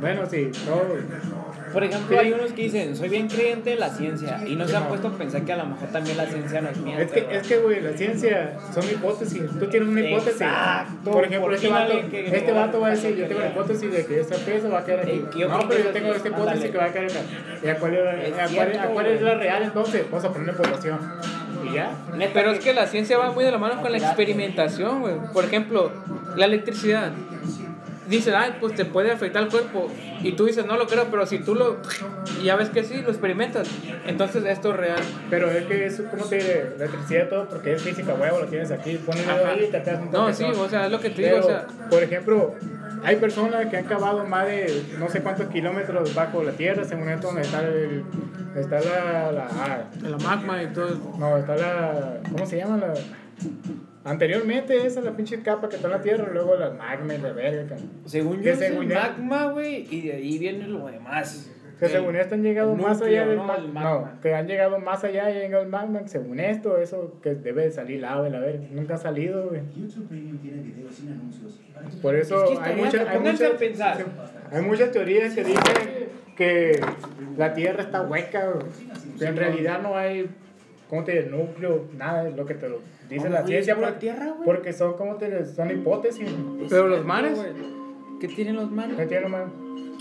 Bueno, 0.00 0.24
sí, 0.26 0.50
no. 0.66 1.43
Por 1.74 1.84
ejemplo, 1.84 2.18
hay 2.18 2.32
unos 2.32 2.52
que 2.52 2.62
dicen, 2.62 2.96
soy 2.96 3.08
bien 3.10 3.28
creyente 3.28 3.70
de 3.70 3.76
la 3.76 3.90
ciencia. 3.90 4.40
Y 4.46 4.56
no 4.56 4.66
se 4.66 4.76
han 4.76 4.88
puesto 4.88 5.08
a 5.08 5.10
pensar 5.10 5.42
que 5.44 5.52
a 5.52 5.56
lo 5.56 5.66
mejor 5.66 5.88
también 5.88 6.16
la 6.16 6.24
ciencia 6.26 6.60
no 6.62 6.70
es 6.70 6.78
mía. 6.78 6.98
Es 7.00 7.10
que, 7.10 7.26
es 7.30 7.46
que, 7.46 7.58
güey, 7.58 7.80
la 7.82 7.92
ciencia 7.96 8.56
son 8.72 8.84
hipótesis. 8.84 9.42
Tú 9.58 9.66
tienes 9.66 9.88
una 9.88 10.00
hipótesis. 10.00 10.40
Exacto. 10.42 11.10
Por 11.10 11.24
ejemplo, 11.24 11.46
Por 11.48 11.54
este 11.54 11.68
vato, 11.68 11.92
que- 12.10 12.36
este 12.36 12.52
vato 12.52 12.80
va 12.80 12.86
a 12.86 12.90
decir, 12.90 13.16
yo 13.16 13.26
tengo 13.26 13.40
la 13.40 13.48
hipótesis 13.48 13.92
de 13.92 14.06
que 14.06 14.20
esta 14.20 14.36
pieza 14.36 14.68
va 14.68 14.78
a 14.78 14.84
caer 14.84 15.00
aquí. 15.00 15.22
Yo 15.38 15.48
No, 15.48 15.68
pero 15.68 15.84
yo 15.84 15.90
tengo 15.90 16.14
esta 16.14 16.28
hipótesis 16.28 16.70
que 16.70 16.78
va 16.78 16.84
a 16.84 16.92
caer 16.92 17.10
acá. 17.10 17.20
¿Y 17.62 17.68
a 17.68 17.76
cuál, 17.78 17.94
es, 17.94 18.32
a 18.32 18.34
cuál- 18.36 18.48
cierto, 18.48 18.80
a 18.80 18.86
cuál 18.86 19.06
es 19.06 19.20
la 19.22 19.34
real 19.34 19.62
entonces? 19.64 20.04
Vamos 20.10 20.24
a 20.24 20.32
poner 20.32 20.56
población. 20.56 20.98
Y 21.68 21.74
ya. 21.74 21.90
Pero 22.32 22.50
es 22.52 22.60
que 22.60 22.72
la 22.74 22.86
ciencia 22.86 23.18
va 23.18 23.32
muy 23.32 23.42
de 23.44 23.50
la 23.50 23.58
mano 23.58 23.80
con 23.82 23.90
la 23.90 23.98
experimentación, 23.98 25.00
güey. 25.00 25.14
Por 25.32 25.44
ejemplo, 25.44 25.90
la 26.36 26.44
electricidad. 26.46 27.10
Dicen, 28.08 28.34
ay, 28.36 28.56
pues 28.60 28.74
te 28.74 28.84
puede 28.84 29.10
afectar 29.10 29.42
el 29.42 29.48
cuerpo. 29.48 29.90
Y 30.22 30.32
tú 30.32 30.44
dices, 30.44 30.66
no 30.66 30.76
lo 30.76 30.86
creo, 30.86 31.06
pero 31.10 31.26
si 31.26 31.38
tú 31.38 31.54
lo. 31.54 31.78
Ya 32.42 32.54
ves 32.56 32.68
que 32.70 32.84
sí, 32.84 33.00
lo 33.02 33.08
experimentas. 33.10 33.68
Entonces 34.06 34.44
esto 34.44 34.70
es 34.72 34.76
real. 34.76 35.00
Pero 35.30 35.50
es 35.50 35.64
que 35.66 35.86
eso, 35.86 36.04
¿cómo 36.10 36.24
te 36.26 36.36
diré? 36.36 36.74
La 36.78 36.84
electricidad 36.84 37.28
todo 37.28 37.48
porque 37.48 37.72
es 37.74 37.82
física, 37.82 38.14
huevo, 38.14 38.40
lo 38.40 38.46
tienes 38.46 38.70
aquí. 38.70 38.96
Pones 38.98 39.26
Ajá. 39.26 39.48
ahí 39.50 39.64
y 39.68 39.70
te 39.70 39.94
un 39.94 40.10
No, 40.10 40.32
sí, 40.34 40.44
o 40.44 40.68
sea, 40.68 40.86
es 40.86 40.92
lo 40.92 41.00
que 41.00 41.10
te 41.10 41.22
digo, 41.22 41.36
Pero, 41.36 41.46
o 41.46 41.48
sea. 41.48 41.66
por 41.90 42.02
ejemplo, 42.02 42.54
hay 43.04 43.16
personas 43.16 43.66
que 43.66 43.76
han 43.78 43.84
cavado 43.84 44.24
más 44.26 44.46
de 44.46 44.82
no 44.98 45.08
sé 45.08 45.20
cuántos 45.22 45.46
kilómetros 45.48 46.14
bajo 46.14 46.42
la 46.42 46.52
tierra, 46.52 46.84
según 46.84 47.08
esto, 47.08 47.28
donde 47.28 47.42
está, 47.42 47.60
el, 47.66 48.04
está 48.56 48.80
la, 48.80 49.32
la- 49.32 49.48
ah, 49.50 49.78
La 50.02 50.18
magma 50.18 50.62
y 50.62 50.66
todo. 50.68 50.90
No, 51.18 51.36
está 51.38 51.56
la. 51.56 52.18
¿Cómo 52.30 52.44
se 52.46 52.58
llama? 52.58 52.76
La, 52.76 52.92
anteriormente 54.04 54.86
esa, 54.86 55.00
la 55.00 55.16
pinche 55.16 55.42
capa 55.42 55.68
que 55.68 55.76
está 55.76 55.88
en 55.88 55.92
la 55.94 56.02
tierra, 56.02 56.28
luego 56.32 56.56
la 56.56 56.70
magma 56.70 57.14
y 57.14 57.18
la 57.18 57.32
verga. 57.32 57.74
que- 57.76 58.08
Según 58.08 58.38
que 58.38 58.44
yo 58.44 58.52
es 58.52 58.60
el 58.60 58.72
según 58.72 58.88
magma, 58.88 59.46
güey, 59.52 59.86
y 59.90 60.08
de 60.08 60.12
ahí 60.14 60.38
viene 60.38 60.66
lo 60.68 60.86
demás. 60.86 61.50
Que 61.78 61.86
El- 61.86 61.90
según 61.90 62.14
esto 62.14 62.36
han 62.36 62.42
llegado 62.44 62.76
más 62.76 62.98
núcleo, 63.00 63.20
allá 63.22 63.28
del 63.28 63.36
¿no? 63.38 63.44
magma. 63.44 63.82
No, 63.82 64.20
que 64.22 64.32
han 64.34 64.46
llegado 64.46 64.78
más 64.78 65.02
allá 65.02 65.28
y 65.30 65.36
ha 65.38 65.40
llegado 65.42 65.64
el 65.64 65.68
magma. 65.70 66.06
Según 66.06 66.38
esto, 66.38 66.78
eso 66.78 67.18
que 67.20 67.34
debe 67.34 67.64
de 67.64 67.72
salir 67.72 68.00
lava 68.00 68.28
la 68.28 68.38
verga. 68.38 68.64
Nunca 68.70 68.94
ha 68.94 68.98
salido, 68.98 69.48
güey. 69.48 69.60
YouTube 69.76 70.06
Premium 70.08 70.38
tiene 70.38 70.62
videos 70.62 70.94
sin 70.94 71.10
anuncios. 71.12 71.60
Por 72.00 72.14
eso 72.14 72.44
Es 72.44 72.58
que 72.58 72.64
hay, 72.64 72.72
hay, 72.72 72.80
muchas, 72.84 73.00
a 73.54 73.58
pensar. 73.58 74.04
hay 74.52 74.62
muchas 74.62 74.92
teorías 74.92 75.34
que 75.34 75.42
dicen 75.44 75.64
que 76.36 76.80
la 77.36 77.52
Tierra 77.54 77.82
está 77.82 78.02
hueca, 78.02 78.50
güey. 78.50 78.66
que 79.18 79.24
en 79.24 79.36
realidad 79.36 79.82
no 79.82 79.96
hay, 79.96 80.28
¿cómo 80.88 81.02
te 81.04 81.22
digo? 81.22 81.36
núcleo, 81.38 81.88
nada 81.98 82.22
de 82.24 82.30
lo 82.30 82.46
que 82.46 82.54
te 82.54 82.68
lo 82.68 82.78
dice 83.08 83.24
¿Cómo, 83.24 83.34
la 83.34 83.46
ciencia. 83.46 83.72
¿Es 83.72 83.78
pura 83.78 83.88
Porque, 83.88 84.00
tierra, 84.00 84.26
güey? 84.26 84.44
porque 84.44 84.72
son, 84.72 84.94
como 84.94 85.16
te 85.16 85.44
son 85.46 85.70
hipótesis. 85.70 86.28
Pero 86.68 86.88
los 86.88 87.04
mares. 87.04 87.38
¿Qué 88.20 88.28
tienen 88.28 88.56
los 88.56 88.70
mares? 88.70 88.96
No 88.96 89.06
tiene 89.06 89.28
más. 89.28 89.44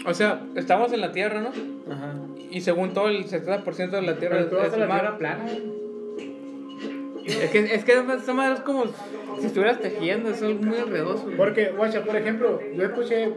O 0.06 0.14
sea, 0.14 0.42
estamos 0.56 0.92
en 0.94 1.02
la 1.02 1.12
Tierra, 1.12 1.42
¿no? 1.42 1.50
Ajá. 1.92 2.16
Y 2.50 2.62
según 2.62 2.94
todo, 2.94 3.08
el 3.08 3.26
70% 3.26 3.90
de 3.90 4.02
la 4.02 4.18
Tierra 4.18 4.38
Pero 4.38 4.50
tú 4.50 4.56
vas 4.58 4.68
es 4.68 4.74
a 4.74 4.78
la 4.78 4.88
mar. 4.88 5.00
Tierra 5.02 5.18
plana. 5.18 5.46
Es 7.26 7.50
que, 7.52 7.60
es 7.76 7.86
que 7.86 7.94
esa 7.94 8.34
madre 8.34 8.56
es 8.56 8.60
como 8.62 8.86
si 9.40 9.48
estuvieras 9.48 9.80
tejiendo, 9.80 10.30
es 10.30 10.42
algo 10.42 10.62
muy 10.62 10.78
enredoso. 10.78 11.30
Porque, 11.38 11.70
guacha, 11.70 12.04
por 12.04 12.16
ejemplo, 12.16 12.60
yo 12.76 12.84
escuché, 12.84 13.34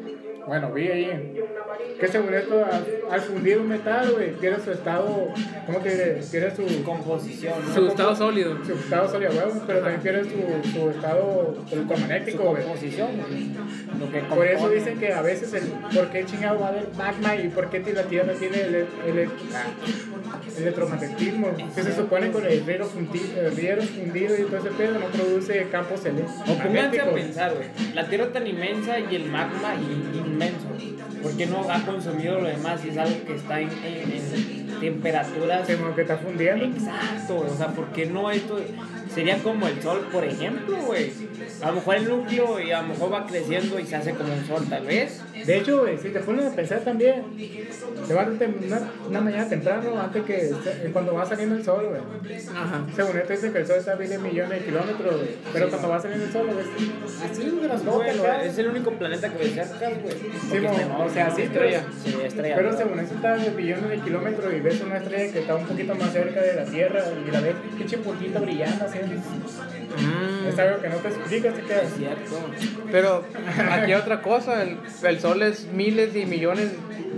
bueno, 0.46 0.72
vi 0.72 0.88
ahí, 0.88 1.34
que 2.00 2.08
según 2.08 2.32
esto, 2.34 2.64
al, 2.64 2.86
al 3.10 3.20
fundir 3.20 3.58
un 3.58 3.68
metal, 3.68 4.12
güey, 4.12 4.32
pierde 4.34 4.62
su 4.64 4.70
estado, 4.70 5.28
¿cómo 5.66 5.78
te 5.80 5.90
diré? 5.90 6.20
Pierde 6.30 6.54
su, 6.54 6.84
Composición, 6.84 7.54
¿no? 7.66 7.74
Su 7.74 7.86
estado 7.88 8.14
sólido. 8.16 8.56
su 8.64 8.72
estado 8.74 9.08
sólido, 9.10 9.32
huevo, 9.32 9.62
pero 9.66 9.80
también 9.80 10.00
pierde 10.02 10.24
su, 10.24 10.70
su 10.70 10.90
estado 10.90 11.54
Su 11.68 11.74
electromagnético, 11.74 12.42
güey. 12.50 12.62
composición, 12.62 13.08
güey. 13.16 13.50
Lo 13.98 14.10
que 14.12 14.18
Por 14.34 14.46
eso 14.46 14.68
dicen 14.70 14.98
que 14.98 15.12
a 15.12 15.22
veces 15.22 15.52
el 15.54 15.64
por 15.94 16.08
qué 16.10 16.24
chingado 16.24 16.60
va 16.60 16.66
a 16.66 16.68
haber 16.70 16.88
magma 16.96 17.36
y 17.36 17.48
por 17.48 17.68
qué 17.70 17.80
la 17.92 18.02
Tierra 18.04 18.32
tiene 18.34 18.60
el, 18.60 18.74
el, 18.74 19.18
el- 19.18 19.28
ah, 19.54 19.64
electromagnetismo. 20.58 21.48
Que 21.74 21.82
se 21.82 21.94
supone 21.94 22.30
con 22.30 22.44
el 22.46 22.64
riero 22.64 22.86
fundido, 22.86 23.40
el 23.40 23.56
riero 23.56 23.82
fundido 23.82 24.34
y 24.36 24.42
todo 24.44 24.58
ese 24.58 24.70
pedo 24.70 24.98
no 24.98 25.06
produce 25.06 25.66
campos 25.70 26.00
O 26.46 26.54
pónganse 26.58 27.00
a 27.00 27.10
pensar, 27.12 27.54
güey. 27.54 27.68
La 27.94 28.06
Tierra 28.08 28.32
tan 28.32 28.46
inmensa 28.46 28.98
y 28.98 29.16
el 29.16 29.24
magma 29.26 29.74
in- 29.74 30.35
inmenso. 30.36 30.68
¿Por 31.22 31.36
qué 31.36 31.46
no 31.46 31.66
ha 31.70 31.84
consumido 31.84 32.40
lo 32.40 32.48
demás 32.48 32.80
si 32.80 32.90
es 32.90 32.98
algo 32.98 33.16
que 33.26 33.34
está 33.36 33.60
en- 33.60 33.70
temperaturas. 34.80 35.68
Como 35.70 35.94
que 35.94 36.02
está 36.02 36.16
fundiendo. 36.16 36.64
Exacto, 36.64 37.38
o 37.52 37.56
sea, 37.56 37.68
porque 37.68 38.06
no 38.06 38.30
esto 38.30 38.58
sería 39.14 39.38
como 39.38 39.66
el 39.68 39.80
sol, 39.82 40.06
por 40.12 40.24
ejemplo, 40.24 40.76
güey. 40.86 41.12
A 41.62 41.68
lo 41.68 41.74
mejor 41.76 41.96
el 41.96 42.08
núcleo 42.08 42.60
y 42.60 42.70
a 42.70 42.82
lo 42.82 42.88
mejor 42.88 43.12
va 43.12 43.26
creciendo 43.26 43.78
y 43.78 43.86
se 43.86 43.96
hace 43.96 44.12
como 44.12 44.32
un 44.32 44.44
sol, 44.46 44.66
tal 44.68 44.84
vez. 44.84 45.22
De 45.46 45.56
hecho, 45.58 45.80
güey, 45.80 45.96
si 45.96 46.08
te 46.10 46.20
pones 46.20 46.44
a 46.46 46.54
pensar 46.54 46.80
también, 46.80 47.22
levántate 48.08 48.46
una, 48.66 48.80
una 49.08 49.20
mañana 49.20 49.48
temprano 49.48 50.00
antes 50.00 50.22
que 50.24 50.48
se- 50.48 50.90
cuando 50.92 51.14
va 51.14 51.24
saliendo 51.24 51.54
el 51.56 51.64
sol, 51.64 51.86
güey. 51.88 52.36
Aja. 52.48 52.84
Según 52.94 53.16
esto 53.16 53.32
dicen 53.32 53.52
que 53.52 53.58
el 53.60 53.66
sol 53.66 53.76
está 53.78 53.92
a 53.92 53.96
miles 53.96 54.20
millones 54.20 54.58
de 54.60 54.64
kilómetros, 54.66 55.16
güey. 55.16 55.28
Pero 55.52 55.68
cuando 55.70 55.88
va 55.88 56.00
saliendo 56.00 56.26
el 56.26 56.32
sol. 56.32 56.46
Así, 57.30 57.50
güey, 57.50 57.68
las 57.68 57.84
No, 57.84 57.92
güey, 57.92 58.10
acá. 58.10 58.44
es 58.44 58.58
el 58.58 58.68
único 58.68 58.90
planeta 58.92 59.28
que 59.32 59.44
cerca, 59.48 59.88
güey. 60.02 60.58
Enorme, 60.58 60.84
o 61.04 61.10
sea, 61.10 61.28
¿no? 61.28 61.36
sí, 61.36 61.42
estrella. 61.42 61.82
pero- 61.86 62.18
Sí, 62.18 62.24
estrella. 62.26 62.56
Pero 62.56 62.76
según 62.76 63.00
eso 63.00 63.14
está 63.14 63.32
a 63.34 63.36
billones 63.36 63.88
de 63.90 63.98
kilómetros 64.00 64.52
y 64.54 64.60
ves 64.66 64.80
una 64.80 64.96
estrella 64.96 65.32
que 65.32 65.38
está 65.38 65.54
un 65.54 65.64
poquito 65.64 65.94
más 65.94 66.12
cerca 66.12 66.40
de 66.40 66.54
la 66.54 66.64
Tierra 66.64 67.04
y 67.26 67.30
la 67.30 67.40
ves 67.40 67.54
pinche 67.78 67.98
puntita 67.98 68.40
brillando 68.40 68.84
así. 68.84 68.98
Mm. 68.98 70.48
Es 70.48 70.58
algo 70.58 70.82
que 70.82 70.88
no 70.88 70.96
te 70.96 71.08
explicas, 71.08 71.54
te 71.54 71.62
quedas. 71.62 71.92
Cierto. 71.96 72.50
Pero 72.90 73.24
aquí 73.70 73.92
hay 73.92 73.94
otra 73.94 74.22
cosa, 74.22 74.62
el, 74.62 74.78
el 75.04 75.20
sol 75.20 75.42
es 75.42 75.66
miles 75.66 76.16
y 76.16 76.26
millones 76.26 76.72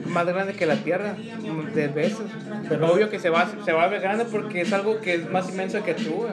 más 0.07 0.27
grande 0.27 0.55
que 0.55 0.67
la 0.67 0.77
Tierra, 0.77 1.17
de 1.75 1.89
veces. 1.89 2.27
Pero 2.69 2.93
obvio 2.93 3.09
que 3.09 3.19
se 3.19 3.31
va, 3.31 3.49
se 3.65 3.73
va 3.73 3.85
a 3.85 3.89
ver 3.89 4.03
grande 4.03 4.27
porque 4.27 4.61
es 4.61 4.73
algo 4.73 5.01
que 5.01 5.15
es 5.15 5.31
más 5.31 5.49
inmenso 5.49 5.83
que 5.83 5.95
tú. 5.95 6.27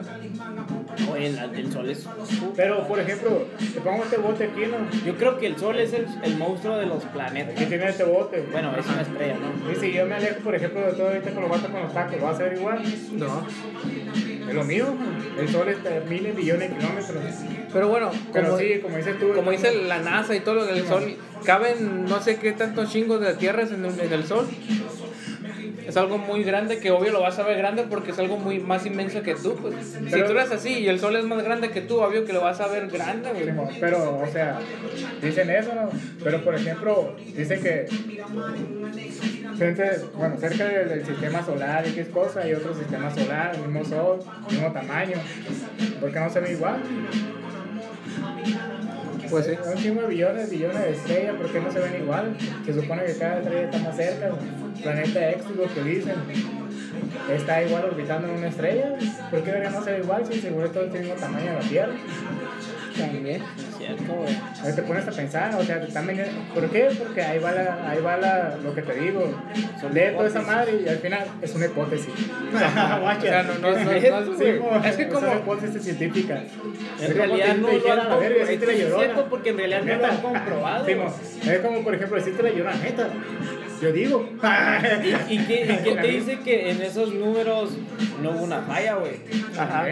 Oye, 1.12 1.28
el, 1.28 1.38
el 1.38 1.72
sol 1.72 1.90
es. 1.90 2.06
Pero, 2.56 2.88
por 2.88 3.00
ejemplo, 3.00 3.48
te 3.74 3.82
pongo 3.82 4.04
este 4.04 4.18
bote 4.18 4.46
aquí, 4.46 4.62
¿no? 4.70 5.06
Yo 5.06 5.16
creo 5.16 5.38
que 5.38 5.48
el 5.48 5.58
sol 5.58 5.78
es 5.80 5.94
el, 5.94 6.08
el 6.24 6.38
monstruo 6.38 6.78
de 6.78 6.86
los 6.86 7.04
planetas. 7.06 7.56
Aquí 7.56 7.66
tiene 7.66 7.88
este 7.90 8.04
bote. 8.04 8.46
Bueno, 8.52 8.74
es 8.78 8.86
una 8.88 9.02
estrella, 9.02 9.36
¿no? 9.38 9.72
Y 9.72 9.76
si 9.76 9.92
yo 9.92 10.06
me 10.06 10.16
alejo, 10.16 10.40
por 10.42 10.56
ejemplo, 10.56 10.82
de 10.82 10.94
todo 10.94 11.12
este 11.12 11.32
con 11.32 11.44
los 11.48 11.60
con 11.62 11.82
los 11.82 11.94
tacos, 11.94 12.24
¿va 12.24 12.30
a 12.32 12.38
ser 12.38 12.54
igual? 12.54 12.82
No. 13.14 13.46
Es 14.48 14.54
lo 14.54 14.64
mío. 14.64 14.86
El 15.40 15.50
sol 15.50 15.68
está 15.70 15.98
a 15.98 16.00
miles, 16.02 16.36
millones 16.36 16.70
de 16.70 16.78
kilómetros. 16.78 17.24
Pero 17.74 17.88
bueno, 17.90 18.12
Pero 18.32 18.46
como, 18.48 18.60
sí, 18.60 18.80
como 18.82 18.98
dices 18.98 19.20
tú. 19.20 19.34
como 19.34 19.52
dice 19.52 19.74
la 19.86 20.00
NASA 20.00 20.36
y 20.36 20.40
todo 20.42 20.56
lo 20.56 20.66
del 20.66 20.86
sol, 20.88 21.16
caben 21.44 22.06
no 22.06 22.22
sé 22.22 22.38
qué 22.38 22.52
tantos 22.54 22.92
chingos 22.92 23.20
de 23.22 23.34
tierras 23.34 23.72
en 23.72 23.84
el, 23.84 24.00
en 24.00 24.14
el 24.14 24.26
sol. 24.26 24.48
Es 25.88 25.98
algo 25.98 26.18
muy 26.18 26.44
grande 26.44 26.80
que 26.80 26.92
obvio 26.92 27.12
lo 27.12 27.22
vas 27.22 27.38
a 27.40 27.44
ver 27.44 27.58
grande 27.58 27.84
porque 27.90 28.12
es 28.12 28.20
algo 28.20 28.38
muy 28.38 28.60
más 28.60 28.86
inmenso 28.86 29.22
que 29.22 29.36
tú. 29.36 29.56
Pues. 29.56 29.76
si 29.86 30.24
tú 30.24 30.32
eres 30.32 30.52
así 30.52 30.80
y 30.80 30.88
el 30.88 31.00
sol 31.00 31.16
es 31.16 31.26
más 31.26 31.44
grande 31.44 31.70
que 31.70 31.82
tú, 31.82 32.02
obvio 32.02 32.26
que 32.26 32.34
lo 32.34 32.42
vas 32.42 32.60
a 32.62 32.68
ver 32.68 32.88
grande, 32.88 33.32
güey. 33.32 33.80
Pero, 33.80 34.20
o 34.20 34.28
sea, 34.28 34.60
dicen 35.22 35.50
eso, 35.50 35.74
¿no? 35.76 35.90
Pero, 36.24 36.44
por 36.44 36.56
ejemplo, 36.56 37.16
dicen 37.36 37.62
que 37.62 37.88
frente, 39.58 40.02
bueno, 40.16 40.38
cerca 40.38 40.66
del, 40.66 40.90
del 40.90 41.06
sistema 41.06 41.44
solar 41.44 41.86
y 41.88 42.00
es 42.00 42.10
cosa, 42.10 42.42
hay 42.42 42.54
otro 42.54 42.74
sistema 42.74 43.14
solar, 43.14 43.56
el 43.56 43.62
mismo 43.62 43.86
sol, 43.86 44.20
mismo 44.50 44.72
tamaño. 44.72 45.18
¿Por 46.00 46.12
qué 46.12 46.20
no 46.20 46.30
se 46.30 46.40
ve 46.40 46.52
igual? 46.54 46.82
Pues 49.30 49.46
sí. 49.46 49.52
Un 49.66 49.76
chingo 49.76 50.02
de 50.02 50.08
billones, 50.08 50.50
billones 50.50 50.82
de 50.82 50.92
estrellas, 50.92 51.36
¿por 51.36 51.52
qué 51.52 51.60
no 51.60 51.72
se 51.72 51.80
ven 51.80 52.02
igual? 52.02 52.36
Se 52.66 52.74
supone 52.74 53.06
que 53.06 53.18
cada 53.18 53.40
estrella 53.40 53.62
está 53.64 53.80
más 53.80 53.96
cerca. 53.96 54.32
Planeta 54.82 55.30
Éxodo 55.30 55.74
que 55.74 55.84
dicen, 55.84 56.16
está 57.32 57.64
igual 57.64 57.86
orbitando 57.86 58.28
en 58.28 58.36
una 58.36 58.48
estrella. 58.48 58.96
¿Por 59.30 59.44
qué 59.44 59.52
debería 59.52 59.70
no 59.72 59.84
ser 59.84 60.00
igual 60.02 60.26
si 60.26 60.40
seguro 60.40 60.70
todo 60.70 60.84
tiene 60.86 61.08
el 61.08 61.14
mismo 61.14 61.20
tamaño 61.20 61.46
de 61.46 61.54
la 61.54 61.60
Tierra? 61.60 61.94
También. 62.98 63.42
Es 63.42 63.78
cierto, 63.78 64.14
güey. 64.14 64.76
Te 64.76 64.82
pones 64.84 65.08
a 65.08 65.12
pensar, 65.12 65.54
o 65.56 65.64
sea, 65.64 65.80
vendiendo- 65.80 66.32
¿Por 66.54 66.70
qué? 66.70 66.90
Porque 66.98 67.22
ahí 67.22 67.40
va, 67.40 67.52
la, 67.52 67.90
ahí 67.90 68.02
va 68.02 68.18
la, 68.18 68.56
lo 68.64 68.74
que 68.74 68.82
te 68.82 68.94
digo. 68.96 69.34
Lee 69.94 70.12
toda 70.16 70.28
esa 70.28 70.42
madre 70.42 70.82
y 70.86 70.88
al 70.90 70.98
final 70.98 71.26
es 71.42 71.56
una 71.56 71.66
hipótesis. 71.66 72.08
O 72.56 72.58
sea, 72.58 73.44
no, 73.44 73.54
no, 73.56 73.72
no, 73.72 73.74
no, 73.74 74.38
Sí, 74.38 74.44
es 74.90 74.96
que 74.96 75.08
como- 75.10 75.28
una 75.28 75.36
hipótesis 75.36 75.84
científica. 75.84 76.44
Es 77.00 77.04
En 77.04 77.12
como 77.12 77.36
realidad 77.36 77.46
que 77.56 77.62
no 77.62 77.68
lo 77.68 77.74
han 77.74 77.80
comprobado. 77.80 78.22
la 78.22 78.52
Es 78.52 78.96
cierto, 78.96 79.26
porque 79.30 79.50
en 79.50 79.58
realidad 79.58 79.82
no 79.84 79.96
lo 79.98 80.06
han 80.06 80.18
comprobado. 80.18 80.86
Sí, 80.86 81.50
es 81.50 81.60
como, 81.60 81.84
por 81.84 81.96
ejemplo, 81.96 82.18
existe 82.18 82.44
la 82.44 82.50
llorona, 82.50 82.78
neta. 82.78 83.10
Yo 83.82 83.92
digo. 83.92 84.30
¿Y, 85.30 85.34
y 85.34 85.38
qué 85.46 85.82
te 86.02 86.08
dice 86.08 86.40
que 86.40 86.72
en 86.72 86.82
esos 86.82 87.14
números 87.14 87.72
no 88.22 88.32
hubo 88.32 88.44
una 88.44 88.62
falla, 88.62 88.96
güey? 88.96 89.16
Ajá. 89.58 89.86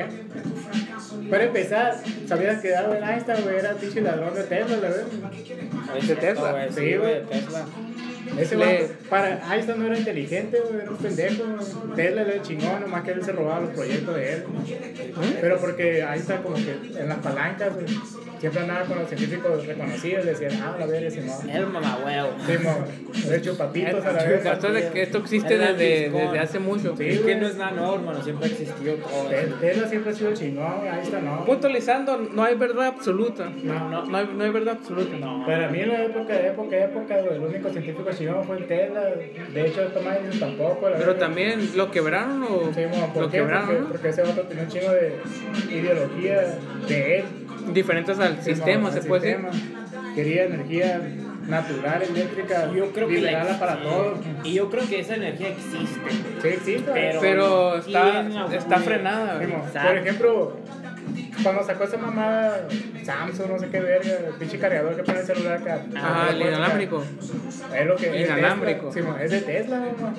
Para 1.29 1.43
empezar, 1.45 1.95
¿sabías 2.27 2.61
que 2.61 2.75
Albert 2.75 3.03
Einstein, 3.03 3.43
güey, 3.43 3.55
era 3.57 3.73
pinche 3.73 4.01
ladrón 4.01 4.35
de 4.35 4.43
Tesla, 4.43 4.75
la 4.77 4.81
verdad? 4.89 5.05
Es 5.97 6.07
¿De 6.07 6.15
cierto, 6.15 6.21
Tesla? 6.25 6.51
güey, 6.51 6.71
Sí, 6.73 6.97
güey, 6.97 7.25
Tesla. 7.25 7.65
Ese 8.39 8.55
Le- 8.55 8.81
vato, 8.83 8.93
para 9.09 9.53
Einstein 9.53 9.79
no 9.79 9.85
era 9.87 9.97
inteligente, 9.97 10.59
güey, 10.61 10.81
era 10.81 10.91
un 10.91 10.97
pendejo. 10.97 11.43
Tesla 11.95 12.21
era 12.21 12.41
chingón, 12.41 12.81
nomás 12.81 13.03
que 13.03 13.11
él 13.11 13.23
se 13.23 13.31
robaba 13.31 13.61
los 13.61 13.69
proyectos 13.71 14.15
de 14.15 14.33
él. 14.33 14.43
Pero 15.41 15.57
porque 15.59 16.01
Einstein 16.01 16.41
como 16.41 16.55
que 16.55 16.71
en 16.99 17.09
las 17.09 17.17
palancas, 17.19 17.73
güey, 17.73 17.85
siempre 18.43 18.61
andaba 18.63 18.85
con 18.85 18.99
los 18.99 19.07
científicos 19.07 19.65
reconocidos, 19.65 20.25
decían, 20.25 20.51
ah, 20.61 20.75
la 20.77 20.85
verga, 20.85 21.09
Simón. 21.09 21.49
El 21.49 21.67
mamá 21.67 21.97
huevo. 22.03 22.29
Simón, 22.45 22.85
de 23.29 23.37
hecho, 23.37 23.57
papitos 23.57 24.05
a 24.05 24.11
la 24.11 24.23
vez. 24.25 24.45
Esto, 24.45 24.71
de 24.73 24.89
que 24.89 25.01
esto 25.03 25.17
existe 25.19 25.57
desde, 25.57 26.09
desde 26.09 26.39
hace 26.39 26.59
mucho. 26.59 26.93
Sí, 26.97 27.07
Es 27.07 27.19
que 27.21 27.35
no 27.37 27.47
es 27.47 27.55
nada 27.55 27.71
nuevo, 27.71 27.95
hermano. 27.95 28.21
Siempre 28.21 28.47
ha 28.47 28.51
existido 28.51 28.95
todo. 28.95 29.29
Tesla 29.61 29.87
siempre 29.87 30.11
ha 30.11 30.13
sido 30.13 30.33
chingón, 30.33 30.85
Einstein 30.85 31.23
no. 31.23 31.45
Puntualizando, 31.45 32.17
no 32.17 32.43
hay 32.43 32.55
verdad 32.55 32.87
absoluta. 32.87 33.49
No, 33.49 33.89
no. 33.89 34.05
No 34.07 34.17
hay, 34.17 34.29
no 34.35 34.43
hay 34.43 34.49
verdad 34.51 34.75
absoluta. 34.77 35.15
No. 35.17 35.45
Para 35.45 35.69
mí 35.69 35.79
en 35.79 35.87
la 35.87 36.03
época, 36.03 36.35
época, 36.37 36.77
época, 36.77 37.19
el 37.19 37.39
único 37.39 37.69
científico 37.69 38.09
chingón 38.11 38.43
fue 38.43 38.57
Tesla. 38.63 39.03
De 39.53 39.67
hecho, 39.67 39.83
Tomás 39.83 40.17
Edison 40.17 40.49
tampoco, 40.57 40.89
la 40.89 40.97
Pero 40.97 41.15
también 41.15 41.77
lo 41.77 41.89
quebraron 41.91 42.43
o 42.43 42.73
Sí, 42.75 42.81
mo, 42.91 43.13
¿por 43.13 43.23
lo 43.23 43.29
qué? 43.31 43.37
quebraron, 43.37 43.67
Porque, 43.67 43.81
¿no? 43.83 43.87
porque 43.87 44.09
ese 44.09 44.21
vato 44.21 44.41
tenía 44.41 44.63
un 44.63 44.69
chingo 44.69 44.91
de 44.91 45.15
ideología 45.71 46.57
de 46.89 47.19
él. 47.19 47.25
Diferentes 47.71 48.19
al 48.19 48.37
Sí, 48.41 48.55
sistema, 48.55 48.91
se 48.91 49.01
puede 49.01 49.37
decir. 49.37 49.45
Quería 50.15 50.45
energía 50.45 51.01
natural, 51.47 52.01
eléctrica, 52.03 52.71
Yo 52.73 52.91
creo 52.91 53.07
que 53.07 53.15
la 53.15 53.19
liberarla 53.29 53.59
para 53.59 53.75
sí. 53.75 53.79
todos. 53.83 54.17
Y 54.43 54.53
yo 54.53 54.69
creo 54.69 54.87
que 54.87 54.99
esa 54.99 55.15
energía 55.15 55.49
existe. 55.49 56.11
Sí, 56.41 56.47
existe. 56.47 56.91
Pero- 56.93 57.19
Pero 57.21 57.75
está, 57.77 58.11
¿Quién 58.21 58.33
la 58.35 58.55
está 58.55 58.77
frenada. 58.79 59.39
Por 59.39 59.97
ejemplo, 59.97 60.57
cuando 61.43 61.63
sacó 61.63 61.83
esa 61.83 61.97
mamada 61.97 62.67
Samsung, 63.03 63.49
no 63.51 63.59
sé 63.59 63.67
qué 63.69 63.79
verga, 63.79 64.11
el 64.29 64.33
pinche 64.39 64.57
cargador 64.59 64.95
que 64.95 65.03
pone 65.03 65.19
el 65.19 65.25
celular 65.25 65.57
acá. 65.61 65.81
Ajá, 65.95 66.29
el 66.31 66.41
inalámbrico. 66.41 67.03
Es 67.75 67.85
lo 67.85 67.95
que 67.95 68.21
es 68.21 68.29
Inalámbrico. 68.29 68.89
Tesla. 68.89 69.15
Sí, 69.17 69.23
es 69.25 69.31
de 69.31 69.41
Tesla, 69.41 69.79
mo. 69.79 70.13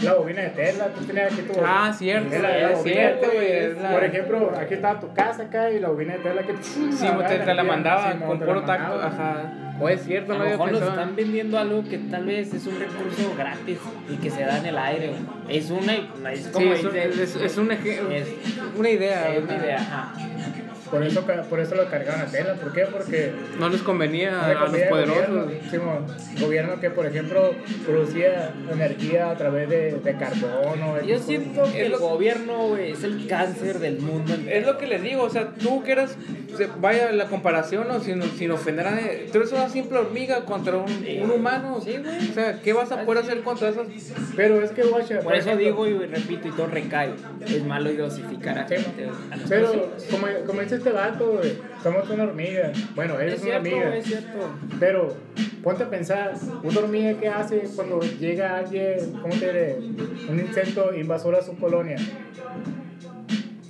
la 0.00 0.14
bobina 0.14 0.42
de 0.42 0.48
Tesla. 0.50 0.86
Tú 0.88 1.04
tenías 1.04 1.32
aquí 1.32 1.42
tu 1.42 1.60
Ah, 1.64 1.92
cierto, 1.96 2.34
Es 2.34 2.42
la, 2.42 2.48
la 2.48 2.70
es 2.72 2.78
bobina, 2.78 2.94
cierto, 2.96 3.26
güey. 3.32 3.52
es 3.52 3.78
la- 3.82 3.90
Por 3.92 4.04
ejemplo, 4.04 4.52
aquí 4.58 4.74
estaba 4.74 5.00
tu 5.00 5.12
casa 5.14 5.42
acá 5.44 5.70
y 5.70 5.80
la 5.80 5.88
bobina 5.88 6.14
de 6.14 6.18
Tesla 6.20 6.42
que. 6.42 6.54
Sí, 6.62 6.90
te, 7.28 7.38
te 7.38 7.54
la 7.54 7.62
mandaba 7.64 8.14
con 8.26 8.38
puro 8.38 8.62
tacto. 8.62 9.00
Ajá. 9.00 9.52
O 9.82 9.88
es 9.88 10.02
cierto, 10.04 10.34
A 10.34 10.36
no 10.36 10.44
lo 10.44 10.50
mejor 10.50 10.72
nos 10.72 10.82
están 10.82 11.16
vendiendo 11.16 11.58
algo 11.58 11.82
que 11.82 11.96
tal 11.96 12.26
vez 12.26 12.52
es 12.52 12.66
un 12.66 12.78
recurso 12.78 13.34
gratis 13.38 13.78
y 14.10 14.16
que 14.16 14.30
se 14.30 14.42
da 14.44 14.58
en 14.58 14.66
el 14.66 14.76
aire. 14.78 15.08
güey. 15.08 15.56
Es 15.58 15.70
una. 15.70 15.94
Es 16.30 16.44
Sí, 16.44 16.50
como 16.52 16.72
es, 16.74 16.84
un- 16.84 16.96
es, 16.96 17.36
es 17.36 17.56
un 17.56 17.70
eje- 17.70 17.98
es- 18.14 18.28
una 18.76 18.90
idea. 18.90 19.34
es 19.34 19.42
una 19.42 19.56
idea. 19.56 19.76
ajá. 19.76 20.12
Por 20.90 21.02
eso, 21.04 21.24
ca- 21.24 21.42
por 21.42 21.60
eso 21.60 21.74
lo 21.74 21.88
cargaron 21.88 22.20
a 22.22 22.26
Tesla. 22.26 22.54
¿Por 22.54 22.72
qué? 22.72 22.86
Porque. 22.86 23.32
No 23.58 23.68
les 23.68 23.82
convenía 23.82 24.30
no 24.32 24.38
a, 24.42 24.68
los 24.68 24.80
poderosos. 24.88 25.28
Gobierno, 25.28 25.46
sí, 25.70 26.40
gobierno 26.42 26.80
que, 26.80 26.90
por 26.90 27.06
ejemplo, 27.06 27.52
producía 27.86 28.52
energía 28.72 29.30
a 29.30 29.36
través 29.36 29.68
de, 29.68 29.92
de 29.92 30.16
carbono. 30.16 31.00
Yo 31.06 31.18
siento 31.18 31.62
que 31.72 31.86
el 31.86 31.96
gobierno 31.96 32.68
güey, 32.68 32.92
es 32.92 33.04
el 33.04 33.26
cáncer 33.26 33.78
del 33.78 34.00
mundo. 34.00 34.34
Es 34.48 34.66
lo 34.66 34.78
que 34.78 34.86
les 34.86 35.02
digo, 35.02 35.22
o 35.22 35.30
sea, 35.30 35.50
tú 35.54 35.82
que 35.82 35.92
eras, 35.92 36.16
vaya 36.80 37.12
la 37.12 37.26
comparación, 37.26 37.86
¿no? 37.88 38.00
sin, 38.00 38.22
sin 38.22 38.50
ofender 38.50 38.86
a 38.86 38.90
nadie, 38.92 39.28
tú 39.32 39.38
eres 39.38 39.52
una 39.52 39.68
simple 39.68 39.98
hormiga 39.98 40.44
contra 40.44 40.76
un, 40.76 40.90
un 41.22 41.30
humano. 41.30 41.80
Sí, 41.84 41.96
güey. 42.02 42.30
O 42.30 42.34
sea, 42.34 42.60
¿qué 42.60 42.72
vas 42.72 42.90
a 42.92 43.04
poder 43.04 43.22
hacer 43.24 43.40
contra 43.42 43.68
esas? 43.68 43.86
Pero 44.36 44.60
es 44.62 44.70
que, 44.72 44.82
guacha. 44.82 45.20
Por 45.20 45.34
eso 45.34 45.50
ejemplo, 45.50 45.84
digo 45.84 46.04
y 46.04 46.06
repito 46.06 46.48
y 46.48 46.50
todo 46.52 46.66
recae. 46.66 47.10
Es 47.46 47.64
malo 47.64 47.90
dosificar 47.92 48.58
a 48.58 48.68
Sí, 48.68 48.74
gente. 48.76 49.08
a 49.30 49.36
las 49.36 49.48
Pero, 49.48 49.90
como, 50.10 50.26
como 50.46 50.60
dice 50.60 50.79
este 50.80 50.92
vato, 50.92 51.32
güey, 51.32 51.58
somos 51.82 52.08
una 52.08 52.24
hormiga. 52.24 52.72
Bueno, 52.94 53.20
eres 53.20 53.34
es 53.34 53.42
una 53.42 53.60
cierto, 53.60 53.68
hormiga. 53.68 53.96
es 53.96 54.04
cierto. 54.06 54.38
Pero 54.78 55.14
ponte 55.62 55.84
a 55.84 55.90
pensar, 55.90 56.32
una 56.62 56.80
hormiga 56.80 57.20
que 57.20 57.28
hace 57.28 57.68
cuando 57.76 58.00
llega 58.00 58.58
alguien, 58.58 59.12
¿cómo 59.20 59.34
te 59.34 59.46
diré? 59.46 59.78
Un 60.28 60.40
insecto 60.40 60.94
invasor 60.94 61.34
a 61.36 61.42
su 61.42 61.56
colonia. 61.58 61.96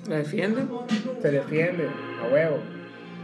¿La 0.08 0.18
defienden? 0.18 0.68
Se 1.20 1.30
defiende, 1.32 1.88
a 2.22 2.32
huevo. 2.32 2.58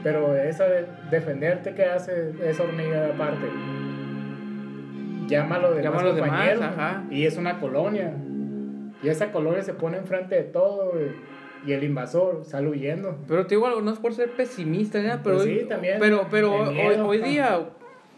Pero 0.02 0.36
esa 0.36 0.64
de 0.64 0.86
defenderte 1.10 1.74
que 1.74 1.84
hace 1.84 2.32
esa 2.44 2.64
hormiga 2.64 3.06
aparte. 3.06 3.46
Llama 5.28 5.56
a 5.56 5.58
los 5.60 6.16
demás 6.16 6.60
ajá. 6.60 7.04
Y 7.10 7.24
es 7.24 7.36
una 7.36 7.60
colonia. 7.60 8.14
Y 9.02 9.08
esa 9.08 9.30
colonia 9.30 9.62
se 9.62 9.74
pone 9.74 9.98
enfrente 9.98 10.34
de 10.36 10.42
todo, 10.44 10.92
güey, 10.92 11.10
Y 11.66 11.72
el 11.72 11.82
invasor 11.84 12.44
sale 12.44 12.68
huyendo. 12.68 13.16
Pero 13.26 13.46
te 13.46 13.56
digo 13.56 13.66
algo, 13.66 13.80
no 13.82 13.90
es 13.92 13.98
por 13.98 14.14
ser 14.14 14.30
pesimista, 14.32 15.00
¿ya? 15.00 15.20
pero, 15.22 15.36
Pues 15.36 15.48
sí, 15.48 15.58
hoy- 15.58 15.64
también, 15.68 15.96
pero, 15.98 16.26
pero 16.30 16.54
hoy, 16.54 16.74
miedo, 16.74 17.06
hoy 17.08 17.18
ajá. 17.18 17.26
día 17.28 17.60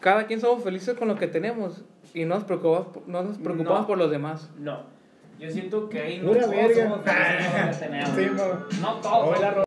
cada 0.00 0.26
quien 0.26 0.40
somos 0.40 0.62
felices 0.62 0.94
con 0.96 1.08
lo 1.08 1.16
que 1.16 1.26
tenemos 1.26 1.84
y 2.14 2.24
no 2.24 2.34
nos 2.36 2.44
preocupamos, 2.44 3.06
no 3.06 3.22
nos 3.22 3.38
preocupamos 3.38 3.80
No. 3.82 3.86
por 3.86 3.98
los 3.98 4.10
demás. 4.10 4.50
No. 4.58 4.82
Yo 5.40 5.50
siento 5.50 5.88
que 5.88 6.00
ahí 6.00 6.18
no 6.18 6.30
todos 6.32 6.44
somos 6.44 6.56
felices 6.56 6.84
con 6.84 6.98
lo 6.98 7.04
que 7.04 7.10
tenemos. 7.80 8.10
Sí. 8.10 8.80
No 8.80 8.94
todos. 9.00 9.64